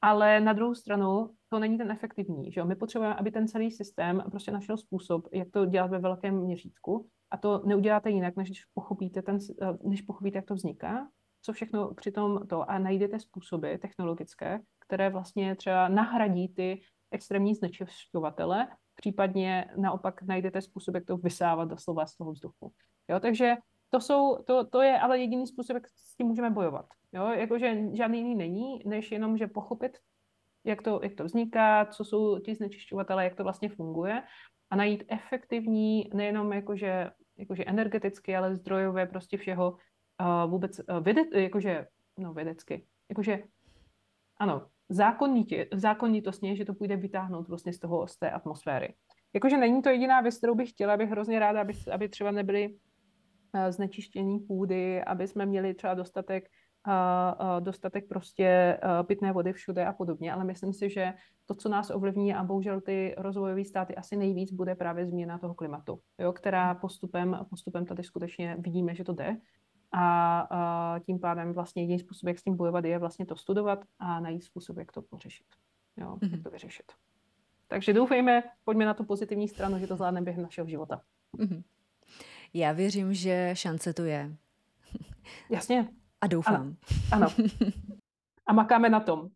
ale 0.00 0.40
na 0.40 0.52
druhou 0.52 0.74
stranu 0.74 1.30
to 1.48 1.58
není 1.58 1.78
ten 1.78 1.90
efektivní. 1.90 2.52
Že 2.52 2.60
jo? 2.60 2.66
My 2.66 2.76
potřebujeme, 2.76 3.14
aby 3.14 3.30
ten 3.30 3.48
celý 3.48 3.70
systém 3.70 4.22
prostě 4.30 4.50
našel 4.50 4.76
způsob, 4.76 5.28
jak 5.32 5.50
to 5.50 5.66
dělat 5.66 5.90
ve 5.90 5.98
velkém 5.98 6.40
měřítku 6.40 7.08
a 7.30 7.36
to 7.36 7.62
neuděláte 7.64 8.10
jinak, 8.10 8.36
než 8.36 8.64
pochopíte, 8.74 9.22
ten, 9.22 9.38
než 9.84 10.02
pochopíte, 10.02 10.38
jak 10.38 10.46
to 10.46 10.54
vzniká, 10.54 11.08
co 11.42 11.52
všechno 11.52 11.94
přitom 11.94 12.46
to 12.46 12.70
a 12.70 12.78
najdete 12.78 13.18
způsoby 13.18 13.74
technologické, 13.74 14.60
které 14.78 15.10
vlastně 15.10 15.56
třeba 15.56 15.88
nahradí 15.88 16.48
ty 16.48 16.82
extrémní 17.10 17.54
znečišťovatele, 17.54 18.68
případně 18.94 19.64
naopak 19.76 20.22
najdete 20.22 20.62
způsob, 20.62 20.94
jak 20.94 21.04
to 21.04 21.16
vysávat 21.16 21.68
doslova 21.68 22.06
z 22.06 22.16
toho 22.16 22.32
vzduchu. 22.32 22.72
Jo, 23.08 23.20
takže 23.20 23.54
to, 23.90 24.00
jsou, 24.00 24.42
to, 24.42 24.64
to 24.64 24.82
je 24.82 25.00
ale 25.00 25.18
jediný 25.18 25.46
způsob, 25.46 25.74
jak 25.74 25.88
s 25.88 26.16
tím 26.16 26.26
můžeme 26.26 26.50
bojovat. 26.50 26.86
Jo, 27.12 27.26
jakože 27.26 27.76
žádný 27.92 28.18
jiný 28.18 28.34
není, 28.34 28.82
než 28.86 29.12
jenom, 29.12 29.36
že 29.36 29.46
pochopit, 29.46 29.98
jak 30.64 30.82
to, 30.82 31.00
jak 31.02 31.14
to 31.14 31.24
vzniká, 31.24 31.84
co 31.84 32.04
jsou 32.04 32.38
ti 32.38 32.54
znečišťovatele, 32.54 33.24
jak 33.24 33.34
to 33.34 33.42
vlastně 33.42 33.68
funguje 33.68 34.22
a 34.70 34.76
najít 34.76 35.04
efektivní, 35.08 36.10
nejenom 36.14 36.52
jakože, 36.52 37.10
jakože 37.38 37.64
energeticky, 37.64 38.36
ale 38.36 38.54
zdrojové 38.54 39.06
prostě 39.06 39.36
všeho 39.36 39.76
uh, 40.22 40.50
vůbec 40.50 40.78
uh, 40.78 41.00
věde, 41.00 41.22
jakože, 41.34 41.86
no 42.18 42.34
vědecky, 42.34 42.86
jakože, 43.08 43.42
ano, 44.40 44.66
zákonitě, 44.88 45.68
zákonitostně, 45.72 46.56
že 46.56 46.64
to 46.64 46.74
půjde 46.74 46.96
vytáhnout 46.96 47.48
vlastně 47.48 47.72
z 47.72 47.78
toho, 47.78 48.06
z 48.06 48.18
té 48.18 48.30
atmosféry. 48.30 48.94
Jakože 49.34 49.56
není 49.56 49.82
to 49.82 49.88
jediná 49.88 50.20
věc, 50.20 50.38
kterou 50.38 50.54
bych 50.54 50.70
chtěla, 50.70 50.96
bych 50.96 51.10
hrozně 51.10 51.38
ráda, 51.38 51.60
aby, 51.60 51.72
aby 51.92 52.08
třeba 52.08 52.30
nebyly 52.30 52.74
znečištění 53.68 54.38
půdy, 54.38 55.04
aby 55.04 55.28
jsme 55.28 55.46
měli 55.46 55.74
třeba 55.74 55.94
dostatek 55.94 56.44
dostatek 57.60 58.08
prostě 58.08 58.78
pitné 59.06 59.32
vody 59.32 59.52
všude 59.52 59.86
a 59.86 59.92
podobně, 59.92 60.32
ale 60.32 60.44
myslím 60.44 60.72
si, 60.72 60.90
že 60.90 61.14
to, 61.46 61.54
co 61.54 61.68
nás 61.68 61.90
ovlivní 61.90 62.34
a 62.34 62.44
bohužel 62.44 62.80
ty 62.80 63.14
rozvojové 63.18 63.64
státy 63.64 63.94
asi 63.94 64.16
nejvíc, 64.16 64.52
bude 64.52 64.74
právě 64.74 65.06
změna 65.06 65.38
toho 65.38 65.54
klimatu, 65.54 66.00
jo, 66.18 66.32
která 66.32 66.74
postupem, 66.74 67.46
postupem 67.50 67.86
tady 67.86 68.02
skutečně 68.02 68.56
vidíme, 68.58 68.94
že 68.94 69.04
to 69.04 69.12
jde. 69.12 69.36
A, 69.92 70.40
a 70.50 70.98
tím 70.98 71.18
pádem 71.18 71.52
vlastně 71.52 71.82
jediný 71.82 71.98
způsob, 71.98 72.28
jak 72.28 72.38
s 72.38 72.42
tím 72.42 72.56
bojovat, 72.56 72.84
je 72.84 72.98
vlastně 72.98 73.26
to 73.26 73.36
studovat 73.36 73.84
a 73.98 74.20
najít 74.20 74.44
způsob, 74.44 74.76
jak 74.76 74.92
to 74.92 75.02
pořešit. 75.02 75.46
Jo, 75.96 76.06
mm-hmm. 76.06 76.18
jak 76.22 76.32
mhm. 76.32 76.42
to 76.42 76.50
vyřešit. 76.50 76.92
Takže 77.68 77.92
doufejme, 77.92 78.42
pojďme 78.64 78.84
na 78.84 78.94
tu 78.94 79.04
pozitivní 79.04 79.48
stranu, 79.48 79.78
že 79.78 79.86
to 79.86 79.96
zvládneme 79.96 80.24
během 80.24 80.42
našeho 80.42 80.68
života. 80.68 81.00
Mm-hmm. 81.38 81.62
Já 82.54 82.72
věřím, 82.72 83.14
že 83.14 83.50
šance 83.52 83.94
tu 83.94 84.04
je. 84.04 84.36
Jasně. 85.50 85.88
A 86.20 86.26
doufám. 86.26 86.76
Ano. 87.12 87.26
ano. 87.26 87.48
A 88.46 88.52
makáme 88.52 88.88
na 88.88 89.00
tom. 89.00 89.28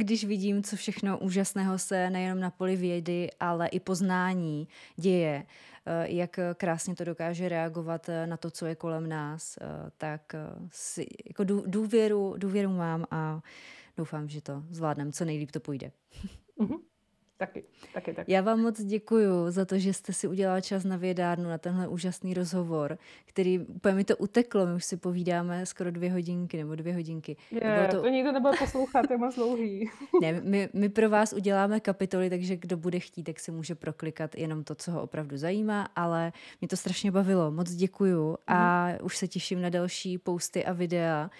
Když 0.00 0.24
vidím, 0.24 0.62
co 0.62 0.76
všechno 0.76 1.18
úžasného 1.18 1.78
se 1.78 2.10
nejenom 2.10 2.40
na 2.40 2.50
poli 2.50 2.76
vědy, 2.76 3.30
ale 3.40 3.68
i 3.68 3.80
poznání 3.80 4.68
děje, 4.96 5.46
eh, 5.86 6.08
jak 6.08 6.38
krásně 6.54 6.94
to 6.94 7.04
dokáže 7.04 7.48
reagovat 7.48 8.08
eh, 8.08 8.26
na 8.26 8.36
to, 8.36 8.50
co 8.50 8.66
je 8.66 8.74
kolem 8.74 9.08
nás, 9.08 9.58
eh, 9.60 9.90
tak 9.96 10.34
si, 10.72 11.06
jako 11.26 11.44
důvěru, 11.66 12.34
důvěru 12.38 12.70
mám 12.70 13.04
a 13.10 13.40
doufám, 13.96 14.28
že 14.28 14.40
to 14.40 14.62
zvládneme, 14.70 15.12
co 15.12 15.24
nejlíp 15.24 15.50
to 15.50 15.60
půjde. 15.60 15.92
Mm-hmm. 16.60 16.78
Taky, 17.40 17.64
taky, 17.94 18.14
taky. 18.14 18.32
Já 18.32 18.40
vám 18.40 18.60
moc 18.60 18.82
děkuji 18.82 19.50
za 19.50 19.64
to, 19.64 19.78
že 19.78 19.92
jste 19.92 20.12
si 20.12 20.28
udělala 20.28 20.60
čas 20.60 20.84
na 20.84 20.96
vědárnu, 20.96 21.48
na 21.48 21.58
tenhle 21.58 21.88
úžasný 21.88 22.34
rozhovor, 22.34 22.98
který 23.26 23.58
úplně 23.58 23.94
mi 23.94 24.04
to 24.04 24.16
uteklo, 24.16 24.66
my 24.66 24.74
už 24.74 24.84
si 24.84 24.96
povídáme 24.96 25.66
skoro 25.66 25.90
dvě 25.90 26.12
hodinky 26.12 26.56
nebo 26.56 26.74
dvě 26.74 26.94
hodinky. 26.94 27.36
Je, 27.50 27.88
to... 27.90 28.02
to 28.02 28.08
nikdo 28.08 28.32
nebude 28.32 28.58
poslouchat, 28.58 29.10
je 29.10 29.18
moc 29.18 29.34
dlouhý. 29.34 29.90
ne, 30.20 30.40
my, 30.44 30.68
my 30.72 30.88
pro 30.88 31.10
vás 31.10 31.32
uděláme 31.32 31.80
kapitoly, 31.80 32.30
takže 32.30 32.56
kdo 32.56 32.76
bude 32.76 33.00
chtít, 33.00 33.22
tak 33.22 33.40
si 33.40 33.50
může 33.50 33.74
proklikat 33.74 34.34
jenom 34.34 34.64
to, 34.64 34.74
co 34.74 34.92
ho 34.92 35.02
opravdu 35.02 35.36
zajímá, 35.36 35.88
ale 35.96 36.32
mě 36.60 36.68
to 36.68 36.76
strašně 36.76 37.10
bavilo, 37.10 37.50
moc 37.50 37.70
děkuju 37.70 38.36
a 38.46 38.88
mm. 38.88 38.94
už 39.02 39.16
se 39.16 39.28
těším 39.28 39.62
na 39.62 39.68
další 39.68 40.18
posty 40.18 40.64
a 40.64 40.72
videa, 40.72 41.30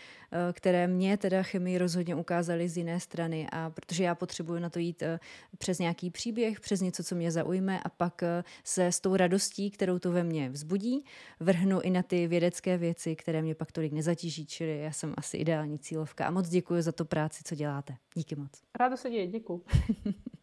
které 0.52 0.86
mě 0.86 1.16
teda 1.16 1.42
chemii 1.42 1.78
rozhodně 1.78 2.14
ukázaly 2.14 2.68
z 2.68 2.76
jiné 2.76 3.00
strany 3.00 3.46
a 3.52 3.70
protože 3.70 4.04
já 4.04 4.14
potřebuji 4.14 4.60
na 4.60 4.70
to 4.70 4.78
jít 4.78 5.02
eh, 5.02 5.20
přes 5.58 5.78
nějaký 5.78 6.10
příběh, 6.10 6.60
přes 6.60 6.80
něco, 6.80 7.04
co 7.04 7.14
mě 7.14 7.30
zaujme 7.30 7.80
a 7.80 7.88
pak 7.88 8.22
eh, 8.22 8.44
se 8.64 8.86
s 8.86 9.00
tou 9.00 9.16
radostí, 9.16 9.70
kterou 9.70 9.98
to 9.98 10.12
ve 10.12 10.24
mně 10.24 10.50
vzbudí, 10.50 11.04
vrhnu 11.40 11.80
i 11.80 11.90
na 11.90 12.02
ty 12.02 12.26
vědecké 12.26 12.78
věci, 12.78 13.16
které 13.16 13.42
mě 13.42 13.54
pak 13.54 13.72
tolik 13.72 13.92
nezatíží, 13.92 14.46
čili 14.46 14.78
já 14.78 14.92
jsem 14.92 15.14
asi 15.16 15.36
ideální 15.36 15.78
cílovka 15.78 16.26
a 16.26 16.30
moc 16.30 16.48
děkuji 16.48 16.82
za 16.82 16.92
to 16.92 17.04
práci, 17.04 17.42
co 17.44 17.54
děláte. 17.54 17.96
Díky 18.14 18.36
moc. 18.36 18.50
Ráda 18.78 18.96
se 18.96 19.10
děje, 19.10 19.26
děkuji. 19.26 19.64